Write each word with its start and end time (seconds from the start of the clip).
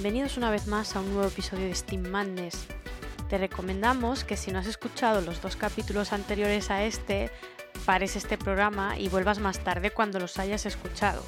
bienvenidos 0.00 0.36
una 0.36 0.52
vez 0.52 0.68
más 0.68 0.94
a 0.94 1.00
un 1.00 1.12
nuevo 1.12 1.26
episodio 1.26 1.66
de 1.66 1.74
Steam 1.74 2.08
Madness. 2.08 2.68
Te 3.28 3.36
recomendamos 3.36 4.22
que 4.22 4.36
si 4.36 4.52
no 4.52 4.60
has 4.60 4.68
escuchado 4.68 5.22
los 5.22 5.42
dos 5.42 5.56
capítulos 5.56 6.12
anteriores 6.12 6.70
a 6.70 6.84
este, 6.84 7.32
pares 7.84 8.14
este 8.14 8.38
programa 8.38 8.96
y 8.96 9.08
vuelvas 9.08 9.40
más 9.40 9.58
tarde 9.58 9.90
cuando 9.90 10.20
los 10.20 10.38
hayas 10.38 10.66
escuchado. 10.66 11.24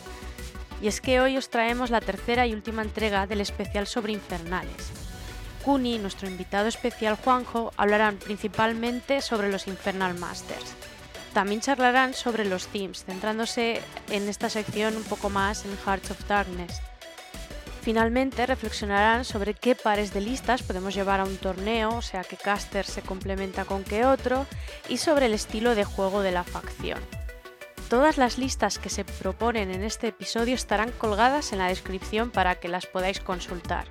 Y 0.81 0.87
es 0.87 1.01
que 1.01 1.21
hoy 1.21 1.37
os 1.37 1.51
traemos 1.51 1.91
la 1.91 2.01
tercera 2.01 2.47
y 2.47 2.55
última 2.55 2.83
entrega 2.83 3.27
del 3.27 3.41
especial 3.41 3.89
sobre 3.89 4.13
infernales. 4.13 4.93
Kuni 5.65 5.99
nuestro 5.99 6.29
invitado 6.29 6.69
especial 6.69 7.17
Juanjo 7.17 7.73
hablarán 7.77 8.19
principalmente 8.19 9.21
sobre 9.21 9.51
los 9.51 9.67
Infernal 9.67 10.17
Masters. 10.17 10.75
También 11.35 11.61
charlarán 11.61 12.15
sobre 12.15 12.45
los 12.45 12.69
themes, 12.69 13.05
centrándose 13.05 13.83
en 14.11 14.29
esta 14.29 14.49
sección 14.49 14.97
un 14.97 15.03
poco 15.03 15.29
más 15.29 15.65
en 15.65 15.77
Hearts 15.85 16.13
of 16.13 16.25
Darkness. 16.29 16.81
Finalmente 17.83 18.45
reflexionarán 18.45 19.25
sobre 19.25 19.55
qué 19.55 19.75
pares 19.75 20.13
de 20.13 20.21
listas 20.21 20.63
podemos 20.63 20.95
llevar 20.95 21.21
a 21.21 21.25
un 21.25 21.39
torneo, 21.39 21.97
o 21.97 22.03
sea 22.03 22.25
qué 22.25 22.37
caster 22.37 22.85
se 22.85 23.01
complementa 23.01 23.65
con 23.65 23.85
qué 23.85 24.05
otro, 24.05 24.47
y 24.89 24.99
sobre 24.99 25.27
el 25.27 25.35
estilo 25.35 25.75
de 25.75 25.85
juego 25.85 26.21
de 26.21 26.31
la 26.31 26.45
facción. 26.45 27.01
Todas 27.89 28.19
las 28.19 28.39
listas 28.39 28.79
que 28.79 28.91
se 28.91 29.05
proponen 29.05 29.71
en 29.71 29.83
este 29.83 30.09
episodio 30.09 30.55
estarán 30.55 30.93
colgadas 30.93 31.53
en 31.53 31.59
la 31.59 31.69
descripción 31.69 32.31
para 32.31 32.57
que 32.57 32.69
las 32.69 32.87
podáis 32.87 33.19
consultar. 33.19 33.87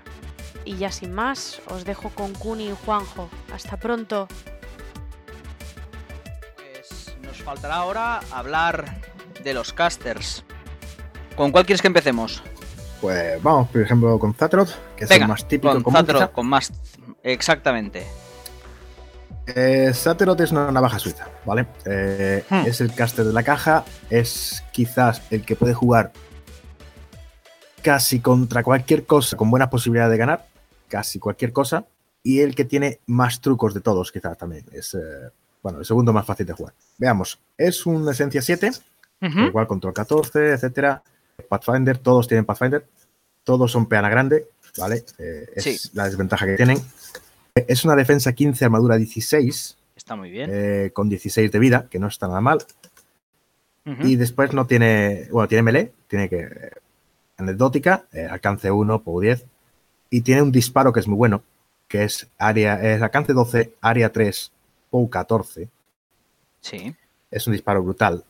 Y 0.65 0.77
ya 0.77 0.91
sin 0.91 1.11
más, 1.11 1.59
os 1.67 1.83
dejo 1.83 2.09
con 2.11 2.33
Kuni 2.33 2.69
y 2.69 2.75
Juanjo. 2.85 3.29
Hasta 3.51 3.77
pronto. 3.77 4.27
Pues 6.55 7.15
nos 7.23 7.41
faltará 7.41 7.75
ahora 7.75 8.19
hablar 8.31 9.01
de 9.43 9.53
los 9.53 9.73
casters. 9.73 10.45
¿Con 11.35 11.51
cuál 11.51 11.65
quieres 11.65 11.81
que 11.81 11.87
empecemos? 11.87 12.43
Pues 13.01 13.41
vamos, 13.41 13.69
por 13.69 13.81
ejemplo, 13.81 14.19
con 14.19 14.33
Zatroth, 14.33 14.71
que 14.95 15.05
es 15.05 15.11
el 15.11 15.27
más 15.27 15.47
típico 15.47 15.73
con 15.73 15.83
común, 15.83 15.99
Zatroth, 16.01 16.21
quizá. 16.21 16.31
con 16.31 16.47
más... 16.47 16.71
Exactamente. 17.23 18.05
Eh, 19.55 19.91
es 19.91 20.51
una 20.51 20.71
navaja 20.71 20.99
suiza, 20.99 21.27
¿vale? 21.45 21.65
Eh, 21.85 22.43
Hmm. 22.49 22.65
Es 22.67 22.81
el 22.81 22.93
caster 22.93 23.25
de 23.25 23.33
la 23.33 23.43
caja, 23.43 23.83
es 24.09 24.63
quizás 24.71 25.21
el 25.31 25.43
que 25.43 25.55
puede 25.55 25.73
jugar 25.73 26.11
casi 27.81 28.19
contra 28.19 28.63
cualquier 28.63 29.05
cosa, 29.05 29.37
con 29.37 29.49
buenas 29.49 29.69
posibilidades 29.69 30.11
de 30.11 30.17
ganar, 30.17 30.45
casi 30.87 31.19
cualquier 31.19 31.53
cosa, 31.53 31.85
y 32.21 32.41
el 32.41 32.53
que 32.53 32.65
tiene 32.65 32.99
más 33.07 33.39
trucos 33.41 33.73
de 33.73 33.81
todos, 33.81 34.11
quizás 34.11 34.37
también. 34.37 34.65
Es, 34.73 34.93
eh, 34.93 34.99
bueno, 35.63 35.79
el 35.79 35.85
segundo 35.85 36.13
más 36.13 36.25
fácil 36.25 36.45
de 36.45 36.53
jugar. 36.53 36.73
Veamos, 36.97 37.39
es 37.57 37.85
un 37.85 38.07
Esencia 38.09 38.41
7, 38.41 38.71
Ujú. 39.21 39.39
igual 39.39 39.67
control 39.67 39.93
14, 39.93 40.51
etcétera. 40.51 41.01
Pathfinder, 41.47 41.97
todos 41.97 42.27
tienen 42.27 42.45
Pathfinder, 42.45 42.85
todos 43.43 43.71
son 43.71 43.87
peana 43.87 44.09
grande, 44.09 44.47
¿vale? 44.77 45.03
Eh, 45.17 45.45
es 45.55 45.63
Sí. 45.63 45.89
la 45.93 46.05
desventaja 46.05 46.45
que 46.45 46.55
tienen. 46.55 46.77
Es 47.67 47.83
una 47.85 47.95
defensa 47.95 48.33
15, 48.33 48.65
armadura 48.65 48.95
16, 48.97 49.77
Está 49.95 50.15
muy 50.15 50.29
bien. 50.31 50.49
eh, 50.53 50.91
con 50.93 51.09
16 51.09 51.51
de 51.51 51.59
vida, 51.59 51.87
que 51.89 51.99
no 51.99 52.07
está 52.07 52.27
nada 52.27 52.41
mal. 52.41 52.59
Y 54.03 54.17
después 54.17 54.53
no 54.53 54.67
tiene, 54.67 55.27
bueno, 55.31 55.47
tiene 55.47 55.63
melee, 55.63 55.91
tiene 56.07 56.29
que 56.29 56.41
eh, 56.41 56.71
anecdótica, 57.37 58.05
eh, 58.13 58.27
alcance 58.29 58.69
1, 58.69 59.01
POW 59.01 59.19
10, 59.21 59.45
y 60.11 60.21
tiene 60.21 60.43
un 60.43 60.51
disparo 60.51 60.93
que 60.93 60.99
es 60.99 61.07
muy 61.07 61.17
bueno, 61.17 61.41
que 61.87 62.03
es 62.03 62.27
área, 62.37 62.79
es 62.83 63.01
alcance 63.01 63.33
12, 63.33 63.73
área 63.81 64.11
3, 64.11 64.51
POW 64.91 65.09
14, 65.09 65.69
Sí. 66.61 66.95
es 67.31 67.47
un 67.47 67.53
disparo 67.53 67.81
brutal, 67.81 68.23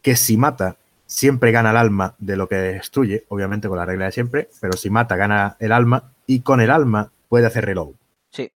que 0.00 0.16
si 0.16 0.38
mata, 0.38 0.76
siempre 1.06 1.52
gana 1.52 1.70
el 1.70 1.76
alma 1.76 2.14
de 2.18 2.36
lo 2.36 2.48
que 2.48 2.56
destruye, 2.56 3.24
obviamente 3.28 3.68
con 3.68 3.78
la 3.78 3.86
regla 3.86 4.06
de 4.06 4.12
siempre, 4.12 4.50
pero 4.60 4.74
si 4.76 4.90
mata, 4.90 5.16
gana 5.16 5.56
el 5.60 5.72
alma, 5.72 6.12
y 6.26 6.40
con 6.40 6.60
el 6.60 6.70
alma 6.70 7.12
puede 7.28 7.46
hacer 7.46 7.64
reload. 7.64 7.94
Sí. 8.30 8.50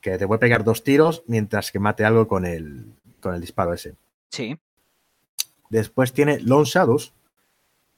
Que 0.00 0.18
te 0.18 0.26
puede 0.26 0.38
pegar 0.38 0.64
dos 0.64 0.84
tiros 0.84 1.24
mientras 1.26 1.72
que 1.72 1.78
mate 1.78 2.04
algo 2.04 2.28
con 2.28 2.44
el, 2.46 2.86
con 3.20 3.34
el 3.34 3.40
disparo 3.40 3.72
ese. 3.72 3.94
Sí. 4.30 4.58
Después 5.70 6.12
tiene 6.12 6.38
Lone 6.40 6.64
Shadows, 6.66 7.12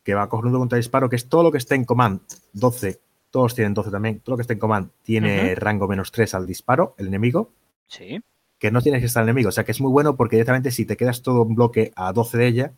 que 0.02 0.14
va 0.14 0.28
cogiendo 0.28 0.58
contra 0.58 0.76
disparo, 0.76 1.08
que 1.08 1.16
es 1.16 1.28
todo 1.28 1.42
lo 1.42 1.50
que 1.52 1.58
esté 1.58 1.74
en 1.74 1.84
command, 1.84 2.20
12, 2.52 3.00
todos 3.30 3.54
tienen 3.54 3.74
12 3.74 3.90
también, 3.90 4.20
todo 4.20 4.34
lo 4.34 4.36
que 4.36 4.42
esté 4.42 4.52
en 4.54 4.58
command 4.60 4.90
tiene 5.02 5.54
rango 5.56 5.88
menos 5.88 6.12
3 6.12 6.34
al 6.34 6.46
disparo, 6.46 6.94
el 6.98 7.08
enemigo, 7.08 7.50
Sí. 7.86 8.22
que 8.58 8.70
no 8.70 8.80
tienes 8.80 9.00
que 9.00 9.06
estar 9.06 9.22
el 9.22 9.28
enemigo. 9.28 9.48
O 9.48 9.52
sea 9.52 9.64
que 9.64 9.72
es 9.72 9.80
muy 9.80 9.90
bueno 9.90 10.16
porque 10.16 10.36
directamente 10.36 10.70
si 10.70 10.84
te 10.86 10.96
quedas 10.96 11.22
todo 11.22 11.42
un 11.42 11.54
bloque 11.54 11.92
a 11.96 12.12
12 12.12 12.38
de 12.38 12.46
ella, 12.46 12.72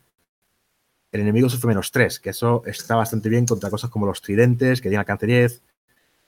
el 1.11 1.21
enemigo 1.21 1.49
sufre 1.49 1.67
menos 1.69 1.91
3, 1.91 2.19
que 2.19 2.31
eso 2.31 2.63
está 2.65 2.95
bastante 2.95 3.29
bien 3.29 3.45
contra 3.45 3.69
cosas 3.69 3.89
como 3.89 4.05
los 4.05 4.21
tridentes, 4.21 4.79
que 4.81 4.89
tienen 4.89 4.99
alcance 4.99 5.25
10, 5.25 5.61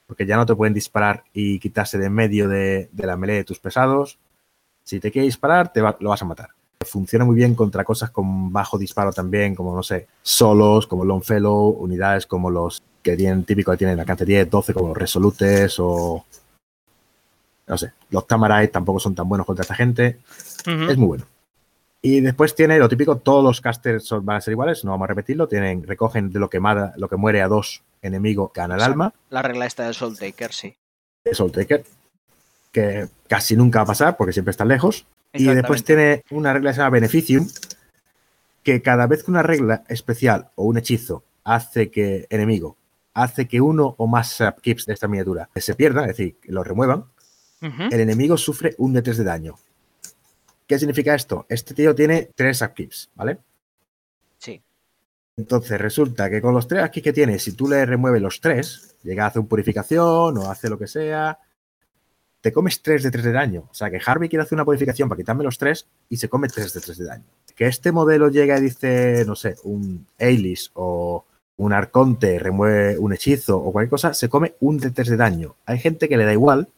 porque 0.06 0.26
ya 0.26 0.36
no 0.36 0.46
te 0.46 0.54
pueden 0.56 0.74
disparar 0.74 1.24
y 1.32 1.58
quitarse 1.60 1.98
de 1.98 2.10
medio 2.10 2.48
de, 2.48 2.88
de 2.92 3.06
la 3.06 3.16
melee 3.16 3.36
de 3.36 3.44
tus 3.44 3.58
pesados. 3.60 4.18
Si 4.82 4.98
te 4.98 5.10
quiere 5.12 5.26
disparar, 5.26 5.72
te 5.72 5.80
va- 5.80 5.96
lo 6.00 6.10
vas 6.10 6.22
a 6.22 6.24
matar. 6.24 6.50
Funciona 6.84 7.24
muy 7.26 7.36
bien 7.36 7.54
contra 7.54 7.84
cosas 7.84 8.10
con 8.10 8.52
bajo 8.52 8.78
disparo 8.78 9.12
también, 9.12 9.54
como 9.54 9.74
no 9.76 9.82
sé, 9.82 10.08
solos, 10.22 10.86
como 10.86 11.04
Longfellow, 11.04 11.68
unidades 11.78 12.26
como 12.26 12.50
los 12.50 12.82
que 13.02 13.16
tienen 13.16 13.44
típico 13.44 13.70
que 13.70 13.76
tienen 13.76 14.00
alcance 14.00 14.24
10, 14.24 14.48
12, 14.50 14.72
como 14.72 14.88
los 14.88 14.96
Resolutes 14.96 15.76
o. 15.78 16.24
No 17.66 17.78
sé, 17.78 17.92
los 18.10 18.26
Tamarai 18.26 18.68
tampoco 18.68 18.98
son 18.98 19.14
tan 19.14 19.28
buenos 19.28 19.46
contra 19.46 19.62
esta 19.62 19.74
gente. 19.74 20.18
Es 20.90 20.96
muy 20.96 21.06
bueno. 21.06 21.24
Y 22.02 22.20
después 22.20 22.54
tiene 22.54 22.78
lo 22.78 22.88
típico, 22.88 23.16
todos 23.16 23.44
los 23.44 23.60
casters 23.60 24.04
son- 24.06 24.24
van 24.24 24.38
a 24.38 24.40
ser 24.40 24.52
iguales, 24.52 24.84
no 24.84 24.92
vamos 24.92 25.04
a 25.04 25.08
repetirlo. 25.08 25.46
Tienen, 25.48 25.86
recogen 25.86 26.30
de 26.30 26.38
lo 26.38 26.48
que, 26.48 26.58
mata, 26.60 26.94
lo 26.96 27.08
que 27.08 27.16
muere 27.16 27.42
a 27.42 27.48
dos 27.48 27.82
enemigos, 28.00 28.50
gana 28.54 28.76
el 28.76 28.82
alma, 28.82 29.12
La 29.28 29.42
regla 29.42 29.66
esta 29.66 29.84
del 29.84 29.94
Soul 29.94 30.18
Taker, 30.18 30.52
sí. 30.52 30.74
de 31.24 31.34
Soul 31.34 31.52
Taker, 31.52 31.84
que 32.72 33.06
casi 33.28 33.54
nunca 33.56 33.80
va 33.80 33.82
a 33.82 33.86
pasar 33.86 34.16
porque 34.16 34.32
siempre 34.32 34.50
están 34.52 34.68
lejos. 34.68 35.04
Y 35.34 35.44
después 35.44 35.84
tiene 35.84 36.24
una 36.30 36.52
regla 36.54 36.70
que 36.70 36.74
se 36.74 36.78
llama 36.80 36.90
Beneficium, 36.90 37.46
que 38.62 38.82
cada 38.82 39.06
vez 39.06 39.22
que 39.24 39.30
una 39.30 39.42
regla 39.42 39.84
especial 39.88 40.48
o 40.54 40.64
un 40.64 40.78
hechizo 40.78 41.22
hace 41.44 41.90
que, 41.90 42.26
enemigo, 42.30 42.76
hace 43.14 43.46
que 43.46 43.60
uno 43.60 43.94
o 43.98 44.06
más 44.06 44.40
upkeeps 44.40 44.86
de 44.86 44.94
esta 44.94 45.06
miniatura 45.08 45.48
se 45.56 45.74
pierdan, 45.74 46.04
es 46.04 46.16
decir, 46.16 46.36
que 46.40 46.50
lo 46.52 46.64
remuevan, 46.64 47.04
el 47.60 48.00
enemigo 48.00 48.38
sufre 48.38 48.74
un 48.78 48.94
de 48.94 49.02
3 49.02 49.18
de 49.18 49.24
daño. 49.24 49.56
¿Qué 50.70 50.78
significa 50.78 51.16
esto? 51.16 51.46
Este 51.48 51.74
tío 51.74 51.96
tiene 51.96 52.30
3 52.32 52.62
upkeeps, 52.62 53.10
¿vale? 53.16 53.38
Sí. 54.38 54.62
Entonces 55.36 55.80
resulta 55.80 56.30
que 56.30 56.40
con 56.40 56.54
los 56.54 56.68
3 56.68 56.84
upkeeps 56.84 57.02
que 57.02 57.12
tiene, 57.12 57.40
si 57.40 57.54
tú 57.54 57.66
le 57.68 57.84
remueves 57.84 58.22
los 58.22 58.40
3, 58.40 58.98
llega 59.02 59.24
a 59.24 59.26
hacer 59.26 59.40
un 59.40 59.48
purificación 59.48 60.38
o 60.38 60.48
hace 60.48 60.68
lo 60.68 60.78
que 60.78 60.86
sea, 60.86 61.40
te 62.40 62.52
comes 62.52 62.82
3 62.82 63.02
de 63.02 63.10
3 63.10 63.24
de 63.24 63.32
daño. 63.32 63.66
O 63.68 63.74
sea 63.74 63.90
que 63.90 64.00
Harvey 64.06 64.28
quiere 64.28 64.44
hacer 64.44 64.54
una 64.54 64.64
purificación 64.64 65.08
para 65.08 65.16
quitarme 65.18 65.42
los 65.42 65.58
3 65.58 65.88
y 66.08 66.18
se 66.18 66.28
come 66.28 66.46
3 66.46 66.72
de 66.72 66.80
3 66.80 66.98
de 66.98 67.04
daño. 67.04 67.24
Que 67.56 67.66
este 67.66 67.90
modelo 67.90 68.28
llega 68.28 68.56
y 68.56 68.60
dice, 68.60 69.24
no 69.26 69.34
sé, 69.34 69.56
un 69.64 70.06
Ailis 70.20 70.70
o 70.74 71.24
un 71.56 71.72
Arconte 71.72 72.38
remueve 72.38 72.96
un 72.96 73.12
hechizo 73.12 73.58
o 73.58 73.72
cualquier 73.72 73.90
cosa, 73.90 74.14
se 74.14 74.28
come 74.28 74.54
un 74.60 74.78
de 74.78 74.92
3 74.92 75.08
de 75.08 75.16
daño. 75.16 75.56
Hay 75.66 75.80
gente 75.80 76.08
que 76.08 76.16
le 76.16 76.26
da 76.26 76.32
igual, 76.32 76.68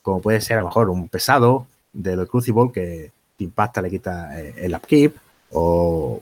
como 0.00 0.22
puede 0.22 0.40
ser 0.40 0.56
a 0.56 0.60
lo 0.62 0.68
mejor 0.68 0.88
un 0.88 1.10
pesado 1.10 1.66
de 1.94 2.16
lo 2.16 2.26
Crucible 2.26 2.70
que 2.72 3.12
te 3.38 3.44
impacta, 3.44 3.80
le 3.80 3.88
quita 3.88 4.38
eh, 4.38 4.54
el 4.58 4.74
upkeep, 4.74 5.16
o 5.52 6.20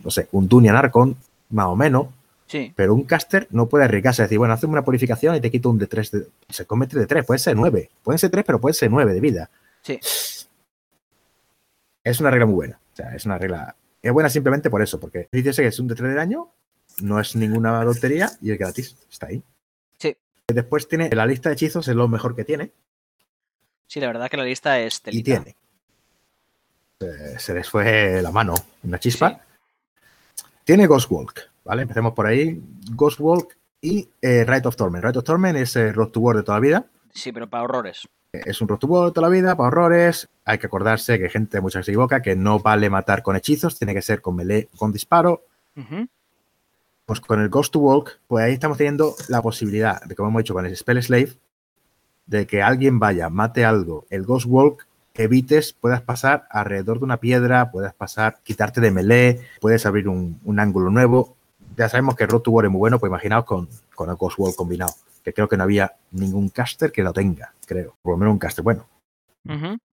no 0.00 0.10
sé, 0.10 0.28
un 0.32 0.46
Dunian 0.48 0.76
Archon, 0.76 1.16
más 1.50 1.66
o 1.66 1.76
menos, 1.76 2.08
Sí. 2.46 2.70
pero 2.76 2.92
un 2.94 3.04
caster 3.04 3.46
no 3.50 3.66
puede 3.66 3.84
arriesgarse 3.86 4.20
a 4.20 4.26
decir, 4.26 4.36
bueno, 4.36 4.52
hazme 4.52 4.68
una 4.68 4.84
purificación 4.84 5.34
y 5.34 5.40
te 5.40 5.50
quito 5.50 5.70
un 5.70 5.78
de 5.78 5.86
3, 5.86 6.10
de... 6.10 6.26
se 6.50 6.66
come 6.66 6.86
3 6.86 7.00
de 7.00 7.06
3, 7.06 7.24
puede 7.24 7.38
ser 7.38 7.56
9, 7.56 7.88
pueden 8.02 8.18
ser 8.18 8.30
3, 8.30 8.44
pero 8.44 8.60
puede 8.60 8.74
ser 8.74 8.90
9 8.90 9.14
de 9.14 9.20
vida. 9.20 9.48
Sí. 9.80 9.98
Es 12.04 12.20
una 12.20 12.30
regla 12.30 12.46
muy 12.46 12.54
buena, 12.56 12.78
o 12.92 12.96
sea, 12.96 13.14
es 13.14 13.24
una 13.24 13.38
regla, 13.38 13.74
es 14.02 14.12
buena 14.12 14.28
simplemente 14.28 14.68
por 14.68 14.82
eso, 14.82 14.98
porque 15.00 15.28
dice 15.32 15.62
que 15.62 15.68
es 15.68 15.78
un 15.78 15.88
de 15.88 15.94
3 15.94 16.10
de 16.10 16.14
daño, 16.16 16.48
no 17.00 17.20
es 17.20 17.36
ninguna 17.36 17.82
lotería 17.84 18.30
y 18.42 18.50
es 18.50 18.58
gratis, 18.58 18.96
está 19.10 19.28
ahí. 19.28 19.42
Sí. 19.98 20.14
Después 20.48 20.88
tiene 20.88 21.08
la 21.10 21.24
lista 21.26 21.48
de 21.48 21.54
hechizos, 21.54 21.86
es 21.88 21.94
lo 21.94 22.08
mejor 22.08 22.34
que 22.36 22.44
tiene, 22.44 22.72
Sí, 23.86 24.00
la 24.00 24.06
verdad 24.08 24.30
que 24.30 24.36
la 24.36 24.44
lista 24.44 24.78
es 24.80 24.98
y 24.98 25.02
telita. 25.02 25.24
tiene. 25.42 25.56
Se, 27.00 27.38
se 27.38 27.54
les 27.54 27.68
fue 27.68 28.22
la 28.22 28.30
mano, 28.30 28.54
una 28.84 28.98
chispa. 28.98 29.40
Tiene 30.64 30.86
Ghostwalk, 30.86 31.50
¿vale? 31.64 31.82
Empecemos 31.82 32.12
por 32.14 32.26
ahí. 32.26 32.62
Ghostwalk 32.92 33.56
y 33.80 34.08
eh, 34.20 34.44
Rite 34.46 34.68
of 34.68 34.76
Torment. 34.76 35.04
Rite 35.04 35.18
of 35.18 35.24
Torment 35.24 35.58
es 35.58 35.74
eh, 35.76 35.92
Road 35.92 36.10
to 36.10 36.20
War 36.20 36.36
de 36.36 36.42
toda 36.44 36.58
la 36.58 36.62
vida. 36.62 36.86
Sí, 37.12 37.32
pero 37.32 37.50
para 37.50 37.64
horrores. 37.64 38.08
Eh, 38.32 38.42
Es 38.46 38.60
un 38.60 38.68
Road 38.68 38.78
to 38.78 38.86
War 38.86 39.06
de 39.06 39.12
toda 39.12 39.28
la 39.28 39.34
vida, 39.34 39.56
para 39.56 39.66
horrores. 39.66 40.28
Hay 40.44 40.58
que 40.58 40.66
acordarse 40.68 41.18
que 41.18 41.28
gente 41.28 41.60
muchas 41.60 41.80
veces 41.80 41.86
se 41.86 41.90
equivoca, 41.92 42.22
que 42.22 42.36
no 42.36 42.60
vale 42.60 42.88
matar 42.88 43.22
con 43.22 43.34
hechizos, 43.36 43.76
tiene 43.76 43.92
que 43.94 44.02
ser 44.02 44.22
con 44.22 44.36
melee, 44.36 44.68
con 44.76 44.92
disparo. 44.92 45.44
Pues 47.04 47.20
con 47.20 47.40
el 47.40 47.48
Ghost 47.48 47.72
to 47.72 47.80
Walk, 47.80 48.20
pues 48.28 48.44
ahí 48.44 48.52
estamos 48.54 48.78
teniendo 48.78 49.16
la 49.28 49.42
posibilidad 49.42 50.00
de, 50.04 50.14
como 50.14 50.28
hemos 50.28 50.42
dicho 50.44 50.54
con 50.54 50.64
el 50.64 50.76
Spell 50.76 51.02
Slave, 51.02 51.32
de 52.26 52.46
que 52.46 52.62
alguien 52.62 52.98
vaya, 52.98 53.28
mate 53.28 53.64
algo, 53.64 54.06
el 54.10 54.24
Ghost 54.24 54.46
Walk, 54.48 54.86
evites, 55.14 55.72
puedas 55.72 56.00
pasar 56.00 56.46
alrededor 56.50 56.98
de 56.98 57.04
una 57.04 57.18
piedra, 57.18 57.70
puedas 57.70 57.94
pasar, 57.94 58.38
quitarte 58.42 58.80
de 58.80 58.90
melee, 58.90 59.40
puedes 59.60 59.84
abrir 59.86 60.08
un, 60.08 60.40
un 60.44 60.60
ángulo 60.60 60.90
nuevo. 60.90 61.36
Ya 61.76 61.88
sabemos 61.88 62.16
que 62.16 62.26
Road 62.26 62.40
to 62.40 62.50
War 62.50 62.64
es 62.64 62.70
muy 62.70 62.78
bueno, 62.78 62.98
pues 62.98 63.10
imaginaos 63.10 63.44
con, 63.44 63.68
con 63.94 64.10
el 64.10 64.16
Ghost 64.16 64.38
Wall 64.38 64.54
combinado. 64.54 64.92
Que 65.22 65.32
creo 65.32 65.48
que 65.48 65.56
no 65.56 65.62
había 65.62 65.94
ningún 66.10 66.48
caster 66.48 66.90
que 66.90 67.02
lo 67.02 67.12
tenga, 67.12 67.52
creo. 67.66 67.94
Por 68.02 68.14
lo 68.14 68.18
menos 68.18 68.32
un 68.32 68.38
caster 68.38 68.64
bueno. 68.64 68.86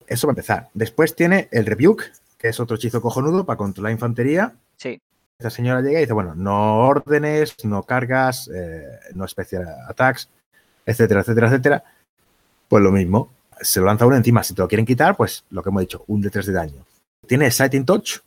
Eso 0.05 0.27
va 0.27 0.31
a 0.31 0.33
empezar. 0.33 0.69
Después 0.73 1.15
tiene 1.15 1.47
el 1.51 1.65
Rebuke, 1.65 2.11
que 2.37 2.49
es 2.49 2.59
otro 2.59 2.75
hechizo 2.75 3.01
cojonudo 3.01 3.45
para 3.45 3.57
controlar 3.57 3.93
infantería. 3.93 4.53
Sí. 4.75 5.01
Esta 5.39 5.49
señora 5.49 5.81
llega 5.81 5.99
y 5.99 6.03
dice, 6.03 6.13
bueno, 6.13 6.35
no 6.35 6.79
órdenes, 6.79 7.55
no 7.63 7.83
cargas, 7.83 8.49
eh, 8.53 8.85
no 9.13 9.27
special 9.27 9.65
attacks, 9.87 10.29
etcétera, 10.85 11.21
etcétera, 11.21 11.47
etcétera. 11.47 11.83
Pues 12.73 12.83
lo 12.83 12.91
mismo, 12.91 13.31
se 13.61 13.79
lo 13.81 13.85
lanza 13.85 14.07
uno 14.07 14.15
encima. 14.15 14.41
Si 14.43 14.55
te 14.55 14.61
lo 14.63 14.67
quieren 14.67 14.83
quitar, 14.83 15.15
pues 15.15 15.45
lo 15.51 15.61
que 15.61 15.69
hemos 15.69 15.81
dicho, 15.81 16.03
un 16.07 16.21
de 16.21 16.31
3 16.31 16.47
de 16.47 16.53
daño. 16.53 16.85
Tiene 17.27 17.51
Sighting 17.51 17.85
Touch, 17.85 18.21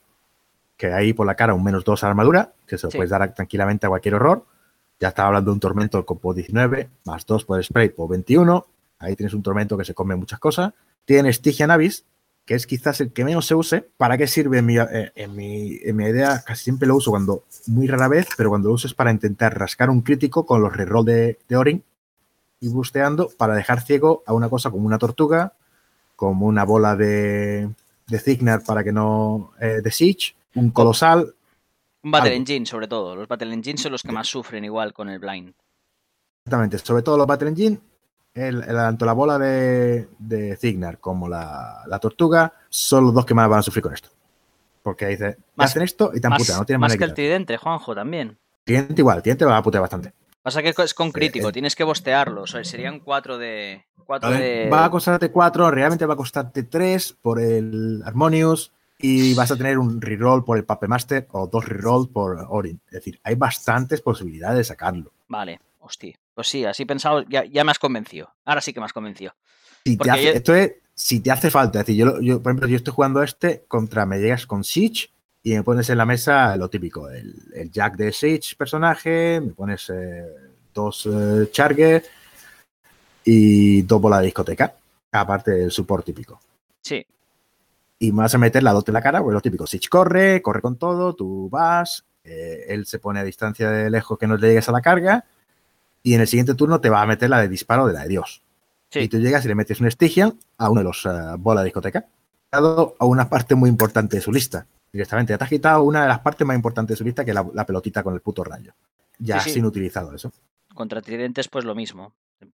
que 0.77 0.93
ahí 0.93 1.13
por 1.13 1.27
la 1.27 1.35
cara 1.35 1.53
un 1.53 1.65
menos 1.65 1.83
2 1.85 2.05
a 2.05 2.07
la 2.07 2.11
armadura, 2.13 2.53
que 2.65 2.79
se 2.79 2.87
lo 2.87 2.93
Sí. 2.93 2.97
puedes 2.97 3.11
dar 3.11 3.35
tranquilamente 3.35 3.87
a 3.87 3.89
cualquier 3.89 4.15
horror. 4.15 4.45
Ya 5.01 5.09
estaba 5.09 5.27
hablando 5.27 5.51
de 5.51 5.55
un 5.55 5.59
tormento 5.59 6.07
con 6.07 6.19
por 6.19 6.37
19, 6.37 6.89
más 7.07 7.27
2 7.27 7.45
por 7.45 7.61
spray 7.65 7.89
por 7.89 8.09
21. 8.09 8.65
Ahí 9.01 9.17
tienes 9.17 9.35
un 9.35 9.43
tormento 9.43 9.77
que 9.77 9.85
se 9.85 9.95
come 9.95 10.15
muchas 10.15 10.39
cosas. 10.39 10.73
Tiene 11.05 11.33
Stygian 11.33 11.73
Abyss, 11.73 12.05
que 12.45 12.55
es 12.55 12.69
quizás 12.69 13.01
el 13.01 13.13
que 13.13 13.25
menos 13.25 13.47
se 13.47 13.57
use. 13.57 13.85
¿Para 13.97 14.17
qué 14.17 14.29
sirve? 14.29 14.59
En 14.59 14.67
mi, 14.67 14.79
eh, 14.79 15.11
en 15.17 15.35
mi, 15.35 15.81
en 15.83 15.97
mi 15.97 16.05
idea 16.05 16.45
casi 16.47 16.63
siempre 16.63 16.87
lo 16.87 16.95
uso 16.95 17.11
cuando, 17.11 17.43
muy 17.67 17.89
rara 17.89 18.07
vez, 18.07 18.29
pero 18.37 18.51
cuando 18.51 18.69
lo 18.69 18.75
uso 18.77 18.87
es 18.87 18.95
para 18.95 19.11
intentar 19.11 19.59
rascar 19.59 19.91
un 19.91 20.03
crítico 20.03 20.47
con 20.47 20.63
los 20.63 20.73
reroll 20.77 21.05
de, 21.05 21.39
de 21.49 21.57
Orin 21.57 21.83
y 22.67 22.73
busteando 22.73 23.29
para 23.37 23.55
dejar 23.55 23.81
ciego 23.81 24.23
a 24.27 24.33
una 24.35 24.49
cosa 24.49 24.71
como 24.71 24.87
una 24.87 24.99
tortuga, 24.99 25.55
como 26.17 26.47
una 26.47 26.65
bola 26.65 26.97
de, 26.97 27.71
de 28.07 28.19
Cignar 28.19 28.63
para 28.65 28.83
que 28.83 28.93
no. 28.93 29.53
eh, 29.61 29.81
de 29.83 29.91
Siege, 29.91 30.35
un 30.55 30.71
colosal. 30.71 31.35
Un 32.03 32.11
Battle 32.11 32.31
Algo. 32.31 32.41
Engine, 32.41 32.67
sobre 32.67 32.89
todo. 32.89 33.15
Los 33.17 33.29
Battle 33.29 33.53
Engines 33.53 33.81
son 33.83 33.93
los 33.93 34.03
que 34.03 34.13
más 34.13 34.27
sufren 34.29 34.65
igual 34.65 34.93
con 34.93 35.09
el 35.09 35.19
blind. 35.19 35.53
Exactamente, 36.45 36.79
sobre 36.79 37.03
todo 37.03 37.17
los 37.17 37.27
Battle 37.27 37.49
Engine, 37.49 37.81
el, 38.35 38.63
el- 38.63 38.77
tanto 38.77 39.05
la 39.05 39.13
bola 39.13 39.39
de, 39.39 40.09
de 40.19 40.57
Cignar 40.57 40.99
como 40.99 41.29
la, 41.29 41.83
la 41.87 41.99
tortuga 41.99 42.53
son 42.69 43.05
los 43.05 43.15
dos 43.15 43.27
que 43.27 43.35
más 43.35 43.49
van 43.49 43.59
a 43.61 43.63
sufrir 43.63 43.83
con 43.83 43.95
esto. 43.95 44.11
Porque 44.83 45.07
dice, 45.07 45.37
Más- 45.57 45.71
hacen 45.71 45.83
esto 45.83 46.13
y 46.15 46.21
Más, 46.21 46.39
puteado, 46.39 46.61
no 46.61 46.67
tienen 46.67 46.81
más 46.81 46.97
que 46.97 47.05
el 47.05 47.15
tridente, 47.15 47.57
Juanjo, 47.57 47.95
también. 47.95 48.39
Cliente 48.65 49.01
igual, 49.01 49.23
cliente 49.23 49.45
va 49.45 49.57
a 49.57 49.63
putear 49.63 49.81
bastante. 49.83 50.13
Pasa 50.47 50.63
que 50.63 50.69
es 50.69 50.95
con 50.95 51.11
crítico, 51.11 51.51
tienes 51.51 51.75
que 51.75 51.83
bostearlo. 51.83 52.43
O 52.43 52.47
sea, 52.47 52.63
serían 52.63 53.01
cuatro 53.01 53.37
de. 53.37 53.85
Cuatro 54.05 54.31
de. 54.31 54.71
Va 54.73 54.85
a 54.85 54.91
costarte 54.93 55.33
4, 55.33 55.73
realmente 55.73 56.07
va 56.07 56.15
a 56.15 56.17
costarte 56.17 56.63
3 56.63 57.17
por 57.21 57.41
el 57.41 58.01
Harmonious 58.07 58.71
y 58.97 59.35
vas 59.35 59.51
a 59.51 59.57
tener 59.57 59.77
un 59.77 60.01
reroll 60.01 60.45
por 60.45 60.57
el 60.57 60.65
Pape 60.65 60.87
Master 60.87 61.27
o 61.33 61.49
dos 61.49 61.65
reroll 61.65 62.09
por 62.13 62.47
Orin. 62.49 62.81
Es 62.87 62.93
decir, 62.93 63.19
hay 63.25 63.35
bastantes 63.35 64.01
posibilidades 64.03 64.59
de 64.59 64.63
sacarlo. 64.63 65.13
Vale, 65.27 65.59
hostia. 65.81 66.17
Pues 66.33 66.47
sí, 66.47 66.65
así 66.65 66.85
pensado, 66.85 67.23
ya, 67.29 67.45
ya 67.45 67.65
me 67.65 67.73
has 67.73 67.81
convencido. 67.81 68.33
Ahora 68.45 68.61
sí 68.61 68.73
que 68.73 68.79
me 68.79 68.87
has 68.87 68.93
convencido. 68.93 69.35
Si 69.85 69.97
te 69.97 70.09
hace, 70.13 70.23
yo- 70.27 70.31
Esto 70.31 70.55
es 70.55 70.75
si 70.95 71.19
te 71.19 71.33
hace 71.33 71.51
falta. 71.51 71.81
Es 71.81 71.87
decir, 71.87 72.07
yo, 72.23 72.41
por 72.41 72.53
ejemplo, 72.53 72.69
yo 72.69 72.77
estoy 72.77 72.95
jugando 72.95 73.21
este 73.25 73.65
contra 73.67 74.07
me 74.07 74.21
llegas 74.21 74.47
con 74.47 74.63
Siege 74.63 75.09
y 75.47 75.55
me 75.55 75.63
pones 75.63 75.89
en 75.91 75.99
la 75.99 76.05
mesa 76.05 76.57
lo 76.57 76.69
típico: 76.69 77.09
el, 77.09 77.33
el 77.55 77.71
Jack 77.71 77.97
de 77.97 78.13
Siege 78.13 78.57
personaje, 78.57 79.41
me 79.41 79.53
pones 79.53 79.89
eh, 79.91 80.27
dos 80.75 81.07
eh, 81.07 81.49
Charger 81.53 82.05
y 83.23 83.83
dos 83.83 84.01
bolas 84.01 84.19
de 84.21 84.27
discoteca, 84.27 84.75
aparte 85.13 85.53
del 85.53 85.71
support 85.71 86.05
típico. 86.05 86.41
Sí, 86.83 87.07
y 88.01 88.11
me 88.11 88.23
vas 88.23 88.35
a 88.35 88.39
meter 88.39 88.65
la 88.65 88.73
dote 88.73 88.91
en 88.91 88.95
la 88.95 89.03
cara, 89.03 89.23
pues 89.23 89.35
lo 89.35 89.41
típico, 89.41 89.69
Sitch 89.69 89.89
corre, 89.89 90.43
corre 90.43 90.61
con 90.61 90.79
todo, 90.79 91.15
tú 91.15 91.49
vas, 91.49 92.05
eh, 92.25 92.65
él 92.67 92.85
se 92.85 92.99
pone 92.99 93.21
a 93.21 93.25
distancia 93.25 93.71
de 93.71 93.89
lejos 93.89 94.19
que 94.19 94.27
no 94.27 94.37
le 94.37 94.49
llegues 94.49 94.69
a 94.69 94.73
la 94.73 94.81
carga, 94.81 95.27
y 96.03 96.15
en 96.15 96.23
el 96.23 96.27
siguiente 96.27 96.57
turno 96.57 96.81
te 96.81 96.91
va 96.91 97.03
a 97.03 97.07
meter 97.07 97.31
la 97.31 97.41
de 97.41 97.47
disparo 97.47 97.87
de 97.87 97.93
la 97.93 98.03
de 98.03 98.09
Dios. 98.09 98.43
Sí. 98.91 98.99
Y 98.99 99.09
tú 99.09 99.19
llegas 99.19 99.45
y 99.45 99.49
le 99.49 99.55
metes 99.55 99.81
un 99.81 99.89
Stygian 99.89 100.37
a 100.59 100.71
uno 100.71 100.81
de 100.81 100.85
los 100.85 101.07
eh, 101.07 101.09
bolas 101.39 101.63
de 101.63 101.67
discoteca, 101.67 102.05
dado 102.51 102.97
a 102.99 103.05
una 103.05 103.29
parte 103.29 103.55
muy 103.55 103.71
importante 103.71 104.17
de 104.17 104.23
su 104.23 104.33
lista. 104.33 104.67
Directamente, 104.97 105.33
ya 105.33 105.39
te 105.39 105.45
has 105.45 105.51
quitado 105.51 105.83
una 105.83 106.03
de 106.03 106.09
las 106.09 106.21
partes 106.21 106.47
más 106.47 106.57
importantes 106.57 106.95
de 106.95 106.99
su 106.99 107.05
lista, 107.05 107.25
que 107.25 107.31
es 107.31 107.35
la, 107.35 107.47
la 107.53 107.67
pelotita 107.67 108.03
con 108.03 108.15
el 108.15 108.21
puto 108.21 108.43
rayo. 108.45 108.73
Ya 109.19 109.41
Sí, 109.41 109.51
sí. 109.51 109.55
sin 109.55 109.65
utilizado 109.67 110.15
eso. 110.15 110.33
contra 110.75 111.01
tridentes, 111.01 111.49
pues 111.49 111.65
lo 111.65 111.75
mismo. 111.75 112.13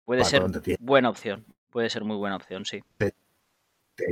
Puede 0.04 0.24
ser 0.24 0.42
buena 0.80 1.10
opción. 1.10 1.44
Puede 1.70 1.90
ser 1.90 2.02
muy 2.04 2.16
buena 2.16 2.36
opción, 2.36 2.64
sí. 2.64 2.82
te 2.96 3.12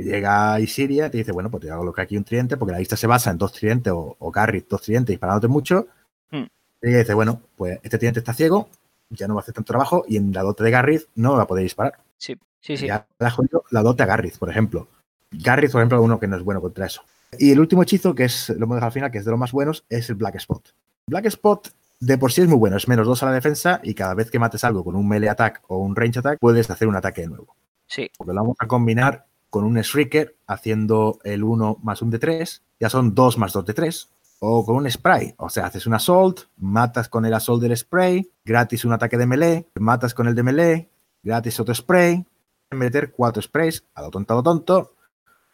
llega 0.03 0.59
Isiria, 0.59 1.09
te 1.09 1.17
dice, 1.17 1.31
bueno, 1.31 1.49
pues 1.49 1.63
te 1.63 1.71
hago 1.71 1.83
lo 1.83 1.93
que 1.93 2.01
aquí 2.01 2.17
un 2.17 2.23
tridente, 2.23 2.57
porque 2.57 2.73
la 2.73 2.79
lista 2.79 2.95
se 2.97 3.07
basa 3.07 3.31
en 3.31 3.37
dos 3.37 3.51
tridentes 3.53 3.91
o, 3.93 4.15
o 4.19 4.31
Garrett, 4.31 4.67
dos 4.67 4.81
tridentes 4.81 5.13
disparándote 5.13 5.47
mucho. 5.47 5.87
Hmm. 6.31 6.45
Y 6.81 6.89
dice, 6.91 7.13
bueno, 7.13 7.41
pues 7.55 7.79
este 7.83 7.97
tridente 7.97 8.19
está 8.19 8.33
ciego, 8.33 8.69
ya 9.09 9.27
no 9.27 9.35
va 9.35 9.41
a 9.41 9.43
hacer 9.43 9.53
tanto 9.55 9.71
trabajo, 9.71 10.03
y 10.07 10.17
en 10.17 10.33
la 10.33 10.43
dote 10.43 10.63
de 10.63 10.71
Garrett 10.71 11.07
no 11.15 11.35
va 11.37 11.43
a 11.43 11.47
poder 11.47 11.63
disparar. 11.63 11.99
Sí, 12.17 12.35
sí, 12.59 12.77
sí. 12.77 12.87
Ya 12.87 13.07
jodido 13.31 13.63
la 13.71 13.81
dote 13.81 14.03
a 14.03 14.05
Garrett, 14.05 14.37
por 14.37 14.49
ejemplo. 14.49 14.87
Garrett, 15.31 15.71
por 15.71 15.81
ejemplo, 15.81 16.01
uno 16.01 16.19
que 16.19 16.27
no 16.27 16.37
es 16.37 16.43
bueno 16.43 16.61
contra 16.61 16.85
eso. 16.85 17.01
Y 17.37 17.51
el 17.51 17.59
último 17.59 17.83
hechizo, 17.83 18.15
que 18.15 18.25
es 18.25 18.49
lo 18.49 18.65
hemos 18.65 18.75
dejado 18.75 18.87
al 18.87 18.91
final, 18.91 19.11
que 19.11 19.17
es 19.17 19.25
de 19.25 19.31
los 19.31 19.39
más 19.39 19.51
buenos, 19.51 19.85
es 19.89 20.09
el 20.09 20.15
Black 20.15 20.35
Spot. 20.35 20.73
Black 21.07 21.25
Spot 21.25 21.69
de 21.99 22.17
por 22.17 22.31
sí 22.31 22.41
es 22.41 22.47
muy 22.47 22.57
bueno, 22.57 22.77
es 22.77 22.87
menos 22.87 23.07
dos 23.07 23.23
a 23.23 23.25
la 23.25 23.31
defensa, 23.31 23.79
y 23.83 23.93
cada 23.93 24.13
vez 24.13 24.29
que 24.29 24.39
mates 24.39 24.63
algo 24.63 24.83
con 24.83 24.95
un 24.95 25.07
melee 25.07 25.29
attack 25.29 25.63
o 25.67 25.77
un 25.77 25.95
range 25.95 26.19
attack, 26.19 26.39
puedes 26.39 26.69
hacer 26.69 26.87
un 26.87 26.95
ataque 26.95 27.21
de 27.21 27.27
nuevo. 27.27 27.55
Sí, 27.87 28.09
porque 28.17 28.33
lo 28.33 28.41
vamos 28.41 28.57
a 28.59 28.67
combinar 28.67 29.25
con 29.49 29.63
un 29.63 29.75
Shrieker 29.75 30.35
haciendo 30.45 31.19
el 31.23 31.43
1 31.43 31.79
más 31.81 32.01
un 32.01 32.09
de 32.11 32.19
3, 32.19 32.61
ya 32.79 32.89
son 32.89 33.15
2 33.15 33.37
más 33.37 33.53
2 33.53 33.65
de 33.65 33.73
3. 33.73 34.09
O 34.39 34.63
con 34.63 34.75
un 34.75 34.91
Spray, 34.91 35.33
o 35.37 35.49
sea, 35.49 35.65
haces 35.65 35.87
un 35.87 35.95
Assault, 35.95 36.41
matas 36.57 37.09
con 37.09 37.25
el 37.25 37.33
Assault 37.33 37.59
del 37.59 37.75
Spray, 37.75 38.29
gratis 38.45 38.85
un 38.85 38.93
ataque 38.93 39.17
de 39.17 39.25
melee, 39.25 39.65
matas 39.79 40.13
con 40.13 40.27
el 40.27 40.35
de 40.35 40.43
melee, 40.43 40.89
gratis 41.23 41.59
otro 41.59 41.73
Spray, 41.73 42.23
meter 42.69 43.11
4 43.11 43.41
Sprays 43.41 43.83
a 43.95 44.03
lo 44.03 44.11
tonto 44.11 44.33
a 44.33 44.37
lo 44.37 44.43
tonto, 44.43 44.93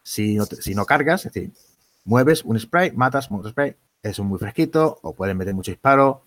si 0.04 0.36
no, 0.36 0.44
si 0.44 0.74
no 0.74 0.84
cargas, 0.84 1.26
es 1.26 1.32
decir, 1.32 1.52
mueves 2.04 2.44
un 2.44 2.58
Spray, 2.60 2.92
matas 2.92 3.28
otro 3.30 3.50
Spray, 3.50 3.74
es 4.02 4.18
un 4.20 4.28
muy 4.28 4.38
fresquito, 4.38 5.00
o 5.02 5.14
pueden 5.14 5.36
meter 5.36 5.54
mucho 5.54 5.72
disparo, 5.72 6.22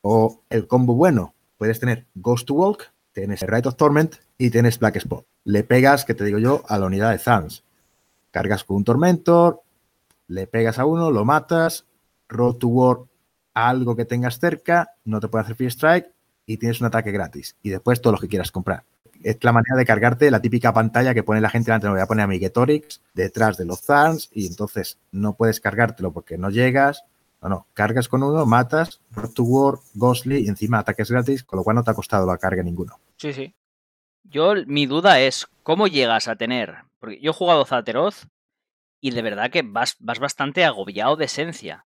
o 0.00 0.40
el 0.48 0.66
combo 0.66 0.94
bueno, 0.94 1.34
puedes 1.58 1.78
tener 1.78 2.06
Ghost 2.14 2.46
to 2.46 2.54
Walk, 2.54 2.92
tienes 3.12 3.42
Rite 3.42 3.68
of 3.68 3.76
Torment 3.76 4.16
y 4.38 4.50
tienes 4.50 4.78
Black 4.78 4.96
Spot. 4.96 5.26
Le 5.44 5.64
pegas, 5.64 6.04
que 6.04 6.14
te 6.14 6.24
digo 6.24 6.38
yo, 6.38 6.62
a 6.68 6.78
la 6.78 6.86
unidad 6.86 7.10
de 7.10 7.18
Zans. 7.18 7.64
Cargas 8.30 8.64
con 8.64 8.78
un 8.78 8.84
Tormentor, 8.84 9.62
le 10.28 10.46
pegas 10.46 10.78
a 10.78 10.86
uno, 10.86 11.10
lo 11.10 11.24
matas, 11.24 11.84
Road 12.28 12.56
to 12.56 12.68
War 12.68 12.98
a 13.54 13.68
algo 13.68 13.94
que 13.94 14.04
tengas 14.04 14.38
cerca, 14.38 14.94
no 15.04 15.20
te 15.20 15.28
puede 15.28 15.44
hacer 15.44 15.56
Free 15.56 15.66
Strike 15.66 16.10
y 16.46 16.56
tienes 16.56 16.80
un 16.80 16.86
ataque 16.86 17.12
gratis. 17.12 17.56
Y 17.62 17.70
después 17.70 18.00
todo 18.00 18.14
lo 18.14 18.18
que 18.18 18.28
quieras 18.28 18.50
comprar. 18.50 18.84
Es 19.22 19.42
la 19.42 19.52
manera 19.52 19.76
de 19.76 19.84
cargarte 19.86 20.30
la 20.30 20.40
típica 20.40 20.72
pantalla 20.72 21.14
que 21.14 21.22
pone 21.22 21.40
la 21.40 21.50
gente 21.50 21.66
delante. 21.70 21.86
No 21.86 21.92
voy 21.92 22.02
a 22.02 22.06
poner 22.06 22.24
a 22.24 22.26
Migetorix 22.26 23.00
detrás 23.14 23.56
de 23.56 23.64
los 23.64 23.80
Zans 23.82 24.28
y 24.32 24.46
entonces 24.46 24.98
no 25.12 25.34
puedes 25.34 25.60
cargártelo 25.60 26.12
porque 26.12 26.38
no 26.38 26.50
llegas. 26.50 27.04
No, 27.40 27.48
no, 27.48 27.66
cargas 27.74 28.08
con 28.08 28.22
uno, 28.22 28.46
matas, 28.46 29.00
Road 29.10 29.30
to 29.32 29.42
War, 29.42 29.74
Ghostly 29.94 30.44
y 30.44 30.48
encima 30.48 30.78
ataques 30.78 31.10
gratis, 31.10 31.42
con 31.42 31.56
lo 31.56 31.64
cual 31.64 31.74
no 31.76 31.82
te 31.82 31.90
ha 31.90 31.94
costado 31.94 32.24
la 32.26 32.38
carga 32.38 32.62
ninguno. 32.62 32.98
sí, 33.16 33.32
sí. 33.32 33.54
Yo, 34.24 34.54
mi 34.66 34.86
duda 34.86 35.18
es, 35.20 35.48
¿cómo 35.64 35.88
llegas 35.88 36.28
a 36.28 36.36
tener? 36.36 36.76
Porque 37.00 37.20
yo 37.20 37.32
he 37.32 37.34
jugado 37.34 37.64
Zateroth 37.66 38.26
y 39.00 39.10
de 39.10 39.20
verdad 39.22 39.50
que 39.50 39.62
vas, 39.62 39.96
vas 39.98 40.20
bastante 40.20 40.64
agobiado 40.64 41.16
de 41.16 41.24
esencia. 41.24 41.84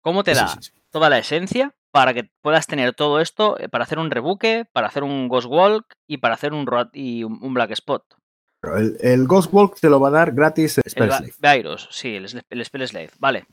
¿Cómo 0.00 0.24
te 0.24 0.34
Sí, 0.34 0.40
da 0.40 0.48
sí, 0.48 0.58
sí. 0.62 0.72
toda 0.90 1.08
la 1.08 1.18
esencia 1.18 1.74
para 1.96 2.12
que 2.12 2.28
puedas 2.42 2.66
tener 2.66 2.92
todo 2.94 3.20
esto 3.20 3.58
eh, 3.58 3.70
para 3.70 3.84
hacer 3.84 3.98
un 3.98 4.10
rebuque, 4.10 4.66
para 4.70 4.86
hacer 4.88 5.02
un 5.02 5.28
Ghost 5.28 5.48
Walk 5.48 5.94
y 6.06 6.18
para 6.18 6.34
hacer 6.34 6.52
un, 6.52 6.66
Road- 6.66 6.90
y 6.92 7.24
un, 7.24 7.54
Black 7.54 7.70
Spot? 7.70 8.04
El, 8.62 8.98
el 9.00 9.26
Ghost 9.26 9.50
Walk 9.52 9.80
te 9.80 9.88
lo 9.88 9.98
va 9.98 10.08
a 10.08 10.10
dar 10.10 10.32
gratis 10.32 10.76
El 10.78 10.90
Spell 10.90 11.10
Slave. 11.10 11.76
Sí, 11.90 12.14
el, 12.16 12.64
Spell 12.64 12.86
Slave. 12.86 13.10
Vale, 13.18 13.46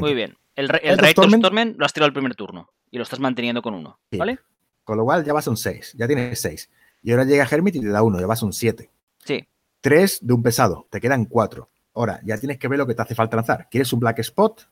muy 0.00 0.14
bien. 0.14 0.34
El, 0.56 0.70
el 0.82 0.98
Torment- 1.14 1.42
Torment 1.42 1.76
lo 1.78 1.84
has 1.84 1.92
tirado 1.92 2.06
el 2.06 2.14
primer 2.14 2.34
turno 2.34 2.70
y 2.90 2.96
lo 2.96 3.02
estás 3.02 3.20
manteniendo 3.20 3.60
con 3.60 3.74
uno, 3.74 3.98
Sí. 4.10 4.16
¿vale? 4.18 4.38
Con 4.84 4.96
lo 4.96 5.04
cual 5.04 5.22
ya 5.24 5.34
vas 5.34 5.46
a 5.46 5.50
un 5.50 5.56
6, 5.58 5.94
ya 5.98 6.06
tienes 6.06 6.40
6. 6.40 6.70
Y 7.02 7.10
ahora 7.10 7.24
llega 7.24 7.46
Hermit 7.50 7.76
y 7.76 7.80
te 7.80 7.88
da 7.88 8.02
uno, 8.02 8.18
ya 8.18 8.26
vas 8.26 8.42
a 8.42 8.46
un 8.46 8.52
7. 8.54 8.90
Sí, 9.24 9.46
3 9.82 10.20
de 10.22 10.32
un 10.32 10.42
pesado, 10.42 10.86
te 10.90 11.00
quedan 11.02 11.26
4. 11.26 11.68
Ahora, 11.96 12.20
ya 12.24 12.38
tienes 12.38 12.58
que 12.58 12.66
ver 12.68 12.78
lo 12.78 12.86
que 12.86 12.94
te 12.94 13.02
hace 13.02 13.14
falta 13.14 13.36
lanzar. 13.36 13.68
¿Quieres 13.70 13.92
un 13.92 14.00
Black 14.00 14.20
Spot? 14.20 14.66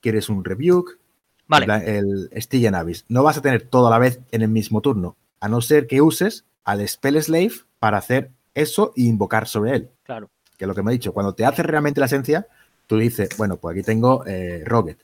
¿Quieres 0.00 0.28
un 0.28 0.44
Rebuke? 0.44 0.98
Vale. 1.46 1.98
El, 1.98 2.30
Stygian 2.36 2.74
Abyss. 2.74 3.04
No 3.08 3.22
vas 3.22 3.38
a 3.38 3.42
tener 3.42 3.62
todo 3.62 3.88
a 3.88 3.90
la 3.90 3.98
vez 3.98 4.20
en 4.32 4.42
el 4.42 4.48
mismo 4.48 4.80
turno, 4.80 5.16
a 5.40 5.48
no 5.48 5.60
ser 5.60 5.86
que 5.86 6.00
uses 6.00 6.44
al 6.64 6.86
Spell 6.86 7.22
Slave 7.22 7.52
para 7.78 7.98
hacer 7.98 8.30
eso 8.54 8.92
e 8.96 9.02
invocar 9.02 9.46
sobre 9.46 9.76
él. 9.76 9.90
Claro. 10.02 10.30
Que 10.56 10.64
es 10.64 10.68
lo 10.68 10.74
que 10.74 10.82
me 10.82 10.90
he 10.90 10.94
dicho, 10.94 11.12
cuando 11.12 11.34
te 11.34 11.44
hace 11.44 11.62
realmente 11.62 12.00
la 12.00 12.06
esencia, 12.06 12.46
tú 12.86 12.98
dices, 12.98 13.30
bueno, 13.36 13.56
pues 13.56 13.74
aquí 13.74 13.84
tengo 13.84 14.24
eh, 14.26 14.62
Rocket. 14.64 14.98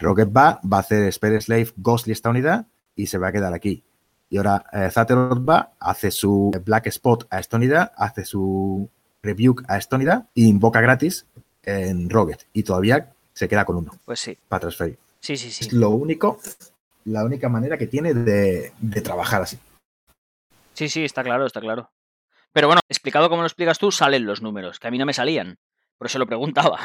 Rocket 0.00 0.28
va, 0.34 0.60
va 0.70 0.78
a 0.78 0.80
hacer 0.80 1.12
Spell 1.12 1.40
Slave 1.40 1.72
Ghostly 1.76 2.12
esta 2.12 2.30
unidad 2.30 2.66
y 2.96 3.06
se 3.06 3.18
va 3.18 3.28
a 3.28 3.32
quedar 3.32 3.52
aquí. 3.52 3.84
Y 4.30 4.36
ahora 4.38 4.64
eh, 4.72 4.90
Zateroth 4.90 5.48
va, 5.48 5.74
hace 5.78 6.10
su 6.10 6.50
Black 6.64 6.86
Spot 6.88 7.26
a 7.30 7.38
esta 7.38 7.56
unidad, 7.56 7.92
hace 7.96 8.24
su 8.24 8.88
Rebuke 9.22 9.64
a 9.68 9.78
esta 9.78 9.96
unidad 9.96 10.26
y 10.34 10.48
invoca 10.48 10.80
gratis 10.80 11.26
en 11.62 12.10
Rocket. 12.10 12.46
Y 12.52 12.62
todavía 12.62 13.12
se 13.32 13.48
queda 13.48 13.64
con 13.64 13.76
uno 13.76 13.92
Pues 14.04 14.20
sí, 14.20 14.36
para 14.48 14.60
transferir. 14.60 14.98
Sí, 15.24 15.36
sí, 15.36 15.50
sí. 15.50 15.66
Es 15.66 15.72
lo 15.72 15.90
único 15.90 16.38
la 17.04 17.24
única 17.24 17.48
manera 17.48 17.76
que 17.76 17.86
tiene 17.86 18.14
de, 18.14 18.72
de 18.78 19.00
trabajar 19.00 19.42
así. 19.42 19.58
Sí, 20.74 20.88
sí, 20.88 21.04
está 21.04 21.22
claro, 21.22 21.46
está 21.46 21.60
claro. 21.60 21.90
Pero 22.52 22.68
bueno, 22.68 22.80
explicado 22.88 23.28
como 23.28 23.42
lo 23.42 23.46
explicas 23.46 23.78
tú, 23.78 23.90
salen 23.90 24.26
los 24.26 24.42
números, 24.42 24.78
que 24.78 24.88
a 24.88 24.90
mí 24.90 24.98
no 24.98 25.06
me 25.06 25.12
salían. 25.12 25.56
Por 25.98 26.06
eso 26.06 26.18
lo 26.18 26.26
preguntaba. 26.26 26.78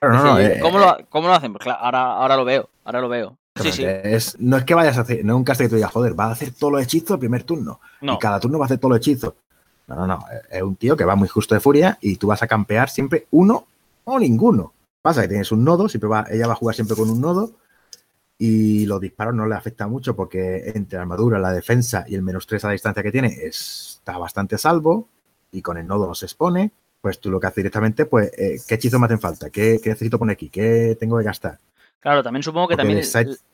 Pero 0.00 0.12
no, 0.12 0.38
eh, 0.38 0.58
¿cómo, 0.60 0.78
lo, 0.78 0.98
¿Cómo 1.08 1.28
lo 1.28 1.34
hacen? 1.34 1.52
Pues 1.52 1.62
claro, 1.62 1.80
ahora, 1.80 2.02
ahora 2.14 2.36
lo 2.36 2.44
veo, 2.44 2.68
ahora 2.84 3.00
lo 3.00 3.08
veo. 3.08 3.38
Sí, 3.60 3.70
sí. 3.70 3.84
Es, 3.84 4.38
no 4.40 4.56
es 4.56 4.64
que 4.64 4.74
vayas 4.74 4.98
a 4.98 5.02
hacer, 5.02 5.24
no 5.24 5.34
es 5.34 5.36
un 5.36 5.44
caster 5.44 5.66
que 5.66 5.70
tú 5.70 5.76
digas, 5.76 5.92
joder, 5.92 6.18
va 6.18 6.26
a 6.26 6.32
hacer 6.32 6.52
todos 6.52 6.72
los 6.72 6.82
hechizos 6.82 7.12
el 7.12 7.18
primer 7.18 7.44
turno. 7.44 7.80
No, 8.00 8.14
Y 8.14 8.18
cada 8.18 8.40
turno 8.40 8.58
va 8.58 8.64
a 8.64 8.66
hacer 8.66 8.78
todos 8.78 8.90
los 8.90 8.98
hechizos. 8.98 9.34
No, 9.86 9.94
no, 9.94 10.06
no. 10.06 10.24
Es 10.50 10.62
un 10.62 10.76
tío 10.76 10.96
que 10.96 11.04
va 11.04 11.14
muy 11.14 11.28
justo 11.28 11.54
de 11.54 11.60
furia 11.60 11.98
y 12.00 12.16
tú 12.16 12.28
vas 12.28 12.42
a 12.42 12.46
campear 12.46 12.88
siempre 12.88 13.26
uno 13.30 13.66
o 14.04 14.18
ninguno. 14.18 14.72
Pasa 15.02 15.22
que 15.22 15.28
tienes 15.28 15.52
un 15.52 15.64
nodo, 15.64 15.88
siempre 15.88 16.08
va, 16.08 16.26
ella 16.30 16.46
va 16.46 16.52
a 16.54 16.56
jugar 16.56 16.74
siempre 16.74 16.96
con 16.96 17.10
un 17.10 17.20
nodo 17.20 17.56
y 18.38 18.86
los 18.86 19.00
disparos 19.00 19.34
no 19.34 19.46
le 19.46 19.54
afectan 19.56 19.90
mucho 19.90 20.16
porque 20.16 20.72
entre 20.74 20.96
la 20.96 21.02
armadura, 21.02 21.38
la 21.38 21.52
defensa 21.52 22.04
y 22.08 22.14
el 22.16 22.22
menos 22.22 22.46
3 22.46 22.64
a 22.64 22.68
la 22.68 22.72
distancia 22.74 23.02
que 23.02 23.12
tiene 23.12 23.28
es- 23.28 23.96
está 23.98 24.18
bastante 24.18 24.56
a 24.56 24.58
salvo 24.58 25.08
y 25.52 25.62
con 25.62 25.78
el 25.78 25.86
nodo 25.86 26.06
no 26.08 26.14
se 26.14 26.26
expone. 26.26 26.72
Pues 27.00 27.20
tú 27.20 27.30
lo 27.30 27.40
que 27.40 27.46
haces 27.48 27.56
directamente, 27.56 28.06
pues, 28.06 28.32
eh, 28.38 28.60
¿qué 28.66 28.76
hechizos 28.76 29.00
me 29.00 29.06
hacen 29.06 29.20
falta? 29.20 29.50
¿Qué, 29.50 29.80
¿Qué 29.82 29.90
necesito 29.90 30.18
poner 30.18 30.34
aquí? 30.34 30.50
¿Qué 30.50 30.96
tengo 31.00 31.18
que 31.18 31.24
gastar? 31.24 31.58
Claro, 32.00 32.22
también 32.22 32.42
supongo 32.42 32.66
que 32.68 32.76
Porque 32.76 32.82
también 32.82 33.00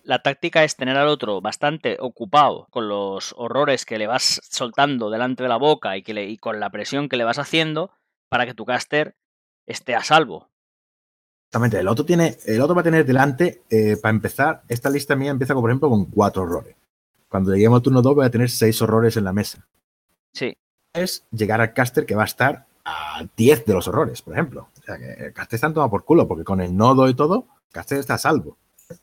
la 0.04 0.22
táctica 0.22 0.64
es 0.64 0.74
tener 0.76 0.96
al 0.96 1.08
otro 1.08 1.40
bastante 1.40 1.98
ocupado 2.00 2.66
con 2.70 2.88
los 2.88 3.34
horrores 3.36 3.84
que 3.84 3.98
le 3.98 4.06
vas 4.06 4.40
soltando 4.50 5.10
delante 5.10 5.42
de 5.42 5.48
la 5.50 5.56
boca 5.58 5.96
y, 5.96 6.02
que 6.02 6.14
le- 6.14 6.26
y 6.28 6.38
con 6.38 6.58
la 6.58 6.70
presión 6.70 7.08
que 7.08 7.16
le 7.18 7.24
vas 7.24 7.38
haciendo 7.38 7.90
para 8.30 8.46
que 8.46 8.54
tu 8.54 8.64
caster 8.64 9.16
esté 9.66 9.94
a 9.94 10.02
salvo. 10.02 10.48
Exactamente, 11.48 11.78
el 11.78 11.88
otro 11.88 12.04
tiene, 12.04 12.36
el 12.44 12.60
otro 12.60 12.74
va 12.74 12.82
a 12.82 12.84
tener 12.84 13.06
delante, 13.06 13.62
eh, 13.70 13.96
para 13.96 14.14
empezar, 14.14 14.62
esta 14.68 14.90
lista 14.90 15.16
mía 15.16 15.30
empieza, 15.30 15.54
por 15.54 15.70
ejemplo, 15.70 15.88
con 15.88 16.04
cuatro 16.04 16.42
horrores. 16.42 16.76
Cuando 17.26 17.54
lleguemos 17.54 17.78
al 17.78 17.82
turno 17.82 18.02
2 18.02 18.14
voy 18.16 18.26
a 18.26 18.30
tener 18.30 18.50
seis 18.50 18.82
horrores 18.82 19.16
en 19.16 19.24
la 19.24 19.32
mesa. 19.32 19.66
Sí, 20.34 20.54
Es 20.92 21.24
llegar 21.30 21.62
al 21.62 21.72
caster 21.72 22.04
que 22.04 22.14
va 22.14 22.22
a 22.22 22.26
estar 22.26 22.66
a 22.84 23.26
10 23.34 23.64
de 23.64 23.72
los 23.72 23.88
horrores, 23.88 24.20
por 24.20 24.34
ejemplo. 24.34 24.68
O 24.78 24.82
sea 24.82 24.98
que 24.98 25.10
el 25.26 25.32
caster 25.32 25.56
está 25.56 25.72
tomado 25.72 25.88
por 25.88 26.04
culo, 26.04 26.28
porque 26.28 26.44
con 26.44 26.60
el 26.60 26.76
nodo 26.76 27.08
y 27.08 27.14
todo, 27.14 27.46
el 27.68 27.72
caster 27.72 27.98
está 27.98 28.14
a 28.14 28.18
salvo. 28.18 28.58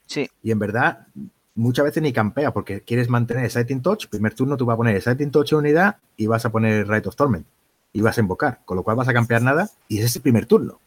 sí, 0.05 0.29
Y 0.43 0.51
en 0.51 0.59
verdad, 0.59 1.07
muchas 1.55 1.85
veces 1.85 2.03
ni 2.03 2.13
campea, 2.13 2.53
porque 2.53 2.81
quieres 2.81 3.09
mantener 3.09 3.49
Sighting 3.49 3.81
Touch. 3.81 4.07
Primer 4.07 4.35
turno 4.35 4.55
tú 4.55 4.67
vas 4.67 4.75
a 4.75 4.77
poner 4.77 5.01
Sighting 5.01 5.31
Touch 5.31 5.51
en 5.53 5.59
unidad 5.59 5.97
y 6.15 6.27
vas 6.27 6.45
a 6.45 6.51
poner 6.51 6.87
Right 6.87 7.07
of 7.07 7.15
Torment. 7.15 7.47
Y 7.91 8.01
vas 8.01 8.19
a 8.19 8.21
invocar, 8.21 8.59
con 8.65 8.77
lo 8.77 8.83
cual 8.83 8.97
vas 8.97 9.07
a 9.07 9.13
campear 9.13 9.41
nada 9.41 9.67
y 9.87 9.97
ese 9.97 10.05
es 10.05 10.15
el 10.17 10.21
primer 10.21 10.45
turno. 10.45 10.79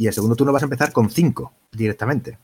Y 0.00 0.06
el 0.06 0.14
segundo 0.14 0.34
turno 0.34 0.50
vas 0.50 0.62
a 0.62 0.64
empezar 0.64 0.92
con 0.92 1.10
5 1.10 1.52
directamente. 1.72 2.38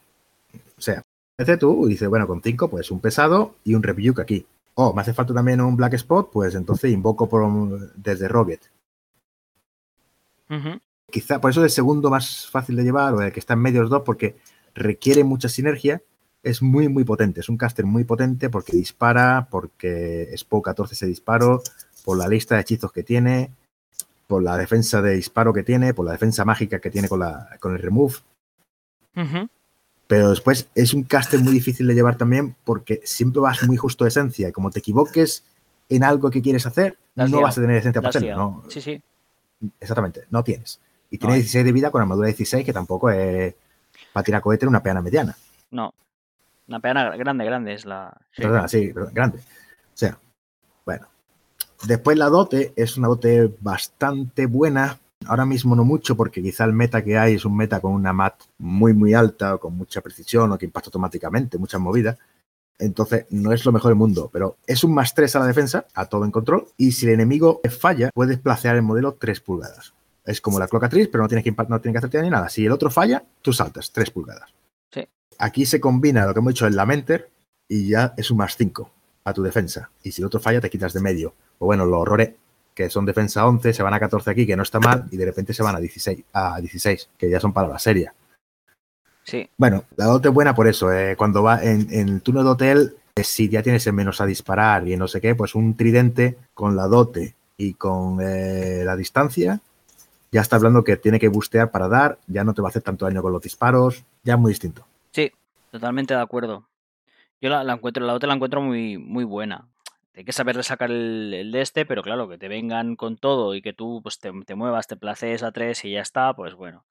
O 0.76 0.80
sea, 0.82 1.02
veces 1.38 1.58
tú 1.58 1.86
dices, 1.86 2.06
bueno, 2.06 2.26
con 2.26 2.42
5 2.42 2.68
pues 2.68 2.90
un 2.90 3.00
pesado 3.00 3.54
y 3.64 3.75
un 3.75 3.82
rebuke 3.82 4.20
aquí. 4.20 4.44
Oh, 4.75 4.92
me 4.92 5.00
hace 5.00 5.14
falta 5.14 5.32
también 5.32 5.62
un 5.62 5.75
Black 5.75 5.94
Spot, 5.94 6.30
pues 6.30 6.54
entonces 6.54 6.92
invoco 6.92 7.30
por, 7.30 7.94
desde 7.94 8.28
Rocket. 8.28 8.60
Quizá 11.10 11.40
por 11.40 11.50
eso 11.50 11.60
es 11.62 11.72
el 11.72 11.75
segundo 11.75 12.10
más 12.10 12.46
fácil 12.46 12.76
de 12.76 12.84
llevar 12.84 13.14
o 13.14 13.22
el 13.22 13.32
que 13.32 13.40
está 13.40 13.54
en 13.54 13.60
medio 13.60 13.78
de 13.78 13.84
los 13.84 13.90
dos 13.90 14.02
porque 14.04 14.36
requiere 14.75 15.25
mucha 15.25 15.48
sinergia. 15.48 16.02
Es 16.42 16.60
muy, 16.60 16.90
muy 16.90 17.04
potente. 17.04 17.40
Es 17.40 17.48
un 17.48 17.56
caster 17.56 17.86
muy 17.86 18.04
potente 18.04 18.50
porque 18.50 18.76
dispara, 18.76 19.48
porque 19.50 20.30
Spo 20.36 20.60
14 20.60 20.94
se 20.94 21.06
disparo, 21.06 21.62
por 22.04 22.18
la 22.18 22.28
lista 22.28 22.54
de 22.54 22.60
hechizos 22.60 22.92
que 22.92 23.02
tiene, 23.02 23.50
por 24.26 24.42
la 24.42 24.56
defensa 24.56 25.02
de 25.02 25.14
disparo 25.14 25.52
que 25.52 25.62
tiene, 25.62 25.95
por 25.95 26.06
la 26.06 26.12
defensa 26.12 26.45
mágica 26.45 26.80
que 26.80 26.90
tiene 26.90 27.09
con, 27.09 27.21
la, 27.21 27.56
con 27.61 27.75
el 27.75 27.83
remove. 27.83 28.16
Pero 30.06 30.30
después 30.30 30.68
es 30.75 30.95
un 30.95 31.02
caster 31.04 31.40
muy 31.40 31.52
difícil 31.52 31.87
de 31.87 31.95
llevar 31.95 32.16
también 32.16 32.54
porque 32.64 33.00
siempre 33.04 33.40
vas 33.40 33.62
muy 33.64 33.76
justo 33.76 34.04
de 34.04 34.09
esencia. 34.09 34.49
Y 34.49 34.52
como 34.52 34.71
te 34.71 34.80
equivoques 34.80 35.45
en 35.88 36.04
algo 36.04 36.30
que 36.30 36.42
quieres 36.42 36.66
hacer, 36.66 36.97
no 37.14 37.40
vas 37.40 37.59
a 37.59 37.61
tener 37.61 37.76
esencia 37.76 38.02
para. 38.02 38.21
¿no? 38.21 38.62
Sí, 38.68 38.80
sí. 38.80 39.02
Exactamente, 39.80 40.25
no 40.30 40.45
tienes. 40.45 40.80
Y 41.11 41.18
tiene 41.18 41.35
hay. 41.35 41.40
16 41.40 41.64
de 41.64 41.73
vida 41.73 41.90
con 41.90 42.02
armadura 42.02 42.26
16, 42.26 42.64
que 42.64 42.73
tampoco 42.73 43.11
es 43.11 43.54
para 44.12 44.25
tirar 44.25 44.42
cohete 44.42 44.64
en 44.64 44.71
una 44.71 44.83
peana 44.83 45.02
mediana. 45.02 45.37
No. 45.71 45.95
Una 46.68 46.80
peana 46.80 47.16
grande, 47.16 47.45
grande 47.45 47.75
es 47.75 47.85
la. 47.85 48.16
sí. 48.33 48.42
Perdona, 48.42 48.68
sí, 48.68 48.92
perdón, 48.92 49.14
grande. 49.14 49.38
O 49.38 49.42
sea. 49.95 50.18
Después 51.85 52.16
la 52.16 52.28
dote 52.28 52.73
es 52.76 52.97
una 52.97 53.09
dote 53.09 53.54
bastante 53.61 54.47
buena. 54.47 54.99
Ahora 55.26 55.45
mismo 55.45 55.75
no 55.75 55.85
mucho, 55.85 56.16
porque 56.16 56.42
quizá 56.42 56.64
el 56.64 56.73
meta 56.73 57.02
que 57.02 57.18
hay 57.18 57.35
es 57.35 57.45
un 57.45 57.56
meta 57.56 57.80
con 57.80 57.92
una 57.92 58.12
mat 58.12 58.35
muy, 58.59 58.95
muy 58.95 59.14
alta, 59.14 59.54
o 59.54 59.61
con 59.61 59.76
mucha 59.76 60.00
precisión, 60.00 60.52
o 60.52 60.59
que 60.59 60.66
impacta 60.66 60.88
automáticamente, 60.88 61.59
muchas 61.59 61.80
movidas. 61.80 62.18
Entonces, 62.78 63.26
no 63.30 63.52
es 63.52 63.64
lo 63.64 63.73
mejor 63.73 63.90
del 63.90 63.99
mundo, 63.99 64.28
pero 64.33 64.59
es 64.66 64.85
un 64.85 64.92
más 64.95 65.14
3 65.14 65.37
a 65.37 65.38
la 65.40 65.47
defensa, 65.47 65.87
a 65.95 66.06
todo 66.06 66.25
en 66.25 66.30
control. 66.30 66.66
Y 66.76 66.92
si 66.92 67.06
el 67.06 67.12
enemigo 67.12 67.61
falla, 67.71 68.11
puedes 68.14 68.38
placear 68.38 68.76
el 68.76 68.83
modelo 68.83 69.14
3 69.14 69.40
pulgadas. 69.40 69.95
Es 70.25 70.40
como 70.40 70.59
la 70.59 70.68
clocatriz, 70.68 71.09
pero 71.09 71.23
no 71.23 71.28
tienes 71.28 71.45
que, 71.45 71.52
no 71.68 71.80
tienes 71.80 71.95
que 71.95 71.99
hacerte 71.99 72.23
ni 72.23 72.30
nada. 72.30 72.49
Si 72.49 72.66
el 72.66 72.73
otro 72.73 72.90
falla, 72.90 73.25
tú 73.40 73.52
saltas 73.52 73.92
3 73.92 74.11
pulgadas. 74.11 74.52
Sí. 74.92 75.09
Aquí 75.38 75.64
se 75.64 75.80
combina 75.80 76.26
lo 76.26 76.35
que 76.35 76.40
hemos 76.40 76.52
dicho 76.52 76.66
el 76.66 76.76
Lamenter 76.76 77.30
y 77.68 77.88
ya 77.88 78.12
es 78.16 78.30
un 78.30 78.38
más 78.38 78.56
5 78.56 78.90
a 79.25 79.33
tu 79.33 79.42
defensa. 79.42 79.90
Y 80.02 80.12
si 80.12 80.21
el 80.21 80.26
otro 80.26 80.40
falla, 80.40 80.61
te 80.61 80.68
quitas 80.68 80.92
de 80.92 81.00
medio. 81.00 81.35
O 81.58 81.66
bueno, 81.66 81.84
los 81.86 82.00
horrores 82.00 82.30
que 82.75 82.90
son 82.90 83.06
defensa 83.06 83.46
11, 83.46 83.72
se 83.72 83.82
van 83.82 83.94
a 83.94 84.00
14 84.00 84.30
aquí, 84.30 84.46
que 84.46 84.54
no 84.56 84.62
está 84.62 84.78
mal, 84.80 85.06
y 85.10 85.16
de 85.16 85.25
repente 85.25 85.54
se 85.54 85.62
van 85.62 85.76
a 85.76 85.80
16, 85.80 86.25
a 86.34 86.60
16 86.60 87.08
que 87.16 87.30
ya 87.30 87.40
son 87.40 87.52
para 87.54 87.68
la 87.68 87.78
serie. 87.78 88.10
Sí, 89.25 89.48
Bueno, 89.56 89.84
la 89.96 90.04
dote 90.04 90.28
es 90.28 90.34
buena 90.34 90.54
por 90.54 90.68
eso. 90.68 90.92
eh, 90.92 91.16
cuando 91.16 91.42
va 91.42 91.62
en, 91.64 91.92
en 91.92 92.08
el 92.08 92.22
turno 92.22 92.44
de 92.44 92.50
hotel, 92.50 92.96
eh, 93.16 93.25
si 93.25 93.48
ya 93.48 93.62
tienes 93.62 93.86
el 93.86 93.92
menos 93.94 94.20
a 94.20 94.26
disparar 94.26 94.86
y 94.86 94.96
no 94.96 95.08
sé 95.08 95.20
qué, 95.20 95.34
pues 95.34 95.54
un 95.54 95.75
tridente 95.76 96.36
con 96.54 96.76
la 96.76 96.86
dote 96.86 97.34
y 97.56 97.75
con 97.75 98.18
eh, 98.20 98.82
la 98.84 98.94
distancia, 98.94 99.60
ya 100.30 100.42
está 100.42 100.56
hablando 100.56 100.84
que 100.84 100.96
tiene 100.98 101.18
que 101.18 101.28
bustear 101.28 101.70
para 101.70 101.88
dar, 101.88 102.18
ya 102.26 102.44
no 102.44 102.52
te 102.54 102.60
va 102.62 102.68
a 102.68 102.70
hacer 102.70 102.82
tanto 102.82 103.06
daño 103.06 103.22
con 103.22 103.32
los 103.32 103.42
disparos, 103.42 104.04
ya 104.22 104.34
es 104.34 104.38
muy 104.40 104.50
distinto. 104.52 104.86
sí, 105.12 105.32
totalmente 105.72 106.14
de 106.14 106.20
acuerdo. 106.20 106.68
Yo 107.40 107.48
la, 107.50 107.64
la 107.64 107.72
encuentro, 107.75 108.04
la 108.04 108.14
otra 108.14 108.28
la 108.28 108.34
encuentro 108.34 108.60
muy, 108.62 108.96
muy 108.98 109.25
buena. 109.25 109.66
Hay 110.16 110.25
que 110.25 110.32
saberle 110.32 110.62
sacar 110.62 110.90
el, 110.90 111.32
el 111.35 111.52
de 111.52 111.61
este, 111.61 111.85
pero 111.85 112.02
claro, 112.02 112.28
que 112.28 112.38
te 112.38 112.49
vengan 112.49 112.96
con 112.96 113.16
todo 113.18 113.54
y 113.54 113.61
que 113.61 113.75
tú 113.75 114.00
pues, 114.02 114.18
te, 114.18 114.32
te 114.46 114.54
muevas, 114.54 114.87
te 114.87 114.96
placees 114.96 115.42
a 115.42 115.52
tres 115.52 115.85
y 115.85 115.92
ya 115.92 116.00
está, 116.00 116.35
pues 116.35 116.54
bueno. 116.54 116.85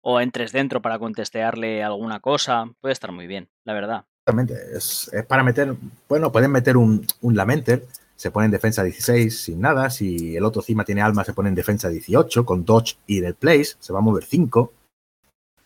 O 0.00 0.20
entres 0.20 0.50
dentro 0.52 0.80
para 0.80 0.98
contestearle 0.98 1.84
alguna 1.84 2.20
cosa, 2.20 2.70
puede 2.80 2.92
estar 2.92 3.12
muy 3.12 3.26
bien, 3.26 3.50
la 3.64 3.74
verdad. 3.74 4.04
Exactamente, 4.24 4.54
es, 4.76 5.10
es 5.12 5.26
para 5.26 5.42
meter, 5.42 5.74
bueno, 6.08 6.32
pueden 6.32 6.52
meter 6.52 6.78
un, 6.78 7.06
un 7.20 7.36
Lamenter, 7.36 7.84
se 8.16 8.30
pone 8.30 8.46
en 8.46 8.50
defensa 8.52 8.82
16 8.82 9.38
sin 9.38 9.60
nada, 9.60 9.90
si 9.90 10.36
el 10.36 10.44
otro 10.44 10.62
encima 10.62 10.84
tiene 10.84 11.02
alma 11.02 11.24
se 11.24 11.34
pone 11.34 11.50
en 11.50 11.54
defensa 11.54 11.88
18, 11.90 12.46
con 12.46 12.64
dodge 12.64 12.96
y 13.06 13.18
en 13.18 13.26
el 13.26 13.34
place, 13.34 13.76
se 13.78 13.92
va 13.92 13.98
a 13.98 14.02
mover 14.02 14.24
5. 14.24 14.72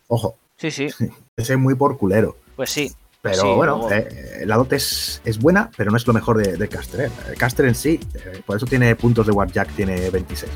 Ojo, 0.07 0.37
Sí, 0.57 0.71
sí, 0.71 0.87
ese 1.37 1.53
es 1.53 1.59
muy 1.59 1.75
por 1.75 1.97
culero. 1.97 2.37
pues 2.55 2.69
sí. 2.69 2.91
Pero 3.31 3.41
Sí, 3.41 3.47
bueno, 3.55 3.77
luego- 3.77 3.91
eh, 3.91 4.43
la 4.45 4.55
dote 4.55 4.75
es, 4.75 5.21
es 5.25 5.39
buena, 5.39 5.71
pero 5.75 5.89
no 5.89 5.97
es 5.97 6.05
lo 6.05 6.13
mejor 6.13 6.37
de, 6.37 6.57
de 6.57 6.67
caster. 6.67 7.01
¿eh? 7.07 7.11
Caster 7.37 7.65
en 7.65 7.73
sí, 7.75 7.99
eh, 8.13 8.41
por 8.45 8.57
eso 8.57 8.65
tiene 8.67 8.95
puntos 8.95 9.25
de 9.25 9.31
Warjack, 9.31 9.69
tiene 9.75 10.09
26. 10.11 10.51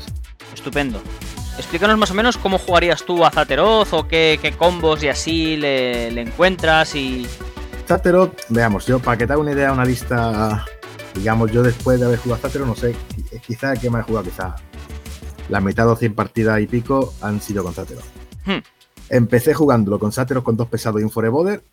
Estupendo. 0.54 1.00
Explícanos 1.58 1.98
más 1.98 2.10
o 2.10 2.14
menos 2.14 2.36
cómo 2.36 2.58
jugarías 2.58 3.04
tú 3.04 3.24
a 3.24 3.30
Zateroth 3.30 3.92
o 3.92 4.06
qué, 4.06 4.38
qué 4.40 4.52
combos 4.52 5.02
y 5.02 5.08
así 5.08 5.56
le, 5.56 6.10
le 6.12 6.20
encuentras 6.22 6.94
y... 6.94 7.26
Zaterot, 7.88 8.40
veamos, 8.50 8.86
yo 8.86 9.00
para 9.00 9.16
que 9.18 9.26
te 9.26 9.32
haga 9.32 9.42
una 9.42 9.50
idea, 9.52 9.72
una 9.72 9.84
lista, 9.84 10.64
digamos, 11.14 11.50
yo 11.50 11.62
después 11.64 11.98
de 11.98 12.06
haber 12.06 12.18
jugado 12.20 12.38
a 12.38 12.48
Zaterot, 12.48 12.68
no 12.68 12.76
sé, 12.76 12.94
qui- 13.16 13.40
quizá 13.40 13.74
que 13.74 13.90
me 13.90 13.98
he 13.98 14.02
jugado, 14.02 14.26
quizá 14.26 14.54
la 15.48 15.60
mitad 15.60 15.88
o 15.88 15.96
100 15.96 16.14
partidas 16.14 16.60
y 16.60 16.66
pico 16.68 17.12
han 17.20 17.40
sido 17.40 17.64
con 17.64 17.74
Zaterot. 17.74 18.04
Hmm. 18.46 18.58
Empecé 19.08 19.54
jugándolo 19.54 19.98
con 19.98 20.12
Zaterot 20.12 20.44
con 20.44 20.56
dos 20.56 20.68
pesados 20.68 21.00
y 21.00 21.04
un 21.04 21.10
Foreboder 21.10 21.64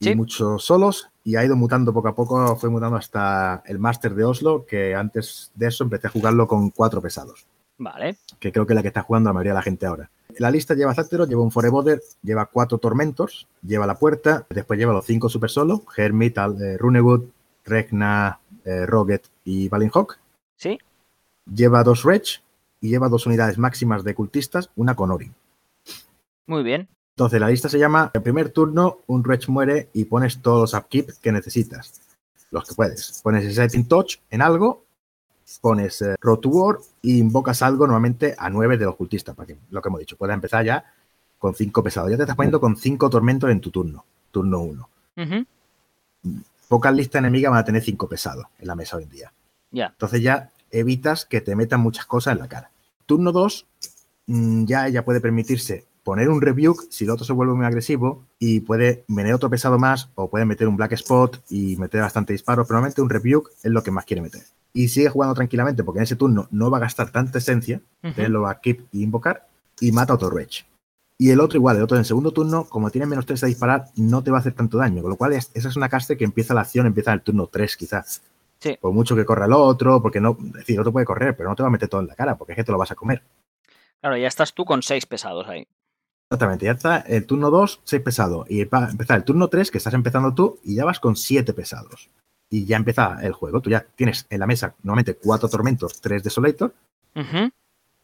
y 0.00 0.14
muchos 0.14 0.64
solos 0.64 1.10
y 1.24 1.36
ha 1.36 1.44
ido 1.44 1.56
mutando 1.56 1.92
poco 1.92 2.08
a 2.08 2.14
poco, 2.14 2.56
fue 2.56 2.70
mutando 2.70 2.96
hasta 2.96 3.62
el 3.66 3.78
Master 3.78 4.14
de 4.14 4.24
Oslo, 4.24 4.64
que 4.66 4.94
antes 4.94 5.52
de 5.54 5.66
eso 5.66 5.84
empecé 5.84 6.06
a 6.06 6.10
jugarlo 6.10 6.46
con 6.46 6.70
cuatro 6.70 7.02
pesados 7.02 7.46
Vale. 7.78 8.16
que 8.38 8.52
creo 8.52 8.66
que 8.66 8.72
es 8.72 8.76
la 8.76 8.82
que 8.82 8.88
está 8.88 9.02
jugando 9.02 9.30
la 9.30 9.34
mayoría 9.34 9.52
de 9.52 9.58
la 9.58 9.62
gente 9.62 9.86
ahora. 9.86 10.10
La 10.38 10.50
lista 10.50 10.74
lleva 10.74 10.94
Zateros, 10.94 11.28
lleva 11.28 11.42
un 11.42 11.50
Foreboder, 11.50 12.00
lleva 12.22 12.46
cuatro 12.46 12.78
Tormentos, 12.78 13.48
lleva 13.62 13.86
la 13.86 13.98
puerta, 13.98 14.46
después 14.50 14.78
lleva 14.78 14.92
los 14.92 15.04
cinco 15.04 15.28
Super 15.28 15.50
Solo, 15.50 15.84
Hermit, 15.96 16.38
eh, 16.38 16.76
Runewood, 16.78 17.24
Regna, 17.64 18.38
eh, 18.64 18.86
Roget 18.86 19.28
y 19.44 19.68
Valinhawk. 19.68 20.18
¿Sí? 20.56 20.78
Lleva 21.52 21.82
dos 21.82 22.04
Reg 22.04 22.22
y 22.80 22.90
lleva 22.90 23.08
dos 23.08 23.26
unidades 23.26 23.58
máximas 23.58 24.04
de 24.04 24.14
cultistas, 24.14 24.70
una 24.76 24.94
con 24.94 25.10
Ori. 25.10 25.32
Muy 26.46 26.62
bien. 26.62 26.88
Entonces 27.18 27.40
la 27.40 27.48
lista 27.48 27.68
se 27.68 27.80
llama, 27.80 28.12
el 28.14 28.22
primer 28.22 28.50
turno, 28.50 28.98
un 29.08 29.24
Reg 29.24 29.48
muere 29.48 29.88
y 29.92 30.04
pones 30.04 30.40
todos 30.40 30.72
los 30.72 30.80
upkeep 30.80 31.14
que 31.20 31.32
necesitas, 31.32 32.00
los 32.52 32.64
que 32.64 32.76
puedes. 32.76 33.20
Pones 33.24 33.52
Setting 33.56 33.88
Touch 33.88 34.18
en 34.30 34.40
algo, 34.40 34.84
pones 35.60 36.00
eh, 36.02 36.14
Road 36.20 36.38
to 36.38 36.48
War 36.48 36.78
y 37.02 37.18
invocas 37.18 37.60
algo 37.62 37.88
normalmente 37.88 38.36
a 38.38 38.48
9 38.48 38.78
de 38.78 38.84
los 38.84 38.94
cultistas, 38.94 39.34
para 39.34 39.48
que 39.48 39.56
lo 39.68 39.82
que 39.82 39.88
hemos 39.88 39.98
dicho, 39.98 40.16
puedas 40.16 40.34
empezar 40.34 40.64
ya 40.64 40.84
con 41.40 41.56
5 41.56 41.82
pesados. 41.82 42.08
Ya 42.08 42.16
te 42.16 42.22
estás 42.22 42.36
poniendo 42.36 42.60
con 42.60 42.76
5 42.76 43.10
tormentos 43.10 43.50
en 43.50 43.60
tu 43.60 43.72
turno, 43.72 44.04
turno 44.30 44.60
1. 44.60 44.88
Ujú. 45.16 45.46
pocas 46.68 46.94
listas 46.94 47.18
enemigas 47.18 47.50
van 47.50 47.58
a 47.58 47.64
tener 47.64 47.82
cinco 47.82 48.08
pesados 48.08 48.46
en 48.60 48.68
la 48.68 48.76
mesa 48.76 48.96
hoy 48.96 49.02
en 49.02 49.10
día. 49.10 49.32
Ya. 49.72 49.86
Entonces 49.86 50.22
ya 50.22 50.50
evitas 50.70 51.24
que 51.24 51.40
te 51.40 51.56
metan 51.56 51.80
muchas 51.80 52.06
cosas 52.06 52.34
en 52.34 52.38
la 52.38 52.46
cara. 52.46 52.70
Turno 53.06 53.32
2, 53.32 53.66
mm, 54.28 54.66
ya 54.66 54.86
ella 54.86 55.04
puede 55.04 55.20
permitirse 55.20 55.87
poner 56.08 56.30
un 56.30 56.40
rebuke 56.40 56.86
si 56.88 57.04
el 57.04 57.10
otro 57.10 57.26
se 57.26 57.34
vuelve 57.34 57.52
muy 57.52 57.66
agresivo 57.66 58.24
y 58.38 58.60
puede 58.60 59.04
meter 59.08 59.34
otro 59.34 59.50
pesado 59.50 59.78
más 59.78 60.08
o 60.14 60.30
puede 60.30 60.46
meter 60.46 60.66
un 60.66 60.74
black 60.74 60.92
spot 60.92 61.42
y 61.50 61.76
meter 61.76 62.00
bastante 62.00 62.32
disparos. 62.32 62.66
Pero 62.66 62.76
normalmente 62.76 63.02
un 63.02 63.10
rebuke 63.10 63.50
es 63.62 63.70
lo 63.70 63.82
que 63.82 63.90
más 63.90 64.06
quiere 64.06 64.22
meter. 64.22 64.40
Y 64.72 64.88
sigue 64.88 65.10
jugando 65.10 65.34
tranquilamente 65.34 65.84
porque 65.84 65.98
en 65.98 66.04
ese 66.04 66.16
turno 66.16 66.48
no 66.50 66.70
va 66.70 66.78
a 66.78 66.80
gastar 66.80 67.10
tanta 67.10 67.36
esencia, 67.36 67.82
él 68.16 68.32
lo 68.32 68.40
va 68.40 68.52
a 68.52 68.60
keep 68.60 68.86
y 68.90 69.02
invocar 69.02 69.46
y 69.80 69.92
mata 69.92 70.14
a 70.14 70.16
otro 70.16 70.30
Rage. 70.30 70.64
Y 71.18 71.28
el 71.30 71.40
otro 71.40 71.58
igual, 71.58 71.76
el 71.76 71.82
otro 71.82 71.96
en 71.98 72.00
el 72.00 72.06
segundo 72.06 72.30
turno, 72.32 72.64
como 72.64 72.88
tiene 72.90 73.06
menos 73.06 73.26
3 73.26 73.42
a 73.44 73.46
disparar, 73.46 73.84
no 73.96 74.22
te 74.22 74.30
va 74.30 74.38
a 74.38 74.40
hacer 74.40 74.54
tanto 74.54 74.78
daño. 74.78 75.02
Con 75.02 75.10
lo 75.10 75.16
cual, 75.18 75.34
es- 75.34 75.50
esa 75.52 75.68
es 75.68 75.76
una 75.76 75.90
caster 75.90 76.16
que 76.16 76.24
empieza 76.24 76.54
la 76.54 76.62
acción, 76.62 76.86
empieza 76.86 77.10
en 77.10 77.16
el 77.18 77.22
turno 77.22 77.48
3 77.48 77.76
quizás. 77.76 78.22
Sí. 78.60 78.78
Por 78.80 78.92
mucho 78.94 79.14
que 79.14 79.26
corra 79.26 79.44
el 79.44 79.52
otro, 79.52 80.00
porque 80.00 80.20
no, 80.22 80.38
es 80.46 80.52
decir, 80.52 80.76
el 80.76 80.80
otro 80.80 80.92
puede 80.92 81.04
correr, 81.04 81.36
pero 81.36 81.50
no 81.50 81.54
te 81.56 81.62
va 81.62 81.68
a 81.68 81.72
meter 81.72 81.88
todo 81.88 82.00
en 82.00 82.06
la 82.06 82.14
cara, 82.14 82.38
porque 82.38 82.52
es 82.52 82.56
que 82.56 82.64
te 82.64 82.72
lo 82.72 82.78
vas 82.78 82.90
a 82.92 82.94
comer. 82.94 83.22
Claro, 84.00 84.16
ya 84.16 84.28
estás 84.28 84.54
tú 84.54 84.64
con 84.64 84.80
seis 84.82 85.06
pesados 85.06 85.48
ahí. 85.48 85.66
Exactamente, 86.30 86.66
ya 86.66 86.72
está 86.72 86.98
el 86.98 87.24
turno 87.24 87.50
2, 87.50 87.80
6 87.84 88.02
pesados. 88.02 88.46
Y 88.50 88.62
va 88.64 88.84
a 88.84 88.90
empezar 88.90 89.16
el 89.16 89.24
turno 89.24 89.48
3, 89.48 89.70
que 89.70 89.78
estás 89.78 89.94
empezando 89.94 90.34
tú, 90.34 90.58
y 90.62 90.74
ya 90.74 90.84
vas 90.84 91.00
con 91.00 91.16
7 91.16 91.54
pesados. 91.54 92.10
Y 92.50 92.66
ya 92.66 92.76
empieza 92.76 93.18
el 93.22 93.32
juego. 93.32 93.62
Tú 93.62 93.70
ya 93.70 93.86
tienes 93.96 94.26
en 94.28 94.40
la 94.40 94.46
mesa 94.46 94.74
normalmente 94.82 95.14
4 95.14 95.48
tormentos, 95.48 96.00
3 96.02 96.22
desolator, 96.22 96.74
Ujú. 97.16 97.50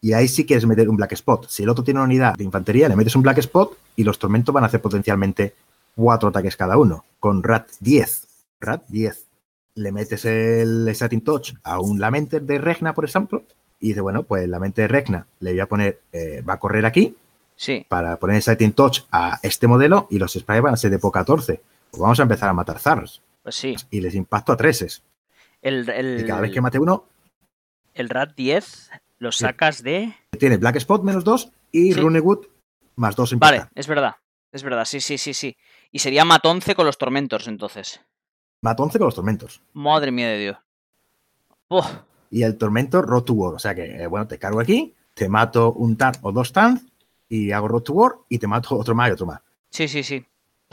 y 0.00 0.12
ahí 0.14 0.26
sí 0.28 0.46
quieres 0.46 0.66
meter 0.66 0.88
un 0.88 0.96
black 0.96 1.12
spot. 1.12 1.48
Si 1.50 1.64
el 1.64 1.68
otro 1.68 1.84
tiene 1.84 2.00
una 2.00 2.06
unidad 2.06 2.34
de 2.34 2.44
infantería, 2.44 2.88
le 2.88 2.96
metes 2.96 3.14
un 3.14 3.22
black 3.22 3.38
spot 3.38 3.76
y 3.94 4.04
los 4.04 4.18
tormentos 4.18 4.54
van 4.54 4.64
a 4.64 4.68
hacer 4.68 4.80
potencialmente 4.80 5.54
4 5.94 6.30
ataques 6.30 6.56
cada 6.56 6.78
uno. 6.78 7.04
Con 7.20 7.42
Rat 7.42 7.68
10. 7.80 8.26
Rat 8.58 8.84
10. 8.88 9.26
Le 9.74 9.92
metes 9.92 10.24
el 10.24 10.90
Satin 10.94 11.20
Touch 11.20 11.52
a 11.62 11.78
un 11.78 12.00
Lamenter 12.00 12.40
de 12.40 12.56
Regna, 12.56 12.94
por 12.94 13.04
ejemplo, 13.04 13.42
y 13.80 13.88
dice, 13.88 14.00
bueno, 14.00 14.22
pues 14.22 14.44
el 14.44 14.50
Lamenter 14.50 14.84
de 14.84 14.88
Regna 14.88 15.26
le 15.40 15.50
voy 15.50 15.60
a 15.60 15.66
poner, 15.66 16.00
eh, 16.12 16.42
va 16.48 16.54
a 16.54 16.58
correr 16.58 16.86
aquí 16.86 17.16
Sí, 17.56 17.87
para 17.88 18.16
poner 18.18 18.37
el 18.37 18.42
Satin 18.42 18.73
Touch 18.73 19.02
a 19.12 19.38
este 19.42 19.66
modelo 19.68 20.08
y 20.11 20.18
los 20.18 20.32
sprays 20.32 20.62
van 20.62 20.75
a 20.75 20.76
ser 20.76 20.90
de 20.90 20.99
po 20.99 21.12
14. 21.12 21.61
Pues 21.90 22.00
vamos 22.00 22.18
a 22.18 22.25
empezar 22.25 22.49
a 22.49 22.52
matar 22.52 22.78
Zars 22.80 23.23
pues 23.42 23.54
sí. 23.54 23.76
y 23.90 24.00
les 24.00 24.14
impacto 24.14 24.52
a 24.52 24.56
treses. 24.56 25.02
El, 25.62 25.88
el, 25.88 26.20
Y 26.23 26.26
cada 26.26 26.40
vez 26.40 26.52
que 26.52 26.61
mate 26.61 26.78
uno, 26.78 27.06
el 27.94 28.08
RAT 28.08 28.34
10 28.34 28.90
lo 29.18 29.30
sacas 29.32 29.82
de. 29.82 30.14
tiene 30.38 30.56
Black 30.56 30.76
Spot 30.76 31.02
menos 31.02 31.23
2 31.25 31.50
y 31.73 31.92
Sí. 31.94 32.00
Runewood 32.00 32.46
más 32.96 33.14
2 33.16 33.38
Vale, 33.38 33.66
es 33.75 33.87
verdad. 33.87 34.16
Es 34.52 34.62
verdad, 34.62 34.84
sí, 34.84 35.00
sí, 35.00 35.18
sí, 35.18 35.34
sí. 35.34 35.56
Y 35.90 35.99
sería 36.00 36.25
Mat 36.25 36.44
11 36.44 36.75
con 36.75 36.87
los 36.87 36.96
tormentos, 36.99 37.49
entonces. 37.49 38.00
Mata 38.62 38.82
11 38.82 38.99
con 38.99 39.06
los 39.06 39.14
tormentos. 39.14 39.61
Madre 39.73 40.11
mía 40.12 40.28
de 40.28 40.38
Dios. 40.38 40.56
Uf, 41.68 41.87
y 42.30 42.42
el 42.42 42.56
tormento 42.56 43.02
Road 43.02 43.23
to 43.25 43.32
War. 43.32 43.54
O 43.54 43.58
sea 43.58 43.75
que, 43.75 43.84
eh, 44.02 44.06
bueno, 44.06 44.26
te 44.28 44.38
cargo 44.38 44.61
aquí, 44.61 44.94
te 45.14 45.28
mato 45.28 45.73
un 45.73 45.96
tan 45.96 46.14
o 46.23 46.30
dos 46.32 46.52
tans 46.52 46.84
y 47.28 47.50
hago 47.52 47.68
Road 47.68 47.82
to 47.82 47.92
War 47.92 48.16
y 48.28 48.38
te 48.38 48.46
mato 48.46 48.76
otro 48.78 48.94
más 48.94 49.08
y 49.08 49.12
otro 49.12 49.26
más. 49.26 49.40
sí, 49.70 49.88
sí, 49.88 50.02
sí. 50.02 50.24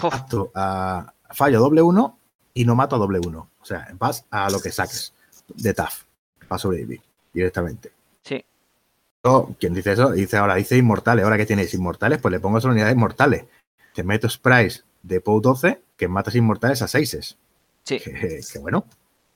Uf, 0.04 0.14
a 0.56 1.14
fallo 1.32 1.60
doble 1.60 1.82
uno 1.82 2.18
y 2.54 2.66
no 2.66 2.76
mato 2.76 2.96
a 2.96 3.00
doble 3.00 3.20
uno. 3.26 3.50
O 3.62 3.66
sea, 3.66 3.88
vas 4.00 4.26
a 4.32 4.50
lo 4.50 4.60
que 4.60 4.72
saques 4.72 5.14
de 5.48 5.74
TAF 5.74 6.04
para 6.48 6.58
sobrevivir 6.60 7.02
directamente. 7.34 7.92
sí. 8.24 8.44
Quien 9.60 9.74
dice 9.76 9.92
eso, 9.92 10.12
dice 10.12 10.38
ahora, 10.38 10.56
dice 10.56 10.76
inmortales. 10.78 11.24
Ahora 11.24 11.38
que 11.38 11.46
tienes 11.46 11.72
inmortales, 11.76 12.20
pues 12.20 12.32
le 12.32 12.40
pongo 12.40 12.58
esas 12.58 12.72
unidades 12.72 12.96
mortales. 12.96 13.46
Te 13.94 14.04
meto 14.04 14.28
sprays 14.28 14.84
de 15.04 15.22
POW 15.22 15.42
12 15.42 15.82
que 15.96 16.08
matas 16.08 16.34
inmortales 16.36 16.82
a 16.82 16.88
6 16.88 17.38
Sí. 17.84 18.00
Que, 18.04 18.42
que 18.52 18.60
bueno, 18.60 18.86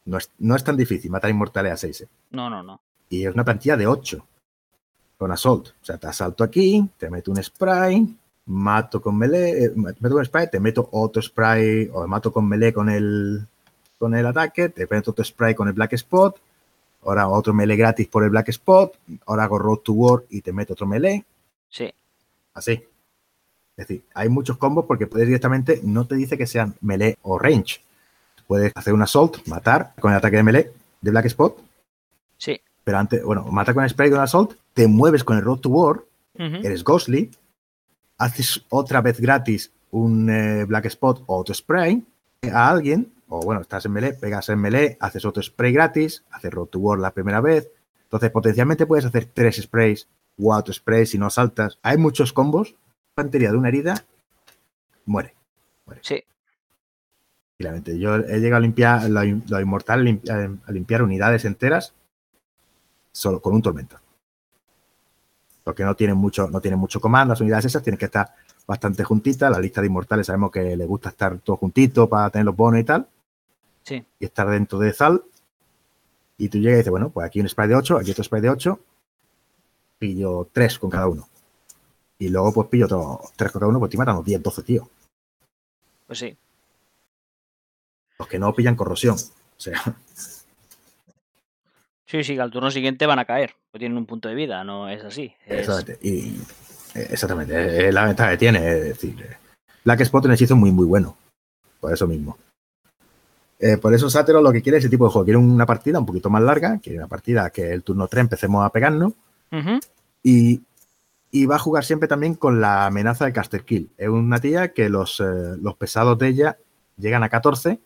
no 0.06 0.18
es, 0.18 0.32
no 0.40 0.56
es 0.56 0.64
tan 0.64 0.78
difícil 0.78 1.12
matar 1.12 1.30
inmortales 1.30 1.72
a 1.74 1.78
6 1.78 2.08
No, 2.32 2.50
no, 2.50 2.64
no. 2.64 2.82
y 3.10 3.26
es 3.28 3.34
una 3.34 3.44
plantilla 3.46 3.78
de 3.78 3.86
8 3.86 4.26
con 5.18 5.32
assault. 5.32 5.70
O 5.82 5.86
sea, 5.86 5.98
te 5.98 6.08
asalto 6.08 6.44
aquí, 6.44 6.88
te 6.98 7.10
meto 7.10 7.32
un 7.32 7.42
spray, 7.44 8.06
mato 8.48 9.02
con 9.02 9.18
melee, 9.18 9.66
eh, 9.66 9.72
meto 9.76 10.16
un 10.18 10.26
spray, 10.26 10.50
te 10.50 10.60
meto 10.60 10.88
otro 10.92 11.22
spray, 11.22 11.90
o 11.94 12.06
mato 12.08 12.32
con 12.32 12.48
melee 12.48 12.74
con 12.74 12.90
el, 12.90 13.46
con 13.98 14.14
el 14.16 14.26
ataque, 14.26 14.70
te 14.70 14.88
meto 14.90 15.12
otro 15.12 15.24
spray 15.24 15.56
con 15.56 15.68
el 15.68 15.74
black 15.74 15.94
spot, 15.94 16.38
ahora 17.04 17.28
otro 17.28 17.54
melee 17.54 17.76
gratis 17.78 18.08
por 18.08 18.24
el 18.24 18.30
black 18.30 18.50
spot, 18.50 18.96
ahora 19.26 19.44
hago 19.46 19.58
road 19.60 19.80
to 19.80 19.94
war 19.94 20.24
y 20.30 20.42
te 20.42 20.52
meto 20.54 20.74
otro 20.74 20.86
melee, 20.88 21.24
Sí. 21.70 21.92
así. 22.54 22.84
Es 23.78 23.88
decir, 23.88 24.04
hay 24.14 24.30
muchos 24.30 24.58
combos 24.58 24.86
porque 24.86 25.06
puedes 25.08 25.28
directamente, 25.28 25.82
no 25.84 26.06
te 26.08 26.16
dice 26.16 26.38
que 26.38 26.48
sean 26.48 26.76
melee 26.80 27.18
o 27.24 27.38
range. 27.38 27.82
Puedes 28.48 28.72
hacer 28.76 28.94
un 28.94 29.02
assault, 29.02 29.46
matar 29.48 29.94
con 30.00 30.12
el 30.12 30.18
ataque 30.18 30.38
de 30.38 30.44
melee 30.44 30.72
de 31.02 31.12
black 31.12 31.26
spot, 31.26 31.58
Sí. 32.38 32.60
Pero 32.86 32.98
antes, 33.00 33.22
bueno, 33.24 33.44
mata 33.52 33.74
con 33.74 33.84
el 33.84 33.90
spray 33.90 34.10
con 34.10 34.22
assault, 34.22 34.54
te 34.74 34.88
mueves 34.88 35.26
con 35.26 35.36
el 35.38 35.44
road 35.44 35.60
to 35.60 35.70
war, 35.70 36.04
eres 36.64 36.84
ghostly, 36.84 37.30
haces 38.18 38.64
otra 38.70 39.02
vez 39.02 39.20
gratis 39.20 39.72
un 39.92 40.30
eh, 40.30 40.64
black 40.66 40.86
spot 40.86 41.24
o 41.26 41.38
otro 41.38 41.54
spray 41.54 42.02
a 42.54 42.70
alguien, 42.70 43.12
o 43.28 43.40
bueno, 43.42 43.62
estás 43.62 43.86
en 43.86 43.92
melee, 43.92 44.14
pegas 44.14 44.48
en 44.50 44.60
melee, 44.60 44.98
haces 45.02 45.26
otro 45.26 45.42
spray 45.44 45.74
gratis, 45.74 46.24
haces 46.32 46.54
road 46.54 46.68
to 46.68 46.80
war 46.80 47.00
la 47.00 47.12
primera 47.12 47.42
vez, 47.42 47.70
entonces 48.04 48.30
potencialmente 48.32 48.86
puedes 48.86 49.04
hacer 49.06 49.26
tres 49.34 49.58
sprays, 49.58 50.08
cuatro 50.38 50.74
sprays 50.74 51.10
si 51.10 51.18
no 51.18 51.30
saltas. 51.30 51.80
Hay 51.82 51.98
muchos 51.98 52.32
combos, 52.34 52.76
infantería 53.18 53.52
de 53.52 53.58
una 53.58 53.70
herida, 53.70 54.06
muere. 55.06 55.34
Sí. 56.02 56.24
Tranquilamente. 57.58 57.98
Yo 57.98 58.16
he 58.16 58.40
llegado 58.40 58.58
a 58.58 58.62
limpiar 58.62 59.10
lo, 59.10 59.22
lo 59.24 59.60
inmortal, 59.60 60.04
limpi- 60.06 60.60
a 60.66 60.72
limpiar 60.72 61.02
unidades 61.02 61.46
enteras 61.46 61.94
solo 63.16 63.42
con 63.42 63.54
un 63.54 63.62
tormento. 63.62 63.98
Porque 65.64 65.84
no 65.84 65.96
tienen 65.96 66.18
mucho, 66.18 66.48
no 66.50 66.60
tienen 66.60 66.80
mucho 66.80 67.00
comando, 67.00 67.32
las 67.32 67.42
unidades 67.42 67.66
esas 67.66 67.82
tienen 67.82 67.98
que 67.98 68.06
estar 68.06 68.36
bastante 68.68 69.04
juntitas. 69.04 69.50
La 69.50 69.60
lista 69.60 69.82
de 69.82 69.88
inmortales 69.88 70.28
sabemos 70.28 70.52
que 70.52 70.76
les 70.76 70.88
gusta 70.88 71.10
estar 71.10 71.40
todos 71.40 71.60
juntitos 71.60 72.10
para 72.10 72.30
tener 72.30 72.46
los 72.46 72.56
bonos 72.56 72.82
y 72.82 72.84
tal. 72.84 73.08
Sí. 73.84 74.06
Y 74.20 74.26
estar 74.26 74.50
dentro 74.50 74.78
de 74.80 74.94
Zal. 74.94 75.24
Y 76.38 76.50
tú 76.50 76.58
llegas 76.58 76.76
y 76.76 76.78
dices, 76.80 76.92
bueno, 76.92 77.10
pues 77.10 77.26
aquí 77.26 77.40
un 77.40 77.48
spray 77.48 77.70
de 77.70 77.76
8, 77.76 77.98
aquí 77.98 78.12
otro 78.12 78.24
spray 78.24 78.42
de 78.42 78.50
8. 78.50 78.80
Pillo 79.98 80.50
3 80.52 80.80
con 80.80 80.90
cada 80.90 81.08
uno. 81.08 81.28
Y 82.20 82.30
luego 82.30 82.54
pues 82.54 82.68
pillo 82.68 82.86
otro 82.86 83.22
3 83.36 83.52
con 83.52 83.60
cada 83.62 83.70
uno, 83.70 83.80
pues 83.80 83.90
estoy 83.90 84.00
matando 84.00 84.24
10, 84.24 84.44
12, 84.44 84.64
tío. 84.64 84.90
Pues 86.06 86.20
sí. 86.20 86.38
Los 88.20 88.28
que 88.28 88.40
no 88.40 88.54
pillan 88.54 88.76
corrosión. 88.76 89.16
O 89.16 89.60
sea, 89.60 89.82
Sí, 92.16 92.24
sí, 92.24 92.36
que 92.36 92.42
al 92.42 92.52
turno 92.52 92.72
siguiente 92.72 93.06
van 93.06 93.20
a 93.20 93.26
caer. 93.26 93.54
Pues 93.72 93.80
tienen 93.80 93.98
un 93.98 94.06
punto 94.06 94.30
de 94.30 94.36
vida, 94.36 94.64
no 94.64 94.90
es 94.90 95.04
así. 95.04 95.34
Es- 95.46 95.60
Exactamente. 95.68 96.08
Y, 96.08 96.38
eh, 96.96 97.08
exactamente. 97.12 97.88
Es 97.88 97.94
la 97.94 98.06
ventaja 98.06 98.32
que 98.32 98.38
tiene. 98.38 98.60
Es 98.70 98.84
decir, 98.86 99.22
eh, 99.22 99.38
Black 99.84 100.02
Spot 100.02 100.24
es 100.24 100.28
un 100.28 100.34
hechizo 100.34 100.56
muy, 100.56 100.72
muy 100.72 100.86
bueno. 100.86 101.18
Por 101.80 101.92
eso 101.94 102.08
mismo. 102.08 102.38
Eh, 103.60 103.78
por 103.78 103.94
eso 103.94 104.10
Sátero 104.10 104.42
lo 104.42 104.52
que 104.52 104.62
quiere 104.62 104.78
es 104.78 104.84
ese 104.86 104.90
tipo 104.92 105.06
de 105.06 105.12
juego. 105.12 105.26
Quiere 105.26 105.38
una 105.38 105.66
partida 105.66 106.00
un 106.00 106.06
poquito 106.06 106.30
más 106.30 106.42
larga. 106.42 106.80
Quiere 106.80 107.00
una 107.00 107.08
partida 107.08 107.50
que 107.50 107.72
el 107.72 107.84
turno 107.84 108.08
3 108.08 108.22
empecemos 108.22 108.66
a 108.66 108.70
pegarnos. 108.70 109.14
Y, 110.24 110.62
y 111.32 111.46
va 111.46 111.56
a 111.56 111.60
jugar 111.60 111.84
siempre 111.86 112.08
también 112.08 112.36
con 112.36 112.60
la 112.62 112.86
amenaza 112.86 113.26
de 113.26 113.34
Caster 113.34 113.64
Kill. 113.64 113.90
Es 113.98 114.08
una 114.10 114.40
tía 114.40 114.74
que 114.74 114.90
los, 114.90 115.20
eh, 115.20 115.58
los 115.62 115.76
pesados 115.76 116.18
de 116.18 116.28
ella 116.30 116.58
llegan 116.98 117.24
a 117.24 117.30
14 117.30 117.80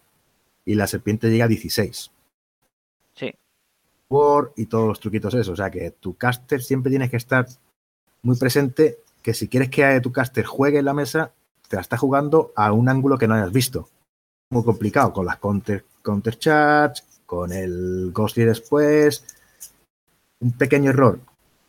y 0.66 0.76
la 0.76 0.88
serpiente 0.88 1.30
llega 1.30 1.46
a 1.46 1.48
16. 1.48 2.12
War 4.10 4.52
y 4.56 4.66
todos 4.66 4.88
los 4.88 5.00
truquitos 5.00 5.34
esos. 5.34 5.50
O 5.54 5.56
sea 5.56 5.70
que 5.70 5.92
tu 5.92 6.16
caster 6.16 6.62
siempre 6.62 6.90
tienes 6.90 7.10
que 7.10 7.18
estar 7.18 7.48
muy 8.24 8.36
presente. 8.38 9.00
Que 9.22 9.34
si 9.34 9.48
quieres 9.48 9.70
que 9.70 10.00
tu 10.02 10.12
caster 10.12 10.46
juegue 10.46 10.80
en 10.80 10.86
la 10.86 10.94
mesa, 10.94 11.32
te 11.68 11.76
la 11.76 11.82
está 11.82 11.98
jugando 11.98 12.52
a 12.56 12.72
un 12.72 12.90
ángulo 12.90 13.18
que 13.18 13.28
no 13.28 13.36
hayas 13.36 13.52
visto. 13.52 13.90
Muy 14.52 14.64
complicado 14.64 15.14
con 15.14 15.26
las 15.26 15.38
counter, 15.38 15.86
counter 16.02 16.38
charge, 16.40 17.04
con 17.26 17.52
el 17.52 18.12
ghostly 18.14 18.46
después. 18.46 19.24
Un 20.42 20.54
pequeño 20.54 20.90
error 20.90 21.20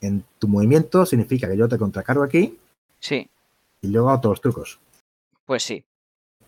en 0.00 0.24
tu 0.38 0.48
movimiento 0.48 1.04
significa 1.04 1.48
que 1.48 1.56
yo 1.56 1.68
te 1.68 1.76
contracargo 1.76 2.22
aquí 2.22 2.58
Sí, 3.00 3.28
y 3.82 3.88
luego 3.88 4.08
hago 4.10 4.20
todos 4.20 4.32
los 4.34 4.40
trucos. 4.40 4.80
pues 5.44 5.62
sí. 5.64 5.84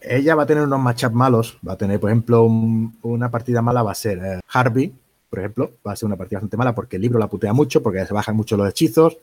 Ella 0.00 0.34
va 0.34 0.44
a 0.44 0.46
tener 0.46 0.62
unos 0.64 0.80
matchups 0.80 1.14
malos, 1.14 1.58
va 1.66 1.72
a 1.74 1.76
tener, 1.76 2.00
por 2.00 2.10
ejemplo, 2.10 2.44
un- 2.44 2.96
una 3.02 3.30
partida 3.30 3.60
mala 3.62 3.82
va 3.82 3.92
a 3.92 3.96
ser 3.96 4.18
eh, 4.18 4.40
Harvey, 4.48 4.92
por 5.32 5.38
ejemplo, 5.38 5.70
va 5.86 5.92
a 5.92 5.96
ser 5.96 6.08
una 6.08 6.16
partida 6.16 6.36
bastante 6.40 6.58
mala 6.58 6.74
porque 6.74 6.96
el 6.96 7.02
libro 7.02 7.18
la 7.18 7.26
putea 7.26 7.54
mucho, 7.54 7.82
porque 7.82 8.04
se 8.04 8.12
bajan 8.12 8.36
mucho 8.36 8.54
los 8.58 8.68
hechizos, 8.68 9.16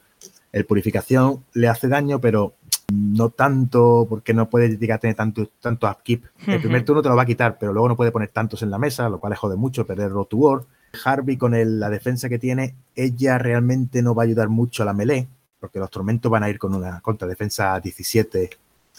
el 0.52 0.65
purificación 0.65 1.43
le 1.54 1.67
hace 1.67 1.88
daño, 1.88 2.19
pero 2.19 2.56
no 2.91 3.30
tanto 3.30 4.08
porque 4.10 4.34
no 4.34 4.50
puede 4.50 4.76
llegar 4.76 4.95
a 4.95 5.00
tener 5.02 5.15
tanto, 5.15 5.48
tanto 5.62 5.88
upkeep. 5.88 6.24
El 6.48 6.60
primer 6.62 6.84
turno 6.84 7.04
te 7.04 7.10
lo 7.10 7.15
va 7.15 7.22
a 7.22 7.26
quitar, 7.28 7.60
pero 7.60 7.74
luego 7.74 7.88
no 7.89 7.95
puede 7.95 8.12
poner 8.12 8.30
tantos 8.30 8.63
en 8.63 8.72
la 8.72 8.80
mesa, 8.80 9.08
lo 9.08 9.19
cual 9.19 9.30
le 9.30 9.38
jode 9.38 9.56
mucho 9.56 9.86
perder 9.86 10.10
Road 10.10 10.26
to 10.26 10.38
War. 10.38 10.63
Harvey 11.06 11.38
con 11.38 11.54
el- 11.54 11.80
la 11.80 11.91
defensa 11.91 12.28
que 12.28 12.39
tiene, 12.39 12.74
ella 12.95 13.38
realmente 13.38 14.02
no 14.02 14.15
va 14.15 14.24
a 14.24 14.26
ayudar 14.26 14.50
mucho 14.50 14.82
a 14.82 14.88
la 14.88 14.93
melee, 14.93 15.28
porque 15.60 15.78
los 15.78 15.91
tormentos 15.91 16.32
van 16.32 16.41
a 16.41 16.50
ir 16.50 16.58
con 16.58 16.74
una 16.74 17.00
contradefensa 17.02 17.80
17 17.80 18.50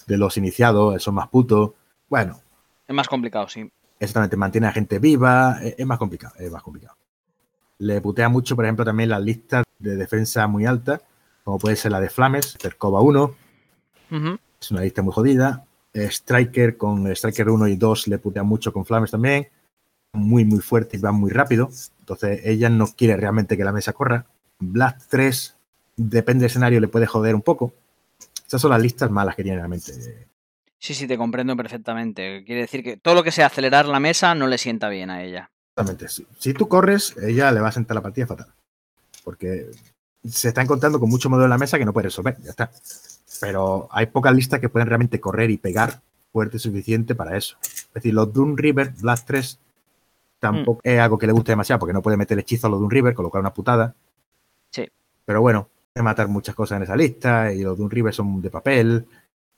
de 0.07 0.17
los 0.17 0.37
iniciados, 0.37 1.03
son 1.03 1.17
más 1.17 1.27
putos. 1.29 1.73
Bueno, 2.09 2.39
Es 2.87 2.95
más 2.95 3.09
complicado, 3.09 3.49
sí. 3.49 3.69
Exactamente, 3.99 4.37
mantiene 4.37 4.69
a 4.69 4.73
gente 4.73 5.01
viva, 5.01 5.59
es, 5.61 5.75
es 5.79 5.87
más 5.87 5.99
complicado, 5.99 6.35
es 6.39 6.51
más 6.51 6.63
complicado. 6.63 6.95
Le 7.81 8.01
putea 8.01 8.29
mucho, 8.29 8.55
por 8.57 8.65
ejemplo, 8.67 8.85
también 8.85 9.09
las 9.09 9.23
listas 9.23 9.65
de 9.79 9.97
defensa 9.97 10.47
muy 10.47 10.67
altas, 10.67 11.01
como 11.45 11.59
puede 11.59 11.77
ser 11.77 11.93
la 11.93 12.01
de 12.01 12.11
Flames, 12.11 12.57
Cercova 12.61 13.01
1, 13.01 13.35
Ujú. 14.11 14.39
es 14.61 14.71
una 14.71 14.83
lista 14.83 15.01
muy 15.03 15.13
jodida. 15.15 15.65
Eh, 15.95 16.05
Striker 16.11 16.77
con 16.77 17.07
Striker 17.09 17.49
1 17.49 17.67
y 17.69 17.77
2 17.77 18.07
le 18.09 18.19
putea 18.19 18.43
mucho 18.43 18.73
con 18.73 18.85
Flames 18.85 19.11
también. 19.11 19.49
Muy, 20.13 20.45
muy 20.45 20.61
fuerte 20.61 20.97
y 20.99 21.01
va 21.01 21.11
muy 21.11 21.31
rápido. 21.31 21.71
Entonces 22.01 22.41
ella 22.45 22.69
no 22.69 22.87
quiere 22.87 23.17
realmente 23.17 23.57
que 23.57 23.65
la 23.65 23.73
mesa 23.73 23.93
corra. 23.93 24.27
Black 24.59 25.07
3, 25.09 25.57
depende 25.97 26.43
del 26.43 26.51
escenario, 26.51 26.81
le 26.81 26.89
puede 26.89 27.07
joder 27.07 27.35
un 27.35 27.43
poco. 27.43 27.73
Esas 28.47 28.61
son 28.61 28.73
las 28.73 28.83
listas 28.83 29.11
malas 29.11 29.37
que 29.37 29.43
tiene 29.43 29.57
realmente. 29.59 29.93
Sí, 30.79 30.95
sí, 30.95 31.07
te 31.07 31.17
comprendo 31.17 31.57
perfectamente. 31.57 32.43
Quiere 32.45 32.63
decir 32.63 32.83
que 32.83 32.97
todo 32.99 33.15
lo 33.15 33.23
que 33.23 33.31
sea 33.33 33.47
acelerar 33.47 33.87
la 33.87 34.01
mesa 34.01 34.35
no 34.35 34.47
le 34.47 34.59
sienta 34.59 34.89
bien 34.89 35.09
a 35.11 35.23
ella. 35.23 35.51
Exactamente. 35.71 36.09
Si, 36.09 36.27
si 36.39 36.55
tú 36.55 36.69
corres, 36.69 37.17
ella 37.17 37.53
le 37.53 37.61
va 37.61 37.69
a 37.69 37.73
sentar 37.73 37.95
la 37.95 38.03
partida 38.03 38.27
fatal. 38.27 38.49
Porque 39.25 39.71
se 40.29 40.49
está 40.49 40.63
encontrando 40.63 41.01
con 41.01 41.09
mucho 41.09 41.31
modelo 41.31 41.45
en 41.45 41.51
la 41.51 41.59
mesa 41.59 41.79
que 41.79 41.85
no 41.85 41.93
puede 41.93 42.09
resolver. 42.09 42.37
Ya 42.43 42.51
está. 42.51 42.71
Pero 43.41 43.89
hay 43.91 44.07
pocas 44.07 44.35
listas 44.35 44.61
que 44.61 44.69
pueden 44.69 44.89
realmente 44.89 45.21
correr 45.21 45.51
y 45.51 45.57
pegar 45.57 46.01
fuerte 46.33 46.59
suficiente 46.59 47.15
para 47.15 47.37
eso. 47.37 47.57
Es 47.63 47.91
decir, 47.95 48.15
los 48.15 48.33
Doom 48.33 48.57
River, 48.57 48.93
Black 49.01 49.25
3, 49.25 49.59
tampoco 50.39 50.81
es 50.83 50.99
algo 50.99 51.19
que 51.19 51.27
le 51.27 51.33
guste 51.33 51.53
demasiado 51.53 51.79
porque 51.79 51.93
no 51.93 52.03
puede 52.03 52.17
meter 52.17 52.39
hechizo 52.39 52.67
a 52.67 52.71
los 52.71 52.81
Doom 52.81 52.91
River, 52.91 53.15
con 53.15 53.25
lo 53.25 53.31
cual 53.31 53.43
una 53.43 53.55
putada. 53.55 53.95
Sí. 54.71 54.89
Pero 55.25 55.41
bueno, 55.41 55.69
puede 55.93 56.05
matar 56.05 56.29
muchas 56.29 56.55
cosas 56.55 56.77
en 56.77 56.83
esa 56.85 56.97
lista 56.97 57.53
y 57.53 57.63
los 57.63 57.77
Doom 57.79 57.91
River 57.91 58.15
son 58.15 58.43
de 58.43 58.51
papel. 58.51 59.07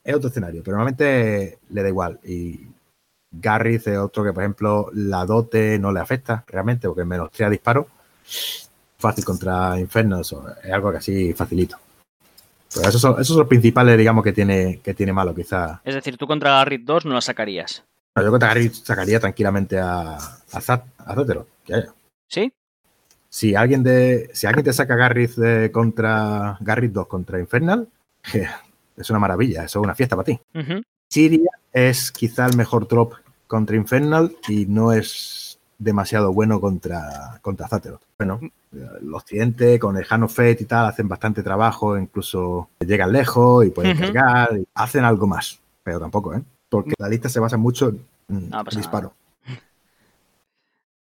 Es 0.05 0.15
otro 0.15 0.29
escenario, 0.29 0.63
pero 0.63 0.77
normalmente 0.77 1.59
le 1.71 1.83
da 1.83 1.89
igual. 1.89 2.21
Y 2.25 2.67
Garrith 3.33 3.89
es 3.89 3.99
otro 3.99 4.23
que, 4.23 4.33
por 4.33 4.43
ejemplo, 4.43 4.91
la 4.95 5.25
dote 5.25 5.79
no 5.79 5.93
le 5.93 6.01
afecta 6.01 6.45
realmente 6.47 6.87
porque 6.87 7.05
menos 7.05 7.31
3 7.31 7.47
a 7.47 7.51
disparo. 7.51 7.87
Fácil 8.99 9.25
contra 9.25 9.81
Infernos, 9.81 10.33
o 10.33 10.47
es 10.63 10.71
algo 10.71 10.93
que 10.93 10.99
así 10.99 11.33
facilito. 11.33 11.77
Pero 12.75 12.89
esos 12.89 13.01
son, 13.01 13.15
esos 13.15 13.29
son 13.29 13.39
los 13.39 13.49
principales, 13.49 13.99
digamos, 13.99 14.23
que 14.23 14.33
tiene, 14.33 14.81
que 14.83 14.95
tiene 14.95 15.13
malo, 15.13 15.35
quizá. 15.35 15.81
Es 15.85 15.95
decir, 15.95 16.17
tú 16.17 16.27
contra 16.27 16.53
Garrett 16.53 16.83
2 16.83 17.07
no 17.07 17.15
la 17.15 17.21
sacarías. 17.21 17.85
No, 18.15 18.23
yo 18.23 18.31
contra 18.31 18.49
Garrith 18.49 18.75
sacaría 18.75 19.19
tranquilamente 19.21 19.79
a, 19.79 20.17
a, 20.17 20.61
Zat, 20.61 20.85
a 20.99 21.15
Zotero, 21.15 21.47
que 21.65 21.75
haya. 21.75 21.93
¿Sí? 22.29 22.53
Si 23.29 23.55
alguien, 23.55 23.83
de, 23.83 24.31
si 24.35 24.47
alguien 24.47 24.65
te 24.65 24.73
saca 24.73 24.95
Garrith 24.95 25.37
de 25.37 25.73
contra 25.73 26.59
Garrith 26.61 26.93
2 26.93 27.07
contra 27.07 27.41
Infernal, 27.41 27.89
es 28.97 29.11
una 29.11 29.19
maravilla, 29.19 29.65
eso 29.65 29.81
es 29.81 29.85
una 29.85 29.95
fiesta 29.95 30.17
para 30.17 30.27
ti. 30.27 30.41
Ujú. 30.55 30.83
Siria 31.11 31.51
es 31.73 32.13
quizá 32.13 32.47
el 32.47 32.57
mejor 32.57 32.87
drop 32.89 33.15
contra 33.53 33.77
Infernal 33.77 34.35
y 34.49 34.65
no 34.65 34.95
es 34.95 35.59
demasiado 35.77 36.33
bueno 36.33 36.59
contra, 36.59 37.39
contra 37.43 37.69
Zaterot. 37.69 38.01
Bueno, 38.17 38.41
el 38.73 39.13
occidente 39.13 39.79
con 39.79 39.99
el 39.99 40.07
Hand 40.09 40.25
of 40.25 40.35
Fate 40.35 40.57
y 40.61 40.65
tal 40.65 40.87
hacen 40.87 41.07
bastante 41.07 41.43
trabajo, 41.43 41.99
incluso 41.99 42.71
llegan 42.81 43.13
lejos 43.13 43.67
y 43.67 43.69
pueden 43.69 43.99
cargar, 43.99 44.57
y 44.57 44.67
hacen 44.73 45.05
algo 45.05 45.27
más, 45.27 45.61
pero 45.83 46.01
tampoco, 46.01 46.35
¿eh? 46.35 46.43
Porque 46.71 46.95
la 46.97 47.11
lista 47.11 47.29
se 47.29 47.41
basa 47.41 47.59
mucho 47.59 47.91
en 47.91 48.49
No 48.49 48.65
disparo. 48.75 49.13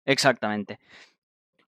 Exactamente. 0.05 0.79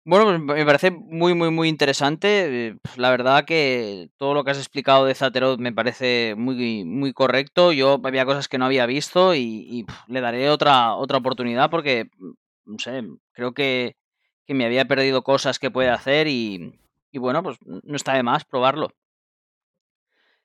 Bueno, 0.07 0.37
me 0.37 0.65
parece 0.65 0.91
muy, 0.91 1.33
muy, 1.33 1.49
muy 1.49 1.67
interesante. 1.67 2.67
Eh, 2.67 2.77
La 2.95 3.09
verdad 3.09 3.43
que 3.43 4.11
todo 4.17 4.35
lo 4.35 4.43
que 4.43 4.51
has 4.51 4.59
explicado 4.59 5.03
de 5.05 5.15
Zaterot 5.15 5.59
me 5.59 5.73
parece 5.73 6.35
muy, 6.37 6.85
muy 6.85 7.11
correcto. 7.11 7.71
Yo 7.73 7.99
había 8.03 8.25
cosas 8.25 8.47
que 8.47 8.59
no 8.59 8.65
había 8.65 8.85
visto 8.85 9.33
y, 9.33 9.87
le 10.07 10.21
daré 10.21 10.49
otra, 10.51 10.93
otra 10.93 11.17
oportunidad 11.17 11.71
porque, 11.71 12.11
mm, 12.19 12.31
no 12.65 12.79
sé, 12.79 13.03
creo 13.33 13.53
que, 13.53 13.97
que 14.45 14.53
me 14.53 14.65
había 14.65 14.85
perdido 14.85 15.23
cosas 15.23 15.57
que 15.57 15.71
puede 15.71 15.89
hacer 15.89 16.27
y, 16.27 16.79
y 17.11 17.17
bueno, 17.17 17.41
pues 17.41 17.57
no 17.65 17.95
está 17.95 18.13
de 18.13 18.21
más 18.21 18.45
probarlo. 18.45 18.91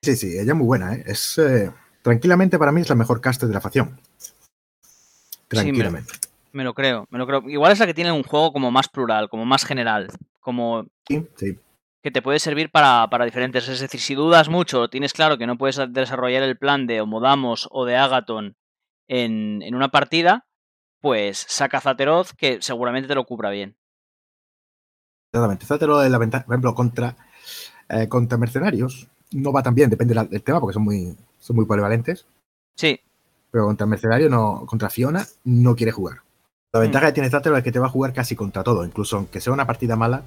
Sí, 0.01 0.15
sí, 0.15 0.39
ella 0.39 0.53
es 0.53 0.57
muy 0.57 0.65
buena, 0.65 0.95
¿eh? 0.95 1.03
Es, 1.05 1.37
eh, 1.37 1.71
tranquilamente 2.01 2.57
para 2.57 2.71
mí 2.71 2.81
es 2.81 2.89
la 2.89 2.95
mejor 2.95 3.21
caster 3.21 3.47
de 3.47 3.53
la 3.53 3.61
facción. 3.61 3.99
Tranquilamente. 5.47 6.13
Me 6.53 6.63
lo 6.63 6.73
creo, 6.73 7.07
me 7.09 7.17
lo 7.19 7.25
creo. 7.27 7.49
Igual 7.49 7.71
es 7.71 7.79
la 7.79 7.85
que 7.85 7.93
tiene 7.93 8.11
un 8.11 8.23
juego 8.23 8.51
como 8.51 8.71
más 8.71 8.89
plural, 8.89 9.29
como 9.29 9.45
más 9.45 9.65
general, 9.65 10.09
como 10.39 10.85
Sí, 11.07 11.25
sí. 11.37 11.57
que 12.03 12.11
te 12.11 12.21
puede 12.21 12.39
servir 12.39 12.69
para, 12.71 13.07
para 13.09 13.25
diferentes. 13.25 13.67
Es 13.67 13.79
decir, 13.79 13.99
si 13.99 14.15
dudas 14.15 14.49
mucho, 14.49 14.89
tienes 14.89 15.13
claro 15.13 15.37
que 15.37 15.47
no 15.47 15.57
puedes 15.57 15.79
desarrollar 15.93 16.43
el 16.43 16.57
plan 16.57 16.87
de 16.87 17.01
Homodamos 17.01 17.67
o 17.71 17.85
de 17.85 17.95
Agaton 17.95 18.55
en, 19.07 19.61
en 19.61 19.75
una 19.75 19.89
partida, 19.89 20.45
pues 20.99 21.45
saca 21.47 21.79
Zateroth 21.81 22.31
que 22.37 22.61
seguramente 22.61 23.07
te 23.07 23.15
lo 23.15 23.25
cubra 23.25 23.49
bien. 23.49 23.75
Exactamente. 25.33 25.65
Zátelo 25.65 25.99
de 25.99 26.09
la 26.09 26.17
ventaja, 26.17 26.45
por 26.45 26.53
ejemplo, 26.53 26.75
contra, 26.75 27.15
eh, 27.89 28.07
contra 28.09 28.37
mercenarios. 28.37 29.07
No 29.31 29.53
va 29.53 29.63
tan 29.63 29.73
bien, 29.75 29.89
depende 29.89 30.13
del 30.13 30.43
tema, 30.43 30.59
porque 30.59 30.73
son 30.73 30.83
muy, 30.83 31.15
son 31.39 31.55
muy 31.55 31.65
polivalentes. 31.65 32.27
Sí, 32.75 32.99
Pero 33.49 33.65
contra 33.65 33.87
mercenario, 33.87 34.29
no, 34.29 34.65
contra 34.65 34.89
Fiona, 34.89 35.25
no 35.45 35.75
quiere 35.75 35.91
jugar. 35.93 36.17
La 36.73 36.79
Mm. 36.79 36.83
ventaja 36.83 37.07
que 37.07 37.11
tiene 37.11 37.29
Zátelo 37.29 37.57
es 37.57 37.63
que 37.65 37.71
te 37.73 37.79
va 37.79 37.87
a 37.87 37.89
jugar 37.89 38.13
casi 38.13 38.33
contra 38.33 38.63
todo. 38.63 38.85
Incluso 38.85 39.17
aunque 39.17 39.41
sea 39.41 39.51
una 39.51 39.67
partida 39.67 39.97
mala, 39.97 40.21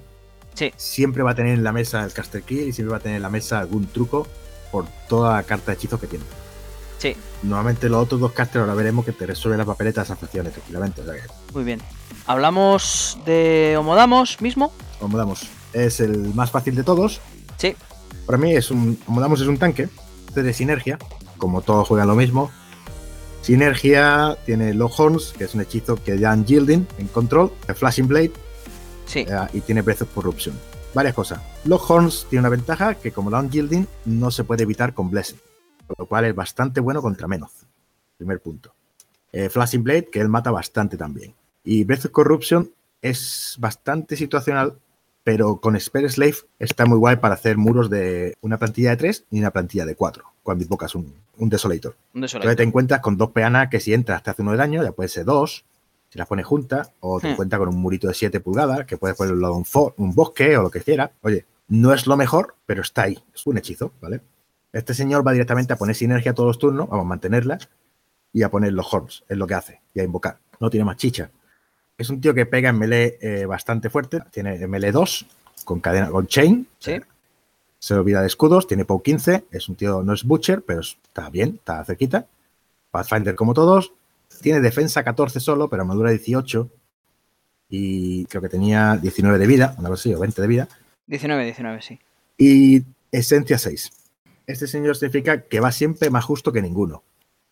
Sí. 0.53 0.71
siempre 0.77 1.23
va 1.23 1.31
a 1.31 1.35
tener 1.35 1.53
en 1.55 1.63
la 1.63 1.71
mesa 1.71 2.03
el 2.03 2.13
caster 2.13 2.43
kill 2.43 2.67
y 2.67 2.71
siempre 2.71 2.91
va 2.91 2.97
a 2.97 2.99
tener 2.99 3.15
en 3.15 3.23
la 3.23 3.31
mesa 3.31 3.57
algún 3.59 3.87
truco 3.87 4.27
por 4.71 4.85
toda 5.09 5.35
la 5.37 5.41
carta 5.43 5.71
de 5.71 5.77
hechizos 5.77 5.99
que 5.99 6.05
tiene. 6.07 6.23
sí, 6.99 7.15
Normalmente 7.43 7.89
los 7.89 8.03
otros 8.03 8.21
dos 8.21 8.31
casters 8.31 8.61
ahora 8.61 8.73
veremos 8.75 9.03
que 9.05 9.11
te 9.11 9.25
resuelven 9.25 9.57
las 9.57 9.65
papeletas 9.67 10.05
esas 10.05 10.19
facciones 10.19 10.53
tranquilamente. 10.53 11.01
O 11.01 11.05
sea 11.05 11.15
que, 11.15 11.21
muy 11.53 11.63
bien. 11.63 11.81
¿Hablamos 12.27 13.17
de 13.25 13.75
Homodamos 13.79 14.39
mismo? 14.39 14.71
como 14.99 15.17
damos, 15.17 15.47
es 15.73 15.99
el 15.99 16.31
más 16.35 16.51
fácil 16.51 16.75
de 16.75 16.83
todos. 16.83 17.21
Sí, 17.57 17.75
Para 18.27 18.37
mí 18.37 18.53
es 18.53 18.69
un, 18.71 18.95
como 19.05 19.19
damos, 19.19 19.41
es 19.41 19.47
un 19.47 19.57
tanque 19.57 19.89
de 20.35 20.53
sinergia, 20.53 20.99
como 21.39 21.61
todos 21.63 21.87
juegan 21.87 22.07
lo 22.07 22.15
mismo. 22.15 22.51
Sinergia 23.45 24.35
tiene 24.43 24.73
Lock 24.73 24.99
Horns, 24.99 25.35
que 25.37 25.43
es 25.43 25.53
un 25.53 25.61
hechizo 25.61 26.03
que 26.03 26.17
dan 26.17 26.47
Yielding 26.47 26.87
en 26.97 27.07
control, 27.09 27.51
el 27.67 27.75
Flashing 27.75 28.07
Blade 28.07 28.31
sí, 29.05 29.19
eh, 29.19 29.47
y 29.53 29.61
tiene 29.61 29.83
Breath 29.83 30.01
of 30.01 30.15
Corruption. 30.15 30.59
Varias 30.95 31.13
cosas. 31.13 31.41
Lock 31.63 31.87
Horns 31.87 32.25
tiene 32.27 32.39
una 32.39 32.49
ventaja 32.49 32.95
que 32.95 33.11
como 33.11 33.29
dan 33.29 33.51
Yielding 33.51 33.85
no 34.05 34.31
se 34.31 34.45
puede 34.45 34.63
evitar 34.63 34.95
con 34.95 35.11
Blessing, 35.11 35.39
por 35.85 35.99
lo 35.99 36.07
cual 36.07 36.25
es 36.25 36.33
bastante 36.33 36.79
bueno 36.79 37.03
contra 37.03 37.27
Menoth. 37.27 37.67
Primer 38.17 38.41
punto. 38.41 38.73
Eh, 39.31 39.47
Flashing 39.49 39.83
Blade, 39.83 40.09
que 40.09 40.21
él 40.21 40.29
mata 40.29 40.49
bastante 40.49 40.97
también. 40.97 41.35
Y 41.63 41.83
Breath 41.83 42.05
of 42.05 42.11
Corruption 42.13 42.71
es 42.99 43.57
bastante 43.59 44.15
situacional, 44.15 44.79
pero 45.25 45.57
con 45.59 45.77
Spare 45.77 46.07
Slave 46.07 46.35
está 46.59 46.85
muy 46.85 46.97
guay 46.99 47.15
para 47.17 47.33
hacer 47.33 47.57
muros 47.57 47.89
de 47.89 48.35
una 48.41 48.59
plantilla 48.59 48.91
de 48.91 48.97
3 48.97 49.25
y 49.31 49.39
una 49.39 49.49
plantilla 49.49 49.83
de 49.85 49.95
4, 49.95 50.23
cuando 50.43 50.63
invocas 50.63 50.93
un, 50.93 51.13
un 51.39 51.49
Desolator. 51.49 51.95
un 52.13 52.23
Entonces 52.23 52.55
te 52.55 52.61
encuentras 52.63 53.01
con 53.01 53.17
dos 53.17 53.31
peanas 53.31 53.69
que 53.69 53.79
si 53.79 53.93
entras 53.93 54.21
te 54.21 54.29
hace 54.29 54.43
uno 54.43 54.51
de 54.51 54.57
daño, 54.57 54.83
ya 54.83 54.91
puede 54.91 55.09
ser 55.09 55.25
dos, 55.25 55.65
si 56.09 56.19
las 56.19 56.27
pones 56.27 56.45
juntas, 56.45 56.91
o 56.99 57.19
te 57.19 57.27
Hmm. 57.27 57.31
encuentras 57.31 57.57
con 57.59 57.69
un 57.69 57.81
murito 57.81 58.07
de 58.07 58.13
7 58.13 58.39
pulgadas, 58.39 58.85
que 58.85 58.97
puedes 58.97 59.17
ponerlo 59.17 59.47
en 59.47 59.53
un, 59.55 59.65
un 59.97 60.13
bosque 60.13 60.55
o 60.57 60.61
lo 60.61 60.69
que 60.69 60.81
quiera. 60.81 61.11
Oye, 61.21 61.45
no 61.69 61.91
es 61.91 62.05
lo 62.05 62.15
mejor, 62.17 62.53
pero 62.67 62.83
está 62.83 63.01
ahí. 63.03 63.17
Es 63.33 63.47
un 63.47 63.57
hechizo, 63.57 63.91
¿vale? 63.99 64.21
Este 64.73 64.93
señor 64.93 65.25
va 65.27 65.31
directamente 65.31 65.73
a 65.73 65.77
poner 65.77 65.95
sinergia 65.95 66.33
todos 66.35 66.47
los 66.47 66.59
turnos, 66.59 66.87
vamos 66.87 67.05
a 67.05 67.09
mantenerla, 67.09 67.57
y 68.31 68.43
a 68.43 68.49
poner 68.51 68.73
los 68.73 68.93
horns, 68.93 69.23
es 69.27 69.37
lo 69.37 69.47
que 69.47 69.55
hace, 69.55 69.81
y 69.95 70.01
a 70.01 70.03
invocar. 70.03 70.37
No 70.59 70.69
tiene 70.69 70.85
más 70.85 70.97
chicha. 70.97 71.31
Es 71.97 72.09
un 72.09 72.19
tío 72.19 72.33
que 72.33 72.45
pega 72.45 72.69
en 72.69 72.79
melee 72.79 73.17
eh, 73.21 73.45
bastante 73.45 73.89
fuerte, 73.89 74.21
tiene 74.31 74.67
melee 74.67 74.91
2, 74.91 75.25
con 75.63 75.79
cadena, 75.79 76.09
con 76.09 76.27
chain, 76.27 76.67
Sí, 76.79 76.99
se 77.85 77.93
olvida 77.93 78.21
de 78.21 78.27
escudos, 78.27 78.65
tiene 78.65 78.83
POW 78.83 79.03
15, 79.03 79.45
es 79.51 79.69
un 79.69 79.75
tío, 79.75 80.01
no 80.01 80.13
es 80.13 80.23
Butcher, 80.23 80.63
pero 80.63 80.79
está 80.79 81.29
bien, 81.29 81.55
está 81.59 81.85
cerquita. 81.85 82.25
Pathfinder 82.89 83.35
como 83.35 83.53
todos, 83.53 83.93
tiene 84.41 84.59
defensa 84.59 85.03
14 85.03 85.39
solo, 85.39 85.69
pero 85.69 85.83
armadura 85.83 86.09
18 86.09 86.67
y 87.69 88.25
creo 88.25 88.41
que 88.41 88.49
tenía 88.49 88.97
19 88.97 89.37
de 89.37 89.45
vida, 89.45 89.75
una 89.77 89.89
cosa 89.89 90.01
así, 90.01 90.13
o 90.15 90.19
20 90.19 90.41
de 90.41 90.47
vida, 90.47 90.67
19, 91.05 91.43
19, 91.43 91.81
sí. 91.83 91.99
y 92.39 92.83
esencia 93.11 93.59
6. 93.59 93.91
Este 94.47 94.65
señor 94.65 94.95
significa 94.95 95.41
que 95.41 95.59
va 95.59 95.71
siempre 95.71 96.09
más 96.09 96.25
justo 96.25 96.51
que 96.51 96.63
ninguno. 96.63 97.03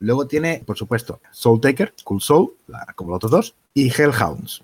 Luego 0.04 0.28
tiene, 0.28 0.62
por 0.66 0.78
supuesto, 0.78 1.22
Soul 1.32 1.62
Taker, 1.62 1.94
Cool 2.04 2.22
Soul, 2.22 2.54
como 2.96 3.12
los 3.12 3.16
otros 3.18 3.32
dos, 3.32 3.56
y 3.74 3.88
Hellhounds. 3.90 4.62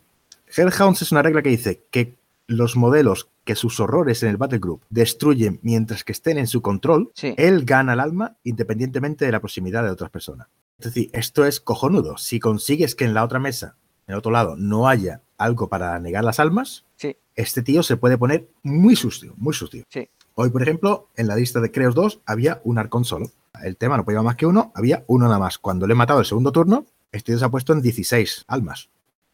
Hellhounds 0.54 1.02
es 1.02 1.14
una 1.14 1.22
regla 1.22 1.42
que 1.42 1.48
dice 1.50 1.82
que 1.92 2.16
los 2.48 2.76
modelos 2.76 3.30
que 3.46 3.56
sus 3.56 3.80
horrores 3.80 4.22
en 4.22 4.30
el 4.30 4.38
Battle 4.38 4.60
Group 4.60 4.82
destruyen 4.90 5.60
mientras 5.64 6.04
que 6.04 6.12
estén 6.12 6.38
en 6.38 6.48
su 6.48 6.62
control, 6.62 7.12
Sí. 7.14 7.36
él 7.38 7.64
gana 7.64 7.94
el 7.94 8.02
alma 8.02 8.36
independientemente 8.44 9.24
de 9.26 9.32
la 9.32 9.40
proximidad 9.40 9.84
de 9.86 9.92
otras 9.92 10.10
personas. 10.10 10.48
Es 10.78 10.88
decir, 10.88 11.10
esto 11.14 11.46
es 11.46 11.62
cojonudo. 11.62 12.18
Si 12.18 12.40
consigues 12.42 12.94
que 12.96 13.06
en 13.06 13.14
la 13.14 13.24
otra 13.24 13.40
mesa, 13.40 13.76
en 14.08 14.14
el 14.14 14.20
otro 14.20 14.32
lado, 14.32 14.56
no 14.58 14.90
haya 14.90 15.22
algo 15.38 15.70
para 15.70 15.98
negar 16.00 16.26
las 16.26 16.40
almas, 16.42 16.84
Sí. 16.98 17.16
este 17.36 17.62
tío 17.64 17.82
se 17.82 17.96
puede 17.96 18.18
poner 18.18 18.50
muy 18.62 18.98
sucio, 18.98 19.34
muy 19.38 19.54
sucio. 19.54 19.86
Sí. 19.90 20.10
Hoy, 20.36 20.50
por 20.50 20.62
ejemplo, 20.64 21.08
en 21.16 21.28
la 21.28 21.36
lista 21.38 21.62
de 21.62 21.72
Creos 21.72 21.96
2 21.96 22.20
había 22.26 22.60
un 22.66 22.78
arcón 22.78 23.06
solo. 23.06 23.32
El 23.64 23.78
tema 23.78 23.98
no 23.98 24.06
podía 24.06 24.22
más 24.22 24.36
que 24.36 24.46
uno, 24.46 24.72
había 24.76 25.04
uno 25.08 25.26
nada 25.28 25.40
más. 25.40 25.58
Cuando 25.58 25.88
le 25.88 25.94
he 25.94 25.96
matado 25.96 26.20
el 26.20 26.26
segundo 26.26 26.52
turno, 26.52 26.86
este 27.12 27.32
tío 27.32 27.40
se 27.40 27.46
ha 27.46 27.50
puesto 27.50 27.74
en 27.74 27.82
16 27.82 28.46
almas. 28.48 28.90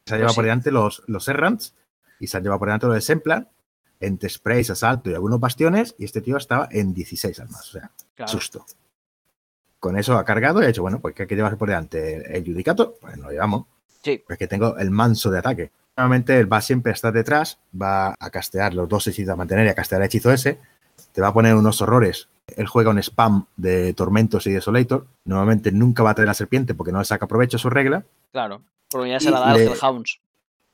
Se 0.05 0.13
ha 0.13 0.17
Pues 0.17 0.19
llevado 0.19 0.29
sí. 0.29 0.35
por 0.35 0.43
delante 0.45 0.71
los, 0.71 1.03
los 1.07 1.27
Errants 1.27 1.73
y 2.19 2.27
se 2.27 2.37
han 2.37 2.43
llevado 2.43 2.59
por 2.59 2.67
delante 2.69 2.85
los 2.87 2.95
de 2.95 3.01
Semplan, 3.01 3.49
entre 3.99 4.29
sprays, 4.29 4.69
asalto 4.69 5.09
y 5.09 5.13
algunos 5.13 5.39
bastiones, 5.39 5.95
y 5.97 6.05
este 6.05 6.21
tío 6.21 6.37
estaba 6.37 6.67
en 6.71 6.93
16 6.93 7.39
almas. 7.39 7.69
O 7.69 7.71
sea, 7.79 7.91
Claro. 8.15 8.31
susto. 8.31 8.65
Con 9.79 9.97
eso 9.97 10.17
ha 10.17 10.25
cargado 10.25 10.61
y 10.61 10.65
ha 10.65 10.67
dicho, 10.67 10.81
bueno, 10.81 10.99
pues 10.99 11.13
que 11.13 11.23
hay 11.23 11.27
que 11.27 11.35
llevarse 11.35 11.57
por 11.57 11.67
delante 11.69 12.15
el, 12.15 12.35
el 12.35 12.43
Judicato, 12.45 12.95
pues 12.99 13.17
lo 13.17 13.29
llevamos. 13.29 13.65
Sí. 14.03 14.23
Pues 14.25 14.37
que 14.39 14.47
tengo 14.47 14.77
el 14.77 14.89
manso 14.91 15.29
de 15.31 15.39
ataque. 15.39 15.71
Normalmente 15.97 16.39
él 16.39 16.51
va 16.51 16.61
siempre 16.61 16.91
a 16.91 16.93
estar 16.95 17.13
detrás, 17.13 17.59
va 17.79 18.15
a 18.19 18.29
castear 18.29 18.73
los 18.73 18.89
dos 18.89 19.07
hechizos 19.07 19.31
a 19.33 19.35
mantener 19.35 19.65
y 19.65 19.69
a 19.69 19.75
castear 19.75 20.01
el 20.01 20.07
hechizo 20.07 20.31
ese. 20.31 20.59
Te 21.11 21.21
va 21.21 21.27
a 21.29 21.33
poner 21.33 21.55
unos 21.55 21.81
horrores. 21.81 22.27
Él 22.47 22.67
juega 22.67 22.91
un 22.91 22.99
spam 22.99 23.45
de 23.57 23.93
tormentos 23.93 24.45
y 24.47 24.51
desolator. 24.51 25.07
Normalmente 25.25 25.71
nunca 25.71 26.03
va 26.03 26.11
a 26.11 26.15
traer 26.15 26.27
la 26.27 26.33
serpiente 26.33 26.73
porque 26.75 26.91
no 26.91 26.99
le 26.99 27.05
saca 27.05 27.27
provecho 27.27 27.57
a 27.57 27.59
su 27.59 27.69
regla. 27.69 28.05
Claro. 28.31 28.61
Porque 28.89 29.09
ya 29.09 29.19
se 29.19 29.31
la 29.31 29.39
da 29.39 29.51
al 29.51 29.57
le- 29.57 29.65
Hellhounds. 29.71 30.19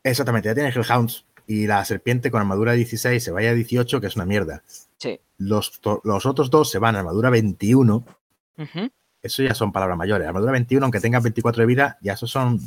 Exactamente, 0.03 0.49
ya 0.49 0.53
tiene 0.55 0.69
Hellhounds. 0.69 1.25
Y 1.47 1.67
la 1.67 1.83
serpiente 1.85 2.29
con 2.31 2.41
armadura 2.41 2.73
16 2.73 3.23
se 3.23 3.31
vaya 3.31 3.51
a 3.51 3.53
18, 3.53 3.99
que 4.01 4.07
es 4.07 4.15
una 4.15 4.25
mierda. 4.25 4.63
Sí. 4.97 5.19
Los, 5.37 5.79
otros 5.83 6.49
dos 6.49 6.69
se 6.69 6.77
van 6.79 6.95
a 6.95 6.99
armadura 6.99 7.29
21. 7.29 8.05
Ujú. 8.57 8.89
Eso 9.23 9.43
ya 9.43 9.53
son 9.55 9.71
palabras 9.71 9.97
mayores. 9.97 10.27
Armadura 10.27 10.51
21, 10.51 10.85
aunque 10.85 10.99
tengas 10.99 11.23
24 11.23 11.61
de 11.61 11.67
vida, 11.67 11.97
ya 12.01 12.13
eso 12.13 12.27
son 12.27 12.59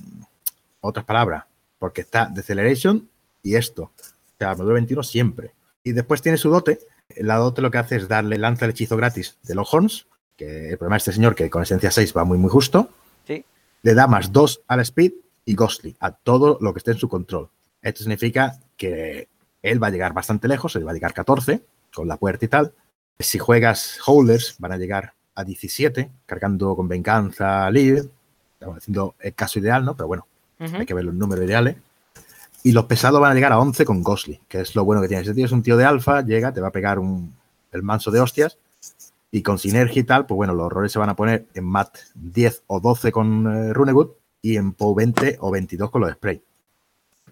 otras 0.80 1.04
palabras. 1.04 1.44
Porque 1.78 2.00
está 2.02 2.26
Deceleration 2.26 3.08
y 3.42 3.56
esto. 3.56 3.84
O 3.84 4.36
sea, 4.38 4.50
armadura 4.50 4.74
21 4.74 5.02
siempre. 5.02 5.52
Y 5.82 5.92
después 5.92 6.22
tiene 6.22 6.38
su 6.38 6.48
dote. 6.50 6.78
La 7.16 7.36
dote 7.36 7.62
lo 7.62 7.70
que 7.70 7.78
hace 7.78 7.96
es 7.96 8.08
darle 8.08 8.38
lanza 8.38 8.64
el 8.64 8.72
hechizo 8.72 8.96
gratis 8.96 9.38
de 9.42 9.54
los 9.54 9.72
horns. 9.72 10.06
Que 10.36 10.70
el 10.70 10.78
problema 10.78 10.96
de 10.96 10.98
este 10.98 11.12
señor, 11.12 11.34
que 11.34 11.48
con 11.48 11.62
esencia 11.62 11.90
6 11.90 12.16
va 12.16 12.24
muy, 12.24 12.38
muy 12.38 12.50
justo. 12.50 12.88
Sí. 13.26 13.44
Le 13.82 13.94
da 13.94 14.06
más 14.06 14.32
2 14.32 14.62
al 14.66 14.80
speed 14.80 15.12
y 15.44 15.54
ghostly, 15.54 15.96
a 16.00 16.10
todo 16.12 16.58
lo 16.60 16.72
que 16.72 16.78
esté 16.78 16.92
en 16.92 16.98
su 16.98 17.08
control. 17.08 17.50
Esto 17.82 18.00
significa 18.02 18.58
que 18.76 19.28
él 19.62 19.82
va 19.82 19.88
a 19.88 19.90
llegar 19.90 20.12
bastante 20.12 20.48
lejos, 20.48 20.74
él 20.74 20.86
va 20.86 20.90
a 20.90 20.94
llegar 20.94 21.12
14 21.14 21.62
con 21.94 22.08
la 22.08 22.16
puerta 22.16 22.44
y 22.46 22.48
tal. 22.48 22.72
Si 23.18 23.38
juegas 23.38 23.98
holders, 24.06 24.56
van 24.58 24.72
a 24.72 24.76
llegar 24.76 25.14
a 25.34 25.44
17, 25.44 26.10
cargando 26.26 26.74
con 26.74 26.88
venganza, 26.88 27.70
lead. 27.70 28.06
Estamos 28.54 28.78
haciendo 28.78 29.14
el 29.20 29.34
caso 29.34 29.58
ideal, 29.58 29.84
¿no? 29.84 29.94
Pero 29.96 30.08
bueno, 30.08 30.26
Ujú. 30.58 30.76
hay 30.78 30.86
que 30.86 30.94
ver 30.94 31.04
los 31.04 31.14
números 31.14 31.44
ideales. 31.44 31.76
Y 32.64 32.72
los 32.72 32.86
pesados 32.86 33.20
van 33.20 33.30
a 33.30 33.34
llegar 33.34 33.52
a 33.52 33.58
11 33.60 33.84
con 33.84 34.02
Ghostly, 34.02 34.40
que 34.48 34.60
es 34.60 34.74
lo 34.74 34.84
bueno 34.84 35.00
que 35.02 35.06
tiene. 35.08 35.22
Ese 35.22 35.34
tío 35.34 35.44
es 35.44 35.52
un 35.52 35.62
tío 35.62 35.76
de 35.76 35.84
alfa, 35.84 36.22
llega, 36.22 36.52
te 36.52 36.60
va 36.60 36.68
a 36.68 36.72
pegar 36.72 36.98
un, 36.98 37.32
el 37.70 37.82
manso 37.82 38.10
de 38.10 38.20
hostias. 38.20 38.58
Y 39.30 39.42
con 39.42 39.58
sinergia 39.58 40.00
y 40.00 40.04
tal, 40.04 40.26
pues 40.26 40.36
bueno, 40.36 40.54
los 40.54 40.66
horrores 40.66 40.90
se 40.90 40.98
van 40.98 41.10
a 41.10 41.14
poner 41.16 41.46
en 41.54 41.64
MAT 41.64 41.96
10 42.14 42.62
o 42.68 42.80
12 42.80 43.12
con 43.12 43.46
eh, 43.46 43.72
Runewood 43.72 44.10
y 44.42 44.56
en 44.56 44.72
POW 44.72 44.94
20 44.94 45.36
o 45.40 45.50
22 45.50 45.90
con 45.90 46.00
los 46.02 46.12
spray. 46.12 46.40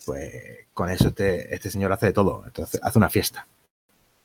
Pues 0.05 0.33
con 0.75 0.90
eso 0.90 1.09
este, 1.09 1.55
este 1.55 1.71
señor 1.71 1.92
hace 1.92 2.07
de 2.07 2.12
todo. 2.12 2.42
Entonces 2.45 2.81
hace 2.83 2.99
una 2.99 3.09
fiesta. 3.09 3.47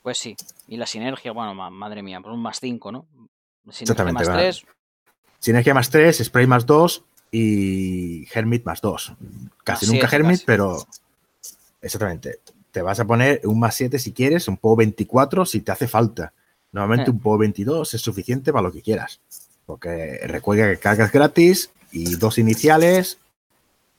Pues 0.01 0.17
sí. 0.17 0.35
Y 0.67 0.77
la 0.77 0.85
sinergia, 0.87 1.31
bueno, 1.31 1.53
ma- 1.53 1.69
madre 1.69 2.01
mía, 2.03 2.19
por 2.21 2.31
un 2.31 2.41
más 2.41 2.59
5, 2.59 2.91
¿no? 2.91 3.05
Sinergia 3.69 3.81
Exactamente, 3.83 4.19
más 4.25 4.29
va. 4.29 4.37
3. 4.39 4.63
Sinergia 5.39 5.73
más 5.73 5.89
3, 5.89 6.17
Spray 6.25 6.47
más 6.47 6.65
2 6.65 7.03
y 7.31 8.27
Hermit 8.33 8.65
más 8.65 8.81
2. 8.81 9.13
Casi 9.73 9.85
nunca 9.85 10.07
siete, 10.09 10.15
Hermit, 10.15 10.31
casi. 10.37 10.45
pero 10.45 10.87
exactamente. 11.81 12.39
Te 12.71 12.81
vas 12.81 12.99
a 12.99 13.05
poner 13.05 13.41
un 13.45 13.59
más 13.59 13.75
7 13.75 13.97
si 13.99 14.11
quieres, 14.13 14.47
un 14.47 14.57
PO 14.57 14.75
24 14.75 15.45
si 15.45 15.61
te 15.61 15.71
hace 15.71 15.87
falta. 15.87 16.33
Normalmente 16.71 17.09
Eh. 17.09 17.13
un 17.13 17.19
PO 17.19 17.37
22 17.37 17.93
es 17.93 18.01
suficiente 18.01 18.51
para 18.51 18.63
lo 18.63 18.71
que 18.71 18.81
quieras. 18.81 19.19
Porque 19.65 20.19
recuerda 20.27 20.69
que 20.69 20.77
cargas 20.77 21.11
gratis 21.11 21.71
y 21.91 22.15
dos 22.15 22.37
iniciales, 22.37 23.17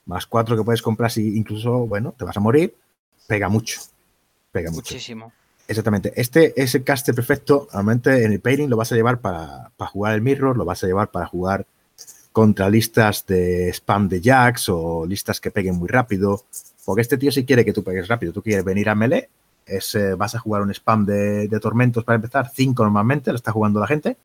más 0.05 0.25
cuatro 0.25 0.55
que 0.55 0.63
puedes 0.63 0.81
comprar 0.81 1.11
si 1.11 1.37
incluso, 1.37 1.85
bueno, 1.87 2.13
te 2.17 2.25
vas 2.25 2.37
a 2.37 2.39
morir. 2.39 2.73
Pega 3.27 3.49
mucho. 3.49 3.81
Pega 4.51 4.71
mucho. 4.71 4.93
Muchísimo. 4.93 5.31
Exactamente. 5.67 6.13
Este 6.15 6.59
es 6.59 6.73
el 6.73 6.83
caster 6.83 7.13
perfecto. 7.13 7.67
Normalmente 7.73 8.23
en 8.23 8.31
el 8.31 8.39
pairing 8.39 8.69
lo 8.69 8.77
vas 8.77 8.91
a 8.91 8.95
llevar 8.95 9.19
para, 9.19 9.71
para 9.77 9.91
jugar 9.91 10.15
el 10.15 10.21
mirror, 10.21 10.57
lo 10.57 10.65
vas 10.65 10.83
a 10.83 10.87
llevar 10.87 11.11
para 11.11 11.27
jugar 11.27 11.67
contra 12.31 12.69
listas 12.69 13.25
de 13.25 13.69
spam 13.73 14.07
de 14.07 14.21
jacks 14.21 14.69
o 14.69 15.05
listas 15.05 15.39
que 15.41 15.51
peguen 15.51 15.75
muy 15.75 15.87
rápido. 15.87 16.43
Porque 16.85 17.01
este 17.01 17.17
tío 17.17 17.31
si 17.31 17.45
quiere 17.45 17.65
que 17.65 17.73
tú 17.73 17.83
pegues 17.83 18.07
rápido, 18.07 18.31
tú 18.33 18.41
quieres 18.41 18.63
venir 18.65 18.89
a 18.89 18.95
melee, 18.95 19.29
es, 19.65 19.93
eh, 19.95 20.15
vas 20.15 20.33
a 20.35 20.39
jugar 20.39 20.61
un 20.61 20.71
spam 20.71 21.05
de, 21.05 21.47
de 21.47 21.59
tormentos 21.59 22.03
para 22.03 22.15
empezar, 22.15 22.49
5 22.53 22.83
normalmente, 22.83 23.31
lo 23.31 23.35
está 23.35 23.51
jugando 23.51 23.79
la 23.79 23.87
gente. 23.87 24.17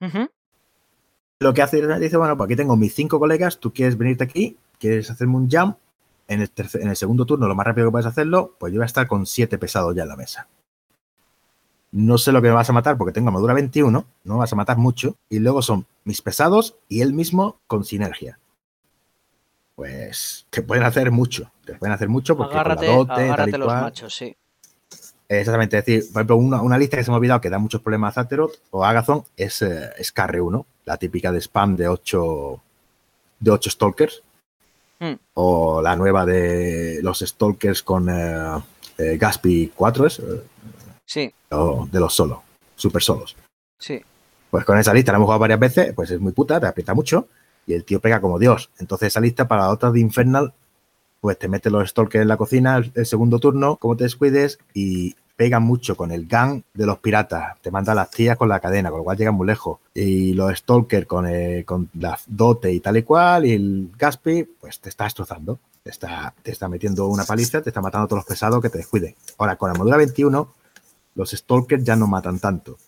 Lo 1.41 1.53
que 1.53 1.63
hace 1.63 1.81
es 1.81 2.01
dice, 2.01 2.17
bueno, 2.17 2.37
pues 2.37 2.47
aquí 2.49 2.57
tengo 2.57 2.77
mis 2.77 2.95
cinco 2.95 3.19
colegas, 3.19 3.59
tú 3.59 3.73
quieres 3.73 3.99
venirte 3.99 4.25
aquí, 4.25 4.57
quieres 4.79 5.11
hacerme 5.11 5.37
un 5.37 5.51
jump, 5.51 5.77
en 6.27 6.41
el, 6.41 6.49
tercer- 6.55 6.81
en 6.81 6.89
el 6.89 6.97
segundo 6.97 7.27
turno, 7.27 7.47
lo 7.47 7.55
más 7.55 7.67
rápido 7.67 7.89
que 7.89 7.93
puedes 7.93 8.07
hacerlo, 8.07 8.55
pues 8.59 8.73
yo 8.73 8.79
voy 8.79 8.85
a 8.85 8.87
estar 8.87 9.07
con 9.07 9.27
siete 9.27 9.59
pesados 9.59 9.95
ya 9.95 10.05
en 10.05 10.09
la 10.09 10.17
mesa. 10.17 10.47
No 11.95 12.19
sé 12.19 12.33
lo 12.33 12.43
que 12.43 12.49
me 12.49 12.55
vas 12.55 12.69
a 12.69 12.73
matar 12.73 12.99
porque 12.99 13.13
tengo 13.13 13.29
armadura 13.29 13.55
21, 13.55 14.05
no 14.25 14.35
me 14.35 14.39
vas 14.41 14.53
a 14.53 14.57
matar 14.57 14.79
mucho, 14.79 15.15
y 15.29 15.39
luego 15.39 15.63
son 15.63 15.87
mis 16.03 16.21
pesados 16.23 16.75
y 16.89 17.03
él 17.03 17.13
mismo 17.13 17.61
con 17.69 17.85
sinergia. 17.85 18.37
Pues 19.77 20.45
te 20.51 20.63
pueden 20.63 20.83
hacer 20.83 21.13
mucho, 21.13 21.53
te 21.65 21.75
pueden 21.75 21.95
hacer 21.95 22.09
mucho 22.09 22.37
porque 22.37 22.55
Agárrate, 22.55 22.87
con 22.87 22.95
la 22.95 22.97
dote, 22.97 23.09
tal 23.15 23.21
y 23.21 23.25
agárrate 23.29 23.59
los 23.59 23.67
cual- 23.69 23.83
machos, 23.83 24.13
sí. 24.13 24.37
Exactamente, 25.29 25.79
es 25.79 25.85
decir, 25.85 26.13
por 26.13 26.21
ejemplo, 26.21 26.37
una, 26.37 26.63
una 26.63 26.79
lista 26.79 26.97
que 26.97 27.05
se 27.05 27.11
me 27.13 27.15
ha 27.15 27.19
olvidado 27.19 27.41
que 27.41 27.49
da 27.49 27.59
muchos 27.59 27.81
problemas 27.81 28.19
a 28.19 28.23
Azeroth 28.23 28.57
o 28.73 28.85
Agathon 28.85 29.23
es, 29.37 29.63
eh, 29.63 29.91
es 29.97 30.13
KR1, 30.13 30.67
la 30.87 30.97
típica 30.97 31.31
de 31.31 31.41
spam 31.41 31.77
de 31.77 31.87
8 31.87 32.61
de 33.39 33.51
ocho 33.53 33.71
Stalkers. 33.71 34.21
Hmm. 34.99 35.15
O 35.35 35.81
la 35.81 35.95
nueva 35.95 36.27
de 36.27 36.99
los 37.03 37.21
Stalkers 37.21 37.83
con 37.85 38.09
eh, 38.09 38.63
eh, 38.99 39.17
Gaspi 39.17 39.73
4, 39.75 40.07
es, 40.07 40.19
eh, 40.19 40.43
Sí, 41.07 41.33
o 41.51 41.87
de 41.91 42.01
los 42.01 42.15
solo, 42.15 42.43
super 42.77 43.03
solos. 43.03 43.37
sí. 43.79 44.01
Pues 44.51 44.65
con 44.65 44.79
esa 44.79 44.95
lista 44.95 45.11
la 45.11 45.17
hemos 45.17 45.27
jugado 45.27 45.41
varias 45.41 45.59
veces, 45.59 45.93
pues 45.95 46.13
es 46.13 46.21
muy 46.21 46.31
puta, 46.31 46.61
te 46.61 46.67
aprieta 46.69 46.95
mucho 46.95 47.27
y 47.67 47.75
el 47.75 47.85
tío 47.85 47.99
pega 47.99 48.21
como 48.21 48.39
Dios. 48.39 48.71
Entonces 48.79 49.09
esa 49.09 49.21
lista 49.21 49.49
para 49.49 49.69
otras 49.69 49.93
de 49.93 49.99
Infernal, 49.99 50.53
pues 51.21 51.37
te 51.41 51.49
mete 51.49 51.71
los 51.71 51.91
stalkers 51.91 52.23
en 52.23 52.29
la 52.29 52.37
cocina 52.37 52.77
el, 52.77 52.93
el 52.95 53.05
segundo 53.05 53.41
turno, 53.41 53.75
como 53.79 53.97
te 53.97 54.05
descuides 54.05 54.61
y 54.73 55.17
pega 55.37 55.59
mucho 55.59 55.97
con 55.97 56.11
el 56.13 56.27
gang 56.27 56.63
de 56.73 56.87
los 56.87 56.99
piratas. 56.99 57.61
Te 57.61 57.71
manda 57.71 57.95
las 57.95 58.11
tías 58.11 58.37
con 58.37 58.49
la 58.49 58.61
cadena, 58.61 58.91
con 58.91 58.99
lo 58.99 59.05
cual 59.05 59.17
llegan 59.17 59.35
muy 59.35 59.47
lejos. 59.47 59.81
Y 59.93 60.35
los 60.35 60.57
stalkers 60.57 61.07
con, 61.07 61.27
eh, 61.27 61.65
con 61.67 61.91
la 61.95 62.19
dote 62.27 62.73
y 62.73 62.81
tal 62.81 62.97
y 62.97 63.03
cual, 63.03 63.47
y 63.47 63.53
el 63.53 63.91
Gaspi, 63.99 64.45
pues 64.45 64.79
te 64.81 64.89
está 64.89 65.05
destrozando. 65.05 65.59
Te 65.83 65.91
está, 65.91 66.33
te 66.43 66.51
está 66.51 66.69
metiendo 66.69 67.09
una 67.09 67.25
paliza, 67.25 67.61
te 67.61 67.71
está 67.71 67.83
matando 67.83 68.07
a 68.07 68.09
todos 68.09 68.21
los 68.21 68.27
pesados 68.27 68.63
que 68.63 68.71
te 68.71 68.79
descuiden. 68.79 69.15
Ahora, 69.37 69.57
con 69.57 69.71
armadura 69.71 69.99
21, 69.99 70.55
los 71.15 71.31
stalkers 71.31 71.85
ya 71.85 71.97
no 71.97 72.07
matan 72.07 72.39
tanto. 72.39 72.79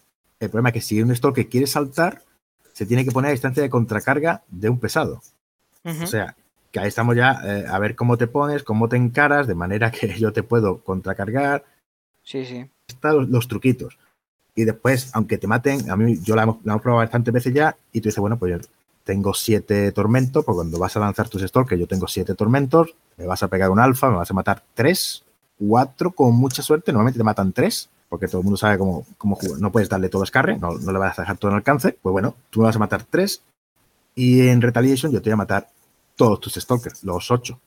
El 0.41 0.51
problema 0.51 0.71
es 0.71 0.75
que 0.75 0.81
si 0.81 1.01
un 1.03 1.15
stalker 1.15 1.49
quiere 1.49 1.67
saltar, 1.67 2.23
se 2.73 2.85
tiene 2.87 3.05
que 3.05 3.11
poner 3.11 3.31
a 3.31 3.33
distancia 3.33 3.63
de 3.63 3.71
contracarga 3.71 4.43
de 4.49 4.69
un 4.69 4.79
pesado. 4.79 5.23
O 5.85 6.07
sea, 6.07 6.35
que 6.73 6.81
ahí 6.81 6.89
estamos 6.89 7.17
ya 7.17 7.41
eh, 7.45 7.65
a 7.69 7.79
ver 7.79 7.95
cómo 7.95 8.19
te 8.19 8.27
pones, 8.27 8.65
cómo 8.65 8.89
te 8.89 8.97
encaras, 8.97 9.47
de 9.47 9.55
manera 9.55 9.91
que 9.91 10.09
yo 10.19 10.33
te 10.33 10.43
puedo 10.43 10.79
contracargar, 10.83 11.65
Sí, 12.23 12.45
sí. 12.45 12.69
están 12.89 13.17
los, 13.17 13.29
los 13.29 13.49
truquitos. 13.49 13.97
Y 14.55 14.65
después, 14.65 15.11
aunque 15.15 15.39
te 15.39 15.47
maten, 15.47 15.91
a 15.91 15.97
mí 15.97 16.19
yo 16.23 16.35
la 16.35 16.43
hemos, 16.43 16.57
la 16.65 16.73
hemos 16.73 16.83
probado 16.83 17.05
bastantes 17.05 17.33
veces 17.33 17.55
ya, 17.55 17.77
y 17.93 18.01
tú 18.01 18.09
dices, 18.09 18.19
bueno, 18.21 18.37
pues 18.39 18.53
yo 18.53 18.69
tengo 19.05 19.33
siete 19.33 19.93
tormentos, 19.93 20.45
porque 20.45 20.57
cuando 20.57 20.79
vas 20.79 20.97
a 20.97 21.01
lanzar 21.01 21.29
tus 21.29 21.43
stalkers, 21.43 21.81
yo 21.81 21.87
tengo 21.87 22.09
siete 22.09 22.35
tormentos, 22.35 22.95
me 23.17 23.27
vas 23.27 23.43
a 23.45 23.49
pegar 23.49 23.71
un 23.71 23.79
alfa, 23.79 24.11
me 24.11 24.17
vas 24.17 24.31
a 24.31 24.35
matar 24.35 24.65
tres, 24.75 25.23
cuatro, 25.59 26.11
con 26.11 26.35
mucha 26.35 26.63
suerte, 26.63 26.91
normalmente 26.91 27.19
te 27.19 27.25
matan 27.25 27.53
tres, 27.53 27.89
porque 28.09 28.29
todo 28.29 28.41
el 28.41 28.45
mundo 28.45 28.57
sabe 28.57 28.79
cómo, 28.79 29.07
cómo 29.19 29.37
jugar. 29.37 29.61
No 29.61 29.73
puedes 29.73 29.89
darle 29.89 30.09
todo 30.09 30.23
escarre, 30.23 30.59
no, 30.59 30.73
no 30.73 30.93
le 30.93 30.99
vas 30.99 31.19
a 31.19 31.23
dejar 31.23 31.39
todo 31.39 31.51
en 31.51 31.57
alcance. 31.57 31.97
Pues 32.01 32.13
bueno, 32.13 32.35
tú 32.51 32.61
me 32.61 32.67
vas 32.67 32.77
a 32.77 32.81
matar 32.81 33.05
tres, 33.05 33.43
y 34.17 34.49
en 34.49 34.63
Retaliation 34.63 35.13
yo 35.13 35.21
te 35.21 35.29
voy 35.29 35.35
a 35.35 35.37
matar 35.37 35.69
todos 36.17 36.41
tus 36.41 36.55
stalkers, 36.55 37.05
los 37.05 37.31
ocho. 37.31 37.61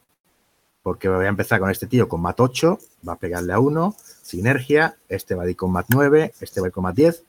Porque 0.82 1.08
voy 1.08 1.26
a 1.26 1.30
empezar 1.30 1.60
con 1.60 1.70
este 1.70 1.86
tío 1.86 2.10
con 2.10 2.22
mat 2.22 2.40
8, 2.40 2.80
va 3.08 3.14
a 3.14 3.20
pegarle 3.20 3.54
a 3.54 3.60
uno, 3.60 3.96
sinergia, 4.00 4.98
este 5.08 5.36
va 5.36 5.44
a 5.44 5.50
ir 5.50 5.56
con 5.56 5.72
mat 5.72 5.86
9, 5.90 6.34
este 6.40 6.60
va 6.60 6.68
a 6.68 6.70
ir 6.70 6.74
con 6.74 6.84
mat 6.84 6.96
10, 6.96 7.24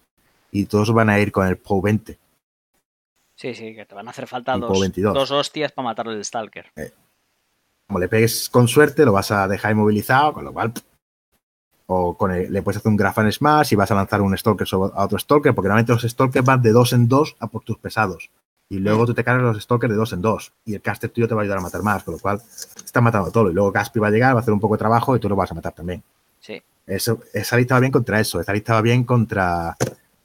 y 0.53 0.65
todos 0.65 0.93
van 0.95 1.11
a 1.11 1.21
ir 1.21 1.31
con 1.31 1.47
el 1.47 1.59
POW 1.59 1.83
20. 1.83 2.19
Sí, 3.35 3.55
sí, 3.55 3.75
que 3.75 3.85
te 3.85 3.95
van 3.95 4.07
a 4.07 4.11
hacer 4.11 4.27
falta 4.27 4.57
dos, 4.57 4.81
22. 4.81 5.13
dos 5.13 5.31
hostias 5.31 5.73
para 5.73 5.89
matar 5.89 6.09
al 6.09 6.25
Stalker. 6.25 6.73
Como 7.87 7.99
le 7.99 8.09
pegues 8.09 8.49
con 8.49 8.69
suerte, 8.69 9.05
lo 9.05 9.13
vas 9.13 9.31
a 9.31 9.47
dejar 9.49 9.73
inmovilizado, 9.73 10.33
con 10.33 10.45
lo 10.45 10.53
cual. 10.53 10.73
O 11.93 12.17
con 12.17 12.31
el- 12.31 12.53
le 12.53 12.63
puedes 12.63 12.77
hacer 12.79 12.89
un 12.89 12.97
Grafan 12.97 13.31
Smash 13.33 13.73
y 13.73 13.77
vas 13.77 13.91
a 13.91 13.97
lanzar 13.97 14.21
un 14.23 14.37
Stalker 14.39 14.67
sobre- 14.67 14.93
a 14.95 15.05
otro 15.05 15.19
Stalker, 15.19 15.53
porque 15.55 15.67
normalmente 15.69 15.93
los 15.93 16.03
Stalkers 16.03 16.45
van 16.45 16.63
de 16.63 16.71
dos 16.71 16.93
en 16.93 17.09
dos 17.09 17.35
a 17.41 17.49
por 17.49 17.65
tus 17.65 17.79
pesados. 17.79 18.31
Y 18.69 18.79
luego 18.79 19.05
tú 19.07 19.15
te 19.15 19.25
cargas 19.25 19.43
los 19.43 19.61
Stalkers 19.65 19.91
de 19.91 19.97
dos 19.97 20.13
en 20.13 20.23
dos. 20.23 20.53
Y 20.65 20.75
el 20.75 20.83
caster 20.83 21.11
tuyo 21.11 21.27
te 21.27 21.35
va 21.35 21.41
a 21.41 21.43
ayudar 21.43 21.59
a 21.59 21.63
matar 21.63 21.83
más, 21.83 22.05
con 22.05 22.15
lo 22.15 22.21
cual 22.21 22.41
estás 22.41 23.03
matando 23.03 23.33
todo. 23.33 23.51
Y 23.51 23.55
luego 23.55 23.73
Gaspi 23.73 23.99
va 23.99 24.07
a 24.07 24.11
llegar, 24.13 24.35
va 24.37 24.39
a 24.39 24.43
hacer 24.43 24.55
un 24.55 24.61
poco 24.61 24.75
de 24.75 24.79
trabajo 24.79 25.17
y 25.17 25.19
tú 25.19 25.29
lo 25.29 25.35
vas 25.35 25.51
a 25.51 25.55
matar 25.55 25.73
también. 25.73 26.01
Sí. 26.39 26.63
Eso, 26.87 27.19
esa 27.33 27.57
lista 27.57 27.75
va 27.75 27.81
bien 27.81 27.91
contra 27.91 28.21
eso. 28.21 28.41
Esa 28.41 28.53
lista 28.53 28.75
va 28.75 28.83
bien 28.83 29.03
contra, 29.03 29.77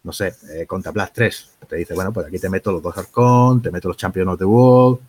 no 0.04 0.12
sé, 0.14 0.36
eh, 0.54 0.68
contra 0.68 0.92
Blast 0.92 1.16
3. 1.16 1.50
Te 1.68 1.78
dice, 1.78 1.96
bueno, 1.96 2.14
pues 2.14 2.28
aquí 2.28 2.38
te 2.38 2.48
meto 2.50 2.72
los 2.72 2.84
dos 2.84 2.96
Arcon, 2.96 3.64
te 3.64 3.72
meto 3.72 3.88
los 3.88 3.98
Champions 3.98 4.30
of 4.34 4.38
the 4.38 4.46
World, 4.46 5.00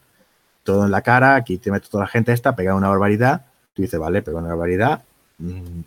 todo 0.64 0.87
en 0.87 0.90
la 0.90 1.03
cara, 1.03 1.35
aquí 1.37 1.59
te 1.59 1.71
meto 1.71 1.90
toda 1.90 2.05
la 2.05 2.09
gente 2.09 2.33
esta, 2.33 2.57
pega 2.57 2.75
una 2.75 2.88
barbaridad. 2.88 3.45
Tú 3.75 3.83
dices, 3.83 4.01
vale, 4.01 4.23
pega 4.23 4.38
una 4.38 4.49
barbaridad. 4.49 5.03
mm, 5.38 5.81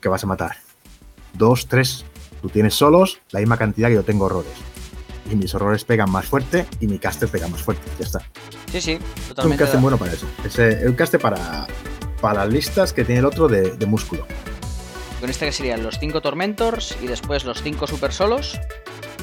¿Qué 0.00 0.08
vas 0.08 0.24
a 0.24 0.26
matar? 0.26 0.56
Dos, 1.34 1.66
tres. 1.66 2.04
Tú 2.42 2.48
tienes 2.48 2.74
solos 2.74 3.20
la 3.30 3.40
misma 3.40 3.56
cantidad 3.56 3.88
que 3.88 3.94
yo 3.94 4.04
tengo 4.04 4.26
horrores. 4.26 4.52
Y 5.30 5.34
mis 5.36 5.54
horrores 5.54 5.84
pegan 5.84 6.10
más 6.10 6.26
fuerte 6.26 6.66
y 6.80 6.86
mi 6.86 6.98
caster 6.98 7.28
pega 7.28 7.48
más 7.48 7.62
fuerte. 7.62 7.82
Ya 7.98 8.04
está. 8.06 8.20
Sí, 8.72 8.80
sí, 8.80 8.92
Es 8.92 8.98
un 9.00 9.28
totalmente. 9.28 9.64
caster 9.64 9.80
bueno 9.80 9.98
para 9.98 10.12
eso. 10.12 10.26
Es 10.44 10.58
eh, 10.58 10.84
un 10.86 10.94
caster 10.94 11.20
para, 11.20 11.66
para 12.20 12.44
las 12.44 12.52
listas 12.52 12.92
que 12.92 13.04
tiene 13.04 13.18
el 13.20 13.26
otro 13.26 13.48
de, 13.48 13.76
de 13.76 13.86
músculo. 13.86 14.26
Con 15.20 15.28
este 15.28 15.46
que 15.46 15.52
serían 15.52 15.82
los 15.82 15.98
5 15.98 16.20
Tormentors 16.20 16.96
y 17.02 17.08
después 17.08 17.44
los 17.44 17.60
5 17.62 17.86
Super 17.88 18.12
Solos. 18.12 18.58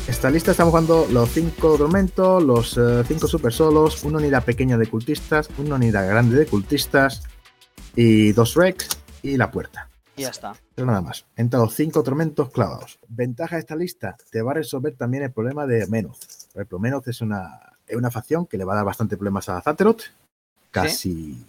Esta 0.10 0.30
lista 0.30 0.52
estamos 0.52 0.70
jugando 0.72 1.08
los 1.10 1.30
5 1.32 1.78
tormentos, 1.78 2.44
los 2.44 2.78
5 3.08 3.28
super 3.28 3.52
solos, 3.52 4.04
una 4.04 4.20
unidad 4.20 4.44
pequeña 4.44 4.78
de 4.78 4.86
cultistas, 4.86 5.50
una 5.58 5.76
unidad 5.76 6.08
grande 6.08 6.38
de 6.38 6.46
cultistas 6.46 7.24
y 7.96 8.32
dos 8.34 8.54
Rex 8.54 8.88
y 9.24 9.36
la 9.38 9.50
puerta. 9.50 9.90
Y 10.16 10.24
ya 10.24 10.30
está. 10.30 10.56
Pero 10.74 10.88
nada 10.88 11.02
más. 11.02 11.26
Entra 11.36 11.60
los 11.60 11.74
5 11.74 12.04
tormentos 12.04 12.50
clavados. 12.50 13.00
Ventaja 13.08 13.56
de 13.56 13.62
esta 13.62 13.76
lista, 13.76 14.16
te 14.32 14.42
va 14.42 14.52
a 14.52 14.56
resolver 14.56 14.96
también 14.96 15.24
el 15.24 15.32
problema 15.32 15.66
de 15.66 15.88
Menoth. 15.88 16.20
Por 16.54 16.62
ejemplo, 16.62 16.80
Menoth 16.80 17.08
es 17.10 17.22
una, 17.22 17.60
es 17.88 17.96
una 17.96 18.12
facción 18.12 18.46
que 18.46 18.58
le 18.58 18.64
va 18.64 18.74
a 18.74 18.78
dar 18.78 18.86
bastante 18.86 19.18
problemas 19.18 19.50
a 19.50 19.62
Zaterot. 19.62 20.02
Casi 20.72 21.42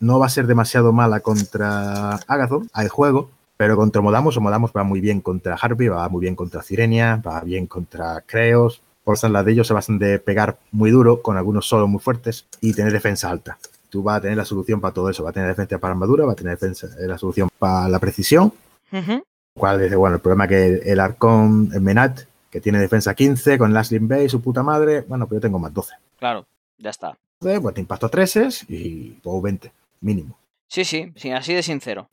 no 0.00 0.18
va 0.18 0.26
a 0.26 0.30
ser 0.30 0.46
demasiado 0.46 0.92
mala 0.92 1.20
contra 1.20 2.16
Agathon 2.26 2.68
al 2.74 2.90
juego, 2.90 3.30
pero 3.56 3.74
contra 3.74 4.02
Modamos 4.02 4.36
o 4.36 4.40
Modamos 4.42 4.70
va 4.76 4.84
muy 4.84 5.00
bien 5.00 5.22
contra 5.22 5.54
Harvey, 5.54 5.88
va 5.88 6.08
muy 6.10 6.20
bien 6.20 6.36
contra 6.36 6.62
Sirenia, 6.62 7.16
va 7.26 7.40
bien 7.40 7.66
contra 7.66 8.20
Creos. 8.20 8.82
Por 9.02 9.22
las 9.30 9.44
de 9.44 9.52
ellos 9.52 9.66
se 9.66 9.72
basan 9.72 9.98
de 9.98 10.18
pegar 10.18 10.58
muy 10.72 10.90
duro, 10.90 11.22
con 11.22 11.36
algunos 11.36 11.66
solos 11.66 11.88
muy 11.88 12.00
fuertes 12.00 12.46
y 12.60 12.74
tener 12.74 12.92
defensa 12.92 13.30
alta. 13.30 13.56
Tú 13.88 14.02
vas 14.02 14.18
a 14.18 14.20
tener 14.22 14.36
la 14.36 14.44
solución 14.44 14.80
para 14.80 14.94
todo 14.94 15.10
eso. 15.10 15.24
Va 15.24 15.30
a 15.30 15.32
tener 15.32 15.48
defensa 15.48 15.78
para 15.78 15.92
armadura, 15.92 16.24
va 16.24 16.32
a 16.32 16.36
tener 16.36 16.58
defensa, 16.58 16.88
eh, 16.98 17.06
la 17.06 17.18
solución 17.18 17.48
para 17.58 17.88
la 17.88 17.98
precisión. 17.98 18.52
Ujú. 18.92 19.22
Cual 19.54 19.80
es, 19.82 19.94
bueno, 19.94 20.16
el 20.16 20.20
problema 20.20 20.44
es 20.44 20.50
que 20.50 20.92
el 20.92 21.00
Arcón, 21.00 21.70
el 21.72 21.80
Menat, 21.80 22.20
que 22.50 22.60
tiene 22.60 22.78
defensa 22.78 23.14
15, 23.14 23.58
con 23.58 23.72
Last 23.72 23.92
Bay 24.00 24.26
y 24.26 24.28
su 24.28 24.40
puta 24.40 24.62
madre, 24.62 25.02
bueno, 25.02 25.26
pues 25.26 25.36
yo 25.38 25.40
tengo 25.40 25.58
más 25.58 25.72
12. 25.72 25.94
Claro, 26.18 26.46
ya 26.78 26.90
está. 26.90 27.16
Entonces, 27.40 27.60
Pues 27.60 27.74
te 27.74 27.80
impacto 27.80 28.08
13 28.08 28.48
y 28.68 29.10
puedo 29.22 29.40
20, 29.40 29.72
mínimo. 30.00 30.38
Sí, 30.68 30.84
sí, 30.84 31.12
sí, 31.16 31.30
así 31.30 31.54
de 31.54 31.62
sincero. 31.62 32.08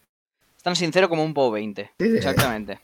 Es 0.58 0.64
tan 0.64 0.76
sincero 0.76 1.10
como 1.10 1.24
un 1.24 1.34
POW 1.34 1.52
20. 1.52 1.92
Sí, 1.98 2.10
sí. 2.10 2.18
Exactamente. 2.18 2.80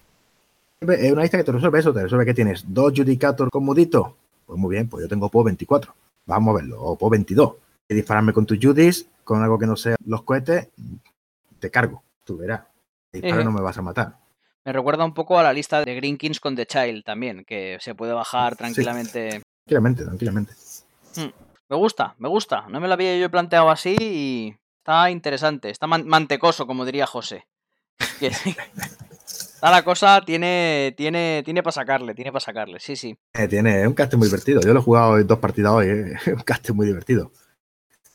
Es 0.81 1.11
una 1.11 1.21
lista 1.21 1.37
que 1.37 1.43
te 1.43 1.51
resuelve 1.51 1.79
eso, 1.79 1.93
te 1.93 2.03
resuelve 2.03 2.25
que 2.25 2.33
tienes 2.33 2.63
dos 2.65 2.93
Judicator 2.95 3.49
con 3.49 3.63
mudito. 3.65 4.15
Pues 4.45 4.57
muy 4.57 4.75
bien, 4.75 4.87
pues 4.87 5.03
yo 5.03 5.09
tengo 5.09 5.29
PO 5.29 5.43
24. 5.43 5.93
Vamos 6.25 6.53
a 6.53 6.57
verlo, 6.61 6.81
o 6.81 6.97
PO 6.97 7.09
22. 7.09 7.53
Y 7.89 7.95
dispararme 7.95 8.33
con 8.33 8.45
tus 8.45 8.59
Judis, 8.61 9.07
con 9.23 9.41
algo 9.41 9.57
que 9.57 9.65
no 9.65 9.75
sea 9.75 9.95
los 10.05 10.21
cohetes, 10.23 10.69
te 11.59 11.71
cargo, 11.71 12.03
tú 12.23 12.37
verás. 12.37 12.61
Disparo 13.11 13.35
Ejé. 13.37 13.43
no 13.43 13.51
me 13.51 13.61
vas 13.61 13.77
a 13.77 13.81
matar. 13.81 14.15
Me 14.63 14.71
recuerda 14.71 15.03
un 15.03 15.13
poco 15.15 15.39
a 15.39 15.43
la 15.43 15.51
lista 15.51 15.83
de 15.83 15.95
Green 15.95 16.17
Kings 16.17 16.39
con 16.39 16.55
The 16.55 16.67
Child 16.67 17.03
también, 17.03 17.43
que 17.45 17.77
se 17.81 17.95
puede 17.95 18.13
bajar 18.13 18.55
tranquilamente. 18.55 19.41
Tranquilamente, 19.65 20.05
tranquilamente. 20.05 20.53
Me 21.67 21.75
gusta, 21.75 22.13
me 22.19 22.29
gusta. 22.29 22.65
No 22.69 22.79
me 22.79 22.87
lo 22.87 22.93
había 22.93 23.17
yo 23.17 23.31
planteado 23.31 23.71
así 23.71 23.95
y 23.99 24.55
está 24.77 25.09
interesante. 25.09 25.71
Está 25.71 25.87
man- 25.87 26.07
mantecoso, 26.07 26.67
como 26.67 26.85
diría 26.85 27.07
José. 27.07 27.47
Está 28.21 29.71
la 29.71 29.83
cosa, 29.83 30.21
tiene, 30.23 30.93
tiene, 30.95 31.41
tiene 31.43 31.63
para 31.63 31.71
sacarle, 31.71 32.13
tiene 32.13 32.31
para 32.31 32.39
sacarle. 32.41 32.79
Sí, 32.79 32.95
sí. 32.95 33.17
Eh, 33.33 33.47
tiene 33.47 33.81
es 33.81 33.87
un 33.87 33.93
caste 33.93 34.17
muy 34.17 34.27
divertido. 34.27 34.61
Yo 34.61 34.73
lo 34.73 34.79
he 34.79 34.83
jugado 34.83 35.17
en 35.17 35.25
dos 35.25 35.39
partidas 35.39 35.71
hoy. 35.71 35.87
eh, 35.87 36.13
Es 36.25 36.33
un 36.33 36.41
caste 36.41 36.73
muy 36.73 36.85
divertido. 36.85 37.31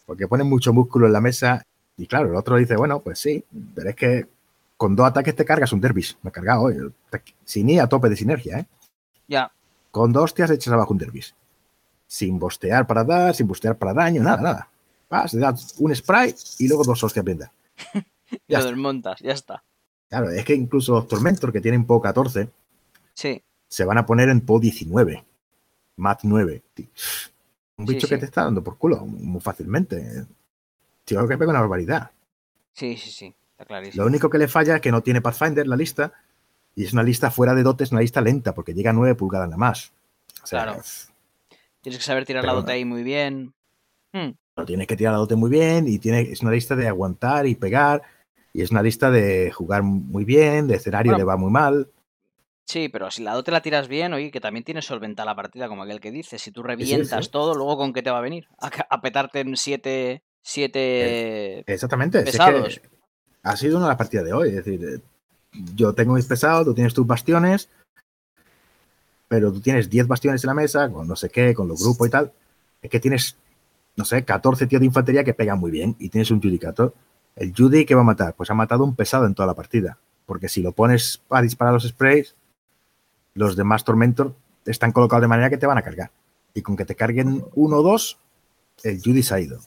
Porque 0.07 0.29
pone 0.29 0.45
mucho 0.45 0.73
músculo 0.73 1.07
en 1.07 1.12
la 1.12 1.21
mesa. 1.21 1.64
Y 1.97 2.07
claro, 2.07 2.29
el 2.29 2.37
otro 2.37 2.57
dice, 2.57 2.77
bueno, 2.77 3.01
pues 3.01 3.19
sí, 3.19 3.45
pero 3.75 3.90
es 3.90 3.97
que 3.97 4.27
con 4.77 4.97
dos 4.97 5.07
ataques 5.07 5.35
te 5.35 5.45
cargas 5.45 5.73
un 5.73 5.81
dervis. 5.81 6.19
Me 6.23 6.31
he 6.31 6.33
cargado 6.33 6.62
hoy. 6.62 6.77
Sin 7.45 7.69
ir 7.69 7.81
a 7.81 7.88
tope 7.88 8.09
de 8.09 8.17
sinergia, 8.17 8.59
¿eh? 8.59 8.67
Ya, 9.27 9.51
Con 9.90 10.12
dos 10.12 10.25
hostias 10.25 10.51
echas 10.51 10.73
abajo 10.73 10.93
un 10.93 10.99
dervis. 10.99 11.35
Sin 12.07 12.38
bostear 12.38 12.87
para 12.87 13.05
dar, 13.05 13.35
sin 13.35 13.47
bostear 13.47 13.79
para 13.79 13.95
daño, 13.95 14.23
nada, 14.23 14.43
nada. 14.43 14.69
Vas, 15.09 15.33
le 15.33 15.40
das 15.40 15.75
un 15.79 15.95
spray 15.95 16.35
y 16.59 16.69
luego 16.69 16.85
dos 16.85 17.03
hostias 17.03 17.25
y 18.31 18.38
Ya 18.49 18.61
lo 18.61 18.67
desmontas, 18.67 19.21
ya 19.21 19.33
está. 19.33 19.62
Claro, 20.09 20.31
es 20.31 20.45
que 20.45 20.55
incluso 20.55 20.93
los 20.93 21.09
Tormentor 21.09 21.53
que 21.53 21.61
tienen 21.61 21.87
PO 21.87 22.01
14 22.01 22.49
Sí, 23.14 23.43
se 23.69 23.85
van 23.85 23.99
a 23.99 24.07
poner 24.07 24.29
en 24.29 24.40
PO 24.40 24.61
19. 24.61 25.25
MAT 25.97 26.21
9. 26.25 26.62
Un 27.77 27.87
bicho 27.87 28.07
sí. 28.07 28.15
que 28.15 28.19
te 28.19 28.27
está 28.27 28.45
dando 28.45 28.63
por 28.63 28.79
culo 28.79 29.05
muy 29.07 29.41
fácilmente. 29.41 30.27
Tío, 31.05 31.27
que 31.29 31.37
pega 31.37 31.51
una 31.51 31.61
barbaridad. 31.61 32.11
sí, 32.73 32.97
sí, 32.97 33.11
sí. 33.11 33.35
Está 33.53 33.65
clarísimo. 33.67 34.03
Lo 34.03 34.09
único 34.09 34.29
que 34.31 34.39
le 34.39 34.49
falla 34.49 34.77
es 34.77 34.81
que 34.81 34.91
no 34.91 35.03
tiene 35.03 35.21
Pathfinder 35.21 35.67
la 35.67 35.77
lista. 35.77 36.13
Y 36.77 36.85
es 36.85 36.93
una 36.93 37.05
lista 37.05 37.31
fuera 37.31 37.55
de 37.55 37.63
dotes, 37.63 37.93
una 37.93 38.01
lista 38.01 38.21
lenta, 38.21 38.53
porque 38.53 38.75
llega 38.75 38.91
a 38.91 38.93
9 38.93 39.15
pulgadas 39.15 39.47
nada 39.49 39.57
más. 39.59 39.93
O 40.43 40.47
sea, 40.47 40.65
Claro. 40.65 40.83
Tienes 41.81 41.99
que 41.99 42.05
saber 42.05 42.25
tirar 42.25 42.45
la 42.45 42.53
dote 42.55 42.73
ahí 42.73 42.85
muy 42.85 43.03
bien. 43.05 43.53
Hmm, 44.13 44.31
Pero 44.55 44.67
tienes 44.67 44.87
que 44.89 44.97
tirar 44.97 45.13
la 45.13 45.19
dote 45.19 45.37
muy 45.37 45.51
bien 45.51 45.87
y 45.87 45.99
tiene, 46.01 46.23
es 46.23 46.41
una 46.43 46.51
lista 46.51 46.75
de 46.75 46.89
aguantar 46.89 47.47
y 47.47 47.55
pegar. 47.55 48.03
Y 48.53 48.63
es 48.63 48.71
una 48.73 48.83
lista 48.83 49.11
de 49.11 49.53
jugar 49.53 49.83
muy 49.85 50.25
bien, 50.25 50.67
de 50.67 50.77
escenario 50.77 51.13
Bueno. 51.13 51.19
le 51.19 51.25
va 51.25 51.37
muy 51.37 51.51
mal. 51.53 51.89
Sí, 52.66 52.88
pero 52.88 53.11
si 53.11 53.22
la 53.22 53.35
dote 53.35 53.50
la 53.50 53.61
tiras 53.61 53.88
bien, 53.88 54.14
oye, 54.14 54.31
que 54.31 54.40
también 54.40 54.64
tienes 54.64 54.87
solventar 54.87 55.27
la 55.27 55.37
partida, 55.37 55.68
como 55.68 55.83
aquel 55.83 56.00
que 56.00 56.11
dice. 56.11 56.38
Si 56.38 56.50
tú 56.50 56.62
revientas 56.62 57.27
sí. 57.27 57.31
todo, 57.31 57.55
luego 57.55 57.77
con 57.77 57.92
qué 57.92 58.03
te 58.03 58.11
va 58.11 58.18
a 58.18 58.22
venir? 58.22 58.48
A, 58.59 59.00
petarte 59.00 59.40
en 59.40 59.57
siete. 59.57 60.22
siete. 60.42 61.70
Exactamente. 61.70 62.22
si 62.24 62.38
es 62.38 62.81
que 62.81 62.94
ha 63.44 63.57
sido 63.57 63.77
una 63.77 63.87
de 63.87 63.90
las 63.90 63.98
partidas 63.98 64.24
de 64.24 64.33
hoy. 64.33 64.48
Es 64.48 64.64
decir, 64.64 64.83
eh, 64.83 65.00
yo 65.74 65.94
tengo 65.94 66.14
mis 66.14 66.24
pesados, 66.24 66.64
tú 66.64 66.74
tienes 66.74 66.94
tus 66.94 67.07
bastiones, 67.07 67.68
pero 69.29 69.53
tú 69.53 69.61
tienes 69.61 69.88
10 69.90 70.09
bastiones 70.09 70.42
en 70.42 70.48
la 70.48 70.55
mesa, 70.55 70.90
con 70.90 71.07
no 71.07 71.14
sé 71.14 71.29
qué, 71.29 71.55
con 71.55 71.68
los 71.68 71.83
grupos 71.83 72.09
y 72.09 72.11
tal. 72.11 72.33
Es 72.81 72.90
que 72.90 73.00
tienes, 73.00 73.37
no 73.96 74.05
sé, 74.05 74.24
14 74.24 74.66
tíos 74.66 74.81
de 74.81 74.87
infantería 74.87 75.24
que 75.24 75.35
pegan 75.35 75.59
muy 75.61 75.70
bien 75.70 75.94
y 75.98 76.09
tienes 76.09 76.31
un 76.31 76.40
Judicator. 76.40 76.94
El 77.37 77.53
Judy, 77.55 77.85
¿qué 77.85 77.94
va 77.94 78.00
a 78.00 78.05
matar? 78.05 78.35
Pues 78.35 78.50
ha 78.50 78.55
matado 78.55 78.85
un 78.85 78.96
pesado 78.96 79.27
en 79.27 79.35
toda 79.35 79.46
la 79.46 79.55
partida. 79.55 79.98
Porque 80.24 80.48
si 80.48 80.62
lo 80.62 80.72
pones 80.72 81.22
a 81.29 81.42
disparar 81.42 81.74
los 81.74 81.87
sprays, 81.87 82.35
los 83.35 83.57
demás 83.57 83.85
Tormentor 83.85 84.35
están 84.66 84.92
colocados 84.92 85.23
de 85.23 85.29
manera 85.29 85.51
que 85.51 85.59
te 85.59 85.66
van 85.66 85.79
a 85.79 85.83
cargar. 85.83 86.11
Y 86.55 86.62
con 86.62 86.77
que 86.77 86.85
te 86.85 86.94
carguen 86.94 87.44
uno 87.55 87.77
o 87.79 87.83
dos, 87.83 88.18
el 88.83 89.01
Judy 89.03 89.23
se 89.23 89.35
ha 89.35 89.40
ido. 89.40 89.59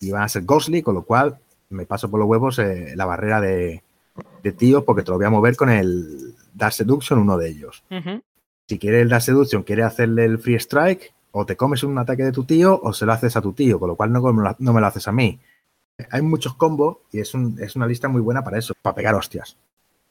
Y 0.00 0.10
van 0.10 0.22
a 0.22 0.28
ser 0.28 0.44
Ghostly, 0.44 0.82
con 0.82 0.94
lo 0.94 1.02
cual 1.02 1.38
me 1.70 1.86
paso 1.86 2.10
por 2.10 2.20
los 2.20 2.28
huevos 2.28 2.58
eh, 2.58 2.92
la 2.94 3.06
barrera 3.06 3.40
de, 3.40 3.82
de 4.42 4.52
tíos 4.52 4.84
porque 4.84 5.02
te 5.02 5.10
lo 5.10 5.16
voy 5.16 5.26
a 5.26 5.30
mover 5.30 5.56
con 5.56 5.70
el 5.70 6.34
Dark 6.52 6.74
Seduction, 6.74 7.18
uno 7.18 7.38
de 7.38 7.48
ellos. 7.48 7.82
Si 8.68 8.78
quiere 8.78 9.00
el 9.00 9.08
Dark 9.08 9.22
Seduction, 9.22 9.62
quiere 9.62 9.82
hacerle 9.82 10.24
el 10.26 10.38
Free 10.38 10.56
Strike, 10.56 11.12
o 11.32 11.44
te 11.46 11.56
comes 11.56 11.82
un 11.82 11.98
ataque 11.98 12.22
de 12.22 12.32
tu 12.32 12.44
tío 12.44 12.78
o 12.80 12.92
se 12.92 13.06
lo 13.06 13.12
haces 13.12 13.36
a 13.36 13.40
tu 13.42 13.52
tío, 13.52 13.80
con 13.80 13.88
lo 13.88 13.96
cual 13.96 14.12
no, 14.12 14.20
me 14.32 14.42
lo- 14.42 14.56
no 14.58 14.72
me 14.72 14.80
lo 14.80 14.86
haces 14.86 15.08
a 15.08 15.12
mí. 15.12 15.40
Hay 16.10 16.22
muchos 16.22 16.54
combos 16.54 16.98
y 17.12 17.20
es, 17.20 17.34
un- 17.34 17.58
es 17.60 17.74
una 17.76 17.86
lista 17.86 18.08
muy 18.08 18.20
buena 18.20 18.44
para 18.44 18.58
eso, 18.58 18.74
para 18.82 18.94
pegar 18.94 19.14
hostias. 19.14 19.56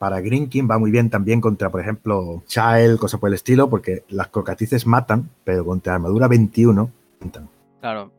Para 0.04 0.20
Green 0.20 0.50
King 0.50 0.68
va 0.70 0.78
muy 0.78 0.92
bien 0.92 1.10
también 1.10 1.40
contra, 1.40 1.70
por 1.70 1.80
ejemplo, 1.80 2.44
Child, 2.46 3.00
cosas 3.00 3.22
por 3.22 3.30
el 3.30 3.36
estilo, 3.36 3.70
porque 3.70 4.04
las 4.10 4.28
cocatices 4.28 4.86
matan, 4.86 5.30
pero 5.46 5.64
contra 5.64 5.96
armadura 5.96 6.28
21 6.28 6.92
matan. 7.22 7.48
Claro. 7.80 8.12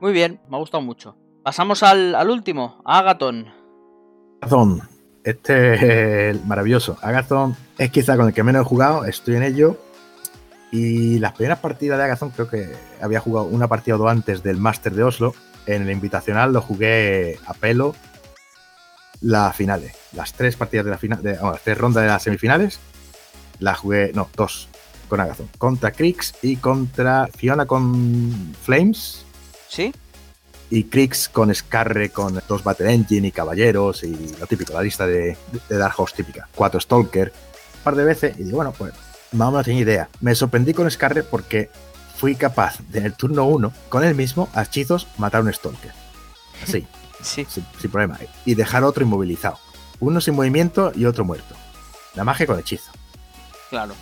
Muy 0.00 0.12
bien, 0.12 0.40
me 0.48 0.56
ha 0.56 0.58
gustado 0.58 0.82
mucho. 0.82 1.14
Pasamos 1.44 1.84
al, 1.84 2.16
al 2.16 2.30
último, 2.30 2.82
a 2.84 2.98
Agaton. 2.98 3.46
Agathon. 4.40 4.82
Este 5.22 6.30
es 6.30 6.44
maravilloso. 6.44 6.98
Agathon 7.00 7.54
es 7.78 7.90
quizá 7.90 8.16
con 8.16 8.26
el 8.26 8.34
que 8.34 8.42
menos 8.42 8.62
he 8.62 8.68
jugado, 8.68 9.04
estoy 9.04 9.36
en 9.36 9.44
ello. 9.44 9.78
Y 10.72 11.20
las 11.20 11.34
primeras 11.34 11.60
partidas 11.60 11.96
de 11.96 12.06
Agathon, 12.06 12.30
creo 12.30 12.50
que 12.50 12.72
había 13.00 13.20
jugado 13.20 13.46
una 13.46 13.68
partida 13.68 13.94
o 13.94 13.98
dos 13.98 14.10
antes 14.10 14.42
del 14.42 14.56
Master 14.56 14.92
de 14.92 15.04
Oslo. 15.04 15.32
En 15.66 15.82
el 15.82 15.92
Invitacional 15.92 16.52
lo 16.52 16.60
jugué 16.60 17.38
a 17.46 17.54
pelo 17.54 17.94
las 19.24 19.56
finales. 19.56 19.94
Las 20.12 20.34
tres 20.34 20.54
partidas 20.56 20.84
de 20.84 20.90
la 20.90 20.98
final, 20.98 21.22
de, 21.22 21.32
bueno, 21.32 21.52
las 21.52 21.62
tres 21.62 21.78
rondas 21.78 22.02
de 22.02 22.08
las 22.08 22.22
semifinales, 22.22 22.78
las 23.58 23.78
jugué, 23.78 24.12
no, 24.14 24.28
dos, 24.36 24.68
con 25.08 25.20
Agathon. 25.20 25.48
Contra 25.56 25.92
Krix 25.92 26.34
y 26.42 26.56
contra 26.56 27.28
Fiona 27.34 27.66
con 27.66 28.54
Flames 28.62 29.24
¿Sí? 29.68 29.94
y 30.70 30.84
Krix 30.84 31.28
con 31.28 31.54
Scarre, 31.54 32.10
con 32.10 32.40
dos 32.46 32.62
Battle 32.62 32.92
Engine 32.92 33.28
y 33.28 33.32
Caballeros 33.32 34.04
y 34.04 34.36
lo 34.38 34.46
típico, 34.46 34.74
la 34.74 34.82
lista 34.82 35.06
de, 35.06 35.36
de 35.68 35.78
Dark 35.78 35.94
Horse 35.96 36.16
típica. 36.16 36.48
Cuatro 36.54 36.78
Stalker, 36.78 37.32
un 37.76 37.82
par 37.82 37.96
de 37.96 38.04
veces 38.04 38.38
y 38.38 38.44
digo, 38.44 38.56
bueno, 38.56 38.74
pues 38.76 38.92
más 39.32 39.48
o 39.48 39.52
menos 39.52 39.64
tenía 39.64 39.82
idea. 39.82 40.08
Me 40.20 40.34
sorprendí 40.34 40.74
con 40.74 40.90
Scarre 40.90 41.22
porque 41.22 41.70
fui 42.16 42.34
capaz 42.34 42.78
de 42.90 42.98
en 42.98 43.06
el 43.06 43.14
turno 43.14 43.46
1, 43.46 43.72
con 43.88 44.04
el 44.04 44.14
mismo, 44.14 44.50
a 44.52 44.62
hechizos, 44.62 45.06
matar 45.16 45.42
un 45.42 45.52
Stalker. 45.52 45.92
Así, 46.62 46.86
Sí. 47.24 47.46
sin, 47.48 47.64
sin 47.80 47.90
problema. 47.90 48.18
Y 48.44 48.54
dejar 48.54 48.84
otro 48.84 49.04
inmovilizado. 49.04 49.58
Uno 50.00 50.20
sin 50.20 50.34
movimiento 50.34 50.92
y 50.94 51.04
otro 51.06 51.24
muerto. 51.24 51.54
La 52.14 52.24
magia 52.24 52.46
con 52.46 52.58
hechizo. 52.58 52.92
Claro. 53.70 53.94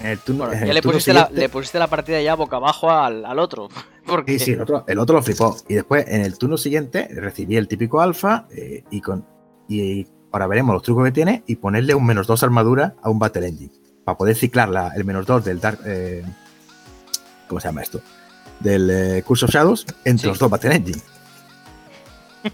En 0.00 0.08
el 0.08 0.18
turno, 0.18 0.44
Bueno, 0.46 0.52
en 0.60 0.60
ya 0.66 0.68
el 0.70 0.74
le 0.74 0.82
pusiste, 0.82 1.12
la, 1.14 1.20
siguiente- 1.26 1.40
le 1.40 1.48
pusiste 1.48 1.78
la 1.78 1.86
partida 1.86 2.20
ya 2.20 2.34
boca 2.34 2.56
abajo 2.56 2.90
al, 2.90 3.24
al 3.24 3.38
otro. 3.38 3.68
Porque... 4.06 4.38
Sí, 4.38 4.44
sí, 4.46 4.50
el 4.52 4.60
otro, 4.60 4.84
el 4.86 4.98
otro 4.98 5.16
lo 5.16 5.22
flipó. 5.22 5.56
Y 5.68 5.74
después, 5.74 6.04
en 6.08 6.20
el 6.22 6.36
turno 6.38 6.56
siguiente, 6.56 7.08
recibí 7.14 7.56
el 7.56 7.66
típico 7.68 8.00
alfa 8.00 8.46
eh, 8.50 8.84
y 8.90 9.00
con 9.00 9.26
y 9.68 10.06
ahora 10.32 10.46
veremos 10.46 10.74
los 10.74 10.82
trucos 10.82 11.04
que 11.06 11.12
tiene 11.12 11.42
y 11.46 11.56
ponerle 11.56 11.94
un 11.94 12.04
menos 12.06 12.26
2 12.26 12.42
armadura 12.42 12.94
a 13.02 13.08
un 13.10 13.18
Battle 13.18 13.48
Engine. 13.48 13.72
Para 14.04 14.16
poder 14.18 14.36
ciclar 14.36 14.68
la- 14.68 14.92
el 14.94 15.04
menos 15.04 15.26
2 15.26 15.44
del 15.44 15.60
Dark. 15.60 15.80
eh, 15.86 16.24
¿Cómo 17.48 17.60
se 17.60 17.68
llama 17.68 17.82
esto? 17.82 18.00
Del 18.60 18.88
eh, 18.90 19.22
Curse 19.26 19.46
of 19.46 19.50
Shadows 19.50 19.86
entre 20.04 20.22
Sí. 20.22 20.26
los 20.28 20.38
dos 20.38 20.50
Battle 20.50 20.74
Engine. 20.76 21.00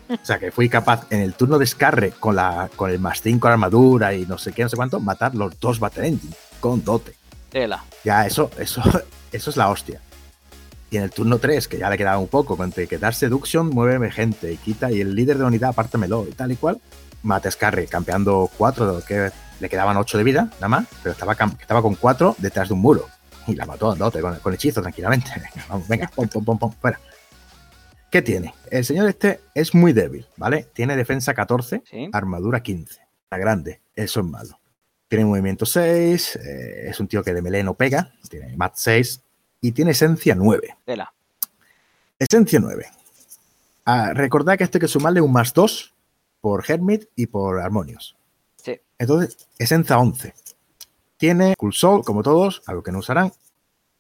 O 0.09 0.25
sea 0.25 0.39
que 0.39 0.51
fui 0.51 0.69
capaz 0.69 1.07
en 1.11 1.21
el 1.21 1.35
turno 1.35 1.59
de 1.59 1.67
Scarre 1.67 2.11
con, 2.13 2.37
la, 2.37 2.71
con 2.77 2.91
el 2.91 2.99
más 2.99 3.21
5 3.23 3.49
armadura 3.49 4.15
y 4.15 4.27
no 4.27 4.39
sé 4.39 4.53
qué, 4.53 4.63
no 4.63 4.69
sé 4.69 4.77
cuánto, 4.77 5.01
matar 5.01 5.35
los 5.35 5.59
dos 5.59 5.79
Battle 5.81 6.07
Engine 6.07 6.35
con 6.61 6.85
dote. 6.85 7.15
Tela. 7.51 7.85
Ya, 8.05 8.27
eso, 8.27 8.51
eso, 8.59 8.83
eso 9.33 9.51
es 9.51 9.57
la 9.57 9.69
hostia. 9.69 10.01
Y 10.91 10.99
en 10.99 11.05
el 11.05 11.11
turno 11.11 11.39
3, 11.39 11.69
que 11.69 11.79
ya 11.79 11.89
le 11.89 11.97
quedaba 11.97 12.19
un 12.19 12.29
poco, 12.29 12.57
con 12.57 12.71
que 12.71 12.99
dar 12.99 13.15
Seduction, 13.15 13.71
muéveme 13.71 14.11
gente 14.11 14.53
y 14.53 14.59
quita, 14.59 14.93
y 14.93 15.01
el 15.01 15.15
líder 15.15 15.37
de 15.39 15.43
la 15.43 15.49
unidad, 15.49 15.71
apártamelo 15.71 16.27
y 16.29 16.33
tal 16.33 16.53
y 16.53 16.57
cual, 16.57 16.81
mata 17.23 17.49
a 17.49 17.53
Scarry, 17.53 17.87
campeando 17.87 18.51
4, 18.59 19.03
que 19.07 19.31
le 19.61 19.69
quedaban 19.69 19.97
8 19.97 20.19
de 20.19 20.25
vida, 20.25 20.51
nada 20.55 20.69
más, 20.69 20.87
pero 21.03 21.13
estaba, 21.13 21.33
estaba 21.33 21.81
con 21.81 21.95
4 21.95 22.37
detrás 22.39 22.69
de 22.69 22.75
un 22.75 22.81
muro. 22.81 23.09
Y 23.47 23.55
la 23.55 23.65
mató, 23.65 23.95
dote, 23.95 24.21
con, 24.21 24.37
con 24.37 24.55
hechizo 24.55 24.83
tranquilamente. 24.83 25.31
Venga, 25.35 25.67
vamos, 25.69 25.89
venga, 25.89 26.11
pom, 26.15 26.29
pom, 26.29 26.45
pom, 26.45 26.59
pom, 26.59 26.73
fuera. 26.81 27.01
¿Qué 28.13 28.21
tiene? 28.21 28.55
El 28.71 28.85
señor 28.85 29.09
este 29.09 29.41
es 29.55 29.75
muy 29.75 29.95
débil, 29.95 30.27
¿vale? 30.37 30.69
Tiene 30.75 30.97
defensa 30.97 31.33
14, 31.33 31.83
Sí. 31.91 32.11
armadura 32.13 32.63
15. 32.63 33.01
Está 33.25 33.39
grande, 33.39 33.81
eso 33.97 34.21
es 34.21 34.27
malo. 34.27 34.61
Tiene 35.09 35.25
movimiento 35.25 35.65
6, 35.65 36.37
eh, 36.37 36.91
es 36.91 37.01
un 37.01 37.09
tío 37.09 37.25
que 37.25 37.33
de 37.33 37.41
melee 37.41 37.63
no 37.65 37.73
pega, 37.73 38.13
tiene 38.29 38.55
mat 38.55 38.75
6 38.77 39.23
y 39.63 39.73
tiene 39.73 39.93
esencia 39.93 40.35
9. 40.35 40.77
Tela. 40.85 41.11
Esencia 42.19 42.61
9. 42.61 42.87
Ah, 43.87 44.13
recordad 44.15 44.59
que 44.59 44.65
esto 44.65 44.77
hay 44.77 44.81
que 44.83 44.89
sumarle 44.89 45.23
un 45.23 45.33
más 45.33 45.55
2 45.55 45.95
por 46.43 46.63
Hermit 46.71 47.05
y 47.17 47.27
por 47.29 47.61
Harmonious. 47.61 48.15
Sí. 48.57 48.79
Entonces, 48.99 49.39
esencia 49.59 49.99
11. 49.99 50.35
Tiene 51.17 51.55
Cool 51.57 51.73
Soul, 51.73 52.05
como 52.05 52.23
todos, 52.23 52.63
algo 52.67 52.83
que 52.83 52.93
no 52.93 52.99
usarán. 52.99 53.33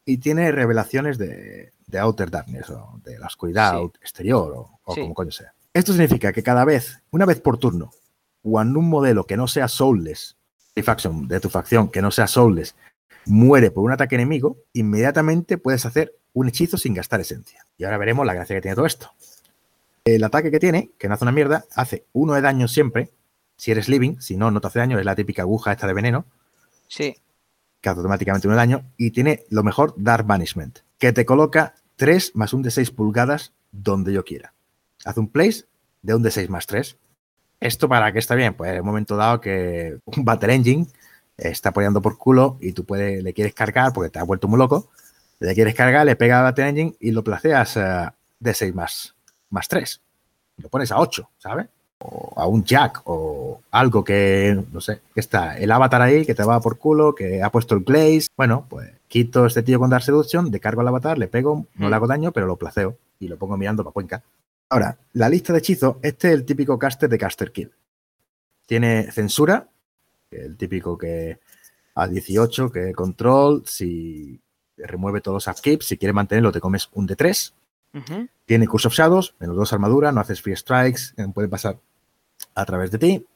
Y 0.04 0.18
tiene 0.18 0.50
revelaciones 0.50 1.16
de, 1.18 1.72
de 1.86 1.98
Outer 1.98 2.30
Darkness, 2.30 2.70
o 2.70 3.00
de 3.04 3.18
la 3.18 3.26
oscuridad 3.26 3.78
Sí. 3.78 3.90
exterior, 4.00 4.52
o, 4.56 4.78
o 4.84 4.94
Sí. 4.94 5.00
como 5.02 5.14
coño 5.14 5.30
sea. 5.30 5.54
Esto 5.72 5.92
significa 5.92 6.32
que 6.32 6.42
cada 6.42 6.64
vez, 6.64 7.00
una 7.10 7.24
vez 7.24 7.40
por 7.40 7.58
turno, 7.58 7.92
cuando 8.42 8.78
un 8.80 8.88
modelo 8.88 9.24
que 9.26 9.36
no 9.36 9.46
sea 9.46 9.68
soulless, 9.68 10.36
de 10.74 10.82
faction, 10.82 11.28
de 11.28 11.38
tu 11.40 11.48
facción, 11.48 11.88
que 11.90 12.02
no 12.02 12.10
sea 12.10 12.26
soulless, 12.26 12.74
muere 13.26 13.70
por 13.70 13.84
un 13.84 13.92
ataque 13.92 14.16
enemigo, 14.16 14.56
inmediatamente 14.72 15.56
puedes 15.58 15.86
hacer 15.86 16.14
un 16.32 16.48
hechizo 16.48 16.76
sin 16.78 16.94
gastar 16.94 17.20
esencia. 17.20 17.66
Y 17.78 17.84
ahora 17.84 17.98
veremos 17.98 18.26
la 18.26 18.34
gracia 18.34 18.56
que 18.56 18.62
tiene 18.62 18.74
todo 18.74 18.86
esto. 18.86 19.12
El 20.04 20.24
ataque 20.24 20.50
que 20.50 20.58
tiene, 20.58 20.90
que 20.98 21.06
no 21.08 21.14
hace 21.14 21.24
una 21.24 21.30
mierda, 21.32 21.64
hace 21.76 22.04
uno 22.12 22.32
de 22.34 22.40
daño 22.40 22.66
siempre, 22.66 23.10
si 23.56 23.70
eres 23.70 23.88
living, 23.88 24.16
si 24.18 24.36
no, 24.36 24.50
no 24.50 24.60
te 24.60 24.66
hace 24.66 24.80
daño, 24.80 24.98
es 24.98 25.04
la 25.04 25.14
típica 25.14 25.42
aguja 25.42 25.70
esta 25.72 25.86
de 25.86 25.92
veneno, 25.94 26.24
Sí. 26.88 27.16
Que 27.82 27.88
automáticamente 27.88 28.48
uno 28.48 28.56
daño, 28.56 28.84
y 28.96 29.10
tiene 29.10 29.44
lo 29.50 29.62
mejor 29.62 29.92
Dark 29.98 30.24
Banishment, 30.24 30.78
que 30.98 31.12
te 31.12 31.26
coloca 31.26 31.74
3 31.96 32.32
más 32.34 32.54
un 32.54 32.62
de 32.62 32.70
6 32.70 32.92
pulgadas 32.92 33.52
donde 33.72 34.12
yo 34.12 34.24
quiera. 34.24 34.54
Hace 35.04 35.20
un 35.20 35.28
place 35.28 35.66
de 36.00 36.14
un 36.14 36.22
de 36.22 36.30
6 36.30 36.48
más 36.48 36.66
3. 36.66 36.96
¿Esto 37.60 37.88
para 37.88 38.12
qué 38.12 38.20
está 38.20 38.34
bien? 38.36 38.54
Pues 38.54 38.72
en 38.72 38.80
un 38.80 38.86
momento 38.86 39.16
dado 39.16 39.40
que 39.40 39.98
un 40.04 40.24
Battle 40.24 40.54
Engine 40.54 40.86
está 41.36 41.70
apoyando 41.70 42.00
por 42.00 42.18
culo 42.18 42.56
y 42.60 42.72
tú 42.72 42.86
le 42.94 43.32
quieres 43.34 43.52
cargar 43.52 43.92
porque 43.92 44.10
te 44.10 44.20
has 44.20 44.26
vuelto 44.26 44.46
muy 44.46 44.58
loco, 44.58 44.90
le 45.40 45.54
quieres 45.54 45.74
cargar, 45.74 46.06
le 46.06 46.14
pega 46.14 46.38
al 46.38 46.44
Battle 46.44 46.68
Engine 46.68 46.94
y 47.00 47.10
lo 47.10 47.24
placeas 47.24 47.76
eh, 47.76 48.08
de 48.38 48.54
6 48.54 48.74
más, 48.74 49.14
más 49.50 49.66
3. 49.66 50.00
Lo 50.58 50.68
pones 50.68 50.92
a 50.92 51.00
8, 51.00 51.30
¿sabes? 51.38 51.66
O 52.04 52.34
a 52.36 52.48
un 52.48 52.64
Jack 52.64 53.02
o 53.04 53.60
algo 53.70 54.02
que, 54.02 54.60
no 54.72 54.80
sé, 54.80 55.02
que 55.14 55.20
está 55.20 55.56
el 55.56 55.70
avatar 55.70 56.02
ahí 56.02 56.26
que 56.26 56.34
te 56.34 56.42
va 56.42 56.60
por 56.60 56.76
culo, 56.76 57.14
que 57.14 57.40
ha 57.40 57.50
puesto 57.52 57.76
el 57.76 57.84
Glaze. 57.84 58.26
Bueno, 58.36 58.66
pues 58.68 58.90
quito 59.06 59.46
este 59.46 59.62
tío 59.62 59.78
con 59.78 59.88
Dark 59.88 60.02
Seduction, 60.02 60.50
descargo 60.50 60.80
al 60.80 60.88
avatar, 60.88 61.16
le 61.16 61.28
pego, 61.28 61.66
no 61.76 61.88
le 61.88 61.94
hago 61.94 62.08
daño, 62.08 62.32
pero 62.32 62.46
lo 62.46 62.56
placeo 62.56 62.98
y 63.20 63.28
lo 63.28 63.38
pongo 63.38 63.56
mirando 63.56 63.84
para 63.84 63.92
Cuenca. 63.92 64.22
Ahora, 64.68 64.96
la 65.12 65.28
lista 65.28 65.52
de 65.52 65.60
hechizos, 65.60 65.96
este 66.02 66.28
es 66.28 66.34
el 66.34 66.44
típico 66.44 66.76
caster 66.76 67.08
de 67.08 67.18
Caster 67.18 67.52
Kill. 67.52 67.70
Tiene 68.66 69.12
censura, 69.12 69.68
el 70.32 70.56
típico 70.56 70.98
que 70.98 71.38
a 71.94 72.08
18, 72.08 72.72
que 72.72 72.92
control, 72.94 73.62
si 73.64 74.40
remueve 74.76 75.20
todos 75.20 75.46
los 75.46 75.56
upkeeps, 75.56 75.86
si 75.86 75.98
quieres 75.98 76.14
mantenerlo 76.16 76.50
te 76.50 76.60
comes 76.60 76.88
un 76.94 77.06
de 77.06 77.14
3. 77.14 77.54
Ujú. 77.94 78.28
Tiene 78.44 78.66
Curse 78.66 78.88
of 78.88 78.94
Shadows, 78.94 79.34
menos 79.38 79.54
dos 79.54 79.72
armadura, 79.72 80.10
no 80.10 80.20
haces 80.20 80.42
free 80.42 80.56
strikes, 80.56 81.14
puede 81.32 81.48
pasar 81.48 81.78
a 82.54 82.64
través 82.64 82.90
de 82.90 82.98
ti. 82.98 83.26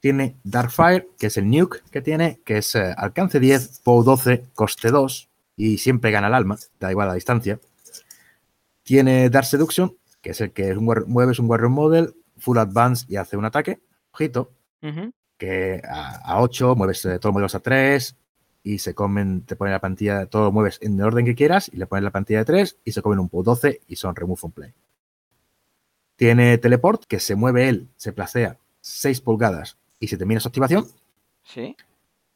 Tiene 0.00 0.36
Darkfire, 0.42 1.08
que 1.18 1.28
es 1.28 1.36
el 1.36 1.48
nuke 1.48 1.82
que 1.90 2.02
tiene, 2.02 2.40
que 2.44 2.58
es 2.58 2.74
eh, 2.74 2.92
alcance 2.96 3.38
10, 3.38 3.80
POW 3.84 4.02
12, 4.02 4.44
coste 4.54 4.90
2, 4.90 5.28
y 5.56 5.78
siempre 5.78 6.10
gana 6.10 6.26
el 6.26 6.34
alma, 6.34 6.56
da 6.80 6.90
igual 6.90 7.08
la 7.08 7.14
distancia. 7.14 7.60
Tiene 8.82 9.30
Dark 9.30 9.46
Seduction, 9.46 9.96
que 10.20 10.30
es 10.30 10.40
el 10.40 10.52
que 10.52 10.70
es 10.70 10.76
un 10.76 10.86
war- 10.86 11.06
mueves 11.06 11.38
un 11.38 11.48
Warrior 11.48 11.70
Model, 11.70 12.14
full 12.38 12.58
advance 12.58 13.06
y 13.08 13.16
hace 13.16 13.36
un 13.36 13.44
ataque. 13.44 13.80
Ojito, 14.12 14.50
que 15.38 15.80
a, 15.88 16.16
a 16.34 16.40
8 16.42 16.74
mueves 16.74 17.04
eh, 17.04 17.18
todos 17.18 17.26
los 17.26 17.32
modelos 17.34 17.54
a 17.54 17.60
3 17.60 18.16
y 18.64 18.78
se 18.78 18.94
comen, 18.94 19.42
te 19.42 19.56
ponen 19.56 19.72
la 19.72 19.80
plantilla, 19.80 20.26
todo 20.26 20.44
lo 20.46 20.52
mueves 20.52 20.78
en 20.82 20.94
el 20.98 21.02
orden 21.06 21.24
que 21.24 21.34
quieras 21.34 21.70
y 21.72 21.76
le 21.76 21.86
pones 21.86 22.02
la 22.04 22.10
plantilla 22.10 22.40
de 22.40 22.44
3 22.44 22.76
y 22.84 22.92
se 22.92 23.02
comen 23.02 23.18
un 23.20 23.28
POW 23.28 23.42
12 23.42 23.80
y 23.86 23.96
son 23.96 24.14
remove 24.16 24.38
from 24.40 24.52
play. 24.52 24.72
Tiene 26.16 26.58
teleport, 26.58 27.04
que 27.04 27.20
se 27.20 27.34
mueve 27.34 27.68
él, 27.68 27.88
se 27.96 28.12
placea 28.12 28.58
6 28.80 29.20
pulgadas 29.20 29.76
y 29.98 30.08
se 30.08 30.16
termina 30.16 30.40
su 30.40 30.48
activación. 30.48 30.86
Sí. 31.42 31.76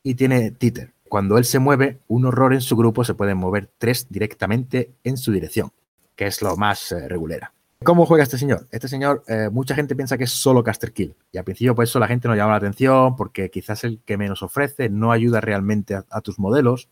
Y 0.03 0.15
tiene 0.15 0.51
títer. 0.51 0.93
Cuando 1.09 1.39
él 1.39 1.45
se 1.45 1.59
mueve, 1.59 2.01
un 2.09 2.25
horror 2.25 2.53
en 2.53 2.61
su 2.61 2.77
grupo 2.77 3.05
se 3.05 3.15
pueden 3.15 3.39
mover 3.39 3.71
3 3.79 4.09
directamente 4.11 4.91
en 5.05 5.17
su 5.17 5.33
dirección, 5.33 5.73
que 6.17 6.27
es 6.27 6.43
lo 6.43 6.57
más 6.57 6.91
eh, 6.93 7.09
regulera. 7.09 7.53
¿Cómo 7.85 8.07
juega 8.07 8.25
este 8.25 8.39
señor? 8.39 8.67
Este 8.71 8.89
señor, 8.89 9.23
eh, 9.29 9.51
mucha 9.53 9.75
gente 9.75 9.95
piensa 9.95 10.17
que 10.17 10.25
es 10.25 10.31
solo 10.31 10.65
caster 10.65 10.93
kill. 10.93 11.15
Y 11.31 11.39
al 11.39 11.45
principio, 11.45 11.75
por 11.75 11.85
eso 11.85 11.99
la 11.99 12.09
gente 12.09 12.27
no 12.27 12.35
llama 12.35 12.53
la 12.53 12.57
atención, 12.57 13.15
porque 13.17 13.51
quizás 13.51 13.85
el 13.85 14.01
que 14.05 14.17
menos 14.17 14.43
ofrece 14.43 14.89
no 14.89 15.13
ayuda 15.13 15.41
realmente 15.41 15.95
a, 15.95 16.05
a 16.11 16.23
tus 16.23 16.39
modelos, 16.39 16.89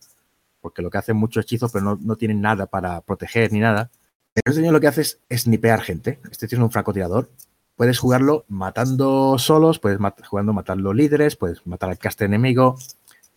porque 0.61 0.83
lo 0.83 0.91
que 0.91 0.99
hacen 0.99 1.17
muchos 1.17 1.45
hechizos, 1.45 1.73
pero 1.73 1.85
no, 1.85 1.99
no 2.01 2.17
tienen 2.17 2.41
nada 2.41 2.67
para 2.67 3.01
proteger 3.01 3.53
ni 3.53 3.61
nada. 3.61 3.91
Este 4.35 4.53
señor 4.53 4.73
lo 4.73 4.81
que 4.81 4.89
hace 4.89 5.03
es 5.03 5.21
snipear 5.33 5.81
gente. 5.81 6.19
Este 6.31 6.49
tío 6.49 6.59
es 6.59 6.65
un 6.65 6.71
francotirador. 6.71 7.31
Puedes 7.77 7.99
jugarlo 7.99 8.45
matando 8.49 9.39
solos, 9.39 9.79
puedes 9.79 10.01
mat 10.01 10.25
jugando 10.27 10.53
matando 10.53 10.93
líderes, 10.93 11.37
puedes 11.37 11.65
matar 11.67 11.91
al 11.91 11.99
caster 11.99 12.27
enemigo. 12.27 12.77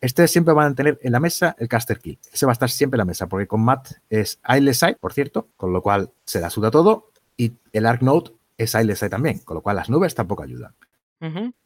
Este 0.02 0.28
siempre 0.28 0.54
va 0.54 0.66
a 0.66 0.74
tener 0.74 1.00
en 1.02 1.12
la 1.12 1.20
mesa 1.20 1.56
el 1.60 1.68
caster 1.68 2.00
kill. 2.00 2.20
Ese 2.32 2.46
va 2.46 2.52
a 2.52 2.54
estar 2.54 2.70
siempre 2.70 2.96
en 2.98 3.00
la 3.00 3.06
mesa, 3.06 3.28
porque 3.28 3.48
con 3.48 3.62
Matt 3.62 3.94
es 4.10 4.40
Sight, 4.74 4.98
por 5.00 5.14
cierto, 5.14 5.48
con 5.56 5.72
lo 5.72 5.82
cual 5.82 6.12
se 6.26 6.40
la 6.40 6.50
suda 6.50 6.72
todo. 6.72 7.12
Y 7.36 7.54
el 7.74 7.86
Arc 7.86 8.02
Note 8.02 8.32
es 8.58 8.72
Sight 8.72 8.90
también, 9.10 9.40
con 9.40 9.56
lo 9.56 9.62
cual 9.62 9.76
las 9.76 9.90
nubes 9.90 10.16
tampoco 10.16 10.44
ayudan. 10.44 10.74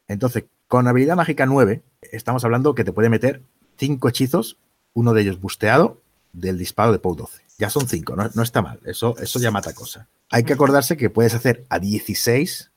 Entonces, 0.08 0.46
con 0.68 0.88
habilidad 0.88 1.16
mágica 1.16 1.46
9, 1.46 1.82
estamos 2.12 2.44
hablando 2.44 2.76
que 2.76 2.84
te 2.84 2.94
puede 2.94 3.10
meter 3.10 3.42
5 3.78 4.10
hechizos, 4.10 4.58
uno 4.94 5.14
de 5.14 5.22
ellos 5.22 5.40
busteado, 5.40 6.02
del 6.34 6.58
disparo 6.58 6.92
de 6.92 7.00
POW 7.00 7.16
12. 7.16 7.42
Ya 7.58 7.70
son 7.70 7.88
5, 7.88 8.16
no, 8.16 8.30
no 8.34 8.44
está 8.44 8.62
mal. 8.62 8.80
Eso, 8.86 9.16
eso 9.18 9.40
ya 9.40 9.52
mata 9.52 9.74
cosas. 9.74 10.08
Hay 10.30 10.44
que 10.44 10.54
acordarse 10.54 10.98
que 10.98 11.10
puedes 11.10 11.34
hacer 11.36 11.66
a 11.70 11.80
16 11.80 12.72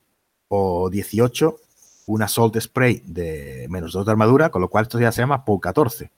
o 0.48 0.90
18 0.90 1.56
un 2.06 2.22
Assault 2.22 2.58
Spray 2.60 3.02
de 3.06 3.66
menos 3.70 3.92
2 3.92 4.04
de 4.04 4.12
armadura, 4.12 4.50
con 4.50 4.60
lo 4.60 4.68
cual 4.68 4.82
esto 4.82 5.00
ya 5.00 5.10
se 5.12 5.22
llama 5.22 5.44
POW 5.44 5.60
14. 5.60 6.10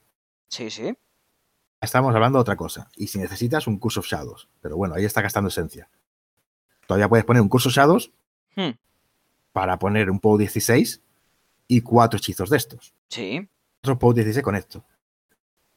Sí, 0.49 0.70
sí. 0.70 0.97
Estamos 1.80 2.14
hablando 2.14 2.39
de 2.39 2.41
otra 2.43 2.57
cosa. 2.57 2.91
Y 2.97 3.07
si 3.09 3.18
necesitas 3.18 3.66
un 3.66 3.78
Curse 3.78 4.01
of 4.01 4.07
Shadows. 4.07 4.49
Pero 4.61 4.76
bueno, 4.76 4.95
ahí 4.95 5.05
está 5.05 5.20
gastando 5.22 5.49
esencia. 5.49 5.89
Todavía 6.89 7.09
puedes 7.09 7.24
poner 7.24 7.43
un 7.43 7.49
Curse 7.49 7.68
of 7.68 7.74
Shadows 7.74 8.11
Hmm. 8.57 8.70
para 9.53 9.78
poner 9.78 10.11
un 10.11 10.18
POW 10.18 10.39
16 10.39 11.03
y 11.68 11.82
cuatro 11.82 12.16
hechizos 12.16 12.49
de 12.49 12.57
estos. 12.57 12.95
Sí. 13.11 13.47
Otro 13.82 13.99
POW 13.99 14.14
16 14.14 14.43
con 14.43 14.57
esto. 14.57 14.82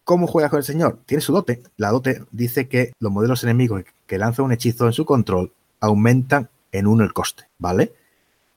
¿Cómo 0.09 0.25
juega 0.25 0.49
con 0.49 0.57
el 0.57 0.63
señor? 0.63 1.01
Tiene 1.05 1.21
su 1.21 1.31
dote. 1.31 1.61
La 1.77 1.91
dote 1.91 2.23
dice 2.31 2.67
que 2.67 2.93
los 2.97 3.11
modelos 3.11 3.43
enemigos 3.43 3.83
que 4.07 4.17
lanzan 4.17 4.45
un 4.45 4.51
hechizo 4.51 4.87
en 4.87 4.93
su 4.93 5.05
control 5.05 5.53
aumentan 5.81 6.49
en 6.71 6.87
uno 6.87 7.03
el 7.03 7.13
coste, 7.13 7.43
¿vale? 7.59 7.93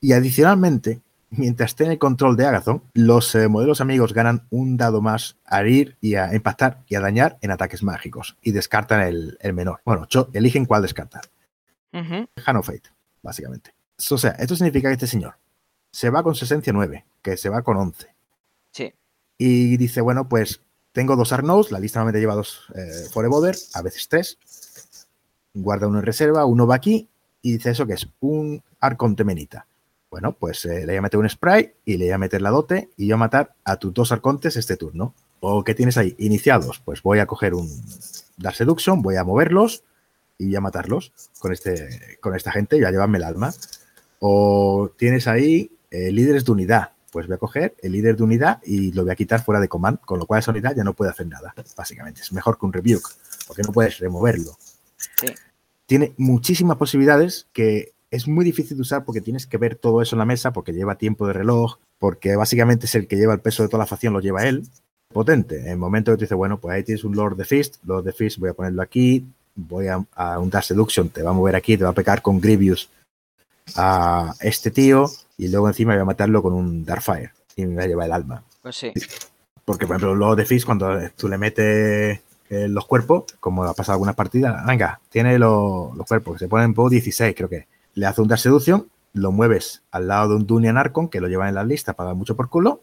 Y 0.01 0.15
adicionalmente, 0.15 1.03
mientras 1.29 1.73
esté 1.73 1.85
en 1.85 1.91
el 1.91 1.99
control 1.99 2.39
de 2.39 2.47
Agathon, 2.47 2.83
los 2.95 3.35
eh, 3.35 3.49
modelos 3.49 3.83
amigos 3.83 4.15
ganan 4.15 4.47
un 4.49 4.79
dado 4.79 5.03
más 5.03 5.37
a 5.45 5.61
herir 5.61 5.99
y 6.01 6.15
a 6.15 6.35
impactar 6.35 6.85
y 6.89 6.95
a 6.95 7.01
dañar 7.01 7.37
en 7.43 7.51
ataques 7.51 7.83
mágicos 7.83 8.39
y 8.41 8.53
descartan 8.53 9.03
el, 9.03 9.37
el 9.39 9.53
menor. 9.53 9.83
Bueno, 9.85 10.09
eligen 10.33 10.65
cuál 10.65 10.81
descartar. 10.81 11.25
Hand 11.93 12.57
of 12.57 12.67
Fate, 12.67 12.89
básicamente. 13.21 13.75
O 14.11 14.17
sea, 14.17 14.31
esto 14.39 14.57
significa 14.57 14.89
que 14.89 14.95
este 14.95 15.07
señor 15.07 15.35
se 15.91 16.09
va 16.09 16.23
con 16.23 16.35
su 16.35 16.47
esencia 16.47 16.73
9, 16.73 17.05
que 17.21 17.37
se 17.37 17.51
va 17.51 17.61
con 17.61 17.77
11. 17.77 18.07
Sí. 18.71 18.95
Y 19.37 19.77
dice, 19.77 20.01
bueno, 20.01 20.31
pues 20.31 20.63
tengo 20.93 21.17
dos 21.17 21.33
Arnous, 21.33 21.73
la 21.73 21.79
lista 21.79 21.99
normalmente 21.99 22.21
lleva 22.21 22.35
dos 22.35 22.67
eh, 22.75 23.09
Forever, 23.11 23.57
a 23.75 23.83
veces 23.83 24.09
tres. 24.09 24.39
Guarda 25.55 25.87
uno 25.87 25.99
en 25.99 26.05
reserva, 26.05 26.45
uno 26.45 26.67
va 26.67 26.77
aquí 26.77 27.09
y 27.41 27.53
dice 27.53 27.71
eso 27.71 27.87
que 27.87 27.95
es 27.95 28.07
un 28.21 28.63
Arcon 28.81 29.17
Temenita. 29.17 29.67
Bueno, 30.11 30.33
pues 30.33 30.67
eh, 30.67 30.81
le 30.81 30.87
voy 30.87 30.97
a 30.97 31.03
meter 31.03 31.19
un 31.19 31.29
spray 31.29 31.73
y 31.87 31.97
le 31.97 32.05
voy 32.05 32.13
a 32.13 32.19
meter 32.19 32.43
la 32.43 32.51
dote 32.51 32.91
y 32.99 33.07
yo 33.07 33.15
a 33.15 33.19
matar 33.19 33.55
a 33.65 33.77
tus 33.77 33.95
dos 33.95 34.13
arcontes 34.13 34.57
este 34.57 34.77
turno. 34.77 35.15
¿O 35.41 35.65
qué 35.65 35.75
tienes 35.75 35.97
ahí? 35.97 36.15
Iniciados. 36.19 36.81
Pues 36.85 37.03
voy 37.03 37.19
a 37.19 37.27
coger 37.27 37.55
un 37.55 37.69
Dar 38.37 38.55
Seduction, 38.55 39.01
voy 39.03 39.17
a 39.17 39.25
moverlos 39.25 39.83
y 40.39 40.47
voy 40.47 40.57
a 40.57 40.61
matarlos 40.61 41.13
con, 41.39 41.53
este, 41.53 42.19
con 42.21 42.37
esta 42.37 42.53
gente 42.53 42.79
y 42.79 42.85
a 42.85 42.91
llevarme 42.91 43.19
el 43.19 43.25
alma. 43.25 43.55
O 44.21 44.93
tienes 44.97 45.27
ahí 45.27 45.73
eh, 45.91 46.13
líderes 46.13 46.45
de 46.45 46.53
unidad. 46.53 46.92
Pues 47.13 47.27
voy 47.27 47.35
a 47.35 47.39
coger 47.39 47.77
el 47.83 47.93
líder 47.93 48.17
de 48.17 48.23
unidad 48.23 48.61
y 48.65 48.91
lo 48.93 49.03
voy 49.03 49.13
a 49.13 49.15
quitar 49.15 49.45
fuera 49.45 49.61
de 49.61 49.69
command, 49.69 50.01
con 50.01 50.19
lo 50.19 50.27
cual 50.27 50.41
esa 50.41 50.51
unidad 50.51 50.75
ya 50.75 50.83
no 50.83 50.95
puede 50.95 51.11
hacer 51.11 51.27
nada, 51.27 51.55
básicamente. 51.77 52.23
Es 52.23 52.33
mejor 52.33 52.59
que 52.59 52.65
un 52.65 52.73
rebuke, 52.73 53.09
porque 53.47 53.63
no 53.63 53.71
puedes 53.71 53.99
removerlo. 53.99 54.57
Sí. 55.21 55.27
Tiene 55.85 56.15
muchísimas 56.17 56.79
posibilidades 56.79 57.47
que 57.53 57.93
es 58.11 58.27
muy 58.27 58.45
difícil 58.47 58.77
de 58.77 58.81
usar 58.81 59.05
porque 59.05 59.21
tienes 59.21 59.47
que 59.47 59.59
ver 59.59 59.77
todo 59.77 60.01
eso 60.01 60.17
en 60.17 60.21
la 60.21 60.25
mesa, 60.25 60.53
porque 60.53 60.73
lleva 60.73 60.97
tiempo 60.97 61.27
de 61.27 61.35
reloj, 61.35 61.79
porque 61.99 62.35
básicamente 62.35 62.87
es 62.87 62.95
el 62.95 63.07
que 63.07 63.17
lleva 63.17 63.35
el 63.35 63.41
peso 63.41 63.63
de 63.63 63.69
toda 63.69 63.81
la 63.81 63.87
facción, 63.87 64.15
lo 64.15 64.21
lleva 64.21 64.45
él. 64.45 64.67
Potente. 65.13 65.61
En 65.61 65.69
el 65.69 65.77
momento 65.77 66.13
que 66.13 66.17
tú 66.17 66.21
dices, 66.23 66.37
bueno, 66.37 66.59
pues 66.59 66.75
ahí 66.75 66.83
tienes 66.83 67.05
un 67.05 67.15
Lord 67.15 67.37
de 67.37 67.45
Fist, 67.45 67.77
Lord 67.85 68.05
de 68.05 68.13
Fist 68.13 68.39
voy 68.39 68.49
a 68.49 68.55
ponerlo 68.55 68.81
aquí, 68.81 69.27
voy 69.55 69.89
a, 69.89 70.03
a 70.15 70.39
un 70.39 70.49
Dark 70.49 70.65
Seduction, 70.65 71.11
te 71.11 71.23
va 71.23 71.31
a 71.31 71.35
mover 71.35 71.57
aquí, 71.57 71.77
te 71.77 71.85
va 71.85 71.91
a 71.91 71.95
pegar 71.95 72.23
con 72.23 72.41
Grievous 72.41 72.89
a 73.77 74.35
este 74.41 74.71
tío 74.71 75.07
y 75.45 75.49
luego 75.49 75.69
encima 75.69 75.93
voy 75.95 76.03
a 76.03 76.05
matarlo 76.05 76.43
con 76.43 76.53
un 76.53 76.85
Darkfire 76.85 77.33
y 77.57 77.67
me 77.67 77.77
va 77.77 77.83
a 77.83 77.87
llevar 77.87 78.07
el 78.07 78.13
alma. 78.13 78.45
Pues 78.63 78.77
sí. 78.77 78.93
Porque, 79.65 79.87
por 79.87 79.97
ejemplo, 79.97 80.15
Lord 80.15 80.37
de 80.37 80.45
Fist, 80.45 80.67
cuando 80.67 80.89
tú 81.17 81.29
le 81.29 81.39
metes 81.39 82.21
eh, 82.51 82.69
los 82.69 82.87
cuerpos, 82.87 83.25
como 83.41 83.65
ha 83.65 83.75
pasado 83.75 83.95
algunas 83.95 84.15
partidas, 84.15 84.65
venga, 84.67 85.01
tiene 85.09 85.39
lo- 85.39 85.93
los 85.97 86.07
cuerpos, 86.07 86.39
se 86.39 86.49
ponen 86.49 86.75
por 86.75 86.91
16, 86.91 87.35
creo 87.37 87.49
que. 87.49 87.67
Le 87.95 88.07
hace 88.07 88.21
un 88.23 88.29
Dark 88.29 88.41
Seduction, 88.41 88.89
lo 89.15 89.33
mueves 89.33 89.83
al 89.91 90.09
lado 90.09 90.31
de 90.31 90.37
un 90.37 90.47
Dunian 90.47 90.79
Arcon, 90.79 91.09
que 91.09 91.21
lo 91.21 91.29
lleva 91.29 91.49
en 91.49 91.55
la 91.55 91.65
lista 91.65 91.93
para 91.95 92.09
dar 92.09 92.17
mucho 92.17 92.37
por 92.37 92.49
culo, 92.49 92.81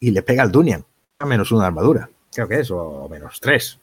y 0.00 0.10
le 0.10 0.22
pega 0.22 0.42
al 0.42 0.50
Dunian. 0.52 0.84
A 1.18 1.26
menos 1.26 1.52
una 1.52 1.66
armadura, 1.66 2.08
creo 2.32 2.48
que 2.48 2.60
es, 2.60 2.70
o 2.70 3.08
menos 3.08 3.38
tres. 3.40 3.78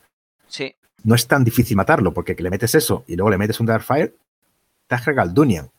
Sí. 0.48 0.76
No 1.04 1.16
es 1.16 1.28
tan 1.28 1.44
difícil 1.44 1.78
matarlo, 1.78 2.14
porque 2.14 2.36
que 2.36 2.44
le 2.44 2.50
metes 2.50 2.76
eso 2.76 3.04
y 3.08 3.16
luego 3.16 3.30
le 3.30 3.38
metes 3.38 3.60
un 3.60 3.66
Darkfire, 3.68 4.14
te 4.88 4.96
has 4.96 5.04
cargado 5.04 5.30
al 5.30 5.34
Dunian, 5.34 5.70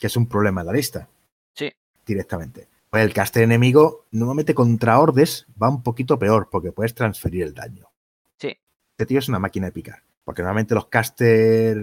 que 0.00 0.06
es 0.08 0.16
un 0.16 0.26
problema 0.26 0.62
en 0.62 0.66
la 0.66 0.72
lista. 0.72 1.06
Directamente. 2.06 2.68
Pues 2.88 3.04
el 3.04 3.12
caster 3.12 3.42
enemigo, 3.42 4.06
normalmente 4.12 4.54
contra 4.54 4.98
Ordes, 5.00 5.46
va 5.60 5.68
un 5.68 5.82
poquito 5.82 6.18
peor, 6.18 6.48
porque 6.50 6.72
puedes 6.72 6.94
transferir 6.94 7.42
el 7.42 7.52
daño. 7.52 7.90
Sí. 8.38 8.56
Este 8.92 9.06
tío 9.06 9.18
es 9.18 9.28
una 9.28 9.38
máquina 9.40 9.66
de 9.66 9.72
picar. 9.72 10.02
Porque 10.24 10.42
normalmente 10.42 10.74
los 10.74 10.86
caster 10.86 11.76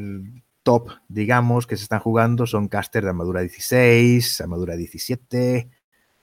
top, 0.63 0.89
digamos, 1.07 1.67
que 1.67 1.77
se 1.77 1.83
están 1.83 1.99
jugando 1.99 2.45
son 2.47 2.67
caster 2.67 3.03
de 3.03 3.09
armadura 3.09 3.41
16, 3.41 4.41
armadura 4.41 4.75
17, 4.75 5.69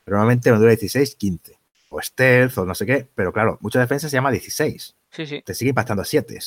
pero 0.05 0.17
normalmente 0.17 0.49
armadura 0.49 0.71
16, 0.71 1.15
15. 1.15 1.59
O 1.91 2.01
stealth, 2.01 2.59
o 2.59 2.65
no 2.67 2.75
sé 2.75 2.87
qué. 2.87 3.09
Pero 3.15 3.33
claro, 3.33 3.59
mucha 3.61 3.81
defensa 3.81 4.09
se 4.09 4.17
llama 4.17 4.31
16 4.31 4.97
Sí, 5.11 5.27
sí. 5.27 5.43
te 5.45 5.55
sigue 5.55 5.71
impactando 5.71 6.03
a 6.03 6.07
7. 6.07 6.39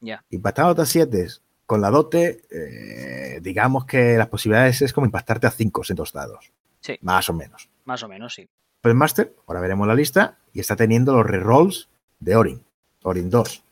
Ya. 0.00 0.24
Impactando 0.30 0.82
a 0.82 0.86
7 0.86 1.28
con 1.66 1.80
la 1.80 1.90
dote, 1.90 2.42
eh, 2.50 3.38
digamos 3.42 3.84
que 3.84 4.16
las 4.16 4.26
posibilidades 4.28 4.82
es 4.82 4.92
como 4.92 5.06
impactarte 5.06 5.46
a 5.46 5.50
5 5.50 5.82
en 5.88 5.96
dos 5.96 6.12
dados. 6.12 6.52
Sí. 6.80 6.98
Más 7.02 7.28
o 7.28 7.32
menos. 7.32 7.68
Más 7.84 8.02
o 8.02 8.08
menos, 8.08 8.34
sí. 8.34 8.48
Pues 8.80 8.92
el 8.92 8.96
Master, 8.96 9.34
ahora 9.46 9.60
veremos 9.60 9.86
la 9.86 9.94
lista, 9.94 10.38
y 10.52 10.60
está 10.60 10.76
teniendo 10.76 11.14
los 11.14 11.26
rerolls 11.26 11.88
de 12.18 12.36
Orin. 12.36 12.64
Orin 13.02 13.30
2. 13.30 13.62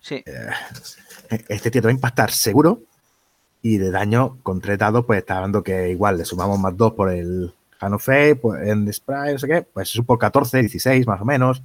Sí. 0.00 0.22
Este 1.48 1.70
tío 1.70 1.80
te 1.82 1.86
va 1.86 1.90
a 1.90 1.94
impactar 1.94 2.30
seguro. 2.30 2.82
Y 3.62 3.78
de 3.78 3.90
daño 3.90 4.38
con 4.42 4.60
tres 4.60 4.78
dados, 4.78 5.06
pues 5.06 5.20
está 5.20 5.40
dando 5.40 5.62
que 5.62 5.88
igual 5.88 6.18
le 6.18 6.26
sumamos 6.26 6.58
más 6.58 6.76
2 6.76 6.92
por 6.92 7.10
el 7.10 7.54
Hand 7.80 7.94
of 7.94 8.04
Fate, 8.04 8.36
pues 8.36 8.68
en 8.68 8.92
Spray, 8.92 9.32
no 9.32 9.38
sé 9.38 9.48
qué, 9.48 9.62
pues 9.62 9.88
eso 9.90 10.02
por 10.04 10.18
14, 10.18 10.60
16 10.60 11.06
más 11.06 11.22
o 11.22 11.24
menos. 11.24 11.62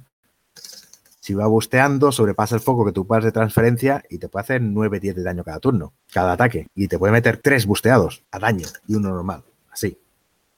Si 1.20 1.34
va 1.34 1.46
busteando, 1.46 2.10
sobrepasa 2.10 2.54
el 2.54 2.62
foco 2.62 2.86
que 2.86 2.92
tú 2.92 3.06
puedas 3.06 3.24
de 3.24 3.32
transferencia 3.32 4.02
y 4.08 4.16
te 4.16 4.30
puede 4.30 4.44
hacer 4.44 4.62
9, 4.62 4.98
10 4.98 5.16
de 5.16 5.22
daño 5.22 5.44
cada 5.44 5.60
turno, 5.60 5.92
cada 6.10 6.32
ataque. 6.32 6.68
Y 6.74 6.88
te 6.88 6.98
puede 6.98 7.12
meter 7.12 7.36
3 7.36 7.66
busteados 7.66 8.22
a 8.30 8.38
daño 8.38 8.66
y 8.86 8.94
uno 8.94 9.10
normal. 9.10 9.44
Así, 9.70 9.98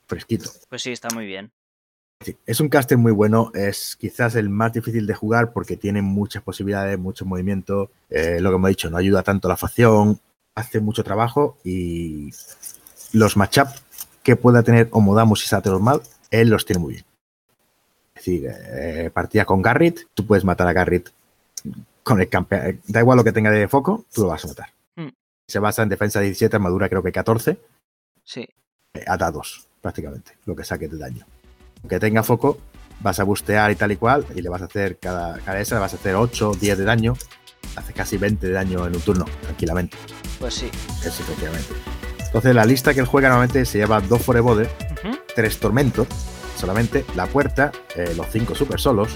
fresquito. 0.07 0.49
Pues 0.69 0.81
sí, 0.81 0.91
está 0.91 1.09
muy 1.13 1.25
bien. 1.25 1.51
Sí, 2.21 2.37
es 2.45 2.59
un 2.61 2.69
caster 2.69 2.97
muy 2.97 3.11
bueno, 3.11 3.51
es 3.53 3.97
quizás 3.97 4.35
el 4.35 4.49
más 4.49 4.71
difícil 4.71 5.05
de 5.05 5.13
jugar 5.13 5.51
porque 5.51 5.75
tiene 5.75 6.01
muchas 6.01 6.41
posibilidades, 6.41 6.97
mucho 6.97 7.25
movimiento. 7.25 7.91
eh, 8.09 8.39
lo 8.39 8.49
que 8.49 8.55
hemos 8.55 8.69
dicho, 8.69 8.89
no 8.89 8.97
ayuda 8.97 9.23
tanto 9.23 9.47
a 9.47 9.49
la 9.49 9.57
facción, 9.57 10.19
hace 10.55 10.79
mucho 10.79 11.03
trabajo 11.03 11.57
y 11.63 12.29
los 13.11 13.35
matchup 13.37 13.67
que 14.23 14.35
pueda 14.35 14.63
tener 14.63 14.87
Omodamus 14.91 15.51
y 15.51 15.69
mal, 15.81 16.01
él 16.31 16.49
los 16.49 16.65
tiene 16.65 16.79
muy 16.79 16.93
bien. 16.93 17.05
Es 18.15 18.25
decir, 18.25 18.49
eh, 18.49 19.09
partida 19.13 19.43
con 19.43 19.61
Garrett, 19.61 20.07
tú 20.13 20.25
puedes 20.25 20.45
matar 20.45 20.67
a 20.67 20.73
Garrett 20.73 21.11
con 22.03 22.21
el 22.21 22.29
campeón. 22.29 22.79
Da 22.87 23.01
igual 23.01 23.17
lo 23.17 23.23
que 23.23 23.31
tenga 23.33 23.51
de 23.51 23.67
foco, 23.67 24.05
tú 24.13 24.21
lo 24.21 24.27
vas 24.29 24.45
a 24.45 24.47
matar. 24.47 24.69
Hmm. 24.95 25.09
Se 25.47 25.59
basa 25.59 25.83
en 25.83 25.89
defensa 25.89 26.21
17, 26.21 26.55
armadura 26.55 26.87
creo 26.87 27.03
que 27.03 27.11
14 27.11 27.57
Sí. 28.23 28.47
eh, 28.93 29.03
a 29.07 29.17
dados, 29.17 29.67
prácticamente, 29.87 30.31
lo 30.45 30.55
que 30.55 30.63
saque 30.63 30.87
de 30.87 30.97
daño. 30.97 31.25
Aunque 31.81 31.99
tenga 31.99 32.23
foco, 32.23 32.57
vas 33.01 33.19
a 33.19 33.23
bustear 33.25 33.69
y 33.69 33.75
tal 33.75 33.91
y 33.91 33.97
cual, 33.97 34.25
y 34.33 34.41
le 34.41 34.47
vas 34.47 34.61
a 34.61 34.65
hacer 34.65 34.97
cada, 34.97 35.37
cada 35.39 35.59
esa, 35.59 35.75
le 35.75 35.81
vas 35.81 35.93
a 35.93 35.97
hacer 35.97 36.15
8, 36.15 36.53
10 36.59 36.77
de 36.77 36.85
daño, 36.85 37.13
hace 37.75 37.91
casi 37.91 38.17
20 38.17 38.47
de 38.47 38.53
daño 38.53 38.87
en 38.87 38.95
un 38.95 39.01
turno, 39.01 39.25
tranquilamente. 39.41 39.97
Pues 40.39 40.53
sí. 40.55 40.69
Eso, 41.01 41.21
efectivamente. 41.23 41.67
Entonces, 42.25 42.55
la 42.55 42.65
lista 42.65 42.93
que 42.93 43.01
él 43.01 43.05
juega 43.05 43.27
normalmente 43.27 43.65
se 43.65 43.77
lleva 43.79 43.99
dos 43.99 44.21
Forebode, 44.21 44.69
Ujú. 45.03 45.17
tres 45.35 45.59
Tormento, 45.59 46.07
solamente, 46.57 47.03
la 47.15 47.27
puerta, 47.27 47.73
eh, 47.97 48.13
los 48.15 48.27
cinco 48.31 48.55
super 48.55 48.79
solos, 48.79 49.09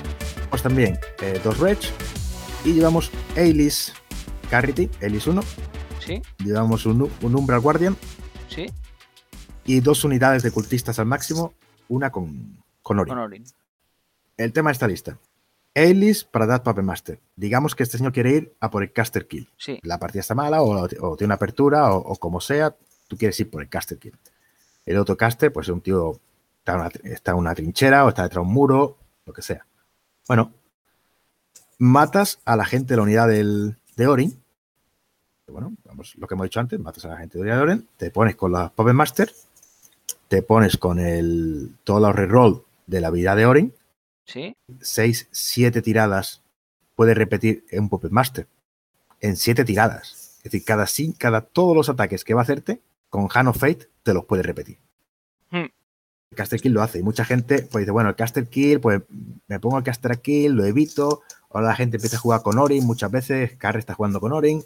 pues 0.50 0.62
también 0.62 1.00
eh, 1.22 1.40
dos 1.42 1.58
Reg, 1.60 1.78
y 2.66 2.74
llevamos 2.74 3.10
Ailis 3.38 3.94
Carrity, 4.52 4.90
Ailis 5.02 5.28
1, 5.28 5.42
Sí. 6.06 6.22
llevamos 6.44 6.86
un, 6.86 7.10
un 7.22 7.36
Umbral 7.36 7.62
Guardian, 7.62 7.96
Sí. 8.50 8.68
Y 9.68 9.82
dos 9.82 10.04
unidades 10.04 10.42
de 10.42 10.50
cultistas 10.50 10.98
al 10.98 11.06
máximo, 11.06 11.54
una 11.88 12.12
con, 12.12 12.64
con 12.82 12.98
Ori. 12.98 13.10
Con 13.10 13.20
Orin. 13.20 13.44
El 14.36 14.52
tema 14.54 14.72
de 14.72 14.74
esta 14.74 14.88
lista. 14.88 15.20
Ailis 15.76 16.24
para 16.24 16.48
Death 16.48 16.64
Puppet 16.64 16.84
Master. 16.84 17.20
Digamos 17.36 17.76
que 17.76 17.84
este 17.84 18.00
señor 18.00 18.14
quiere 18.14 18.32
ir 18.32 18.56
a 18.60 18.72
por 18.72 18.82
el 18.82 18.92
caster 18.92 19.28
kill. 19.28 19.48
Sí. 19.58 19.80
La 19.84 20.00
partida 20.00 20.22
está 20.22 20.34
mala 20.34 20.64
o, 20.64 20.72
o 20.72 21.18
tiene 21.18 21.28
una 21.28 21.36
apertura 21.36 21.94
o, 21.94 21.98
o 21.98 22.16
como 22.16 22.42
sea, 22.42 22.76
tú 23.08 23.16
quieres 23.16 23.40
ir 23.40 23.52
por 23.52 23.62
el 23.62 23.70
caster 23.70 24.00
kill. 24.00 24.18
El 24.88 24.98
otro 24.98 25.16
caster, 25.16 25.54
pues 25.54 25.68
es 25.68 25.74
un 25.74 25.82
tío 25.82 26.20
está 26.68 26.74
en 26.74 26.80
una, 26.80 27.14
está 27.14 27.32
en 27.32 27.38
una 27.38 27.56
trinchera 27.56 28.06
o 28.06 28.10
está 28.10 28.24
detrás 28.24 28.44
de 28.44 28.48
un 28.48 28.54
muro, 28.54 28.98
lo 29.26 29.34
que 29.34 29.42
sea. 29.42 29.66
Bueno, 30.28 30.54
matas 31.78 32.40
a 32.46 32.56
la 32.56 32.66
gente 32.66 32.94
de 32.94 32.98
la 32.98 33.04
unidad 33.04 33.28
del, 33.28 33.78
de 33.96 34.08
Orin. 34.08 34.44
Bueno, 35.48 35.74
vamos, 35.86 36.16
lo 36.18 36.28
que 36.28 36.34
hemos 36.34 36.46
dicho 36.46 36.60
antes, 36.60 36.80
matas 36.80 37.06
a 37.06 37.10
la 37.10 37.18
gente 37.18 37.38
de 37.38 37.46
la 37.46 37.52
unidad 37.52 37.58
de 37.58 37.72
Orin, 37.72 37.88
te 37.96 38.12
pones 38.12 38.36
con 38.36 38.52
la 38.52 38.70
Puppet 38.70 38.94
Master, 38.94 39.32
te 40.28 40.42
pones 40.42 40.78
con 40.78 41.00
el 41.00 41.72
todos 41.84 42.02
los 42.02 42.16
reroll 42.16 42.64
de 42.86 43.02
la 43.02 43.08
habilidad 43.08 43.36
de 43.36 43.46
Orin, 43.46 43.74
Sí. 44.28 44.56
6, 44.82 45.30
7 45.32 45.82
tiradas 45.82 46.42
puede 46.96 47.14
repetir 47.14 47.66
en 47.70 47.84
un 47.84 47.90
Puppet 47.90 48.12
Master. 48.12 48.48
En 49.22 49.38
7 49.38 49.64
tiradas. 49.64 50.36
Es 50.38 50.44
decir, 50.44 50.66
cada, 50.66 50.86
cada 51.18 51.42
todos 51.42 51.76
los 51.76 51.90
ataques 51.90 52.24
que 52.24 52.34
va 52.34 52.42
a 52.42 52.44
hacerte, 52.44 52.82
con 53.10 53.30
Hand 53.34 53.50
of 53.50 53.58
Fate 53.58 53.88
te 54.04 54.14
los 54.14 54.26
puede 54.26 54.44
repetir. 54.44 54.78
Hmm. 55.50 55.68
El 56.30 56.36
Caster 56.36 56.60
Kill 56.60 56.74
lo 56.74 56.82
hace. 56.82 57.00
Y 57.00 57.04
mucha 57.04 57.24
gente 57.24 57.64
pues 57.64 57.84
dice, 57.84 57.92
bueno, 57.92 58.10
el 58.10 58.16
Caster 58.16 58.48
Kill, 58.48 58.82
pues 58.82 59.02
me 59.48 59.60
pongo 59.60 59.78
el 59.78 59.84
Caster 59.84 60.20
Kill, 60.20 60.52
lo 60.52 60.66
evito. 60.66 61.22
Ahora 61.50 61.68
la 61.68 61.76
gente 61.76 61.96
empieza 61.96 62.18
a 62.18 62.20
jugar 62.20 62.42
con 62.42 62.60
Orin. 62.60 62.86
Muchas 62.86 63.10
veces 63.10 63.56
Carre 63.58 63.80
está 63.80 63.94
jugando 63.94 64.20
con 64.20 64.34
Orin. 64.34 64.62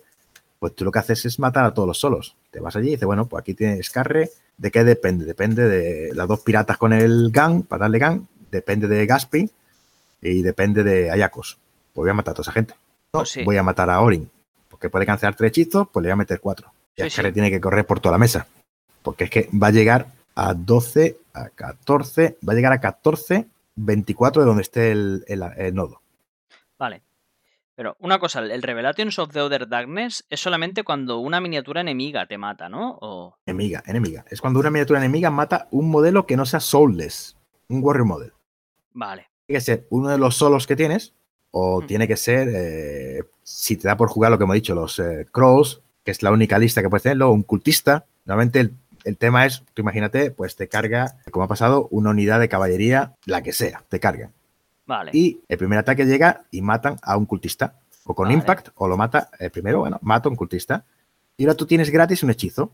Pues 0.61 0.75
tú 0.75 0.85
lo 0.85 0.91
que 0.91 0.99
haces 0.99 1.25
es 1.25 1.39
matar 1.39 1.65
a 1.65 1.73
todos 1.73 1.87
los 1.87 1.99
solos. 1.99 2.35
Te 2.51 2.59
vas 2.59 2.75
allí 2.75 2.89
y 2.89 2.91
dices, 2.91 3.07
bueno, 3.07 3.25
pues 3.25 3.41
aquí 3.41 3.55
tienes 3.55 3.89
Carre. 3.89 4.29
¿De 4.57 4.69
qué 4.69 4.83
depende? 4.83 5.25
Depende 5.25 5.67
de 5.67 6.13
las 6.13 6.27
dos 6.27 6.41
piratas 6.41 6.77
con 6.77 6.93
el 6.93 7.31
Gang, 7.31 7.63
para 7.63 7.79
darle 7.85 7.97
Gang. 7.97 8.21
Depende 8.51 8.87
de 8.87 9.07
Gaspi 9.07 9.49
y 10.21 10.43
depende 10.43 10.83
de 10.83 11.09
Ayakos. 11.09 11.57
Pues 11.91 12.03
voy 12.03 12.11
a 12.11 12.13
matar 12.13 12.33
a 12.33 12.35
toda 12.35 12.43
esa 12.43 12.51
gente. 12.51 12.75
No, 13.11 13.21
Pues 13.21 13.29
sí. 13.29 13.43
voy 13.43 13.57
a 13.57 13.63
matar 13.63 13.89
a 13.89 13.99
Orin. 14.01 14.29
Porque 14.69 14.87
puede 14.91 15.07
cancelar 15.07 15.35
tres 15.35 15.49
hechizos, 15.49 15.87
pues 15.91 16.03
le 16.03 16.09
voy 16.09 16.13
a 16.13 16.17
meter 16.17 16.39
cuatro. 16.39 16.71
Y 16.95 17.09
Sí, 17.09 17.21
tiene 17.33 17.49
que 17.49 17.59
correr 17.59 17.87
por 17.87 17.99
toda 17.99 18.11
la 18.13 18.19
mesa. 18.19 18.45
Porque 19.01 19.23
es 19.23 19.29
que 19.31 19.49
va 19.51 19.67
a 19.67 19.71
llegar 19.71 20.09
a 20.35 20.53
12, 20.53 21.17
a 21.33 21.49
14, 21.49 22.37
va 22.47 22.53
a 22.53 22.55
llegar 22.55 22.71
a 22.71 22.79
14, 22.79 23.47
24 23.77 24.43
de 24.43 24.47
donde 24.47 24.61
esté 24.61 24.91
el, 24.91 25.23
el- 25.27 25.41
el 25.57 25.73
nodo. 25.73 26.01
Vale. 26.77 27.01
Pero 27.75 27.95
una 27.99 28.19
cosa, 28.19 28.39
el 28.39 28.61
Revelations 28.61 29.17
of 29.19 29.31
the 29.31 29.41
Other 29.41 29.67
Darkness 29.67 30.25
es 30.29 30.39
solamente 30.39 30.83
cuando 30.83 31.19
una 31.19 31.39
miniatura 31.39 31.81
enemiga 31.81 32.25
te 32.27 32.37
mata, 32.37 32.69
¿no? 32.69 32.97
O... 33.01 33.37
Enemiga, 33.45 33.81
enemiga. 33.85 34.25
Es 34.29 34.41
cuando 34.41 34.59
una 34.59 34.69
miniatura 34.69 34.99
enemiga 34.99 35.31
mata 35.31 35.67
un 35.71 35.89
modelo 35.89 36.25
que 36.25 36.37
no 36.37 36.45
sea 36.45 36.59
soulless. 36.59 37.37
Un 37.69 37.83
warrior 37.83 38.05
model. 38.05 38.33
Vale. 38.93 39.29
Tiene 39.45 39.57
que 39.59 39.65
ser 39.65 39.87
uno 39.89 40.09
de 40.09 40.17
los 40.17 40.35
solos 40.35 40.67
que 40.67 40.75
tienes 40.75 41.13
O 41.51 41.81
tiene 41.85 42.07
que 42.07 42.17
ser, 42.17 42.49
eh, 42.53 43.23
si 43.43 43.77
te 43.77 43.87
da 43.87 43.97
por 43.97 44.09
jugar 44.09 44.31
lo 44.31 44.37
que 44.37 44.43
hemos 44.43 44.55
dicho, 44.55 44.75
los 44.75 44.99
eh, 44.99 45.25
Crawls, 45.31 45.81
que 46.03 46.11
es 46.11 46.21
la 46.23 46.31
única 46.31 46.59
lista 46.59 46.81
que 46.81 46.89
puedes 46.89 47.03
tener, 47.03 47.17
luego 47.17 47.33
un 47.33 47.43
cultista. 47.43 48.05
Normalmente 48.25 48.59
el, 48.59 48.73
el 49.03 49.17
tema 49.17 49.45
es, 49.45 49.63
tú 49.73 49.81
imagínate, 49.81 50.31
pues 50.31 50.55
te 50.55 50.67
carga, 50.67 51.17
como 51.31 51.45
ha 51.45 51.47
pasado, 51.47 51.87
una 51.91 52.11
unidad 52.11 52.39
de 52.39 52.49
caballería, 52.49 53.15
la 53.25 53.41
que 53.41 53.53
sea, 53.53 53.83
te 53.89 53.99
carga. 53.99 54.31
Vale. 54.85 55.11
Y 55.13 55.41
el 55.47 55.57
primer 55.57 55.79
ataque 55.79 56.05
llega 56.05 56.45
y 56.51 56.61
matan 56.61 56.97
a 57.01 57.17
un 57.17 57.25
cultista. 57.25 57.75
O 58.03 58.15
con 58.15 58.25
Vale. 58.25 58.33
impact, 58.35 58.69
o 58.75 58.87
lo 58.87 58.97
mata, 58.97 59.29
el 59.39 59.51
primero, 59.51 59.79
bueno, 59.79 59.99
mata 60.01 60.27
a 60.27 60.31
un 60.31 60.35
cultista. 60.35 60.85
Y 61.37 61.43
ahora 61.45 61.55
tú 61.55 61.65
tienes 61.65 61.89
gratis 61.91 62.23
un 62.23 62.31
hechizo. 62.31 62.71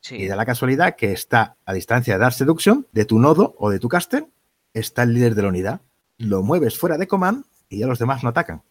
sí. 0.00 0.16
Y 0.16 0.26
da 0.26 0.36
la 0.36 0.46
casualidad 0.46 0.96
que 0.96 1.12
está 1.12 1.56
a 1.66 1.72
distancia 1.74 2.14
de 2.14 2.20
Dark 2.20 2.32
Seduction, 2.34 2.86
de 2.92 3.04
tu 3.04 3.18
nodo 3.18 3.54
o 3.58 3.68
de 3.70 3.78
tu 3.78 3.88
caster, 3.88 4.26
está 4.72 5.02
el 5.02 5.12
líder 5.14 5.34
de 5.34 5.42
la 5.42 5.48
unidad. 5.48 5.80
Lo 6.16 6.42
mueves 6.42 6.78
fuera 6.78 6.96
de 6.96 7.06
command 7.06 7.44
y 7.68 7.78
ya 7.78 7.86
los 7.86 7.98
demás 7.98 8.22
no 8.22 8.30
atacan. 8.30 8.62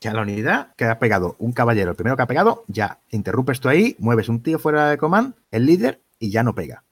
Ya 0.00 0.12
la 0.12 0.22
unidad 0.22 0.74
que 0.76 0.84
ha 0.84 0.98
pegado 0.98 1.36
un 1.38 1.52
caballero, 1.52 1.90
el 1.90 1.96
primero 1.96 2.16
que 2.16 2.22
ha 2.22 2.26
pegado, 2.26 2.64
ya 2.68 3.00
interrumpes 3.10 3.60
tú 3.60 3.68
ahí, 3.70 3.96
mueves 3.98 4.28
un 4.28 4.42
tío 4.42 4.58
fuera 4.58 4.90
de 4.90 4.98
command, 4.98 5.34
el 5.50 5.64
líder, 5.66 6.00
y 6.18 6.30
ya 6.30 6.42
no 6.42 6.54
pega. 6.54 6.84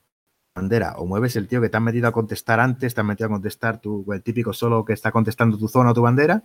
Bandera, 0.54 0.94
o 0.98 1.06
mueves 1.06 1.34
el 1.34 1.48
tío 1.48 1.60
que 1.60 1.68
te 1.68 1.76
han 1.76 1.82
metido 1.82 2.06
a 2.06 2.12
contestar 2.12 2.60
antes, 2.60 2.94
te 2.94 3.00
han 3.00 3.08
metido 3.08 3.26
a 3.26 3.30
contestar 3.30 3.80
tu, 3.80 4.04
el 4.12 4.22
típico 4.22 4.52
solo 4.52 4.84
que 4.84 4.92
está 4.92 5.10
contestando 5.10 5.58
tu 5.58 5.66
zona 5.66 5.90
o 5.90 5.94
tu 5.94 6.02
bandera, 6.02 6.44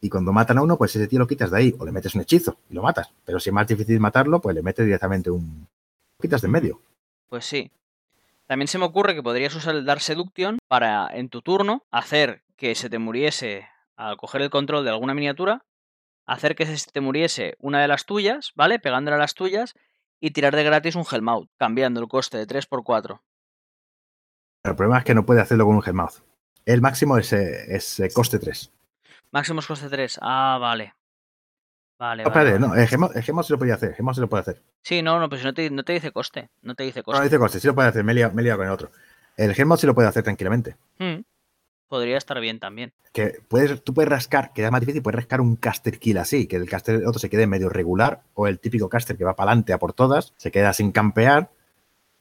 y 0.00 0.08
cuando 0.08 0.32
matan 0.32 0.58
a 0.58 0.62
uno, 0.62 0.76
pues 0.76 0.94
ese 0.96 1.06
tío 1.06 1.18
lo 1.18 1.26
quitas 1.26 1.50
de 1.50 1.58
ahí, 1.58 1.74
o 1.78 1.84
le 1.84 1.92
metes 1.92 2.14
un 2.14 2.20
hechizo 2.22 2.58
y 2.68 2.74
lo 2.74 2.82
matas. 2.82 3.10
Pero 3.24 3.40
si 3.40 3.48
es 3.48 3.54
más 3.54 3.66
difícil 3.66 4.00
matarlo, 4.00 4.38
pues 4.38 4.54
le 4.54 4.62
metes 4.62 4.84
directamente 4.84 5.30
un. 5.30 5.66
lo 6.18 6.22
quitas 6.22 6.42
de 6.42 6.46
en 6.46 6.52
medio. 6.52 6.80
Pues 7.28 7.46
sí. 7.46 7.70
También 8.46 8.68
se 8.68 8.78
me 8.78 8.84
ocurre 8.84 9.14
que 9.14 9.22
podrías 9.22 9.54
usar 9.54 9.74
el 9.74 9.86
Dark 9.86 10.02
Seduction 10.02 10.58
para, 10.68 11.08
en 11.10 11.30
tu 11.30 11.40
turno, 11.40 11.84
hacer 11.90 12.42
que 12.56 12.74
se 12.74 12.90
te 12.90 12.98
muriese 12.98 13.66
al 13.96 14.18
coger 14.18 14.42
el 14.42 14.50
control 14.50 14.84
de 14.84 14.90
alguna 14.90 15.14
miniatura, 15.14 15.64
hacer 16.26 16.54
que 16.54 16.66
se 16.66 16.90
te 16.90 17.00
muriese 17.00 17.56
una 17.58 17.80
de 17.80 17.88
las 17.88 18.04
tuyas, 18.04 18.52
¿vale? 18.54 18.78
Pegándole 18.78 19.14
a 19.14 19.20
las 19.20 19.32
tuyas 19.32 19.74
y 20.26 20.30
tirar 20.30 20.56
de 20.56 20.64
gratis 20.64 20.94
un 20.96 21.04
Hellmouth, 21.10 21.50
cambiando 21.58 22.00
el 22.00 22.08
coste 22.08 22.38
de 22.38 22.46
3 22.46 22.64
por 22.64 22.82
4. 22.82 23.22
Pero 24.62 24.72
el 24.72 24.76
problema 24.76 24.98
es 24.98 25.04
que 25.04 25.14
no 25.14 25.26
puede 25.26 25.42
hacerlo 25.42 25.66
con 25.66 25.76
un 25.76 25.82
Hellmouth. 25.84 26.22
El 26.64 26.80
máximo 26.80 27.18
es, 27.18 27.30
eh, 27.34 27.76
es 27.76 28.00
eh, 28.00 28.08
coste 28.10 28.38
3. 28.38 28.72
Máximos 29.32 29.66
coste 29.66 29.90
3. 29.90 30.18
Ah, 30.22 30.56
vale. 30.58 30.94
Vale, 31.98 32.22
No, 32.24 32.30
vale, 32.30 32.40
espérate, 32.48 32.58
vale. 32.58 32.58
no, 32.58 32.74
el 33.12 33.22
Hellmouth 33.22 33.44
sí 33.44 33.52
lo 33.52 33.58
podía 33.58 33.74
hacer. 33.74 33.90
el 33.90 33.94
Hellmouth 33.96 34.14
sí 34.14 34.20
lo 34.22 34.28
puede 34.30 34.40
hacer. 34.40 34.62
Sí, 34.82 35.02
no, 35.02 35.20
no, 35.20 35.28
pues 35.28 35.44
no 35.44 35.52
te, 35.52 35.68
no 35.68 35.84
te 35.84 35.92
dice 35.92 36.10
coste. 36.10 36.48
No 36.62 36.74
te 36.74 36.84
dice 36.84 37.00
No, 37.00 37.04
coste. 37.04 37.18
no 37.18 37.24
dice 37.24 37.38
coste, 37.38 37.60
sí 37.60 37.66
lo 37.66 37.74
puede 37.74 37.88
hacer. 37.90 38.02
Me 38.02 38.12
he 38.12 38.14
liado, 38.14 38.32
me 38.32 38.40
he 38.40 38.44
liado 38.44 38.58
con 38.58 38.66
el 38.66 38.72
otro. 38.72 38.90
El 39.36 39.50
Hellmouth 39.50 39.78
sí 39.80 39.86
lo 39.86 39.94
puede 39.94 40.08
hacer 40.08 40.22
tranquilamente. 40.22 40.76
Mm. 40.98 41.20
Podría 41.94 42.18
estar 42.18 42.40
bien 42.40 42.58
también. 42.58 42.92
que 43.12 43.38
puedes, 43.46 43.84
tú 43.84 43.94
puedes 43.94 44.08
rascar, 44.08 44.52
que 44.52 44.64
es 44.64 44.70
más 44.72 44.80
difícil, 44.80 45.00
puedes 45.00 45.14
rascar 45.16 45.40
un 45.40 45.54
caster 45.54 46.00
kill 46.00 46.18
así, 46.18 46.48
que 46.48 46.56
el 46.56 46.68
caster 46.68 47.06
otro 47.06 47.20
se 47.20 47.30
quede 47.30 47.46
medio 47.46 47.68
regular, 47.68 48.22
o 48.34 48.48
el 48.48 48.58
típico 48.58 48.88
caster 48.88 49.16
que 49.16 49.22
va 49.24 49.36
para 49.36 49.52
adelante 49.52 49.72
a 49.72 49.78
por 49.78 49.92
todas, 49.92 50.32
se 50.36 50.50
queda 50.50 50.72
sin 50.72 50.90
campear, 50.90 51.50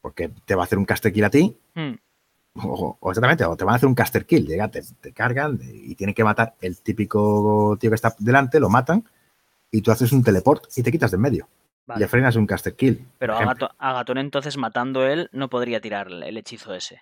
porque 0.01 0.29
te 0.45 0.53
va 0.53 0.61
a 0.61 0.65
hacer 0.65 0.77
un 0.77 0.85
caster 0.85 1.11
kill 1.11 1.23
a 1.23 1.29
ti, 1.31 1.57
Mm. 1.73 1.93
o, 2.61 2.97
o 2.99 3.09
exactamente, 3.09 3.43
o 3.45 3.57
te 3.57 3.63
van 3.65 3.73
a 3.73 3.77
hacer 3.77 3.87
un 3.89 3.95
caster 3.95 4.27
kill, 4.27 4.45
llega, 4.45 4.67
te, 4.69 4.83
te 5.01 5.11
cargan 5.11 5.59
y 5.63 5.95
tienen 5.95 6.13
que 6.13 6.23
matar 6.23 6.53
el 6.61 6.79
típico 6.81 7.75
tío 7.79 7.89
que 7.89 7.95
está 7.95 8.13
delante, 8.19 8.59
lo 8.59 8.69
matan, 8.69 9.03
y 9.71 9.81
tú 9.81 9.89
haces 9.91 10.11
un 10.11 10.23
teleport 10.23 10.65
y 10.77 10.83
te 10.83 10.91
quitas 10.91 11.09
de 11.09 11.15
en 11.15 11.21
medio. 11.21 11.47
Y 11.47 11.85
Vale. 11.87 11.99
le 12.01 12.07
frenas 12.07 12.35
un 12.35 12.45
caster 12.45 12.75
kill. 12.75 13.03
Pero 13.17 13.33
por 13.33 13.41
a, 13.41 13.45
ejemplo. 13.45 13.67
Gato- 13.69 13.75
a 13.79 13.93
Gatón 13.93 14.19
entonces 14.19 14.55
matando 14.57 15.07
él 15.07 15.29
no 15.33 15.49
podría 15.49 15.81
tirar 15.81 16.07
el 16.11 16.37
hechizo 16.37 16.75
ese. 16.75 17.01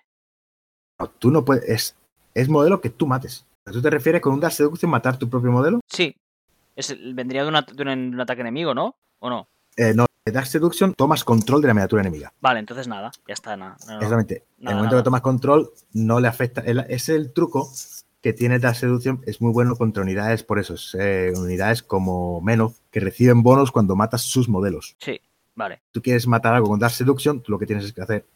No, 0.98 1.08
tú 1.08 1.30
no 1.30 1.44
puedes, 1.44 1.68
es, 1.68 1.96
es 2.34 2.48
modelo 2.48 2.80
que 2.80 2.90
tú 2.90 3.06
mates. 3.06 3.44
¿Tú 3.64 3.80
te 3.80 3.90
refieres 3.90 4.20
con 4.20 4.32
un 4.34 4.40
Dark 4.40 4.54
Seduction 4.54 4.90
matar 4.90 5.16
tu 5.18 5.28
propio 5.28 5.52
modelo? 5.52 5.80
Sí. 5.88 6.16
Es, 6.74 6.96
vendría 7.14 7.42
de, 7.42 7.48
una- 7.48 7.62
de 7.62 7.82
un, 7.82 8.10
de 8.10 8.16
un 8.16 8.20
ataque 8.20 8.40
enemigo, 8.40 8.74
¿no? 8.74 8.96
¿O 9.20 9.30
no? 9.30 9.46
Eh, 9.76 9.92
no, 9.94 10.06
Dark 10.24 10.46
Seduction 10.46 10.94
tomas 10.94 11.22
control 11.24 11.60
de 11.62 11.68
la 11.68 11.74
miniatura 11.74 12.02
enemiga. 12.02 12.32
Vale, 12.40 12.58
entonces 12.60 12.88
nada. 12.88 13.10
Ya 13.26 13.34
está, 13.34 13.56
nada. 13.56 13.76
no. 13.86 13.94
Exactamente. 13.94 14.44
en 14.58 14.68
el 14.68 14.74
momento 14.74 14.94
nada. 14.96 15.02
que 15.02 15.04
tomas 15.04 15.20
control, 15.20 15.70
no 15.92 16.18
le 16.20 16.28
afecta. 16.28 16.60
Es 16.62 17.08
el 17.08 17.32
truco 17.32 17.70
que 18.20 18.32
tiene 18.32 18.58
Dark 18.58 18.76
Seduction. 18.76 19.20
Es 19.26 19.40
muy 19.40 19.52
bueno 19.52 19.76
contra 19.76 20.02
unidades, 20.02 20.42
por 20.42 20.58
eso. 20.58 20.74
es, 20.74 20.96
eh, 20.98 21.32
unidades 21.36 21.82
como 21.82 22.40
Menov, 22.40 22.74
que 22.90 23.00
reciben 23.00 23.42
bonos 23.42 23.70
cuando 23.72 23.94
matas 23.96 24.22
sus 24.22 24.48
modelos. 24.48 24.96
Sí, 24.98 25.20
vale. 25.54 25.82
Tú 25.92 26.02
quieres 26.02 26.26
matar 26.26 26.54
algo 26.54 26.68
con 26.68 26.78
Dark 26.80 26.92
Seduction, 26.94 27.40
tú 27.40 27.52
lo 27.52 27.58
que 27.58 27.66
tienes 27.66 27.84
es 27.84 27.92
que 27.92 28.02
hacer, 28.02 28.26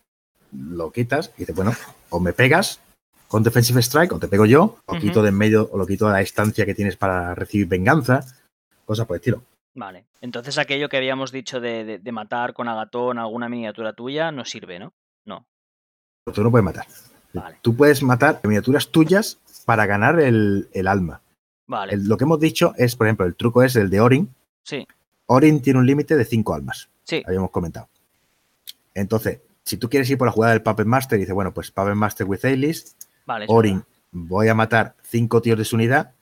lo 0.53 0.91
quitas 0.93 1.33
y 1.37 1.41
dices, 1.41 1.55
bueno, 1.55 1.73
o 2.11 2.21
me 2.21 2.33
pegas 2.33 2.81
con 3.29 3.43
Defensive 3.43 3.81
Strike, 3.83 4.13
o 4.13 4.19
te 4.19 4.29
pego 4.29 4.47
yo, 4.47 4.79
o 4.87 4.93
Ujú. 4.93 5.01
quito 5.01 5.23
de 5.23 5.31
en 5.31 5.37
medio, 5.39 5.69
o 5.73 5.79
lo 5.79 5.87
quito 5.87 6.07
a 6.09 6.13
la 6.13 6.19
distancia 6.19 6.65
que 6.67 6.75
tienes 6.75 6.97
para 6.97 7.35
recibir 7.35 7.67
venganza, 7.67 8.25
cosas 8.85 9.07
por 9.07 9.17
el 9.17 9.21
estilo. 9.21 9.43
Vale. 9.75 10.05
Entonces 10.21 10.57
aquello 10.59 10.89
que 10.89 10.97
habíamos 10.97 11.33
dicho 11.33 11.61
de, 11.61 11.85
de- 11.85 11.99
de 11.99 12.13
matar 12.13 12.55
con 12.55 12.69
Agatón 12.69 13.19
alguna 13.19 13.49
miniatura 13.49 13.93
tuya 13.93 14.31
no 14.33 14.45
sirve, 14.45 14.79
¿no? 14.79 14.93
No. 15.25 15.45
Tú 16.33 16.43
no 16.43 16.51
puedes 16.51 16.65
matar. 16.65 16.87
Vale. 17.33 17.59
Tú 17.63 17.77
puedes 17.77 18.03
matar 18.03 18.41
miniaturas 18.45 18.89
tuyas 18.89 19.39
para 19.67 19.85
ganar 19.87 20.19
el, 20.21 20.69
el 20.73 20.87
alma. 20.89 21.21
Vale. 21.67 21.95
El- 21.95 22.09
lo 22.09 22.17
que 22.17 22.25
hemos 22.25 22.41
dicho 22.41 22.73
es, 22.79 22.97
por 22.97 23.07
ejemplo, 23.07 23.27
el 23.27 23.35
truco 23.35 23.63
es 23.63 23.77
el 23.77 23.91
de 23.91 24.01
Orin. 24.01 24.35
Sí, 24.63 24.87
Orin 25.27 25.61
tiene 25.61 25.79
un 25.81 25.87
límite 25.87 26.17
de 26.17 26.25
5 26.25 26.55
almas, 26.55 26.89
sí. 27.05 27.23
habíamos 27.27 27.51
comentado. 27.51 27.89
Entonces, 28.95 29.41
si 29.65 29.77
tú 29.77 29.89
quieres 29.91 30.09
ir 30.11 30.17
por 30.19 30.27
la 30.29 30.33
jugada 30.33 30.53
del 30.55 30.63
Puppet 30.63 30.87
Master 30.87 31.19
y 31.19 31.23
dices, 31.23 31.35
bueno, 31.35 31.53
pues 31.53 31.71
Puppet 31.71 31.95
Master 31.95 32.27
with 32.27 32.45
Ailis, 32.45 32.97
Vale. 33.27 33.47
Orin, 33.49 33.77
verdad. 33.79 33.89
voy 34.13 34.49
a 34.49 34.55
matar 34.55 34.95
5 35.03 35.43
tíos 35.43 35.59
de 35.59 35.65
su 35.65 35.77
unidad 35.77 36.13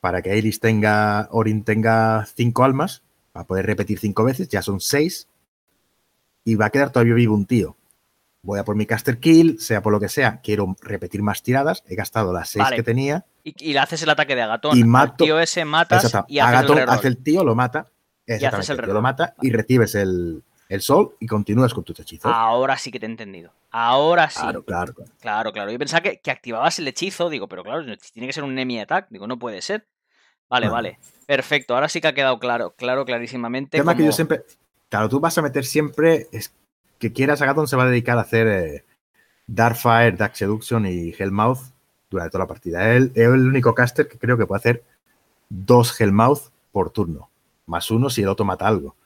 para 0.00 0.20
que 0.22 0.30
Ailis 0.30 0.60
tenga, 0.60 1.28
Orin 1.30 1.64
tenga 1.64 2.26
5 2.34 2.64
almas, 2.64 3.02
para 3.32 3.46
poder 3.46 3.66
repetir 3.66 3.98
5 3.98 4.24
veces, 4.24 4.48
ya 4.48 4.60
son 4.62 4.80
6, 4.80 5.28
y 6.44 6.54
va 6.56 6.66
a 6.66 6.70
quedar 6.70 6.90
todavía 6.90 7.14
vivo 7.14 7.34
un 7.34 7.46
tío. 7.46 7.76
Voy 8.42 8.58
a 8.58 8.64
por 8.64 8.74
mi 8.74 8.86
caster 8.86 9.18
kill, 9.20 9.60
sea 9.60 9.82
por 9.82 9.92
lo 9.92 10.00
que 10.00 10.08
sea, 10.08 10.40
quiero 10.42 10.74
repetir 10.82 11.22
más 11.22 11.42
tiradas, 11.44 11.84
he 11.86 11.94
gastado 11.94 12.32
las 12.32 12.50
6 12.50 12.64
Vale. 12.64 12.76
que 12.76 12.82
tenía, 12.82 13.24
Y, 13.44 13.54
y 13.70 13.72
le 13.72 13.78
haces 13.78 14.02
el 14.02 14.10
ataque 14.10 14.34
de 14.34 14.42
Agatón. 14.42 14.76
Y 14.76 14.82
mato- 14.84 15.24
tío 15.24 15.38
ese 15.38 15.64
matas 15.64 16.04
y 16.28 16.38
haces 16.40 16.54
Agatón 16.58 16.78
el 16.78 16.88
hace 16.90 17.08
el 17.08 17.16
tío, 17.18 17.44
lo 17.44 17.54
mata. 17.54 17.78
haces 17.80 17.90
Exactamente. 18.26 18.72
el 18.72 18.78
el 18.80 18.84
tío 18.86 18.94
lo 18.94 19.02
mata 19.02 19.34
y 19.40 19.50
recibes 19.50 19.94
el, 19.94 20.42
el 20.72 20.80
sol 20.80 21.16
y 21.20 21.26
continúas 21.26 21.74
con 21.74 21.84
tus 21.84 22.00
hechizos. 22.00 22.32
Ahora 22.34 22.78
sí 22.78 22.90
que 22.90 22.98
te 22.98 23.04
he 23.04 23.08
entendido. 23.10 23.52
Ahora 23.70 24.30
sí. 24.30 24.40
Claro, 24.40 24.64
claro, 24.64 24.94
claro. 24.94 25.12
Claro, 25.20 25.52
claro. 25.52 25.70
Yo 25.70 25.78
pensaba 25.78 26.00
que, 26.00 26.18
que 26.18 26.30
activabas 26.30 26.78
el 26.78 26.88
hechizo, 26.88 27.28
digo, 27.28 27.46
pero 27.46 27.62
claro, 27.62 27.84
tiene 28.12 28.26
que 28.26 28.32
ser 28.32 28.42
un 28.42 28.52
enemy 28.52 28.80
attack. 28.80 29.08
Digo, 29.10 29.26
no 29.26 29.38
puede 29.38 29.60
ser. 29.60 29.86
Vale, 30.48 30.66
No. 30.66 30.72
vale. 30.72 30.98
Perfecto. 31.26 31.74
Ahora 31.74 31.90
sí 31.90 32.00
que 32.00 32.08
ha 32.08 32.14
quedado 32.14 32.38
claro, 32.38 32.74
claro, 32.74 33.04
clarísimamente. 33.04 33.76
El 33.76 33.82
tema 33.82 33.94
que 33.94 34.04
yo 34.06 34.12
siempre. 34.12 34.44
Claro, 34.88 35.10
tú 35.10 35.20
vas 35.20 35.36
a 35.36 35.42
meter 35.42 35.66
siempre. 35.66 36.28
Es 36.32 36.54
que 36.98 37.12
quieras, 37.12 37.42
Agaton 37.42 37.68
se 37.68 37.76
va 37.76 37.82
a 37.82 37.88
dedicar 37.90 38.16
a 38.16 38.22
hacer 38.22 38.46
eh, 38.46 38.84
Darkfire, 39.46 40.12
Dark 40.12 40.36
Seduction 40.36 40.86
y 40.86 41.14
Hellmouth 41.18 41.58
durante 42.08 42.30
toda 42.32 42.44
la 42.44 42.48
partida. 42.48 42.94
Él 42.94 43.12
es 43.14 43.24
el 43.24 43.46
único 43.46 43.74
caster 43.74 44.08
que 44.08 44.18
creo 44.18 44.38
que 44.38 44.46
puede 44.46 44.58
hacer 44.60 44.84
dos 45.50 46.00
Hellmouth 46.00 46.50
por 46.72 46.88
turno, 46.90 47.28
más 47.66 47.90
uno 47.90 48.08
si 48.08 48.22
el 48.22 48.28
otro 48.28 48.46
mata 48.46 48.66
algo. 48.66 48.96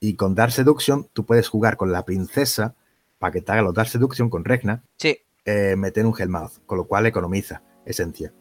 Y 0.00 0.16
con 0.16 0.34
Dark 0.34 0.52
Seduction 0.52 1.08
tú 1.12 1.24
puedes 1.26 1.48
jugar 1.48 1.76
con 1.76 1.92
la 1.92 2.04
princesa 2.04 2.74
para 3.18 3.32
que 3.32 3.40
te 3.40 3.52
haga 3.52 3.62
los 3.62 3.74
Dark 3.74 3.88
Seduction 3.88 4.28
con 4.30 4.44
Regna, 4.44 4.82
Sí, 4.98 5.18
eh, 5.44 5.76
meter 5.76 6.04
un 6.06 6.14
Hellmouth, 6.18 6.64
con 6.66 6.78
lo 6.78 6.84
cual 6.86 7.06
economiza 7.06 7.62
esencia. 7.86 8.32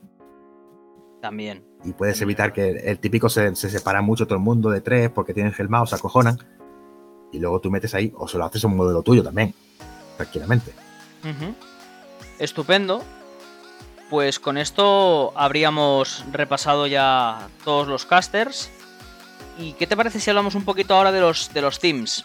también. 1.21 1.63
Y 1.85 1.93
puedes 1.93 2.21
evitar 2.21 2.51
que 2.53 2.69
el 2.69 2.99
típico 2.99 3.29
se, 3.29 3.55
se 3.55 3.69
separa 3.69 4.01
mucho 4.01 4.25
todo 4.25 4.37
el 4.37 4.43
mundo 4.43 4.69
de 4.69 4.81
tres 4.81 5.09
porque 5.09 5.33
tienen 5.33 5.53
Hellmouth, 5.57 5.87
se 5.87 5.95
acojonan. 5.95 6.37
Y 7.31 7.39
luego 7.39 7.59
tú 7.61 7.71
metes 7.71 7.93
ahí, 7.95 8.13
o 8.17 8.27
se 8.27 8.37
lo 8.37 8.45
haces 8.45 8.63
un 8.65 8.75
modelo 8.75 9.01
tuyo 9.03 9.23
también, 9.23 9.53
tranquilamente. 10.17 10.71
Ujú. 11.21 11.55
Estupendo. 12.39 13.03
Pues 14.09 14.39
con 14.39 14.57
esto 14.57 15.31
habríamos 15.37 16.25
repasado 16.31 16.87
ya 16.87 17.47
todos 17.63 17.87
los 17.87 18.05
casters. 18.05 18.69
¿Y 19.57 19.73
qué 19.73 19.87
te 19.87 19.95
parece 19.95 20.19
si 20.19 20.29
hablamos 20.29 20.55
un 20.55 20.63
poquito 20.63 20.95
ahora 20.95 21.11
de 21.11 21.21
los, 21.21 21.53
de 21.53 21.61
los 21.61 21.79
themes? 21.79 22.23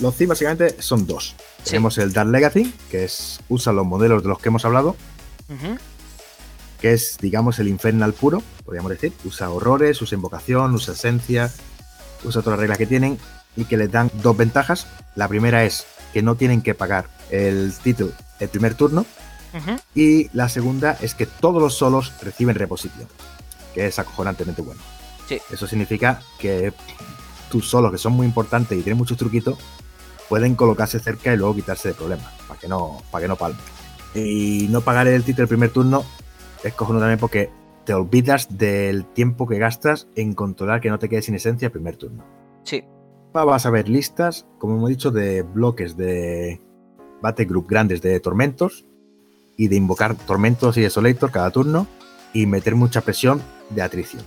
Los 0.00 0.16
themes 0.16 0.30
básicamente 0.30 0.82
son 0.82 1.06
dos. 1.06 1.34
Sí. 1.58 1.70
Tenemos 1.70 1.98
el 1.98 2.12
Dark 2.12 2.30
Legacy, 2.30 2.74
que 2.90 3.04
es 3.04 3.40
usa 3.48 3.72
los 3.72 3.86
modelos 3.86 4.22
de 4.22 4.28
los 4.28 4.38
que 4.38 4.48
hemos 4.48 4.64
hablado, 4.64 4.96
que 6.80 6.92
es, 6.92 7.18
digamos, 7.20 7.58
el 7.58 7.68
Infernal 7.68 8.14
puro, 8.14 8.42
podríamos 8.64 8.90
decir. 8.90 9.12
Usa 9.24 9.50
horrores, 9.50 10.00
usa 10.00 10.16
invocación, 10.16 10.74
usa 10.74 10.94
esencia, 10.94 11.52
usa 12.24 12.40
todas 12.40 12.56
las 12.56 12.60
reglas 12.60 12.78
que 12.78 12.86
tienen 12.86 13.18
y 13.56 13.66
que 13.66 13.76
les 13.76 13.90
dan 13.90 14.10
dos 14.14 14.36
ventajas. 14.36 14.86
La 15.14 15.28
primera 15.28 15.64
es 15.64 15.86
que 16.12 16.22
no 16.22 16.36
tienen 16.36 16.62
que 16.62 16.74
pagar 16.74 17.08
el 17.30 17.72
título 17.82 18.12
el 18.42 18.48
primer 18.48 18.74
turno 18.74 19.06
y 19.94 20.28
la 20.32 20.48
segunda 20.48 20.96
es 21.00 21.14
que 21.14 21.26
todos 21.26 21.62
los 21.62 21.74
solos 21.74 22.12
reciben 22.22 22.56
reposición, 22.56 23.06
que 23.74 23.86
es 23.86 23.98
acojonantemente 23.98 24.62
bueno. 24.62 24.80
Sí. 25.28 25.38
Eso 25.50 25.66
significa 25.66 26.20
que 26.38 26.72
tus 27.50 27.68
solos, 27.68 27.92
que 27.92 27.98
son 27.98 28.12
muy 28.14 28.26
importantes 28.26 28.78
y 28.78 28.82
tienen 28.82 28.98
muchos 28.98 29.18
truquitos, 29.18 29.58
pueden 30.28 30.54
colocarse 30.54 30.98
cerca 30.98 31.32
y 31.32 31.36
luego 31.36 31.54
quitarse 31.54 31.88
de 31.88 31.94
problemas, 31.94 32.32
para 32.48 32.58
que 32.58 32.68
no, 32.68 33.02
para 33.10 33.22
que 33.22 33.28
no 33.28 33.36
palmen. 33.36 33.60
Y 34.14 34.66
no 34.70 34.80
pagar 34.80 35.08
el 35.08 35.24
título 35.24 35.44
el 35.44 35.48
primer 35.48 35.70
turno 35.70 36.04
es 36.62 36.74
cojonudo 36.74 37.02
también 37.02 37.18
porque 37.18 37.50
te 37.84 37.94
olvidas 37.94 38.56
del 38.56 39.04
tiempo 39.04 39.46
que 39.46 39.58
gastas 39.58 40.08
en 40.14 40.34
controlar 40.34 40.80
que 40.80 40.90
no 40.90 40.98
te 40.98 41.08
quedes 41.08 41.26
sin 41.26 41.34
esencia 41.34 41.66
el 41.66 41.72
primer 41.72 41.96
turno. 41.96 42.24
Sí. 42.64 42.84
Vas 43.32 43.66
a 43.66 43.70
ver 43.70 43.88
listas, 43.88 44.46
como 44.58 44.76
hemos 44.76 44.90
dicho, 44.90 45.10
de 45.10 45.42
bloques 45.42 45.96
de 45.96 46.60
Battle 47.20 47.46
Group 47.46 47.66
grandes 47.68 48.02
de 48.02 48.20
tormentos 48.20 48.84
y 49.56 49.68
de 49.68 49.76
invocar 49.76 50.14
tormentos 50.14 50.76
y 50.76 50.82
desolator 50.82 51.30
cada 51.30 51.50
turno 51.50 51.86
y 52.32 52.46
meter 52.46 52.74
mucha 52.74 53.00
presión 53.00 53.42
de 53.70 53.82
atrición. 53.82 54.22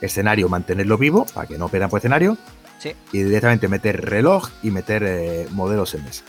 Escenario, 0.00 0.48
mantenerlo 0.48 0.96
vivo 0.98 1.26
para 1.34 1.46
que 1.46 1.58
no 1.58 1.68
pierdan 1.68 1.90
por 1.90 1.98
escenario. 1.98 2.36
Sí. 2.78 2.94
Y 3.12 3.22
directamente 3.22 3.68
meter 3.68 4.00
reloj 4.08 4.48
y 4.62 4.70
meter 4.70 5.02
eh, 5.04 5.46
modelos 5.50 5.94
en 5.94 6.04
mesa. 6.04 6.24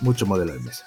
Muchos 0.00 0.28
modelos 0.28 0.56
en 0.56 0.64
mesa. 0.64 0.84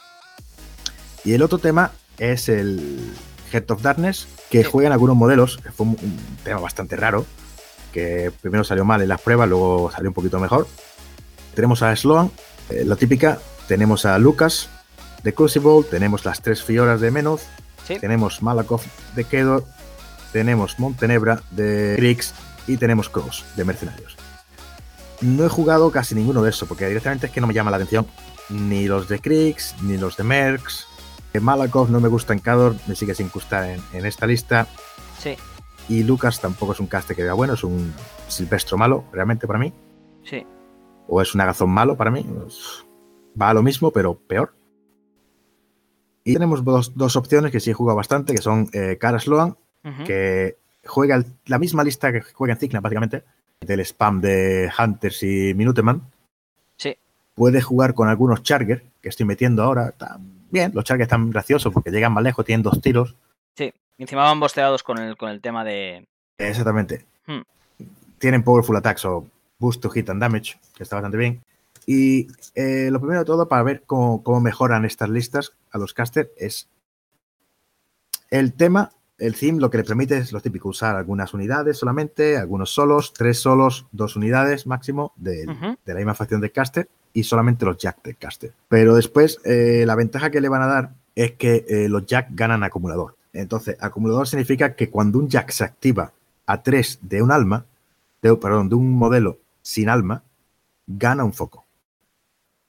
Y 1.23 1.33
el 1.33 1.41
otro 1.41 1.57
tema 1.57 1.91
es 2.17 2.47
el 2.49 3.13
Head 3.51 3.69
of 3.71 3.81
Darkness, 3.81 4.27
que 4.49 4.63
Sí. 4.63 4.69
juegan 4.71 4.93
algunos 4.93 5.15
modelos, 5.15 5.57
que 5.57 5.71
fue 5.71 5.85
un, 5.85 5.97
un 6.01 6.17
tema 6.43 6.59
bastante 6.61 6.95
raro, 6.95 7.25
que 7.91 8.31
primero 8.41 8.63
salió 8.63 8.85
mal 8.85 9.01
en 9.01 9.09
las 9.09 9.19
pruebas, 9.21 9.49
luego 9.49 9.91
salió 9.91 10.09
un 10.09 10.13
poquito 10.13 10.39
mejor. 10.39 10.67
Tenemos 11.53 11.81
a 11.83 11.93
Sloan, 11.95 12.31
eh, 12.69 12.83
la 12.85 12.95
típica, 12.95 13.39
tenemos 13.67 14.05
a 14.05 14.17
Lucas 14.17 14.69
de 15.23 15.33
Crucible, 15.33 15.83
tenemos 15.89 16.23
las 16.23 16.41
tres 16.41 16.63
Fioras 16.63 17.01
de 17.01 17.11
Menoth, 17.11 17.41
Sí. 17.85 17.99
tenemos 17.99 18.41
Malakoff 18.41 18.85
de 19.15 19.25
Kedor, 19.25 19.65
tenemos 20.31 20.79
Montenebra 20.79 21.41
de 21.51 21.93
Kriegs 21.97 22.33
y 22.67 22.77
tenemos 22.77 23.09
Cross 23.09 23.45
de 23.55 23.65
Mercenarios. 23.65 24.15
No 25.21 25.45
he 25.45 25.49
jugado 25.49 25.91
casi 25.91 26.15
ninguno 26.15 26.41
de 26.41 26.49
eso, 26.49 26.65
porque 26.65 26.87
directamente 26.87 27.27
es 27.27 27.31
que 27.31 27.41
no 27.41 27.47
me 27.47 27.53
llama 27.53 27.71
la 27.71 27.77
atención 27.77 28.07
ni 28.49 28.87
los 28.87 29.07
de 29.07 29.19
Kriegs, 29.19 29.75
ni 29.81 29.97
los 29.97 30.17
de 30.17 30.23
Mercs. 30.23 30.87
Eh, 31.33 31.39
Malakoff 31.39 31.89
no 31.89 31.99
me 32.01 32.09
gusta 32.09 32.33
en 32.33 32.39
Cador, 32.39 32.75
me 32.87 32.95
sigue 32.95 33.13
sin 33.15 33.29
gustar 33.29 33.69
en, 33.69 33.81
en 33.93 34.05
esta 34.05 34.25
lista. 34.27 34.67
Sí, 35.19 35.35
Y 35.87 36.03
Lucas 36.03 36.41
tampoco 36.41 36.71
es 36.73 36.79
un 36.79 36.87
caste 36.87 37.15
que 37.15 37.23
vea 37.23 37.33
bueno, 37.33 37.53
es 37.53 37.63
un 37.63 37.93
silvestro 38.27 38.77
malo, 38.77 39.05
realmente 39.13 39.47
para 39.47 39.59
mí. 39.59 39.73
sí. 40.23 40.45
O 41.13 41.21
es 41.21 41.35
un 41.35 41.41
agazón 41.41 41.69
malo 41.69 41.97
para 41.97 42.09
mí. 42.09 42.23
pues, 42.23 42.85
Va 43.39 43.49
a 43.49 43.53
lo 43.53 43.61
mismo, 43.63 43.91
pero 43.91 44.15
peor. 44.17 44.53
Y 46.23 46.33
tenemos 46.33 46.63
dos, 46.63 46.95
dos 46.95 47.15
opciones 47.17 47.51
que 47.51 47.59
sí 47.59 47.71
he 47.71 47.73
jugado 47.73 47.97
bastante, 47.97 48.33
que 48.33 48.41
son 48.41 48.69
eh, 48.71 48.97
Cara 48.99 49.19
Sloan, 49.19 49.57
Que 50.05 50.57
juega 50.85 51.15
el- 51.15 51.25
la 51.45 51.57
misma 51.59 51.83
lista 51.83 52.11
que 52.11 52.21
juega 52.21 52.53
en 52.53 52.59
Cigna, 52.59 52.79
básicamente, 52.81 53.23
del 53.59 53.79
spam 53.81 54.21
de 54.21 54.71
Hunters 54.77 55.23
y 55.23 55.53
Minuteman. 55.53 56.01
Sí. 56.77 56.95
Puede 57.33 57.61
jugar 57.61 57.93
con 57.93 58.07
algunos 58.07 58.43
Charger, 58.43 58.83
que 59.01 59.09
estoy 59.09 59.25
metiendo 59.25 59.63
ahora. 59.63 59.93
Bien, 60.51 60.71
los 60.73 60.83
Charger 60.83 61.03
están 61.03 61.29
graciosos 61.29 61.71
porque 61.73 61.91
llegan 61.91 62.13
más 62.13 62.23
lejos, 62.23 62.45
tienen 62.45 62.63
dos 62.63 62.81
tiros. 62.81 63.15
Sí. 63.55 63.73
Encima 63.97 64.23
van 64.23 64.39
bosteados 64.39 64.83
con 64.83 64.97
el, 64.97 65.15
con 65.17 65.29
el 65.29 65.41
tema 65.41 65.63
de. 65.63 66.07
Exactamente. 66.37 67.05
Hmm. 67.27 67.41
Tienen 68.17 68.43
Powerful 68.43 68.75
Attacks 68.75 69.05
o 69.05 69.27
Boost 69.59 69.81
to 69.81 69.89
Hit 69.89 70.09
and 70.09 70.21
Damage, 70.21 70.59
que 70.75 70.83
está 70.83 70.95
bastante 70.95 71.17
bien. 71.17 71.41
Y 71.85 72.27
eh, 72.55 72.89
lo 72.91 72.99
primero 72.99 73.19
de 73.19 73.25
todo, 73.25 73.47
para 73.47 73.63
ver 73.63 73.83
cómo, 73.85 74.21
cómo 74.23 74.39
mejoran 74.41 74.85
estas 74.85 75.09
listas 75.09 75.53
a 75.71 75.77
los 75.79 75.93
caster, 75.93 76.31
es 76.37 76.67
el 78.29 78.53
tema, 78.53 78.91
el 79.21 79.35
theme, 79.35 79.59
lo 79.59 79.69
que 79.69 79.77
le 79.77 79.83
permite 79.83 80.17
es 80.17 80.33
lo 80.33 80.41
típico, 80.41 80.69
usar 80.69 80.95
algunas 80.95 81.33
unidades 81.33 81.77
solamente, 81.77 82.37
algunos 82.37 82.71
solos, 82.71 83.13
tres 83.13 83.39
solos, 83.39 83.85
dos 83.91 84.15
unidades 84.15 84.65
máximo 84.65 85.13
de, 85.15 85.45
de 85.45 85.93
la 85.93 85.99
misma 85.99 86.15
facción 86.15 86.41
del 86.41 86.51
caster 86.51 86.89
y 87.13 87.23
solamente 87.23 87.63
los 87.63 87.77
jack 87.77 88.01
del 88.03 88.17
caster. 88.17 88.51
Pero 88.67 88.95
después, 88.95 89.39
eh, 89.45 89.83
la 89.85 89.95
ventaja 89.95 90.31
que 90.31 90.41
le 90.41 90.49
van 90.49 90.63
a 90.63 90.67
dar 90.67 90.93
es 91.13 91.33
que 91.33 91.65
eh, 91.67 91.87
los 91.87 92.05
jack 92.07 92.29
ganan 92.31 92.63
acumulador. 92.63 93.15
Entonces, 93.31 93.77
acumulador 93.79 94.27
significa 94.27 94.75
que 94.75 94.89
cuando 94.89 95.19
un 95.19 95.29
jack 95.29 95.51
se 95.51 95.63
activa 95.63 96.13
a 96.47 96.63
3 96.63 96.99
de 97.03 97.21
un 97.21 97.31
alma, 97.31 97.65
de, 98.23 98.35
perdón, 98.35 98.69
de 98.69 98.75
un 98.75 98.91
modelo 98.91 99.37
sin 99.61 99.87
alma, 99.87 100.23
gana 100.87 101.23
un 101.23 101.33
foco. 101.33 101.65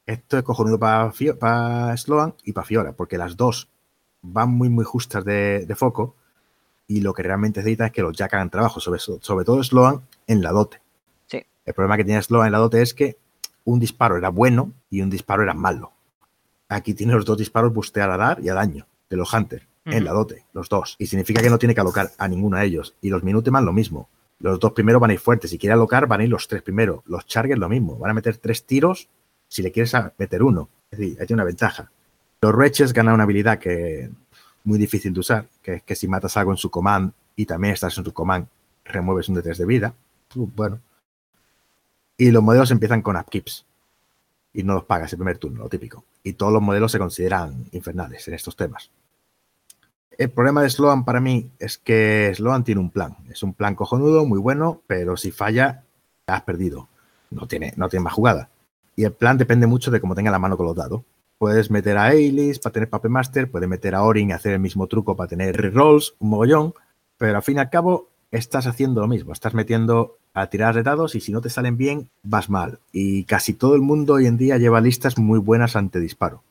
Esto 0.04 0.36
es 0.36 0.44
cojonudo 0.44 0.78
para 0.78 1.96
Sloan 1.96 2.34
y 2.44 2.52
para 2.52 2.66
Fiora, 2.66 2.92
porque 2.92 3.16
las 3.16 3.38
dos 3.38 3.70
van 4.20 4.50
muy, 4.50 4.68
muy 4.68 4.84
justas 4.84 5.24
de, 5.24 5.64
de 5.66 5.74
foco 5.74 6.16
y 6.96 7.00
lo 7.00 7.14
que 7.14 7.22
realmente 7.22 7.60
necesita 7.60 7.86
es 7.86 7.92
que 7.92 8.02
los 8.02 8.16
Jack 8.16 8.34
hagan 8.34 8.50
trabajo, 8.50 8.80
sobre, 8.80 9.00
sobre 9.00 9.44
todo 9.44 9.62
Sloan 9.62 10.02
en 10.26 10.42
la 10.42 10.50
dote. 10.52 10.80
Sí. 11.26 11.42
El 11.64 11.74
problema 11.74 11.96
que 11.96 12.04
tiene 12.04 12.22
Sloan 12.22 12.46
en 12.46 12.52
la 12.52 12.58
dote 12.58 12.82
es 12.82 12.92
que 12.94 13.16
un 13.64 13.78
disparo 13.80 14.16
era 14.16 14.28
bueno 14.28 14.72
y 14.90 15.00
un 15.00 15.10
disparo 15.10 15.42
era 15.42 15.54
malo. 15.54 15.92
Aquí 16.68 16.94
tiene 16.94 17.14
los 17.14 17.24
dos 17.24 17.38
disparos 17.38 17.72
bustear 17.72 18.10
a 18.10 18.16
dar 18.16 18.40
y 18.42 18.48
a 18.48 18.54
daño 18.54 18.86
de 19.08 19.16
los 19.16 19.32
Hunters 19.32 19.66
en 19.84 19.94
Ujú. 19.96 20.04
la 20.04 20.12
dote, 20.12 20.44
los 20.52 20.68
dos. 20.68 20.96
Y 20.98 21.06
significa 21.06 21.42
que 21.42 21.50
no 21.50 21.58
tiene 21.58 21.74
que 21.74 21.80
alocar 21.80 22.10
a 22.18 22.28
ninguno 22.28 22.56
de 22.56 22.64
ellos. 22.64 22.94
Y 23.00 23.10
los 23.10 23.22
Minuteman 23.22 23.64
lo 23.64 23.72
mismo. 23.72 24.08
Los 24.38 24.58
dos 24.60 24.72
primeros 24.72 25.00
van 25.00 25.10
a 25.10 25.14
ir 25.14 25.18
fuertes. 25.18 25.50
Si 25.50 25.58
quiere 25.58 25.74
alocar, 25.74 26.06
van 26.06 26.20
a 26.20 26.24
ir 26.24 26.30
los 26.30 26.48
tres 26.48 26.62
primeros. 26.62 27.00
Los 27.06 27.26
Chargers 27.26 27.58
lo 27.60 27.68
mismo. 27.68 27.96
Van 27.98 28.10
a 28.10 28.14
meter 28.14 28.36
tres 28.38 28.64
tiros 28.64 29.08
si 29.48 29.62
le 29.62 29.70
quieres 29.72 29.92
meter 30.18 30.42
uno. 30.42 30.68
Es 30.90 30.98
decir, 30.98 31.16
ahí 31.20 31.26
tiene 31.26 31.42
una 31.42 31.46
ventaja. 31.46 31.90
Los 32.40 32.52
Wretches 32.54 32.92
ganan 32.92 33.14
una 33.14 33.24
habilidad 33.24 33.58
que 33.58 34.10
muy 34.64 34.78
difícil 34.78 35.12
de 35.12 35.20
usar, 35.20 35.46
que 35.62 35.74
es 35.74 35.82
que 35.82 35.96
si 35.96 36.08
matas 36.08 36.36
algo 36.36 36.52
en 36.52 36.56
su 36.56 36.70
command 36.70 37.12
y 37.36 37.46
también 37.46 37.74
estás 37.74 37.96
en 37.98 38.04
su 38.04 38.12
command, 38.12 38.46
remueves 38.84 39.28
un 39.28 39.36
de 39.36 39.42
3 39.42 39.58
de 39.58 39.66
vida. 39.66 39.94
Uh, 40.34 40.48
Bueno. 40.54 40.80
Y 42.16 42.30
los 42.30 42.42
modelos 42.42 42.70
empiezan 42.70 43.02
con 43.02 43.16
upkeeps. 43.16 43.64
Y 44.54 44.62
no 44.62 44.74
los 44.74 44.84
pagas 44.84 45.12
el 45.12 45.18
primer 45.18 45.38
turno, 45.38 45.62
lo 45.62 45.68
típico. 45.68 46.04
Y 46.22 46.34
todos 46.34 46.52
los 46.52 46.62
modelos 46.62 46.92
se 46.92 46.98
consideran 46.98 47.64
infernales 47.72 48.28
en 48.28 48.34
estos 48.34 48.54
temas. 48.54 48.90
El 50.18 50.30
problema 50.30 50.62
de 50.62 50.70
Sloan 50.70 51.04
para 51.04 51.20
mí 51.20 51.50
es 51.58 51.78
que 51.78 52.32
Sloan 52.36 52.64
tiene 52.64 52.80
un 52.80 52.90
plan. 52.90 53.16
Es 53.30 53.42
un 53.42 53.54
plan 53.54 53.74
cojonudo, 53.74 54.26
muy 54.26 54.38
bueno, 54.38 54.82
pero 54.86 55.16
si 55.16 55.32
falla, 55.32 55.84
has 56.26 56.42
perdido. 56.42 56.88
No 57.30 57.46
tiene, 57.48 57.72
no 57.76 57.88
tiene 57.88 58.04
más 58.04 58.12
jugada. 58.12 58.50
Y 58.94 59.04
el 59.04 59.12
plan 59.12 59.38
depende 59.38 59.66
mucho 59.66 59.90
de 59.90 60.00
cómo 60.00 60.14
tenga 60.14 60.30
la 60.30 60.38
mano 60.38 60.56
con 60.56 60.66
los 60.66 60.76
dados. 60.76 61.02
Puedes 61.42 61.72
meter 61.72 61.98
a 61.98 62.04
Ailis 62.04 62.60
para 62.60 62.72
tener 62.72 62.88
Paper 62.88 63.10
Master, 63.10 63.50
puedes 63.50 63.68
meter 63.68 63.96
a 63.96 64.04
Orin 64.04 64.30
y 64.30 64.32
hacer 64.32 64.52
el 64.52 64.60
mismo 64.60 64.86
truco 64.86 65.16
para 65.16 65.26
tener 65.26 65.56
rerolls, 65.56 66.14
un 66.20 66.30
mogollón, 66.30 66.72
pero 67.18 67.36
al 67.36 67.42
fin 67.42 67.56
y 67.56 67.58
al 67.58 67.68
cabo 67.68 68.10
estás 68.30 68.68
haciendo 68.68 69.00
lo 69.00 69.08
mismo. 69.08 69.32
Estás 69.32 69.52
metiendo 69.52 70.18
a 70.34 70.46
tirar 70.46 70.76
de 70.76 70.84
dados 70.84 71.16
y 71.16 71.20
si 71.20 71.32
no 71.32 71.40
te 71.40 71.50
salen 71.50 71.76
bien, 71.76 72.08
vas 72.22 72.48
mal. 72.48 72.78
Y 72.92 73.24
casi 73.24 73.54
todo 73.54 73.74
el 73.74 73.80
mundo 73.80 74.14
hoy 74.14 74.26
en 74.28 74.36
día 74.36 74.56
lleva 74.56 74.80
listas 74.80 75.18
muy 75.18 75.40
buenas 75.40 75.74
ante 75.74 75.98
disparo. 75.98 76.44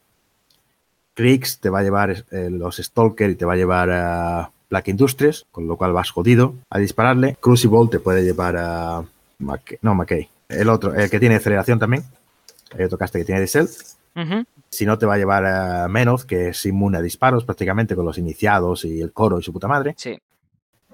Kriegs 1.14 1.60
te 1.62 1.70
va 1.70 1.80
a 1.80 1.84
llevar 1.84 2.26
eh, 2.30 2.50
los 2.52 2.76
Stalker 2.76 3.30
y 3.30 3.36
te 3.36 3.46
va 3.46 3.54
a 3.54 3.56
llevar 3.56 3.92
a 3.92 4.52
Black 4.70 4.90
Industries, 4.90 5.46
con 5.54 5.70
lo 5.70 5.78
cual 5.78 5.94
vas 5.94 6.12
jodido 6.12 6.56
a 6.70 6.80
dispararle. 6.80 7.38
Crucible 7.40 7.88
te 7.90 8.00
puede 8.00 8.26
llevar 8.26 8.58
a. 8.58 9.06
Mackay- 9.40 9.78
no, 9.84 9.96
McKay. 9.96 10.28
El 10.50 10.68
otro, 10.68 10.94
el 10.94 11.10
que 11.10 11.18
tiene 11.22 11.36
aceleración 11.36 11.80
también. 11.80 12.04
Hay 12.78 12.84
otro 12.84 12.98
caste 12.98 13.20
que 13.20 13.24
tiene 13.26 13.40
Diesel. 13.40 13.70
Ujú. 14.18 14.44
Si 14.72 14.86
no, 14.86 14.98
te 14.98 15.06
va 15.06 15.16
a 15.16 15.18
llevar 15.18 15.46
a 15.46 15.88
Menoth, 15.90 16.24
que 16.24 16.50
es 16.50 16.66
inmune 16.66 16.98
a 16.98 17.02
disparos 17.02 17.44
prácticamente 17.44 17.96
con 17.96 18.06
los 18.06 18.18
iniciados 18.18 18.86
y 18.86 19.02
el 19.02 19.12
coro 19.12 19.38
y 19.38 19.44
su 19.44 19.52
puta 19.52 19.68
madre. 19.68 19.94
Sí. 19.98 20.18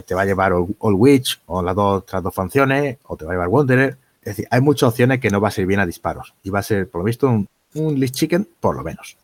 Te 0.05 0.15
va 0.15 0.23
a 0.23 0.25
llevar 0.25 0.51
All, 0.53 0.75
All 0.79 0.95
Witch 0.95 1.41
o 1.45 1.61
las 1.61 1.75
dos, 1.75 1.99
otras 2.01 2.23
dos 2.23 2.33
funciones, 2.33 2.97
o 3.03 3.15
te 3.15 3.25
va 3.25 3.31
a 3.31 3.35
llevar 3.35 3.47
Wanderer. 3.49 3.97
Es 4.21 4.35
decir, 4.35 4.47
hay 4.49 4.61
muchas 4.61 4.89
opciones 4.89 5.19
que 5.19 5.29
no 5.29 5.39
va 5.39 5.49
a 5.49 5.51
ser 5.51 5.65
bien 5.67 5.79
a 5.79 5.85
disparos. 5.85 6.33
Y 6.43 6.49
va 6.49 6.59
a 6.59 6.63
ser, 6.63 6.89
por 6.89 7.01
lo 7.01 7.05
visto, 7.05 7.27
un, 7.29 7.47
un 7.75 7.99
Lich 7.99 8.11
Chicken, 8.13 8.47
por 8.59 8.75
lo 8.75 8.83
menos. 8.83 9.15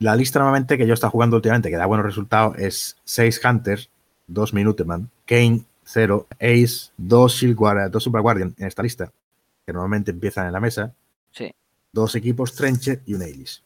La 0.00 0.14
lista 0.16 0.40
normalmente 0.40 0.76
que 0.76 0.86
yo 0.86 0.92
está 0.92 1.08
jugando 1.08 1.36
últimamente, 1.36 1.70
que 1.70 1.76
da 1.76 1.86
buenos 1.86 2.04
resultados, 2.06 2.58
es 2.58 2.96
6 3.04 3.40
Hunters, 3.44 3.88
2 4.26 4.52
Minuteman, 4.52 5.08
Kane, 5.24 5.62
0, 5.84 6.26
Ace, 6.40 6.90
2 6.96 7.32
Shield 7.32 7.56
Guard, 7.56 7.90
2 7.90 8.02
Super 8.02 8.20
Guardian 8.20 8.54
en 8.58 8.66
esta 8.66 8.82
lista, 8.82 9.10
que 9.64 9.72
normalmente 9.72 10.10
empiezan 10.10 10.46
en 10.46 10.52
la 10.52 10.60
mesa, 10.60 10.92
Sí. 11.30 11.50
dos 11.92 12.14
equipos 12.14 12.54
Trencher 12.54 13.00
y 13.06 13.14
un 13.14 13.22
Ailis. 13.22 13.62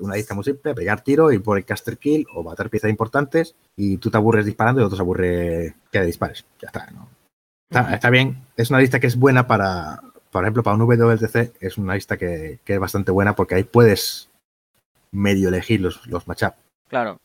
Una 0.00 0.16
lista 0.16 0.34
muy 0.34 0.42
simple, 0.44 0.74
pegar 0.74 1.02
tiro 1.02 1.30
y 1.32 1.38
por 1.38 1.56
el 1.56 1.64
caster 1.64 1.98
kill 1.98 2.26
o 2.34 2.42
matar 2.42 2.68
piezas 2.68 2.90
importantes 2.90 3.54
y 3.76 3.96
tú 3.98 4.10
te 4.10 4.16
aburres 4.16 4.44
disparando 4.44 4.80
y 4.80 4.82
el 4.82 4.86
otro 4.86 4.96
se 4.96 5.02
aburre 5.02 5.74
que 5.92 6.00
le 6.00 6.06
dispares. 6.06 6.44
Ya 6.60 6.66
está, 6.68 6.90
¿no? 6.90 7.08
Está, 7.70 8.10
bien. 8.10 8.42
Es 8.56 8.70
una 8.70 8.80
lista 8.80 8.98
que 9.00 9.06
es 9.06 9.16
buena 9.16 9.46
para, 9.46 10.00
por 10.30 10.42
ejemplo, 10.44 10.62
para 10.62 10.76
un 10.76 10.82
WTC 10.82 11.54
es 11.60 11.78
una 11.78 11.94
lista 11.94 12.16
que, 12.16 12.58
que 12.64 12.74
es 12.74 12.80
bastante 12.80 13.10
buena 13.12 13.34
porque 13.36 13.54
ahí 13.54 13.64
puedes 13.64 14.28
medio 15.12 15.48
elegir 15.48 15.80
los, 15.80 16.04
los 16.08 16.26
matchups. 16.26 16.56
Claro. 16.88 17.20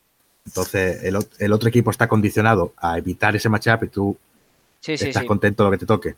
Entonces 0.46 1.02
el, 1.04 1.16
ot- 1.16 1.34
el 1.38 1.52
otro 1.52 1.68
equipo 1.68 1.90
está 1.90 2.08
condicionado 2.08 2.72
a 2.76 2.98
evitar 2.98 3.34
ese 3.36 3.48
matchup 3.48 3.82
y 3.84 3.88
tú 3.88 4.16
Sí, 4.80 4.92
estás 4.94 5.22
sí. 5.22 5.26
contento 5.26 5.62
de 5.64 5.66
lo 5.66 5.72
que 5.72 5.78
te 5.78 5.86
toque. 5.86 6.14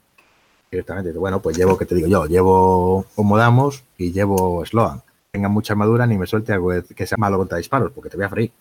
Directamente, 0.70 1.12
bueno, 1.12 1.40
pues 1.42 1.56
llevo, 1.56 1.76
que 1.76 1.84
te 1.86 1.94
digo 1.94 2.08
yo, 2.08 2.26
llevo 2.26 3.04
Homodamos 3.16 3.82
y 3.98 4.12
llevo 4.12 4.64
Sloan. 4.64 5.02
Tenga 5.32 5.48
mucha 5.48 5.72
armadura 5.72 6.06
ni 6.06 6.18
me 6.18 6.26
suelte 6.26 6.52
algo 6.52 6.70
que 6.94 7.06
sea 7.06 7.16
malo 7.18 7.38
contra 7.38 7.58
disparos, 7.58 7.90
porque 7.92 8.10
te 8.10 8.16
voy 8.16 8.26
a 8.26 8.28
freír. 8.28 8.52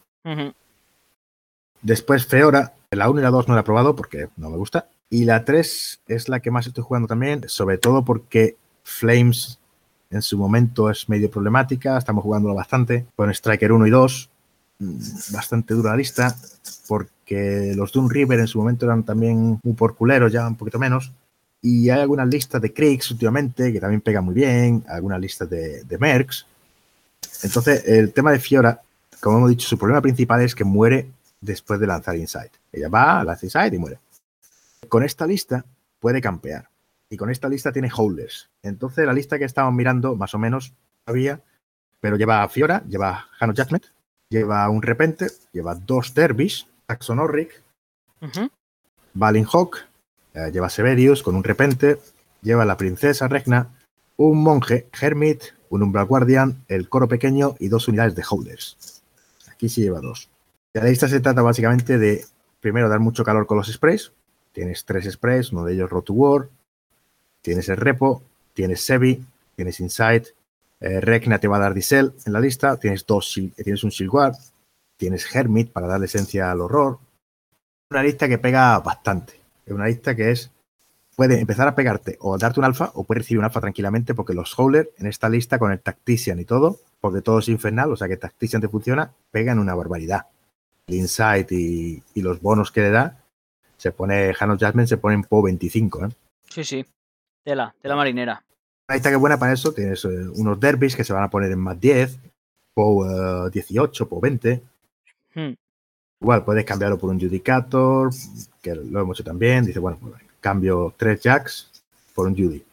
Después 1.81 2.25
Feora, 2.25 2.73
la 2.91 3.09
1 3.09 3.19
y 3.19 3.23
la 3.23 3.29
2 3.29 3.47
no 3.47 3.55
la 3.55 3.61
he 3.61 3.63
probado 3.63 3.95
porque 3.95 4.29
no 4.37 4.49
me 4.49 4.57
gusta. 4.57 4.87
Y 5.09 5.25
la 5.25 5.43
3 5.43 6.01
es 6.07 6.29
la 6.29 6.39
que 6.39 6.51
más 6.51 6.67
estoy 6.67 6.83
jugando 6.83 7.07
también, 7.07 7.43
sobre 7.47 7.77
todo 7.77 8.05
porque 8.05 8.55
Flames 8.83 9.59
en 10.09 10.21
su 10.21 10.37
momento 10.37 10.89
es 10.89 11.09
medio 11.09 11.29
problemática, 11.29 11.97
estamos 11.97 12.23
jugándolo 12.23 12.55
bastante. 12.55 13.05
Con 13.15 13.29
Striker 13.29 13.71
1 13.71 13.87
y 13.87 13.89
2, 13.89 14.29
mm, 14.79 14.97
bastante 15.33 15.73
dura 15.73 15.91
la 15.91 15.97
lista, 15.97 16.35
porque 16.87 17.11
que 17.31 17.73
los 17.77 17.93
Doom 17.93 18.09
River 18.09 18.41
en 18.41 18.47
su 18.47 18.59
momento 18.59 18.85
eran 18.85 19.03
también 19.03 19.57
muy 19.63 19.73
por 19.73 19.95
culeros, 19.95 20.33
ya 20.33 20.45
un 20.45 20.57
poquito 20.57 20.77
menos. 20.77 21.13
Y 21.61 21.89
hay 21.89 22.01
algunas 22.01 22.27
listas 22.27 22.61
de 22.61 22.73
Kriegs 22.73 23.09
últimamente 23.09 23.71
que 23.71 23.79
también 23.79 24.01
pegan 24.01 24.25
muy 24.25 24.33
bien, 24.33 24.83
algunas 24.89 25.17
listas 25.21 25.49
de, 25.49 25.85
de 25.85 25.97
Mercs. 25.97 26.45
Entonces, 27.43 27.87
el 27.87 28.13
tema 28.13 28.31
de 28.31 28.39
Fiora, 28.39 28.81
como 29.19 29.37
hemos 29.37 29.49
dicho, 29.49 29.67
su 29.67 29.77
problema 29.77 30.01
principal 30.01 30.41
es 30.41 30.55
que 30.55 30.63
muere 30.63 31.11
después 31.39 31.79
de 31.79 31.87
lanzar 31.87 32.15
Insight. 32.15 32.51
Ella 32.71 32.89
va, 32.89 33.23
lanza 33.23 33.45
Insight 33.45 33.73
y 33.73 33.77
muere. 33.77 33.99
Con 34.89 35.03
esta 35.03 35.25
lista 35.25 35.65
puede 35.99 36.21
campear. 36.21 36.69
Y 37.09 37.17
con 37.17 37.29
esta 37.29 37.49
lista 37.49 37.71
tiene 37.71 37.91
holders. 37.95 38.49
Entonces, 38.63 39.05
la 39.05 39.13
lista 39.13 39.37
que 39.37 39.45
estamos 39.45 39.73
mirando, 39.73 40.15
más 40.15 40.33
o 40.33 40.39
menos, 40.39 40.73
había, 41.05 41.41
pero 41.99 42.15
lleva 42.15 42.43
a 42.43 42.49
Fiora, 42.49 42.83
lleva 42.87 43.27
Hano 43.39 43.53
Judgment, 43.55 43.85
lleva 44.29 44.69
un 44.69 44.81
repente, 44.81 45.27
lleva 45.51 45.75
dos 45.75 46.13
Dervish, 46.13 46.67
Saxon 46.87 47.19
Orric, 47.19 47.61
Ujú. 48.21 48.49
Balin 49.13 49.45
Hawk, 49.51 49.77
eh, 50.33 50.51
lleva 50.53 50.69
Severius 50.69 51.23
con 51.23 51.35
un 51.35 51.43
repente, 51.43 51.99
lleva 52.41 52.65
la 52.65 52.77
princesa 52.77 53.27
Regna, 53.27 53.69
un 54.17 54.41
monje 54.41 54.87
Hermit, 54.99 55.43
un 55.71 55.81
Umbral 55.83 56.05
Guardian, 56.05 56.63
el 56.67 56.87
coro 56.87 57.07
pequeño 57.07 57.55
y 57.59 57.67
dos 57.69 57.87
unidades 57.87 58.13
de 58.15 58.23
holders. 58.29 59.01
Aquí 59.51 59.67
sí 59.69 59.81
lleva 59.81 59.99
dos. 60.01 60.29
La 60.73 60.83
lista 60.83 61.07
se 61.07 61.19
trata 61.19 61.41
básicamente 61.41 61.97
de, 61.97 62.25
primero, 62.59 62.87
dar 62.89 62.99
mucho 62.99 63.23
calor 63.23 63.47
con 63.47 63.57
los 63.57 63.67
sprays. 63.71 64.11
Tienes 64.51 64.85
tres 64.85 65.11
sprays, 65.11 65.51
uno 65.51 65.63
de 65.65 65.73
ellos 65.73 65.89
Road 65.89 66.03
to 66.03 66.13
War. 66.13 66.49
Tienes 67.41 67.67
el 67.69 67.77
repo, 67.77 68.21
tienes 68.53 68.83
Sevi, 68.83 69.25
tienes 69.55 69.79
Insight. 69.79 70.27
Eh, 70.79 70.99
Regna 70.99 71.39
te 71.39 71.47
va 71.47 71.57
a 71.57 71.61
dar 71.61 71.73
Diesel 71.73 72.13
en 72.25 72.33
la 72.33 72.39
lista. 72.39 72.77
Tienes, 72.77 73.05
dos, 73.05 73.25
shield- 73.25 73.55
tienes 73.55 73.83
un 73.83 73.89
Shield 73.91 74.11
Guard. 74.11 74.35
Tienes 74.97 75.33
Hermit 75.35 75.71
para 75.71 75.87
darle 75.87 76.05
esencia 76.05 76.51
al 76.51 76.61
horror. 76.61 76.99
Una 77.89 78.03
lista 78.03 78.27
que 78.27 78.37
pega 78.37 78.77
bastante. 78.79 79.39
Es 79.65 79.73
una 79.73 79.87
lista 79.87 80.15
que 80.15 80.31
es 80.31 80.51
puede 81.21 81.39
empezar 81.39 81.67
a 81.67 81.75
pegarte 81.75 82.17
o 82.19 82.35
darte 82.35 82.59
un 82.59 82.65
alfa 82.65 82.89
o 82.95 83.03
puede 83.03 83.19
recibir 83.19 83.37
un 83.37 83.45
alfa 83.45 83.61
tranquilamente 83.61 84.15
porque 84.15 84.33
los 84.33 84.57
Howler 84.57 84.89
en 84.97 85.05
esta 85.05 85.29
lista 85.29 85.59
con 85.59 85.71
el 85.71 85.79
Tactician 85.79 86.39
y 86.39 86.45
todo, 86.45 86.79
porque 86.99 87.21
todo 87.21 87.37
es 87.37 87.47
infernal, 87.47 87.91
o 87.91 87.95
sea 87.95 88.07
que 88.07 88.17
Tactician 88.17 88.59
te 88.59 88.67
funciona, 88.67 89.13
pegan 89.29 89.59
una 89.59 89.75
barbaridad. 89.75 90.25
El 90.87 90.95
Insight 90.95 91.51
y, 91.51 92.01
y 92.15 92.23
los 92.23 92.41
bonos 92.41 92.71
que 92.71 92.81
le 92.81 92.89
da, 92.89 93.19
se 93.77 93.91
pone, 93.91 94.33
Hanos 94.39 94.57
Jasmine 94.57 94.87
se 94.87 94.97
pone 94.97 95.13
en 95.13 95.21
PO 95.21 95.43
25. 95.43 96.05
¿eh? 96.05 96.09
Sí, 96.49 96.63
sí. 96.63 96.85
Tela, 97.43 97.75
tela 97.79 97.95
marinera. 97.95 98.43
Una 98.89 98.95
lista 98.95 99.11
que 99.11 99.15
buena 99.15 99.37
para 99.37 99.53
eso, 99.53 99.73
tienes 99.73 100.03
eh, 100.05 100.27
unos 100.33 100.59
derbis 100.59 100.95
que 100.95 101.03
se 101.03 101.13
van 101.13 101.23
a 101.23 101.29
poner 101.29 101.51
en 101.51 101.59
más 101.59 101.79
10, 101.79 102.17
PO 102.73 103.45
eh, 103.45 103.51
18, 103.53 104.09
PO 104.09 104.19
20. 104.19 104.63
Hmm. 105.35 105.53
Igual 106.19 106.43
puedes 106.43 106.65
cambiarlo 106.65 106.97
por 106.97 107.11
un 107.11 107.19
Judicator, 107.19 108.09
que 108.59 108.73
lo 108.73 109.01
hemos 109.01 109.19
hecho 109.19 109.23
también. 109.23 109.65
Dice, 109.65 109.77
bueno, 109.77 109.99
pues, 110.01 110.30
cambio 110.41 110.93
tres 110.97 111.21
Jacks 111.21 111.69
por 112.13 112.27
un 112.27 112.35
Judy. 112.35 112.63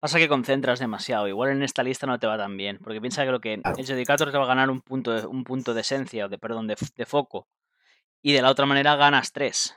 Pasa 0.00 0.16
que 0.18 0.28
concentras 0.28 0.78
demasiado. 0.78 1.28
Igual 1.28 1.50
en 1.50 1.62
esta 1.62 1.82
lista 1.82 2.06
no 2.06 2.18
te 2.18 2.26
va 2.26 2.38
tan 2.38 2.56
bien. 2.56 2.78
Porque 2.82 3.00
piensa 3.02 3.24
que 3.26 3.30
lo 3.30 3.40
que 3.40 3.60
Claro. 3.60 3.76
el 3.76 3.86
Judicator 3.86 4.30
te 4.32 4.38
va 4.38 4.44
a 4.44 4.48
ganar 4.48 4.70
un 4.70 4.80
punto 4.80 5.10
de, 5.12 5.26
un 5.26 5.44
punto 5.44 5.74
de 5.74 5.82
esencia, 5.82 6.24
o 6.24 6.28
de, 6.30 6.38
perdón, 6.38 6.66
de, 6.66 6.76
de 6.96 7.04
foco. 7.06 7.46
Y 8.22 8.32
de 8.32 8.40
la 8.40 8.50
otra 8.50 8.64
manera 8.64 8.96
ganas 8.96 9.32
tres. 9.32 9.74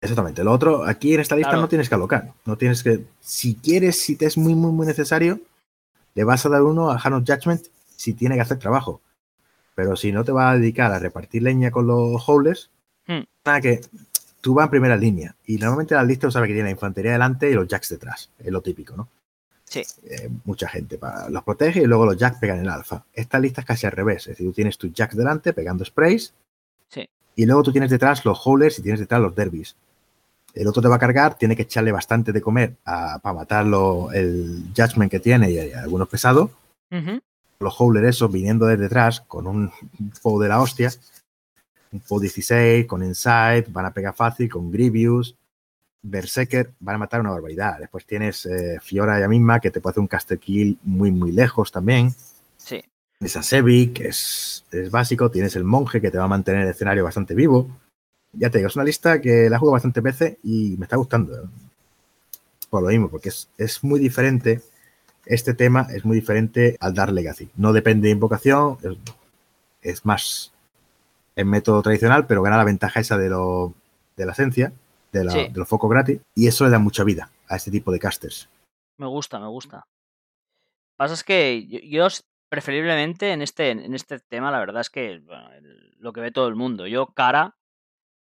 Exactamente. 0.00 0.42
Lo 0.42 0.52
otro, 0.52 0.84
aquí 0.84 1.14
en 1.14 1.20
esta 1.20 1.36
lista 1.36 1.50
Claro. 1.50 1.62
no 1.62 1.68
tienes 1.68 1.88
que 1.88 1.94
alocar. 1.94 2.32
No 2.44 2.56
tienes 2.56 2.82
que. 2.82 3.04
Si 3.20 3.54
quieres, 3.54 4.00
si 4.00 4.16
te 4.16 4.26
es 4.26 4.36
muy, 4.36 4.54
muy, 4.54 4.72
muy 4.72 4.86
necesario, 4.86 5.40
le 6.14 6.24
vas 6.24 6.44
a 6.44 6.48
dar 6.48 6.62
uno 6.62 6.90
a 6.90 6.98
Hanos 6.98 7.22
Judgment 7.26 7.66
si 7.94 8.14
tiene 8.14 8.34
que 8.34 8.40
hacer 8.40 8.58
trabajo. 8.58 9.00
Pero 9.76 9.94
si 9.94 10.10
no 10.10 10.24
te 10.24 10.32
va 10.32 10.50
a 10.50 10.58
dedicar 10.58 10.90
a 10.92 10.98
repartir 10.98 11.42
leña 11.42 11.70
con 11.70 11.86
los 11.86 12.28
howlers, 12.28 12.70
Hmm. 13.08 13.22
nada 13.44 13.60
que 13.60 13.80
tú 14.46 14.54
vas 14.54 14.66
en 14.66 14.70
primera 14.70 14.96
línea. 14.96 15.34
Y 15.46 15.56
normalmente 15.56 15.96
las 15.96 16.06
listas 16.06 16.32
sabes 16.32 16.46
que 16.46 16.54
tiene 16.54 16.68
la 16.68 16.72
infantería 16.74 17.10
delante 17.10 17.50
y 17.50 17.54
los 17.54 17.66
jacks 17.66 17.88
detrás. 17.88 18.30
Es 18.38 18.52
lo 18.52 18.60
típico, 18.62 18.96
¿no? 18.96 19.08
Sí. 19.64 19.82
Eh, 20.04 20.30
mucha 20.44 20.68
gente 20.68 20.98
pa- 20.98 21.28
los 21.28 21.42
protege 21.42 21.80
y 21.82 21.86
luego 21.86 22.06
los 22.06 22.16
jacks 22.16 22.38
pegan 22.38 22.60
el 22.60 22.68
alfa. 22.68 23.04
Esta 23.12 23.40
lista 23.40 23.62
es 23.62 23.66
casi 23.66 23.86
al 23.86 23.90
revés. 23.92 24.22
Es 24.22 24.26
decir, 24.28 24.46
tú 24.46 24.52
tienes 24.52 24.78
tus 24.78 24.92
jacks 24.92 25.16
delante 25.16 25.52
pegando 25.52 25.84
sprays 25.84 26.32
Sí. 26.88 27.08
y 27.34 27.44
luego 27.46 27.64
tú 27.64 27.72
tienes 27.72 27.90
detrás 27.90 28.24
los 28.24 28.40
howlers 28.46 28.78
y 28.78 28.82
tienes 28.82 29.00
detrás 29.00 29.20
los 29.20 29.34
derbis. 29.34 29.74
El 30.54 30.68
otro 30.68 30.80
te 30.80 30.86
va 30.88 30.94
a 30.94 31.00
cargar, 31.00 31.36
tiene 31.36 31.56
que 31.56 31.62
echarle 31.62 31.90
bastante 31.90 32.32
de 32.32 32.40
comer 32.40 32.76
a- 32.84 33.18
para 33.18 33.34
matarlo 33.34 34.12
el 34.12 34.66
judgment 34.76 35.10
que 35.10 35.18
tiene 35.18 35.50
y, 35.50 35.72
algunos 35.72 36.08
pesados. 36.08 36.50
Ujú. 36.92 37.20
Los 37.58 37.74
howlers 37.80 38.06
esos 38.08 38.30
viniendo 38.30 38.66
desde 38.66 38.84
detrás 38.84 39.22
con 39.22 39.48
un 39.48 39.72
PO 40.22 40.38
de 40.40 40.48
la 40.48 40.60
hostia. 40.60 40.92
Un 41.96 42.00
PO 42.00 42.20
16 42.20 42.86
con 42.86 43.02
Insight, 43.02 43.72
van 43.72 43.86
a 43.86 43.90
pegar 43.90 44.14
fácil 44.14 44.50
con 44.50 44.70
Grievous. 44.70 45.34
Berserker 46.02 46.72
van 46.78 46.96
a 46.96 46.98
matar 46.98 47.20
una 47.20 47.30
barbaridad. 47.30 47.78
Después 47.80 48.04
tienes 48.04 48.44
eh, 48.44 48.78
Fiora 48.82 49.18
ella 49.18 49.28
misma 49.28 49.60
que 49.60 49.70
te 49.70 49.80
puede 49.80 49.92
hacer 49.92 50.02
un 50.02 50.08
caster 50.08 50.38
kill 50.38 50.78
muy 50.82 51.10
muy 51.10 51.32
lejos 51.32 51.72
también. 51.72 52.14
Sí. 52.58 52.84
Tienes 53.18 53.36
a 53.36 53.42
Sevi, 53.42 53.88
que 53.88 54.08
es, 54.08 54.64
es 54.70 54.90
básico. 54.90 55.30
Tienes 55.30 55.56
el 55.56 55.64
monje, 55.64 56.02
que 56.02 56.10
te 56.10 56.18
va 56.18 56.24
a 56.24 56.28
mantener 56.28 56.62
el 56.62 56.68
escenario 56.68 57.02
bastante 57.02 57.34
vivo. 57.34 57.66
Ya 58.34 58.50
te 58.50 58.58
digo, 58.58 58.68
es 58.68 58.76
una 58.76 58.84
lista 58.84 59.20
que 59.22 59.48
la 59.48 59.58
juego 59.58 59.72
bastantes 59.72 60.02
veces 60.02 60.36
y 60.42 60.76
me 60.76 60.84
está 60.84 60.96
gustando. 60.96 61.34
¿eh? 61.34 61.48
Por 62.68 62.82
lo 62.82 62.88
mismo, 62.88 63.08
porque 63.08 63.30
es, 63.30 63.48
es 63.56 63.82
muy 63.82 63.98
diferente. 63.98 64.60
Este 65.24 65.54
tema 65.54 65.88
es 65.94 66.04
muy 66.04 66.16
diferente 66.16 66.76
al 66.78 66.92
Dark 66.92 67.12
Legacy. 67.12 67.48
No 67.56 67.72
depende 67.72 68.08
de 68.08 68.12
invocación, 68.12 68.76
es, 68.82 68.98
es 69.80 70.04
más 70.04 70.52
en 71.36 71.48
método 71.48 71.82
tradicional, 71.82 72.26
pero 72.26 72.42
gana 72.42 72.56
la 72.56 72.64
ventaja 72.64 72.98
esa 73.00 73.16
de, 73.18 73.28
lo, 73.28 73.74
de 74.16 74.26
la 74.26 74.32
esencia, 74.32 74.72
de, 75.12 75.24
la- 75.24 75.30
Sí. 75.32 75.48
de 75.48 75.58
los 75.58 75.68
focos 75.68 75.90
gratis, 75.90 76.20
y 76.34 76.46
eso 76.48 76.64
le 76.64 76.70
da 76.70 76.78
mucha 76.78 77.04
vida 77.04 77.30
a 77.48 77.56
este 77.56 77.70
tipo 77.70 77.92
de 77.92 77.98
casters. 77.98 78.48
Me 78.98 79.06
gusta, 79.06 79.38
me 79.38 79.46
gusta. 79.48 79.86
Pasa 80.96 81.14
es 81.14 81.22
que 81.24 81.66
yo, 81.88 82.06
preferiblemente 82.48 83.32
en 83.32 83.42
este, 83.42 83.70
en 83.70 83.94
este 83.94 84.18
tema, 84.18 84.50
la 84.50 84.58
verdad 84.60 84.80
es 84.80 84.88
que 84.90 85.20
bueno, 85.20 85.50
lo 85.98 86.12
que 86.12 86.20
ve 86.22 86.30
todo 86.30 86.48
el 86.48 86.54
mundo. 86.56 86.86
Yo, 86.86 87.08
cara, 87.08 87.56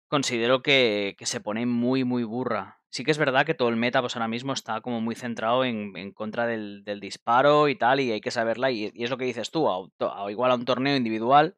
considero 0.08 0.62
que, 0.62 1.14
que 1.18 1.26
se 1.26 1.40
pone 1.40 1.66
muy, 1.66 2.02
muy 2.04 2.24
burra. 2.24 2.80
Sí 2.90 3.04
que 3.04 3.10
es 3.10 3.18
verdad 3.18 3.44
que 3.46 3.54
todo 3.54 3.68
el 3.68 3.76
meta, 3.76 4.00
pues 4.00 4.14
ahora 4.16 4.28
mismo 4.28 4.52
está 4.52 4.80
como 4.80 5.00
muy 5.00 5.14
centrado 5.14 5.64
en, 5.64 5.96
en 5.96 6.12
contra 6.12 6.46
del, 6.46 6.84
del 6.84 7.00
disparo 7.00 7.68
y 7.68 7.76
tal, 7.76 8.00
y 8.00 8.12
hay 8.12 8.20
que 8.20 8.30
saberla. 8.30 8.70
Y, 8.70 8.90
y 8.94 9.04
es 9.04 9.10
lo 9.10 9.18
que 9.18 9.24
dices 9.24 9.50
tú, 9.52 9.68
a, 9.68 9.88
a- 10.24 10.30
igual 10.30 10.50
a 10.50 10.54
un 10.56 10.64
torneo 10.64 10.96
individual, 10.96 11.56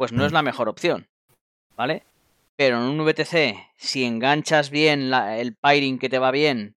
pues 0.00 0.12
no 0.12 0.24
es 0.24 0.32
Mm. 0.32 0.36
la 0.36 0.42
mejor 0.42 0.70
opción, 0.70 1.08
¿vale? 1.76 2.04
Pero 2.56 2.78
en 2.78 2.84
un 2.84 3.00
VTC, 3.06 3.54
si 3.76 4.04
enganchas 4.04 4.70
bien 4.70 5.10
la- 5.10 5.36
el 5.36 5.54
piring 5.56 5.98
que 5.98 6.08
te 6.08 6.18
va 6.18 6.30
bien 6.30 6.74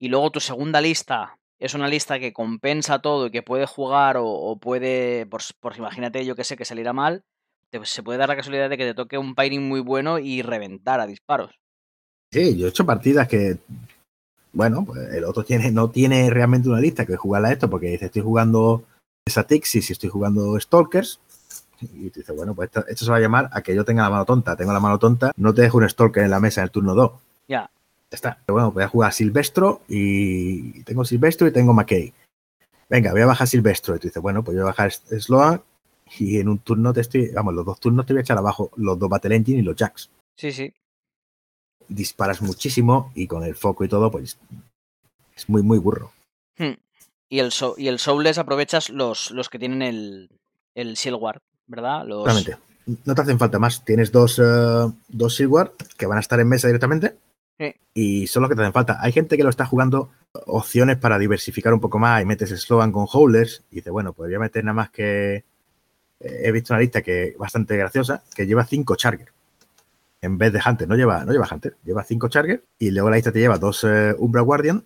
y 0.00 0.08
luego 0.08 0.30
tu 0.30 0.40
segunda 0.40 0.80
lista 0.80 1.36
es 1.58 1.74
una 1.74 1.88
lista 1.88 2.18
que 2.18 2.32
compensa 2.32 3.00
todo 3.00 3.26
y 3.26 3.30
que 3.30 3.42
puede 3.42 3.66
jugar 3.66 4.16
o, 4.16 4.24
o 4.26 4.56
puede, 4.58 5.26
por, 5.26 5.42
por 5.60 5.76
imagínate 5.76 6.24
yo 6.24 6.34
que 6.36 6.44
sé 6.44 6.56
que 6.56 6.64
saliera 6.64 6.94
mal, 6.94 7.22
te- 7.68 7.84
se 7.84 8.02
puede 8.02 8.18
dar 8.18 8.30
la 8.30 8.36
casualidad 8.36 8.70
de 8.70 8.78
que 8.78 8.84
te 8.86 8.94
toque 8.94 9.18
un 9.18 9.34
piring 9.34 9.68
muy 9.68 9.80
bueno 9.80 10.18
y 10.18 10.40
reventar 10.40 11.00
a 11.00 11.06
disparos. 11.06 11.50
Sí, 12.32 12.56
yo 12.56 12.64
he 12.66 12.70
hecho 12.70 12.86
partidas 12.86 13.28
que, 13.28 13.58
bueno, 14.54 14.86
pues 14.86 15.00
el 15.12 15.24
otro 15.24 15.44
tiene, 15.44 15.70
no 15.70 15.90
tiene 15.90 16.30
realmente 16.30 16.70
una 16.70 16.80
lista 16.80 17.04
que 17.04 17.16
jugarla 17.16 17.48
a 17.48 17.52
esto, 17.52 17.68
porque 17.68 17.88
dice, 17.88 18.06
estoy 18.06 18.22
jugando 18.22 18.84
Satixis 19.28 19.90
y 19.90 19.92
estoy 19.92 20.08
jugando 20.08 20.58
Stalkers. 20.58 21.20
Y 21.80 22.10
tú 22.10 22.20
dices, 22.20 22.34
bueno, 22.36 22.54
pues 22.54 22.68
esto, 22.68 22.86
esto 22.86 23.04
se 23.04 23.10
va 23.10 23.16
a 23.18 23.20
llamar 23.20 23.48
a 23.52 23.62
que 23.62 23.74
yo 23.74 23.84
tenga 23.84 24.02
la 24.02 24.10
mano 24.10 24.24
tonta. 24.24 24.56
Tengo 24.56 24.72
la 24.72 24.80
mano 24.80 24.98
tonta, 24.98 25.32
no 25.36 25.52
te 25.54 25.62
dejo 25.62 25.78
un 25.78 25.88
Stalker 25.88 26.24
en 26.24 26.30
la 26.30 26.40
mesa 26.40 26.60
en 26.60 26.64
el 26.64 26.70
turno 26.70 26.94
2. 26.94 27.12
Ya. 27.48 27.60
Ya 28.10 28.14
está. 28.16 28.38
Pero 28.46 28.54
bueno, 28.54 28.72
voy 28.72 28.82
a 28.84 28.88
jugar 28.88 29.12
Silvestro 29.12 29.82
y 29.88 30.82
tengo 30.84 31.04
Silvestro 31.04 31.46
y 31.46 31.52
tengo 31.52 31.72
McKay. 31.72 32.12
Venga, 32.88 33.12
voy 33.12 33.22
a 33.22 33.26
bajar 33.26 33.46
Silvestro. 33.48 33.96
Y 33.96 33.98
tú 33.98 34.08
dices, 34.08 34.22
bueno, 34.22 34.42
pues 34.44 34.54
yo 34.56 34.62
voy 34.62 34.68
a 34.68 34.72
bajar 34.72 34.92
Sloan 34.92 35.60
y 36.18 36.38
en 36.38 36.48
un 36.48 36.58
turno 36.58 36.92
te 36.92 37.00
estoy, 37.00 37.28
vamos, 37.30 37.54
los 37.54 37.64
dos 37.64 37.80
turnos 37.80 38.06
te 38.06 38.12
voy 38.12 38.18
a 38.20 38.22
echar 38.22 38.38
abajo 38.38 38.70
los 38.76 38.98
dos 38.98 39.08
Battle 39.08 39.34
Engine 39.36 39.58
y 39.60 39.62
los 39.62 39.74
Jacks. 39.74 40.10
Sí, 40.36 40.52
sí. 40.52 40.72
Disparas 41.88 42.40
muchísimo 42.40 43.10
y 43.14 43.26
con 43.26 43.42
el 43.44 43.54
foco 43.56 43.84
y 43.84 43.88
todo, 43.88 44.10
pues 44.10 44.38
es 45.36 45.48
muy, 45.48 45.62
muy 45.62 45.78
burro. 45.78 46.12
Hmm. 46.56 46.74
Y 47.28 47.40
el, 47.40 47.52
so- 47.52 47.74
y 47.76 47.88
el 47.88 47.98
Soulless 47.98 48.38
aprovechas 48.38 48.90
los, 48.90 49.30
los 49.32 49.48
que 49.50 49.58
tienen 49.58 49.82
el, 49.82 50.30
el 50.74 50.94
Shield 50.94 51.18
Guard, 51.18 51.40
¿verdad? 51.66 52.04
Los... 52.06 52.24
Realmente. 52.24 52.56
No 53.04 53.14
te 53.14 53.22
hacen 53.22 53.38
falta 53.38 53.58
más. 53.58 53.84
Tienes 53.84 54.12
dos, 54.12 54.38
eh, 54.38 54.92
dos 55.08 55.34
Silwar 55.34 55.72
que 55.96 56.06
van 56.06 56.18
a 56.18 56.20
estar 56.20 56.38
en 56.40 56.48
mesa 56.48 56.68
directamente. 56.68 57.16
Sí. 57.58 57.74
Y 57.94 58.26
son 58.26 58.42
los 58.42 58.50
que 58.50 58.56
te 58.56 58.62
hacen 58.62 58.72
falta. 58.72 58.98
Hay 59.00 59.12
gente 59.12 59.36
que 59.36 59.44
lo 59.44 59.50
está 59.50 59.64
jugando 59.64 60.10
opciones 60.46 60.98
para 60.98 61.18
diversificar 61.18 61.72
un 61.72 61.80
poco 61.80 61.98
más 61.98 62.20
y 62.20 62.26
metes 62.26 62.50
Slogan 62.50 62.92
con 62.92 63.06
Howlers 63.10 63.62
y 63.70 63.76
dice, 63.76 63.90
bueno, 63.90 64.12
pues 64.12 64.28
voy 64.28 64.34
a 64.34 64.40
meter 64.40 64.64
nada 64.64 64.74
más 64.74 64.90
que. 64.90 65.44
He 66.20 66.52
visto 66.52 66.72
una 66.72 66.80
lista 66.80 67.02
que 67.02 67.24
es 67.28 67.38
bastante 67.38 67.76
graciosa 67.76 68.22
que 68.34 68.46
lleva 68.46 68.64
cinco 68.64 68.96
Charger. 68.96 69.28
En 70.22 70.38
vez 70.38 70.52
de 70.54 70.60
Hunter, 70.64 70.88
no 70.88 70.96
lleva, 70.96 71.24
no 71.24 71.32
lleva 71.32 71.46
Hunter, 71.50 71.76
lleva 71.84 72.02
cinco 72.02 72.28
Charger 72.28 72.64
y 72.78 72.90
luego 72.90 73.10
la 73.10 73.16
lista 73.16 73.30
te 73.30 73.40
lleva 73.40 73.58
dos 73.58 73.84
eh, 73.84 74.14
Umbra 74.18 74.40
Guardian, 74.40 74.84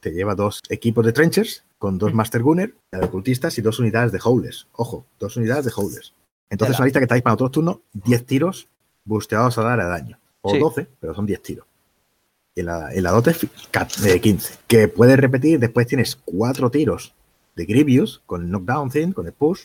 te 0.00 0.10
lleva 0.10 0.34
dos 0.34 0.62
equipos 0.68 1.06
de 1.06 1.14
Trenchers 1.14 1.64
con 1.78 1.98
dos. 1.98 2.14
Master 2.14 2.42
Gunner, 2.42 2.74
de 2.92 3.04
ocultistas 3.04 3.58
y 3.58 3.62
dos 3.62 3.78
unidades 3.78 4.12
de 4.12 4.20
Howlers. 4.22 4.68
Ojo, 4.72 5.06
dos 5.18 5.36
unidades 5.36 5.64
de 5.66 5.72
Howlers. 5.74 6.14
Entonces, 6.50 6.78
una 6.78 6.86
lista 6.86 7.00
que 7.00 7.04
estáis 7.04 7.22
para 7.22 7.34
otros 7.34 7.50
turnos, 7.50 7.78
10 7.92 8.24
tiros 8.24 8.68
busteados 9.04 9.58
a 9.58 9.62
dar 9.62 9.80
a 9.80 9.86
daño. 9.86 10.18
O 10.42 10.52
Sí. 10.52 10.58
12, 10.58 10.86
pero 11.00 11.14
son 11.14 11.26
10 11.26 11.42
tiros. 11.42 11.66
En 12.54 12.66
la, 12.66 12.92
en 12.94 13.02
la 13.02 13.10
dote 13.10 13.30
es 13.32 13.44
eh, 14.04 14.20
15. 14.20 14.54
Que 14.66 14.88
puedes 14.88 15.18
repetir, 15.18 15.58
después 15.58 15.86
tienes 15.86 16.16
4 16.24 16.70
tiros 16.70 17.14
de 17.56 17.64
Grievous 17.64 18.22
con 18.26 18.42
el 18.42 18.50
knockdown 18.50 18.90
thing, 18.90 19.12
con 19.12 19.26
el 19.26 19.32
push. 19.32 19.62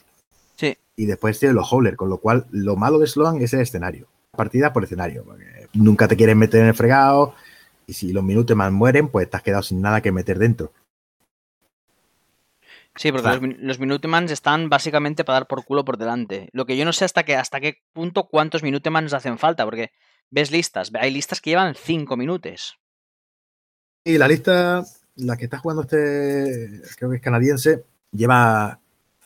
Sí. 0.55 0.76
Y 0.95 1.05
después 1.05 1.39
tienes 1.39 1.55
los 1.55 1.72
Howler, 1.72 1.95
con 1.95 2.09
lo 2.09 2.18
cual 2.18 2.47
lo 2.51 2.76
malo 2.76 2.99
de 2.99 3.07
Sloan 3.07 3.41
es 3.41 3.53
el 3.53 3.62
escenario. 3.62 4.07
Partida 4.32 4.74
por 4.74 4.84
escenario. 4.84 5.24
Porque 5.24 5.45
nunca 5.74 6.07
te 6.07 6.18
quieren 6.18 6.38
meter 6.38 6.62
en 6.62 6.68
el 6.68 6.74
fregado. 6.74 7.36
Y 7.88 7.93
si 7.93 8.12
los 8.12 8.24
minutos 8.24 8.55
más 8.57 8.72
mueren, 8.72 9.07
pues 9.09 9.30
te 9.30 9.38
has 9.38 9.43
quedado 9.43 9.64
sin 9.64 9.82
nada 9.82 10.01
que 10.01 10.12
meter 10.12 10.39
dentro. 10.39 10.72
Sí, 12.96 13.12
porque 13.12 13.30
los, 13.30 13.58
los 13.60 13.80
Minutemans 13.80 14.32
están 14.32 14.70
básicamente 14.70 15.24
para 15.24 15.39
dar 15.39 15.48
por 15.48 15.64
culo 15.64 15.86
por 15.86 15.98
delante. 15.98 16.50
Lo 16.52 16.66
que 16.66 16.76
yo 16.76 16.86
no 16.86 16.94
sé 16.94 17.06
hasta 17.06 17.24
qué, 17.24 17.36
hasta 17.36 17.60
qué 17.60 17.84
punto 17.94 18.28
cuántos 18.28 18.64
Minutemans 18.64 19.14
hacen 19.14 19.38
falta, 19.38 19.64
porque 19.64 19.92
ves 20.30 20.52
listas, 20.52 20.92
hay 21.00 21.12
listas 21.12 21.39
que 21.39 21.52
llevan 21.52 21.76
5 21.76 22.18
minutos. 22.18 22.80
Y 24.04 24.18
la 24.18 24.28
lista, 24.28 24.84
la 25.16 25.38
que 25.38 25.46
está 25.46 25.60
jugando 25.60 25.84
este, 25.84 26.82
creo 26.98 27.12
que 27.12 27.18
es 27.18 27.22
canadiense, 27.22 27.86
lleva 28.12 28.80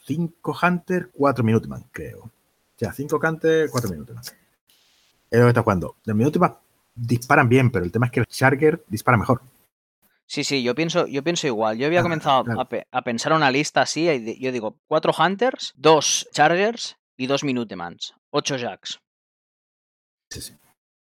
5 0.06 0.58
Hunter, 0.62 1.10
4 1.14 1.44
Minuteman, 1.44 1.86
creo. 1.92 2.20
O 2.20 2.78
sea, 2.78 2.94
5 2.94 3.20
Hunter, 3.24 3.70
4 3.72 3.90
Minuteman. 3.90 4.24
Es 4.24 5.40
lo 5.40 5.46
que 5.46 5.50
está 5.50 5.64
jugando. 5.64 5.96
Los 6.04 6.16
Minuteman 6.16 6.56
disparan 6.94 7.50
bien, 7.50 7.72
pero 7.72 7.86
el 7.86 7.92
tema 7.92 8.08
es 8.08 8.12
que 8.12 8.20
el 8.20 8.28
Charger 8.28 8.84
dispara 8.88 9.18
mejor. 9.18 9.42
Sí, 10.28 10.44
sí, 10.44 10.64
yo 10.64 10.74
pienso, 10.76 11.06
yo 11.08 11.24
pienso 11.24 11.46
igual. 11.48 11.78
Yo 11.78 11.86
había 11.86 12.00
Ah, 12.00 12.04
comenzado 12.04 12.44
claro. 12.44 12.62
a, 12.62 12.68
pe- 12.70 12.88
a 12.92 13.02
pensar 13.04 13.34
una 13.34 13.52
lista 13.52 13.82
así, 13.82 14.10
y 14.10 14.40
yo 14.40 14.52
digo, 14.52 14.80
4 14.88 15.12
Hunters, 15.18 15.74
2 15.76 16.28
Chargers 16.34 16.98
y 17.16 17.28
2 17.28 17.44
Minutemans. 17.44 18.14
8 18.32 18.58
Jacks. 18.58 19.00
Sí, 20.30 20.42
sí. 20.42 20.54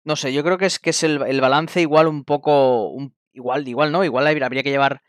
No 0.04 0.16
sé, 0.16 0.32
yo 0.32 0.42
creo 0.42 0.56
que 0.58 0.66
es 0.66 0.78
que 0.78 0.90
es 0.90 1.02
el, 1.02 1.20
el 1.22 1.40
balance 1.40 1.80
igual 1.80 2.06
un 2.08 2.24
poco. 2.24 2.88
un- 2.88 3.14
igual, 3.32 3.68
igual 3.68 3.92
no, 3.92 4.02
igual 4.04 4.26
habría 4.26 4.62
que 4.62 4.70
llevar 4.70 5.02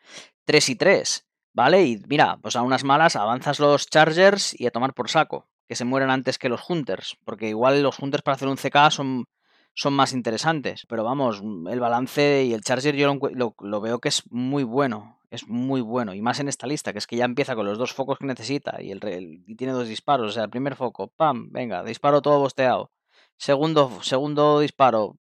3 0.45 0.69
y 0.69 0.75
3. 0.75 1.25
¿Vale? 1.53 1.83
Y 1.85 1.97
mira, 2.07 2.37
pues 2.41 2.55
a 2.55 2.61
unas 2.61 2.83
malas 2.85 3.15
avanzas 3.17 3.59
los 3.59 3.87
Chargers 3.87 4.57
y 4.59 4.67
a 4.67 4.71
tomar 4.71 4.93
por 4.93 5.09
saco. 5.09 5.49
Que 5.67 5.75
se 5.75 5.83
mueren 5.85 6.09
antes 6.09 6.37
que 6.37 6.47
los 6.49 6.69
Hunters. 6.69 7.17
Porque 7.25 7.49
igual 7.49 7.81
los 7.83 7.99
Hunters 7.99 8.23
para 8.23 8.35
hacer 8.35 8.47
un 8.47 8.57
CK 8.57 8.89
son, 8.91 9.25
son 9.73 9.93
más 9.93 10.13
interesantes. 10.13 10.85
Pero 10.87 11.03
vamos, 11.03 11.41
el 11.69 11.79
balance 11.79 12.43
y 12.43 12.53
el 12.53 12.61
Charger 12.61 12.95
yo 12.95 13.07
lo, 13.07 13.13
encue- 13.15 13.33
lo- 13.33 13.55
lo 13.59 13.81
veo 13.81 13.99
que 13.99 14.09
es 14.09 14.23
muy 14.31 14.63
bueno. 14.63 15.17
Es 15.29 15.47
muy 15.47 15.79
bueno. 15.79 16.13
Y 16.13 16.21
más 16.21 16.39
en 16.41 16.49
esta 16.49 16.67
lista, 16.67 16.91
que 16.91 16.99
es 16.99 17.07
que 17.07 17.15
ya 17.15 17.23
empieza 17.25 17.55
con 17.55 17.65
los 17.65 17.77
dos 17.77 17.93
focos 17.93 18.17
que 18.19 18.25
necesita. 18.25 18.81
Y, 18.81 18.91
el, 18.91 18.99
re- 18.99 19.17
el- 19.17 19.43
y 19.47 19.55
tiene 19.55 19.71
dos 19.73 19.87
disparos. 19.87 20.27
O 20.27 20.31
sea, 20.33 20.43
el 20.43 20.49
primer 20.49 20.75
foco, 20.75 21.07
pam, 21.07 21.49
venga, 21.51 21.83
disparo 21.83 22.21
todo 22.21 22.39
bosteado. 22.39 22.91
Segundo, 23.37 23.99
segundo 24.03 24.59
disparo, 24.59 25.15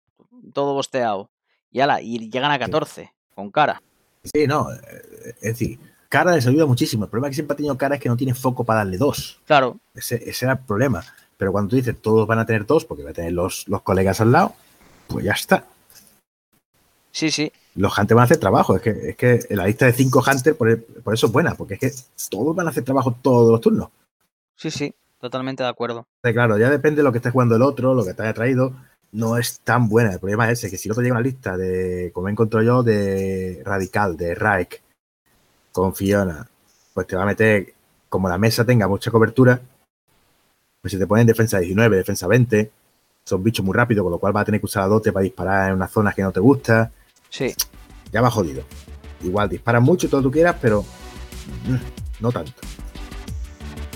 todo 0.53 0.73
bosteado. 0.73 1.29
Y 1.71 1.81
ala, 1.81 2.01
y 2.01 2.29
llegan 2.29 2.51
a 2.51 2.57
14, 2.59 3.13
con 3.35 3.51
cara. 3.51 3.81
Sí, 4.23 4.47
no. 4.47 4.71
eh, 4.71 4.77
Es 5.41 5.59
decir, 5.59 5.77
cara 6.09 6.33
les 6.33 6.47
ayuda 6.47 6.65
muchísimo. 6.65 7.03
El 7.03 7.09
problema 7.09 7.27
que 7.29 7.35
siempre 7.35 7.53
ha 7.53 7.57
tenido 7.57 7.77
cara 7.77 7.95
es 7.95 8.01
que 8.01 8.09
no 8.09 8.15
tiene 8.17 8.33
foco 8.33 8.63
para 8.63 8.79
darle 8.79 8.97
dos. 8.97 9.41
Claro, 9.45 9.77
Ese, 9.93 10.15
ese 10.29 10.45
era 10.45 10.53
el 10.53 10.59
problema. 10.59 11.03
Pero 11.37 11.51
cuando 11.51 11.69
tú 11.69 11.75
dices 11.75 11.95
todos 12.01 12.27
van 12.27 12.39
a 12.39 12.45
tener 12.45 12.65
dos, 12.65 12.85
porque 12.85 13.03
va 13.03 13.11
a 13.11 13.13
tener 13.13 13.33
los, 13.33 13.67
los 13.67 13.81
colegas 13.83 14.19
al 14.21 14.31
lado, 14.31 14.53
pues 15.07 15.23
ya 15.25 15.33
está. 15.33 15.65
sí, 17.11 17.31
sí. 17.31 17.51
Los 17.75 17.95
Hunters 17.95 18.15
van 18.15 18.23
a 18.23 18.25
hacer 18.25 18.37
trabajo. 18.37 18.75
Es 18.75 18.81
que, 18.81 18.89
es 19.09 19.15
que 19.15 19.39
la 19.55 19.67
lista 19.67 19.85
de 19.85 19.93
5 19.93 20.23
Hunters, 20.27 20.57
por, 20.57 20.83
por 20.83 21.13
eso 21.13 21.27
es 21.27 21.31
buena, 21.31 21.53
porque 21.53 21.75
es 21.75 21.79
que 21.79 21.91
todos 22.31 22.55
van 22.55 22.65
a 22.65 22.71
hacer 22.71 22.83
trabajo 22.83 23.15
todos 23.21 23.51
los 23.51 23.61
turnos. 23.61 23.89
Sí, 24.55 24.71
sí, 24.71 24.93
totalmente 25.21 25.61
de 25.61 25.69
acuerdo. 25.69 26.07
Claro, 26.23 26.57
ya 26.57 26.71
depende 26.71 26.97
de 26.97 27.03
lo 27.03 27.11
que 27.11 27.19
esté 27.19 27.29
jugando 27.29 27.55
el 27.55 27.61
otro, 27.61 27.93
lo 27.93 28.03
que 28.03 28.15
te 28.15 28.23
haya 28.23 28.33
traído. 28.33 28.73
No 29.11 29.37
es 29.37 29.59
tan 29.59 29.87
buena. 29.89 30.13
El 30.13 30.19
problema 30.19 30.51
es 30.51 30.57
ese, 30.57 30.71
que 30.71 30.77
si 30.77 30.87
el 30.87 30.93
otro 30.93 31.03
llega 31.03 31.13
una 31.13 31.21
lista 31.21 31.55
de, 31.55 32.11
como 32.13 32.29
encontró 32.29 32.63
yo, 32.63 32.81
de 32.81 33.61
Radical, 33.63 34.17
de 34.17 34.33
Raik, 34.33 34.81
con 35.71 35.93
Fiona, 35.93 36.49
pues 36.95 37.05
te 37.05 37.15
va 37.15 37.21
a 37.21 37.27
meter, 37.27 37.75
como 38.09 38.27
la 38.27 38.39
mesa 38.39 38.65
tenga 38.65 38.87
mucha 38.87 39.11
cobertura, 39.11 39.61
pues 40.87 40.93
si 40.93 40.99
te 40.99 41.05
ponen 41.05 41.27
defensa 41.27 41.59
19, 41.59 41.97
defensa 41.97 42.27
20, 42.27 42.71
son 43.25 43.43
bichos 43.43 43.65
muy 43.65 43.75
rápidos, 43.75 44.03
con 44.03 44.11
lo 44.13 44.19
cual 44.19 44.33
va 44.33 44.39
a 44.39 44.45
tener 44.45 44.61
que 44.61 44.67
usar 44.67 44.83
la 44.83 44.87
dote 44.87 45.11
para 45.11 45.23
disparar 45.23 45.67
en 45.67 45.75
unas 45.75 45.91
zonas 45.91 46.15
que 46.15 46.21
no 46.21 46.31
te 46.31 46.39
gusta. 46.39 46.89
Sí, 47.29 47.53
Ya 48.13 48.21
va 48.21 48.31
jodido. 48.31 48.63
Igual 49.21 49.49
disparas 49.49 49.81
mucho, 49.81 50.07
todo 50.07 50.21
lo 50.21 50.31
que 50.31 50.35
quieras, 50.35 50.55
pero 50.61 50.83
mm, 51.65 52.21
no 52.21 52.31
tanto. 52.31 52.53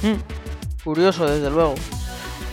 Mm, 0.01 0.83
curioso, 0.83 1.25
desde 1.25 1.49
luego. 1.49 1.75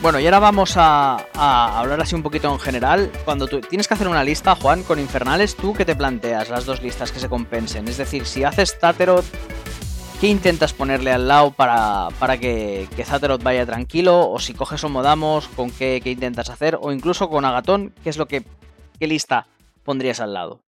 Bueno, 0.00 0.20
y 0.20 0.26
ahora 0.26 0.38
vamos 0.38 0.76
a, 0.76 1.16
a 1.34 1.80
hablar 1.80 2.00
así 2.00 2.14
un 2.14 2.22
poquito 2.22 2.52
en 2.52 2.60
general. 2.60 3.10
Cuando 3.24 3.48
tú 3.48 3.60
tienes 3.60 3.88
que 3.88 3.94
hacer 3.94 4.06
una 4.06 4.22
lista, 4.22 4.54
Juan, 4.54 4.84
con 4.84 5.00
infernales, 5.00 5.56
¿tú 5.56 5.72
qué 5.72 5.84
te 5.84 5.96
planteas 5.96 6.48
las 6.48 6.64
dos 6.64 6.80
listas 6.80 7.10
que 7.10 7.18
se 7.18 7.28
compensen? 7.28 7.88
Es 7.88 7.96
decir, 7.96 8.24
si 8.24 8.44
haces 8.44 8.78
Zaterot, 8.78 9.24
¿qué 10.20 10.26
intentas 10.26 10.72
ponerle 10.72 11.12
al 11.12 11.28
lado 11.28 11.52
para, 11.52 12.08
para 12.18 12.38
que, 12.38 12.88
que 12.96 13.04
vaya 13.42 13.66
tranquilo? 13.66 14.30
O 14.30 14.38
si 14.38 14.54
coges 14.54 14.82
Homodamos, 14.84 15.48
¿con 15.48 15.70
qué, 15.70 16.00
qué 16.02 16.10
intentas 16.10 16.50
hacer? 16.50 16.78
O 16.80 16.92
incluso 16.92 17.28
con 17.28 17.44
Agatón, 17.44 17.92
¿qué 18.02 18.10
es 18.10 18.18
lo 18.18 18.26
que 18.26 18.44
qué 18.98 19.06
lista 19.06 19.46
pondrías 19.84 20.20
al 20.20 20.34
lado? 20.34 20.60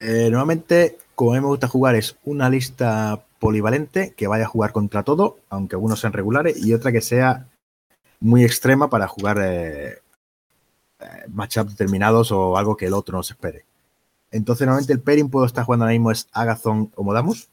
Eh, 0.00 0.28
normalmente, 0.30 0.98
como 1.14 1.32
a 1.32 1.34
mí 1.34 1.40
me 1.40 1.46
gusta 1.46 1.68
jugar, 1.68 1.94
es 1.94 2.16
una 2.24 2.50
lista 2.50 3.24
polivalente 3.38 4.14
que 4.14 4.26
vaya 4.26 4.44
a 4.44 4.48
jugar 4.48 4.72
contra 4.72 5.02
todo, 5.02 5.38
aunque 5.48 5.76
algunos 5.76 6.00
sean 6.00 6.12
regulares, 6.12 6.64
y 6.64 6.74
otra 6.74 6.92
que 6.92 7.00
sea 7.00 7.46
muy 8.20 8.44
extrema 8.44 8.90
para 8.90 9.08
jugar 9.08 9.38
eh, 9.42 9.98
eh, 11.00 11.06
matchups 11.28 11.70
determinados 11.70 12.30
o 12.32 12.56
algo 12.56 12.76
que 12.76 12.86
el 12.86 12.94
otro 12.94 13.16
no 13.16 13.22
se 13.22 13.34
espere. 13.34 13.64
Entonces, 14.30 14.66
normalmente 14.66 14.92
el 14.92 15.00
pairing 15.00 15.28
puedo 15.28 15.46
estar 15.46 15.64
jugando 15.64 15.84
ahora 15.84 15.92
mismo 15.92 16.10
es 16.10 16.28
Agathon 16.32 16.92
o 16.94 17.02
Modamus, 17.02 17.48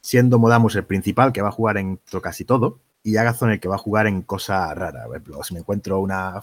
Siendo 0.00 0.38
Modamus 0.38 0.76
el 0.76 0.84
principal 0.84 1.32
que 1.32 1.42
va 1.42 1.48
a 1.48 1.52
jugar 1.52 1.78
en 1.78 2.00
casi 2.22 2.44
todo, 2.44 2.78
y 3.02 3.16
Agathon 3.16 3.50
el 3.50 3.60
que 3.60 3.68
va 3.68 3.76
a 3.76 3.78
jugar 3.78 4.06
en 4.06 4.22
cosas 4.22 4.76
raras. 4.76 5.06
Por 5.06 5.16
ejemplo, 5.16 5.42
si 5.42 5.54
me 5.54 5.60
encuentro 5.60 6.00
una 6.00 6.42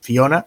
Fiona 0.00 0.46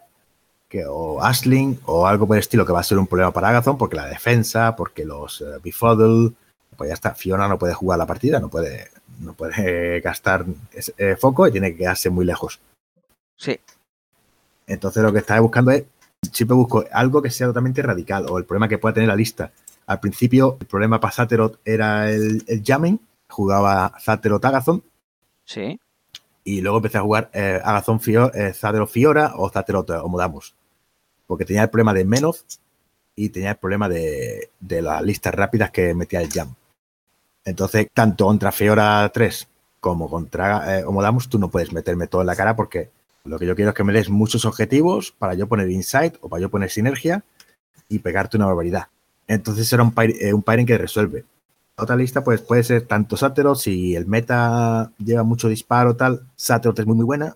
que, 0.67 0.85
o 0.87 1.21
Ashling 1.21 1.79
o 1.85 2.07
algo 2.07 2.27
por 2.27 2.37
el 2.37 2.41
estilo 2.41 2.65
que 2.65 2.73
va 2.73 2.79
a 2.79 2.83
ser 2.83 2.97
un 2.97 3.07
problema 3.07 3.31
para 3.31 3.49
Agathon 3.49 3.77
porque 3.77 3.95
la 3.95 4.07
defensa, 4.07 4.75
porque 4.75 5.05
los 5.05 5.41
eh, 5.41 5.59
Befuddle, 5.63 6.31
pues 6.77 6.89
ya 6.89 6.93
está, 6.93 7.13
Fiona 7.13 7.47
no 7.47 7.59
puede 7.59 7.73
jugar 7.73 7.99
la 7.99 8.07
partida, 8.07 8.39
no 8.39 8.49
puede, 8.49 8.89
no 9.19 9.33
puede 9.33 9.99
gastar 10.01 10.45
ese, 10.71 10.93
eh, 10.97 11.15
foco 11.19 11.47
y 11.47 11.51
tiene 11.51 11.71
que 11.71 11.79
quedarse 11.79 12.09
muy 12.09 12.25
lejos. 12.25 12.59
Sí, 13.35 13.59
Entonces 14.67 15.01
lo 15.03 15.11
que 15.11 15.19
estaba 15.19 15.39
buscando 15.39 15.71
es, 15.71 15.83
siempre 16.31 16.55
busco 16.55 16.85
algo 16.91 17.21
que 17.21 17.31
sea 17.31 17.47
totalmente 17.47 17.81
radical 17.81 18.25
o 18.29 18.37
el 18.37 18.45
problema 18.45 18.67
que 18.67 18.77
pueda 18.77 18.93
tener 18.93 19.09
la 19.09 19.15
lista. 19.15 19.51
Al 19.85 19.99
principio 19.99 20.57
el 20.59 20.67
problema 20.67 20.99
para 20.99 21.13
Zaterot 21.13 21.59
era 21.65 22.11
el, 22.11 22.43
el 22.47 22.63
jamming, 22.63 22.99
jugaba 23.27 23.93
Zaterot 23.99 24.43
Agathon 24.43 24.83
sí. 25.45 25.79
y 26.43 26.61
luego 26.61 26.77
empecé 26.77 26.97
a 26.97 27.01
jugar 27.01 27.29
eh, 27.33 27.59
Agathon 27.63 27.99
Fio, 27.99 28.33
eh, 28.33 28.53
Zaterot 28.53 28.89
Fiora 28.89 29.33
o 29.35 29.49
Zaterot 29.49 29.89
eh, 29.89 29.93
Homodamus. 29.93 30.55
Porque 31.27 31.45
tenía 31.45 31.63
el 31.63 31.69
problema 31.69 31.93
de 31.93 32.05
Menoth 32.05 32.59
y 33.15 33.29
tenía 33.29 33.51
el 33.51 33.57
problema 33.57 33.87
de, 33.89 34.49
de 34.59 34.81
las 34.81 35.01
listas 35.01 35.33
rápidas 35.33 35.71
que 35.71 35.93
metía 35.93 36.21
el 36.21 36.29
jam. 36.29 36.53
Entonces, 37.43 37.87
tanto 37.93 38.25
contra 38.25 38.51
Fiora 38.51 39.09
3 39.13 39.47
como 39.79 40.09
contra 40.09 40.79
eh, 40.79 40.83
Homodamus, 40.85 41.27
tú 41.27 41.39
no 41.39 41.49
puedes 41.49 41.73
meterme 41.73 42.07
todo 42.07 42.21
en 42.21 42.27
la 42.27 42.35
cara 42.35 42.55
porque 42.55 42.91
lo 43.23 43.37
que 43.39 43.45
yo 43.45 43.55
quiero 43.55 43.69
es 43.71 43.75
que 43.75 43.83
me 43.83 43.93
des 43.93 44.09
muchos 44.09 44.45
objetivos 44.45 45.11
para 45.11 45.33
yo 45.33 45.47
poner 45.47 45.69
insight 45.69 46.15
o 46.21 46.29
para 46.29 46.41
yo 46.41 46.49
poner 46.49 46.69
sinergia 46.69 47.23
y 47.89 47.99
pegarte 47.99 48.37
una 48.37 48.45
barbaridad. 48.45 48.87
Entonces 49.31 49.71
era 49.71 49.83
un, 49.83 49.93
eh, 49.97 50.33
un 50.33 50.43
pairing 50.43 50.65
que 50.65 50.77
resuelve. 50.77 51.23
Otra 51.77 51.95
lista 51.95 52.21
pues 52.23 52.41
puede 52.41 52.63
ser 52.63 52.81
tanto 52.83 53.15
Saterot, 53.15 53.57
si 53.57 53.95
el 53.95 54.05
meta 54.05 54.91
lleva 54.97 55.23
mucho 55.23 55.47
disparo 55.47 55.95
tal, 55.95 56.27
Saterot 56.35 56.77
es 56.79 56.85
muy 56.85 56.97
muy 56.97 57.05
buena. 57.05 57.33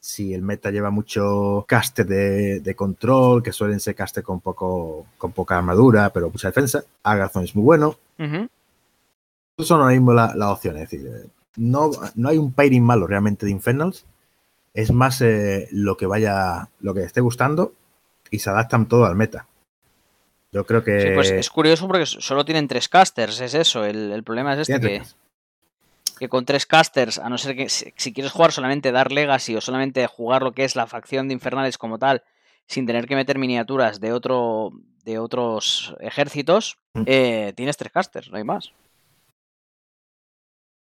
Si 0.00 0.34
el 0.34 0.42
meta 0.42 0.70
lleva 0.70 0.90
mucho 0.90 1.64
caster 1.68 2.04
de, 2.06 2.60
de 2.60 2.74
control, 2.74 3.42
que 3.42 3.52
suelen 3.52 3.78
ser 3.78 3.94
caster 3.94 4.24
con 4.24 4.40
poco 4.40 5.06
con 5.18 5.32
poca 5.32 5.56
armadura, 5.56 6.10
pero 6.12 6.30
mucha 6.30 6.48
defensa, 6.48 6.82
Agathon 7.04 7.44
es 7.44 7.54
muy 7.54 7.64
bueno. 7.64 7.96
Esas 8.18 9.68
son 9.68 9.80
ahora 9.80 9.92
mismo 9.92 10.12
las 10.12 10.34
la 10.34 10.50
opciones. 10.50 10.82
Es 10.82 10.90
decir, 10.90 11.30
no, 11.56 11.90
no 12.16 12.28
hay 12.28 12.38
un 12.38 12.52
pairing 12.52 12.82
malo 12.82 13.06
realmente 13.06 13.46
de 13.46 13.52
Infernals. 13.52 14.04
Es 14.74 14.92
más 14.92 15.20
eh, 15.20 15.68
lo 15.70 15.96
que 15.96 16.06
vaya, 16.06 16.70
lo 16.80 16.92
que 16.92 17.02
esté 17.02 17.20
gustando 17.20 17.72
y 18.30 18.40
se 18.40 18.50
adaptan 18.50 18.86
todo 18.88 19.06
al 19.06 19.16
meta. 19.16 19.46
Yo 20.52 20.64
creo 20.64 20.82
que. 20.82 21.00
Sí, 21.00 21.08
pues 21.14 21.30
es 21.30 21.50
curioso 21.50 21.86
porque 21.86 22.06
solo 22.06 22.44
tienen 22.44 22.68
tres 22.68 22.88
casters, 22.88 23.40
es 23.40 23.54
eso. 23.54 23.84
El, 23.84 24.12
el 24.12 24.22
problema 24.24 24.54
es 24.54 24.68
este, 24.68 25.02
que, 26.18 26.28
con 26.28 26.44
tres 26.44 26.64
casters, 26.66 27.18
a 27.18 27.28
no 27.28 27.36
ser 27.38 27.54
que 27.54 27.68
si, 27.68 27.92
si 27.96 28.12
quieres 28.12 28.32
jugar 28.32 28.52
solamente 28.52 28.90
Dark 28.92 29.12
Legacy 29.12 29.54
o 29.56 29.60
solamente 29.60 30.06
jugar 30.06 30.42
lo 30.42 30.52
que 30.52 30.64
es 30.64 30.74
la 30.74 30.86
facción 30.86 31.28
de 31.28 31.34
Infernales 31.34 31.76
como 31.78 31.98
tal, 31.98 32.22
sin 32.66 32.86
tener 32.86 33.06
que 33.06 33.14
meter 33.14 33.38
miniaturas 33.38 34.00
de 34.00 34.12
otro 34.12 34.72
de 35.04 35.18
otros 35.18 35.94
ejércitos, 36.00 36.76
Mm. 36.94 37.02
eh, 37.06 37.52
tienes 37.56 37.76
tres 37.76 37.92
casters, 37.92 38.30
no 38.30 38.36
hay 38.38 38.44
más. 38.44 38.72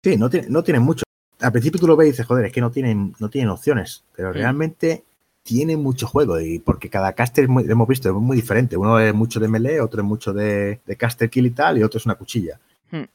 Sí, 0.03 0.18
no, 0.18 0.30
tiene, 0.30 0.47
no 0.49 0.64
tienen 0.64 0.82
mucho. 0.84 1.03
al 1.39 1.51
principio 1.51 1.80
tú 1.80 1.88
lo 1.88 1.95
ves 1.95 2.07
y 2.07 2.12
dices, 2.12 2.26
joder, 2.28 2.45
es 2.45 2.51
que 2.51 2.62
no 2.62 2.70
tienen, 2.70 3.16
no 3.20 3.30
tienen 3.30 3.49
opciones, 3.49 4.03
pero 4.16 4.30
Mm. 4.30 4.34
realmente 4.34 5.03
tienen 5.44 5.82
mucho 5.82 6.08
juego 6.08 6.39
y 6.39 6.60
porque 6.60 6.89
cada 6.89 7.14
caster, 7.14 7.48
muy- 7.48 7.70
hemos 7.70 7.88
visto, 7.88 8.10
es 8.10 8.16
muy 8.16 8.36
diferente. 8.38 8.78
Uno 8.78 9.00
es 9.00 9.14
mucho 9.14 9.39
de 9.39 9.48
melee, 9.48 9.82
otro 9.82 10.02
es 10.02 10.08
mucho 10.08 10.34
de, 10.34 10.80
de 10.86 10.96
caster 10.96 11.30
kill 11.30 11.48
y 11.48 11.52
tal, 11.52 11.78
y 11.78 11.84
otro 11.84 11.98
es 11.98 12.06
una 12.06 12.16
cuchilla. 12.16 12.60
Hmm. 12.92 13.06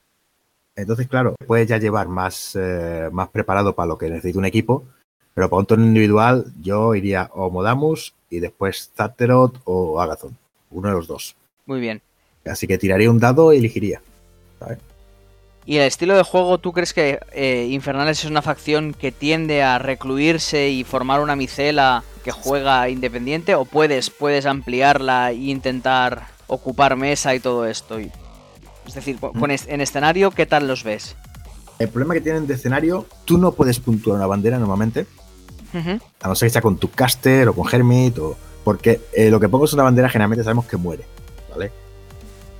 Entonces, 0.75 1.07
claro, 1.09 1.35
puedes 1.47 1.69
ya 1.69 1.79
llevar 1.79 2.09
más, 2.09 2.57
eh, 2.61 3.09
más 3.13 3.29
preparado 3.29 3.75
para 3.75 3.87
lo 3.89 3.97
que 3.99 4.11
necesita 4.11 4.39
un 4.39 4.45
equipo, 4.45 4.85
pero 5.35 5.49
para 5.49 5.61
un 5.61 5.67
torneo 5.67 5.87
individual 5.87 6.53
yo 6.61 6.95
iría 6.95 7.31
o 7.35 7.51
Modamus 7.51 8.15
y 8.29 8.41
después 8.41 8.91
Zatterot 8.97 9.61
o 9.65 10.01
Agathon, 10.01 10.37
uno 10.71 10.89
de 10.89 10.95
los 10.95 11.07
dos. 11.07 11.37
Muy 11.67 11.81
bien. 11.81 12.03
Así 12.45 12.67
que 12.67 12.79
tiraría 12.79 13.11
un 13.11 13.19
dado 13.19 13.53
y 13.53 13.59
elegiría. 13.59 14.01
¿Y 15.69 15.79
el 15.79 15.83
estilo 15.83 16.17
de 16.17 16.23
juego, 16.23 16.59
tú 16.59 16.73
crees 16.73 16.93
que 16.95 17.19
eh, 17.33 17.67
Infernales 17.71 18.21
es 18.25 18.31
una 18.31 18.41
facción 18.41 18.95
que 18.95 19.11
tiende 19.11 19.65
a 19.65 19.79
recluirse 19.81 20.69
y 20.71 20.85
formar 20.85 21.21
una 21.21 21.35
micela 21.35 22.05
que 22.25 22.31
juega 22.31 22.89
independiente? 22.89 23.57
¿O 23.57 23.65
puedes, 23.65 24.11
puedes 24.11 24.47
ampliarla 24.47 25.33
e 25.33 25.35
intentar 25.35 26.29
ocupar 26.47 26.95
mesa 26.97 27.35
y 27.35 27.41
todo 27.41 27.67
esto? 27.67 27.99
Y- 28.01 28.13
es 28.87 28.95
decir, 28.95 29.19
con- 29.19 29.51
es- 29.51 29.67
en 29.67 29.81
escenario, 29.81 30.31
¿qué 30.31 30.47
tal 30.47 30.69
los 30.69 30.85
ves? 30.85 31.17
El 31.81 31.89
problema 31.89 32.15
que 32.15 32.21
tienen 32.21 32.47
de 32.47 32.55
escenario, 32.55 33.05
tú 33.25 33.37
no 33.37 33.51
puedes 33.53 33.81
puntuar 33.81 34.17
una 34.19 34.27
bandera 34.29 34.59
normalmente, 34.61 35.07
a 36.23 36.29
no 36.29 36.35
ser 36.37 36.47
que 36.47 36.53
sea 36.53 36.63
con 36.63 36.79
tu 36.79 36.91
caster 36.91 37.49
o 37.49 37.53
con 37.55 37.69
Hermit, 37.71 38.17
o 38.19 38.37
porque 38.65 39.01
eh, 39.13 39.31
lo 39.31 39.41
que 39.41 39.49
pongo 39.49 39.65
es 39.67 39.73
una 39.73 39.83
bandera 39.83 40.09
generalmente 40.09 40.45
sabemos 40.45 40.65
que 40.67 40.77
muere, 40.77 41.05
¿vale? 41.51 41.71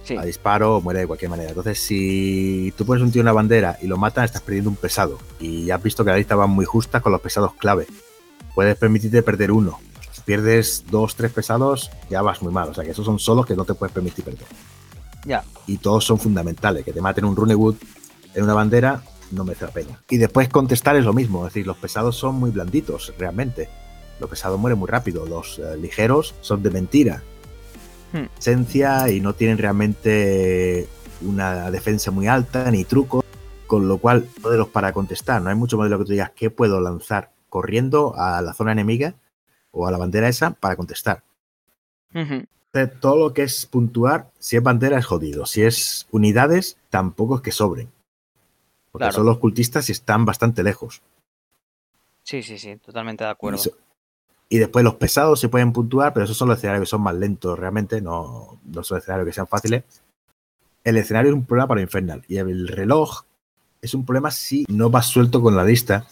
Sí, 0.07 0.17
A 0.17 0.23
disparo 0.23 0.77
o 0.77 0.81
muere 0.81 1.01
de 1.01 1.07
cualquier 1.07 1.31
manera. 1.31 1.49
Entonces, 1.49 1.81
si 1.81 2.73
tú 2.77 2.87
pones 2.87 3.03
un 3.03 3.11
tío 3.11 3.21
en 3.21 3.25
una 3.25 3.33
bandera 3.33 3.77
y 3.83 3.89
lo 3.89 3.97
matan, 3.97 4.25
estás 4.25 4.41
perdiendo 4.41 4.71
un 4.71 4.77
pesado. 4.77 5.19
Y 5.41 5.65
ya 5.65 5.75
has 5.75 5.83
visto 5.83 6.05
que 6.05 6.11
la 6.11 6.17
lista 6.17 6.37
va 6.37 6.47
muy 6.47 6.65
justa 6.65 7.01
con 7.01 7.11
los 7.11 7.21
pesados 7.21 7.55
clave. 7.55 7.87
Puedes 8.55 8.77
permitirte 8.77 9.23
perder 9.23 9.51
uno. 9.51 9.81
Si 10.13 10.21
pierdes 10.21 10.85
dos, 10.91 11.17
tres 11.17 11.33
pesados, 11.33 11.91
ya 12.09 12.23
vas 12.23 12.41
muy 12.41 12.53
mal. 12.53 12.69
O 12.69 12.75
sea 12.75 12.85
que 12.85 12.91
esos 12.93 13.05
son 13.05 13.19
solos 13.19 13.47
que 13.47 13.57
no 13.57 13.65
te 13.65 13.75
puedes 13.75 13.93
permitir 13.93 14.25
perder. 14.25 14.47
ya. 15.25 15.43
y 15.67 15.79
todos 15.79 16.05
son 16.05 16.19
fundamentales. 16.19 16.85
Que 16.85 16.93
te 16.93 17.01
maten 17.01 17.25
un 17.25 17.35
Runewood 17.35 17.75
en 18.35 18.45
una 18.45 18.55
bandera 18.55 19.03
no 19.33 19.45
merece 19.45 19.65
la 19.65 19.73
pena. 19.73 20.03
Y 20.09 20.19
después 20.19 20.49
contestar 20.49 20.97
es 20.97 21.05
lo 21.05 21.13
mismo, 21.13 21.47
es 21.47 21.53
decir, 21.53 21.67
los 21.67 21.77
pesados 21.77 22.17
son 22.17 22.37
muy 22.37 22.51
blanditos, 22.51 23.13
realmente. 23.19 23.69
Los 24.21 24.31
pesados 24.31 24.59
mueren 24.59 24.79
muy 24.79 24.89
rápido, 24.89 25.27
los 25.27 25.59
eh, 25.59 25.77
ligeros 25.77 26.35
son 26.41 26.63
de 26.63 26.71
mentira. 26.71 27.23
Hmm. 28.13 28.27
Esencia 28.39 29.11
y 29.11 29.21
no 29.21 29.35
tienen 29.35 29.59
realmente 29.59 30.89
una 31.23 31.71
defensa 31.71 32.11
muy 32.11 32.27
alta 32.29 32.71
ni 32.71 32.85
truco, 32.85 33.25
con 33.67 33.89
lo 33.89 33.99
cual 33.99 34.29
modelos 34.43 34.69
para 34.69 34.93
contestar. 34.93 35.43
No 35.43 35.51
hay 35.51 35.57
mucho 35.57 35.77
modelo 35.77 35.99
que 35.99 36.05
tú 36.05 36.13
digas 36.13 36.31
qué 36.35 36.51
puedo 36.51 36.81
lanzar 36.81 37.33
corriendo 37.49 38.15
a 38.17 38.41
la 38.43 38.53
zona 38.55 38.73
enemiga 38.73 39.15
o 39.71 39.87
a 39.87 39.91
la 39.91 39.99
bandera 39.99 40.29
esa 40.29 40.53
para 40.53 40.77
contestar. 40.77 41.23
Entonces, 42.13 43.01
todo 43.01 43.17
lo 43.17 43.35
que 43.35 43.43
es 43.43 43.67
puntuar, 43.67 44.31
si 44.39 44.57
es 44.57 44.63
bandera 44.63 44.99
es 44.99 45.05
jodido. 45.07 45.45
Si 45.47 45.63
es 45.63 46.07
unidades, 46.11 46.79
tampoco 46.91 47.37
es 47.37 47.43
que 47.43 47.53
sobren. 47.53 47.91
Porque 48.93 49.03
Claro. 49.05 49.15
son 49.15 49.27
los 49.27 49.39
cultistas 49.39 49.89
y 49.89 49.93
están 49.93 50.25
bastante 50.25 50.63
lejos. 50.63 51.03
Sí, 52.23 52.43
sí, 52.43 52.59
sí, 52.59 52.77
totalmente 52.77 53.25
de 53.25 53.31
Y, 53.31 53.33
acuerdo. 53.33 53.59
so- 53.59 53.73
y 54.49 54.59
después 54.59 54.85
los 54.85 54.95
pesados 54.95 55.41
se 55.41 55.49
pueden 55.49 55.73
puntuar, 55.73 56.13
pero 56.13 56.25
esos 56.25 56.37
son 56.37 56.49
los 56.49 56.59
escenarios 56.59 56.83
que 56.83 56.91
son 56.91 57.03
más 57.03 57.15
lentos 57.15 57.59
realmente, 57.59 58.01
no, 58.01 58.61
no 58.65 58.83
son 58.83 58.99
escenarios 58.99 59.27
que 59.27 59.33
sean 59.33 59.47
fáciles. 59.47 59.85
El 60.85 60.97
escenario 60.97 61.31
es 61.31 61.35
un 61.35 61.45
problema 61.45 61.69
para 61.69 61.81
Infernal. 61.81 62.23
Y 62.29 62.37
el 62.37 62.69
reloj 62.69 63.25
es 63.83 63.95
un 63.95 64.05
problema 64.05 64.31
si 64.31 64.65
no 64.69 64.89
vas 64.89 65.07
suelto 65.07 65.43
con 65.43 65.57
la 65.57 65.65
lista. 65.65 66.07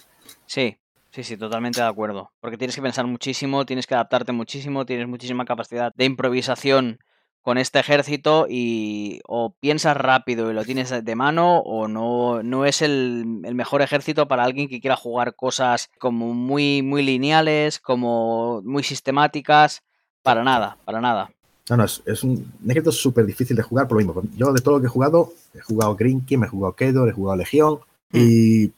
Sí, 0.47 0.77
sí, 1.11 1.23
sí, 1.23 1.37
totalmente 1.37 1.81
de 1.81 1.87
acuerdo. 1.87 2.33
Porque 2.41 2.59
tienes 2.59 2.75
que 2.75 2.83
pensar 2.83 3.07
muchísimo, 3.07 3.65
tienes 3.65 3.87
que 3.87 3.95
adaptarte 3.95 4.33
muchísimo, 4.33 4.85
tienes 4.85 5.07
muchísima 5.07 5.45
capacidad 5.45 5.93
de 5.95 6.05
improvisación 6.05 6.99
con 7.45 7.59
este 7.59 7.79
ejército 7.79 8.47
y 8.49 9.21
o 9.29 9.55
piensas 9.61 9.95
rápido 9.99 10.51
y 10.51 10.55
lo 10.55 10.65
tienes 10.65 11.05
de 11.05 11.15
mano 11.15 11.59
o 11.59 11.89
no, 11.89 12.43
no 12.43 12.65
es 12.65 12.81
el, 12.81 13.43
el 13.45 13.55
mejor 13.55 13.83
ejército 13.83 14.27
para 14.27 14.45
alguien 14.45 14.67
que 14.67 14.81
quiera 14.81 14.97
jugar 14.97 15.37
cosas 15.37 15.91
como 15.99 16.33
muy, 16.33 16.81
muy 16.81 17.03
lineales, 17.03 17.79
como 17.79 18.63
muy 18.63 18.83
sistemáticas. 18.83 19.83
Para 20.23 20.43
nada, 20.43 20.79
para 20.87 21.03
nada. 21.03 21.31
No, 21.69 21.77
no, 21.77 21.85
es, 21.85 22.03
es 22.07 22.25
un, 22.25 22.51
ejército 22.67 22.93
súper 22.93 23.27
difícil 23.27 23.55
de 23.55 23.63
jugar 23.63 23.87
por 23.89 24.01
lo 24.01 24.07
mismo. 24.07 24.23
Yo 24.37 24.51
de 24.51 24.63
todo 24.63 24.77
lo 24.77 24.81
que 24.81 24.87
he 24.87 24.91
jugado, 24.91 25.35
he 25.55 25.61
jugado 25.61 25.95
Green 25.97 26.25
me 26.31 26.47
he 26.47 26.49
jugado 26.49 26.75
Kedor, 26.75 27.11
he 27.11 27.13
jugado 27.13 27.37
Legión 27.37 27.79
y 28.11 28.69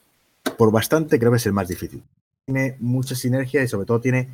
por 0.58 0.72
bastante 0.72 1.20
creo 1.20 1.30
que 1.30 1.36
es 1.36 1.46
el 1.46 1.52
más 1.52 1.68
difícil. 1.68 2.02
Tiene 2.44 2.76
mucha 2.80 3.14
sinergia 3.14 3.62
y 3.62 3.68
sobre 3.68 3.86
todo 3.86 4.00
tiene 4.00 4.28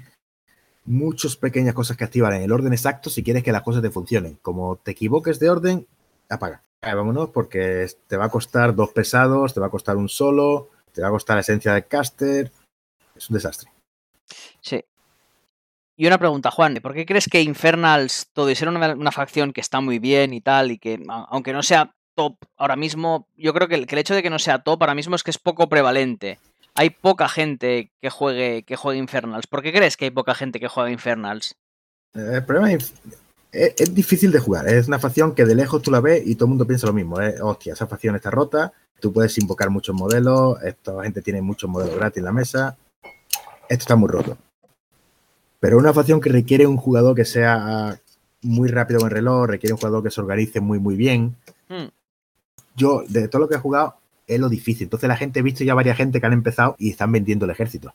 muchas 0.85 1.37
pequeñas 1.37 1.75
cosas 1.75 1.97
que 1.97 2.05
activar 2.05 2.35
en 2.35 2.43
el 2.43 2.53
orden 2.53 2.73
exacto 2.73 3.11
si 3.11 3.23
quieres 3.23 3.43
que 3.43 3.53
las 3.53 3.63
cosas 3.63 3.83
te 3.83 3.91
funcionen. 3.91 4.39
Como 4.43 4.77
te 4.77 4.93
equivoques 4.93 5.39
de 5.39 5.51
orden, 5.51 5.87
apaga. 6.29 6.63
Vámonos 6.83 7.31
porque 7.31 7.87
te 8.09 8.17
va 8.17 8.25
a 8.25 8.31
costar 8.31 8.75
dos 8.75 8.91
pesados, 8.91 9.55
te 9.55 9.61
va 9.61 9.67
a 9.67 9.71
costar 9.71 9.97
un 9.97 10.09
solo, 10.09 10.69
te 10.93 11.01
va 11.01 11.09
a 11.09 11.13
costar 11.13 11.37
la 11.37 11.43
esencia 11.43 11.75
del 11.75 11.87
caster. 11.87 12.51
Es 13.15 13.31
un 13.31 13.35
desastre. 13.35 13.71
Sí. 14.61 14.85
Y 15.97 16.07
una 16.07 16.19
pregunta, 16.19 16.51
Juan, 16.51 16.79
¿por 16.83 16.95
qué 16.95 17.07
crees 17.07 17.29
que 17.29 17.43
Infernals, 17.43 18.29
todo 18.33 18.51
y 18.51 18.57
ser 18.57 18.69
una, 18.69 18.95
una 18.95 19.13
facción 19.13 19.53
que 19.53 19.61
está 19.61 19.81
muy 19.81 19.99
bien 19.99 20.33
y 20.33 20.41
tal, 20.41 20.73
y 20.73 20.79
que 20.79 21.01
aunque 21.09 21.53
no 21.53 21.63
sea 21.63 21.95
top 22.15 22.37
ahora 22.57 22.77
mismo, 22.77 23.29
yo 23.37 23.53
creo 23.55 23.69
que 23.69 23.77
el, 23.77 23.87
que 23.87 23.95
el 23.95 24.01
hecho 24.01 24.15
de 24.15 24.23
que 24.23 24.31
no 24.31 24.39
sea 24.39 24.63
top 24.63 24.83
ahora 24.83 24.95
mismo 24.95 25.15
es 25.15 25.23
que 25.23 25.31
es 25.31 25.39
poco 25.39 25.69
prevalente. 25.69 26.39
Hay 26.75 26.91
poca 26.91 27.29
gente 27.29 27.93
que 28.01 28.11
juegue, 28.11 28.63
que 28.63 28.77
juegue 28.77 28.99
Infernals. 28.99 29.47
¿Por 29.47 29.63
qué 29.63 29.73
crees 29.73 29.97
que 29.97 30.07
hay 30.07 30.11
poca 30.11 30.35
gente 30.35 30.59
que 30.59 30.69
juega 30.69 30.91
Infernals? 30.91 31.57
Eh, 32.15 32.31
El 32.35 32.45
problema 32.45 32.73
es, 32.73 32.95
es, 33.53 33.75
es 33.77 33.95
difícil 33.95 34.33
de 34.33 34.39
jugar. 34.39 34.69
Es 34.69 34.89
una 34.89 34.99
facción 34.99 35.35
que 35.35 35.45
de 35.45 35.55
lejos 35.55 35.83
tú 35.83 35.91
la 35.91 36.01
ves 36.01 36.23
y 36.25 36.35
todo 36.35 36.47
el 36.47 36.51
mundo 36.51 36.67
piensa 36.67 36.87
lo 36.87 36.93
mismo. 36.93 37.21
¿eh? 37.21 37.35
Hostia, 37.43 37.75
esa 37.75 37.87
facción 37.87 38.17
está 38.17 38.31
rota. 38.31 38.73
Tú 39.01 39.13
puedes 39.13 39.37
invocar 39.39 39.69
muchos 39.69 39.95
modelos. 39.95 40.63
Esta 40.63 41.03
gente 41.03 41.21
tiene 41.23 41.43
muchos 41.43 41.69
modelos 41.69 41.97
gratis 41.97 42.19
en 42.19 42.25
la 42.25 42.33
mesa. 42.33 42.77
Esto 43.69 43.83
está 43.83 43.97
muy 43.97 44.09
roto. 44.09 44.39
Pero 45.61 45.79
una 45.79 45.93
facción 45.93 46.21
que 46.21 46.31
requiere 46.31 46.67
un 46.67 46.77
jugador 46.77 47.15
que 47.15 47.25
sea 47.25 48.01
muy 48.43 48.69
rápido 48.69 49.01
con 49.01 49.09
el 49.09 49.15
reloj, 49.15 49.47
requiere 49.47 49.75
un 49.75 49.79
jugador 49.79 50.03
que 50.03 50.11
se 50.11 50.21
organice 50.21 50.61
muy, 50.61 50.79
muy 50.79 50.97
bien. 50.97 51.37
Hmm. 51.69 51.87
Yo, 52.75 53.03
de 53.09 53.29
todo 53.29 53.43
lo 53.43 53.49
que 53.49 53.55
he 53.55 53.59
jugado, 53.59 53.97
es 54.35 54.41
lo 54.41 54.49
difícil. 54.49 54.85
Entonces 54.85 55.09
la 55.09 55.17
gente, 55.17 55.41
he 55.41 55.43
visto 55.43 55.65
ya 55.65 55.75
varias 55.75 55.97
gente 55.97 56.21
que 56.21 56.27
han 56.27 56.33
empezado 56.33 56.77
y 56.79 56.91
están 56.91 57.13
vendiendo 57.13 57.45
el 57.45 57.51
ejército. 57.51 57.95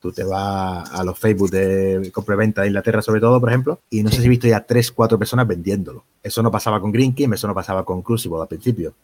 Tú 0.00 0.10
te 0.10 0.24
vas 0.24 0.90
a 0.92 1.04
los 1.04 1.18
Facebook 1.18 1.50
de 1.50 2.10
compra-venta 2.12 2.62
de 2.62 2.68
Inglaterra, 2.68 3.02
sobre 3.02 3.20
todo, 3.20 3.38
por 3.38 3.48
ejemplo, 3.48 3.80
y 3.88 4.02
no 4.02 4.10
sé 4.10 4.16
si 4.16 4.26
he 4.26 4.28
visto 4.28 4.48
ya 4.48 4.64
tres, 4.64 4.90
cuatro 4.90 5.16
personas 5.18 5.46
vendiéndolo. 5.46 6.04
Eso 6.22 6.42
no 6.42 6.50
pasaba 6.50 6.80
con 6.80 6.90
Green 6.90 7.14
King, 7.14 7.28
eso 7.32 7.46
no 7.46 7.54
pasaba 7.54 7.84
con 7.84 8.02
Crucible 8.02 8.40
al 8.40 8.48
principio. 8.48 8.94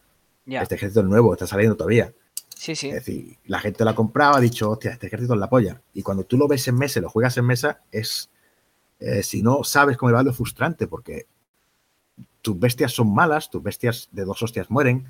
Este 0.45 0.75
ejército 0.75 0.99
es 1.01 1.05
nuevo, 1.05 1.31
está 1.33 1.47
saliendo 1.47 1.77
todavía. 1.77 2.11
Sí, 2.55 2.75
sí. 2.75 2.89
Es 2.89 2.95
decir, 2.95 3.37
la 3.45 3.59
gente 3.59 3.85
lo 3.85 3.91
ha 3.91 3.95
comprado, 3.95 4.35
ha 4.35 4.41
dicho, 4.41 4.71
hostia, 4.71 4.91
este 4.91 5.07
ejército 5.07 5.33
es 5.35 5.39
la 5.39 5.49
polla. 5.49 5.81
Y 5.93 6.01
cuando 6.01 6.25
tú 6.25 6.37
lo 6.37 6.47
ves 6.47 6.67
en 6.67 6.75
mesa, 6.75 6.99
y 6.99 7.01
lo 7.03 7.09
juegas 7.09 7.37
en 7.37 7.45
mesa, 7.45 7.81
es. 7.91 8.29
eh, 8.99 9.23
si 9.23 9.41
no 9.41 9.63
sabes 9.63 9.95
cómo 9.95 10.11
va, 10.11 10.21
es 10.21 10.35
frustrante, 10.35 10.87
porque 10.87 11.27
tus 12.41 12.59
bestias 12.59 12.91
son 12.91 13.13
malas, 13.13 13.49
tus 13.49 13.63
bestias 13.63 14.09
de 14.11 14.25
dos 14.25 14.41
hostias 14.43 14.69
mueren. 14.69 15.07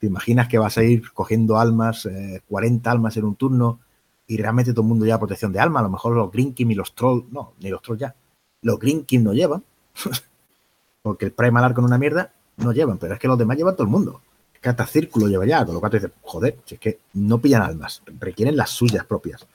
Te 0.00 0.06
imaginas 0.06 0.48
que 0.48 0.58
vas 0.58 0.76
a 0.78 0.82
ir 0.82 1.12
cogiendo 1.12 1.58
almas, 1.58 2.06
eh, 2.06 2.42
40 2.48 2.90
almas 2.90 3.16
en 3.16 3.24
un 3.24 3.36
turno, 3.36 3.78
y 4.26 4.38
realmente 4.38 4.72
todo 4.72 4.82
el 4.82 4.88
mundo 4.88 5.04
lleva 5.04 5.18
protección 5.18 5.52
de 5.52 5.60
alma. 5.60 5.80
A 5.80 5.82
lo 5.82 5.90
mejor 5.90 6.16
los 6.16 6.32
Greenkim 6.32 6.70
y 6.70 6.74
los 6.74 6.94
Trolls, 6.94 7.24
no, 7.30 7.52
ni 7.60 7.68
los 7.68 7.82
Trolls 7.82 8.00
ya. 8.00 8.14
Los 8.62 8.78
Greenkim 8.78 9.22
no 9.22 9.34
llevan, 9.34 9.62
porque 11.02 11.26
el 11.26 11.32
Primal 11.32 11.64
Arc 11.64 11.74
con 11.74 11.84
una 11.84 11.98
mierda 11.98 12.32
no 12.56 12.72
llevan, 12.72 12.98
pero 12.98 13.14
es 13.14 13.20
que 13.20 13.28
los 13.28 13.38
demás 13.38 13.56
llevan 13.56 13.74
todo 13.74 13.84
el 13.84 13.90
mundo. 13.90 14.22
Cada 14.60 14.86
círculo 14.86 15.26
lleva 15.28 15.46
ya, 15.46 15.64
con 15.64 15.74
lo 15.74 15.80
cual 15.80 15.90
te 15.90 15.98
dices, 15.98 16.12
joder, 16.22 16.58
si 16.64 16.76
es 16.76 16.80
que 16.80 17.00
no 17.14 17.38
pillan 17.38 17.62
almas, 17.62 18.02
requieren 18.18 18.56
las 18.56 18.70
suyas 18.70 19.04
propias. 19.04 19.46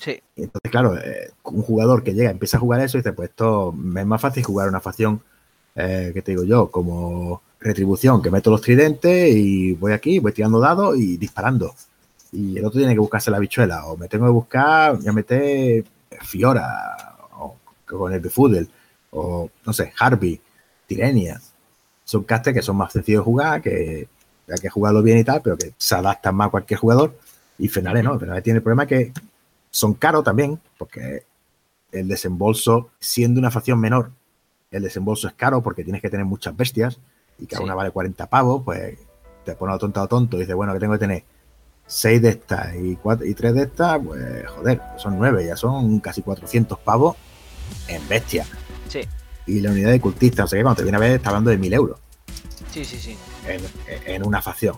Sí. 0.00 0.20
Y 0.34 0.42
entonces, 0.42 0.70
claro, 0.70 0.96
eh, 0.98 1.30
un 1.44 1.62
jugador 1.62 2.02
que 2.02 2.14
llega, 2.14 2.30
empieza 2.30 2.56
a 2.56 2.60
jugar 2.60 2.80
eso 2.80 2.98
y 2.98 3.00
dice, 3.00 3.12
pues 3.12 3.30
esto 3.30 3.72
me 3.72 4.02
es 4.02 4.06
más 4.06 4.20
fácil 4.20 4.44
jugar 4.44 4.68
una 4.68 4.80
facción, 4.80 5.22
eh, 5.74 6.10
que 6.12 6.22
te 6.22 6.32
digo 6.32 6.44
yo, 6.44 6.70
como 6.70 7.42
retribución, 7.60 8.22
que 8.22 8.30
meto 8.30 8.50
los 8.50 8.60
tridentes 8.60 9.34
y 9.34 9.72
voy 9.72 9.92
aquí, 9.92 10.18
voy 10.18 10.32
tirando 10.32 10.60
dados 10.60 10.96
y 10.98 11.16
disparando. 11.16 11.74
Y 12.32 12.58
el 12.58 12.64
otro 12.64 12.78
tiene 12.78 12.94
que 12.94 13.00
buscarse 13.00 13.30
la 13.30 13.38
bichuela, 13.38 13.86
o 13.86 13.96
me 13.96 14.08
tengo 14.08 14.26
que 14.26 14.32
buscar, 14.32 14.98
ya 15.00 15.12
meter 15.12 15.84
Fiora, 16.22 17.16
o 17.38 17.56
con 17.86 18.12
el 18.12 18.20
Befoodle, 18.20 18.68
o 19.10 19.48
no 19.64 19.72
sé, 19.72 19.92
Harvey, 19.98 20.40
Tirenia. 20.86 21.40
Son 22.04 22.24
casters 22.24 22.54
que 22.54 22.62
son 22.62 22.76
más 22.76 22.92
sencillos 22.92 23.20
de 23.20 23.24
jugar, 23.24 23.62
que 23.62 24.08
hay 24.48 24.58
que 24.60 24.68
jugarlo 24.68 25.02
bien 25.02 25.18
y 25.18 25.24
tal, 25.24 25.40
pero 25.42 25.56
que 25.56 25.72
se 25.76 25.94
adaptan 25.94 26.34
más 26.34 26.48
a 26.48 26.50
cualquier 26.50 26.78
jugador. 26.78 27.18
Y 27.58 27.68
Fenales 27.68 28.04
no, 28.04 28.18
Fenales 28.18 28.42
tiene 28.42 28.58
el 28.58 28.62
problema 28.62 28.86
que 28.86 29.12
son 29.70 29.94
caros 29.94 30.24
también, 30.24 30.60
porque 30.78 31.24
el 31.90 32.08
desembolso, 32.08 32.90
siendo 33.00 33.40
una 33.40 33.50
facción 33.50 33.80
menor, 33.80 34.10
el 34.70 34.82
desembolso 34.82 35.28
es 35.28 35.34
caro 35.34 35.62
porque 35.62 35.84
tienes 35.84 36.02
que 36.02 36.10
tener 36.10 36.26
muchas 36.26 36.56
bestias 36.56 36.98
y 37.38 37.46
cada 37.46 37.58
Sí. 37.58 37.64
una 37.64 37.74
vale 37.74 37.90
40 37.90 38.26
pavos, 38.28 38.62
pues 38.64 38.98
te 39.44 39.54
pone 39.54 39.74
a 39.74 39.78
tonto 39.78 40.00
a 40.00 40.06
tonto 40.08 40.36
y 40.36 40.40
dices, 40.40 40.54
bueno, 40.54 40.72
que 40.72 40.80
tengo 40.80 40.92
que 40.94 40.98
tener 40.98 41.24
6 41.86 42.20
de 42.22 42.28
estas 42.30 42.74
y, 42.74 42.96
cuatro, 42.96 43.24
y 43.26 43.34
3 43.34 43.54
de 43.54 43.62
estas, 43.62 44.00
pues 44.04 44.46
joder, 44.48 44.80
son 44.96 45.18
9, 45.18 45.46
ya 45.46 45.56
son 45.56 46.00
casi 46.00 46.22
400 46.22 46.78
pavos 46.80 47.16
en 47.88 48.06
bestia. 48.08 48.44
Sí. 48.88 49.00
Y 49.46 49.60
la 49.60 49.70
unidad 49.70 49.90
de 49.92 50.00
cultista, 50.00 50.44
o 50.44 50.46
sea 50.48 50.58
que 50.58 50.62
cuando 50.64 50.78
te 50.78 50.82
viene 50.82 50.96
a 50.96 51.00
ver, 51.00 51.12
está 51.12 51.28
hablando 51.30 51.50
de 51.50 51.58
1000 51.58 51.72
euros 51.74 52.00
Sí, 52.72 52.84
sí, 52.84 52.98
sí. 52.98 53.16
en, 53.46 53.62
en 54.14 54.26
una 54.26 54.42
facción. 54.42 54.76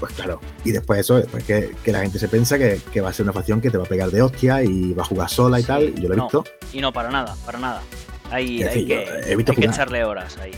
Pues 0.00 0.12
claro, 0.12 0.40
y 0.64 0.72
después 0.72 1.00
eso, 1.00 1.16
después 1.16 1.42
que, 1.44 1.74
que 1.82 1.90
la 1.92 2.00
gente 2.00 2.18
se 2.18 2.28
piensa 2.28 2.58
que, 2.58 2.80
que 2.92 3.00
va 3.00 3.08
a 3.08 3.12
ser 3.14 3.24
una 3.24 3.32
facción 3.32 3.62
que 3.62 3.70
te 3.70 3.78
va 3.78 3.84
a 3.84 3.88
pegar 3.88 4.10
de 4.10 4.20
hostia 4.20 4.62
y 4.62 4.92
va 4.92 5.02
a 5.02 5.06
jugar 5.06 5.30
sola 5.30 5.58
y 5.58 5.62
Sí, 5.62 5.66
tal, 5.68 5.84
y 5.88 6.02
yo 6.02 6.08
lo 6.08 6.14
he 6.14 6.16
no. 6.18 6.24
visto. 6.24 6.44
Y 6.74 6.80
no, 6.82 6.92
para 6.92 7.10
nada, 7.10 7.34
para 7.46 7.58
nada. 7.58 7.82
Hay, 8.30 8.60
Es 8.62 8.68
hay 8.68 8.84
decir, 8.84 8.88
que, 8.88 9.32
he 9.32 9.36
visto 9.36 9.52
hay 9.52 9.58
que 9.58 9.64
echarle 9.66 10.04
horas 10.04 10.36
ahí. 10.38 10.52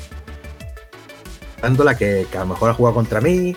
La 1.62 1.96
que, 1.96 2.26
que 2.30 2.36
a 2.36 2.40
lo 2.40 2.46
mejor 2.48 2.70
ha 2.70 2.74
jugado 2.74 2.94
contra 2.94 3.20
mí 3.20 3.56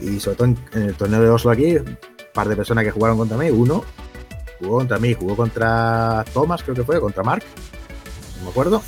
y 0.00 0.20
sobre 0.20 0.36
todo 0.36 0.48
en, 0.48 0.58
el 0.74 0.94
torneo 0.94 1.20
de 1.22 1.30
Oslo 1.30 1.50
aquí, 1.50 1.76
un 1.76 1.98
par 2.34 2.48
de 2.48 2.56
personas 2.56 2.84
que 2.84 2.90
jugaron 2.90 3.16
contra 3.16 3.36
mí, 3.36 3.50
uno 3.50 3.84
jugó 4.58 4.78
contra 4.78 4.98
mí, 4.98 5.14
jugó 5.14 5.36
contra 5.36 6.24
Thomas, 6.32 6.62
creo 6.62 6.74
que 6.74 6.82
fue, 6.84 7.00
contra 7.00 7.22
Mark, 7.22 7.42
no 8.38 8.44
me 8.44 8.50
acuerdo. 8.50 8.82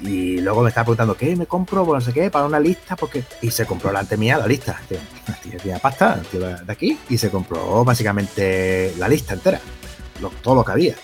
Y 0.00 0.40
luego 0.40 0.62
me 0.62 0.68
estaba 0.68 0.84
preguntando, 0.84 1.16
¿qué 1.16 1.34
me 1.34 1.46
compro? 1.46 1.84
Pues 1.84 2.04
no 2.04 2.12
sé 2.12 2.12
qué, 2.12 2.30
para 2.30 2.44
una 2.46 2.60
lista, 2.60 2.94
porque... 2.94 3.24
Y 3.42 3.50
se 3.50 3.66
compró 3.66 3.90
la 3.90 4.06
mía 4.16 4.38
la 4.38 4.46
lista. 4.46 4.80
Tenía, 5.60 5.78
pasta 5.80 6.20
tío 6.30 6.38
de 6.40 6.72
aquí 6.72 6.96
y 7.08 7.18
se 7.18 7.30
compró 7.30 7.84
básicamente 7.84 8.94
la 8.96 9.08
lista 9.08 9.34
entera, 9.34 9.60
lo- 10.20 10.30
todo 10.40 10.54
lo 10.56 10.64
que 10.64 10.70
había. 10.72 10.94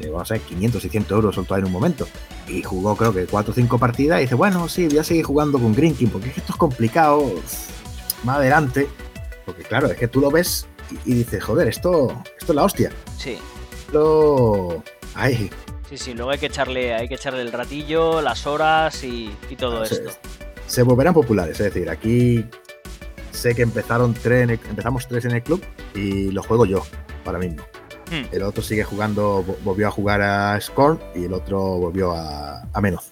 Se 0.00 0.08
a 0.08 0.22
ver, 0.22 0.40
500, 0.40 0.82
600 0.82 1.16
euros 1.16 1.34
soltó 1.34 1.56
en 1.56 1.64
un 1.64 1.72
momento. 1.72 2.06
Y 2.48 2.62
jugó 2.62 2.96
creo 2.96 3.12
que 3.14 3.26
4 3.26 3.52
o 3.52 3.54
5 3.54 3.78
partidas 3.78 4.18
y 4.18 4.22
dice, 4.22 4.34
bueno, 4.34 4.68
sí, 4.68 4.88
voy 4.88 4.98
a 4.98 5.04
seguir 5.04 5.24
jugando 5.24 5.58
con 5.58 5.74
Green 5.74 5.94
King, 5.94 6.08
porque 6.08 6.28
es 6.28 6.34
que 6.34 6.40
esto 6.40 6.52
es 6.52 6.58
complicado 6.58 7.32
más 8.24 8.36
adelante. 8.38 8.88
Porque 9.46 9.62
claro, 9.62 9.86
es 9.88 9.96
que 9.96 10.08
tú 10.08 10.20
lo 10.20 10.30
ves 10.30 10.66
y, 11.04 11.12
y 11.12 11.14
dices, 11.14 11.42
joder, 11.42 11.68
esto, 11.68 12.08
esto 12.38 12.52
es 12.52 12.56
la 12.56 12.64
hostia. 12.64 12.92
Sí, 13.18 13.38
Esto... 13.86 14.82
Ay, 15.14 15.50
sí, 15.88 15.98
sí. 15.98 16.14
Luego 16.14 16.30
hay 16.30 16.38
que 16.38 16.46
echarle, 16.46 16.94
hay 16.94 17.08
que 17.08 17.14
echarle 17.14 17.42
el 17.42 17.52
ratillo, 17.52 18.20
las 18.22 18.46
horas 18.46 19.02
y, 19.04 19.30
y 19.50 19.56
todo 19.56 19.84
se, 19.84 19.94
esto. 19.96 20.10
se 20.66 20.82
volverán 20.82 21.12
populares. 21.14 21.60
Es 21.60 21.72
decir, 21.72 21.90
aquí 21.90 22.44
sé 23.30 23.54
que 23.54 23.62
empezaron 23.62 24.14
tres 24.14 24.48
el- 24.48 24.60
empezamos 24.68 25.06
tres 25.06 25.24
en 25.26 25.32
el 25.32 25.42
club 25.42 25.62
y 25.94 26.30
lo 26.30 26.42
juego 26.42 26.64
yo 26.66 26.82
ahora 27.26 27.38
mismo. 27.38 27.62
Hmm. 28.12 28.26
El 28.30 28.42
otro 28.42 28.62
sigue 28.62 28.84
jugando, 28.84 29.42
vo- 29.42 29.56
volvió 29.62 29.88
a 29.88 29.90
jugar 29.90 30.20
a 30.20 30.60
Scorn 30.60 31.00
y 31.14 31.24
el 31.24 31.32
otro 31.32 31.58
volvió 31.78 32.12
a, 32.12 32.62
a 32.72 32.80
menos. 32.82 33.04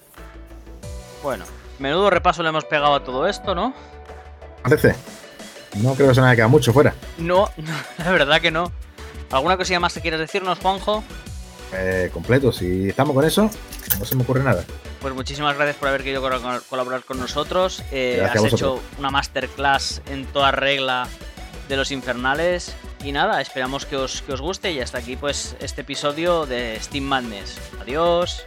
Bueno, 1.23 1.43
menudo 1.79 2.09
repaso 2.11 2.43
le 2.43 2.49
hemos 2.49 2.65
pegado 2.65 2.93
a 2.95 3.03
todo 3.03 3.27
esto, 3.27 3.55
¿no? 3.55 3.73
Parece. 4.63 4.95
No 5.77 5.93
creo 5.95 6.09
que 6.09 6.15
se 6.15 6.21
me 6.21 6.27
haya 6.27 6.35
quedado 6.35 6.49
mucho 6.49 6.71
fuera. 6.71 6.93
No, 7.17 7.49
la 7.97 8.11
verdad 8.11 8.39
que 8.41 8.51
no. 8.51 8.71
¿Alguna 9.31 9.57
cosilla 9.57 9.79
más 9.79 9.93
que 9.93 10.01
quieres 10.01 10.19
decirnos, 10.19 10.59
Juanjo? 10.59 11.03
Eh, 11.73 12.09
completo, 12.13 12.51
si 12.51 12.89
estamos 12.89 13.15
con 13.15 13.23
eso, 13.25 13.49
no 13.97 14.05
se 14.05 14.15
me 14.15 14.23
ocurre 14.23 14.43
nada. 14.43 14.63
Pues 15.01 15.13
muchísimas 15.15 15.55
gracias 15.55 15.77
por 15.77 15.87
haber 15.87 16.03
querido 16.03 16.21
col- 16.21 16.61
colaborar 16.69 17.03
con 17.05 17.17
nosotros. 17.17 17.81
Eh, 17.91 18.21
has 18.29 18.43
hecho 18.43 18.79
una 18.99 19.09
masterclass 19.09 20.01
en 20.09 20.25
toda 20.27 20.51
regla 20.51 21.07
de 21.69 21.77
los 21.77 21.91
infernales. 21.91 22.75
Y 23.03 23.11
nada, 23.11 23.41
esperamos 23.41 23.85
que 23.85 23.95
os, 23.95 24.21
que 24.21 24.33
os 24.33 24.41
guste. 24.41 24.71
Y 24.71 24.79
hasta 24.79 24.99
aquí, 24.99 25.15
pues, 25.15 25.55
este 25.59 25.81
episodio 25.81 26.45
de 26.45 26.77
Steam 26.79 27.03
Madness. 27.05 27.57
Adiós. 27.79 28.45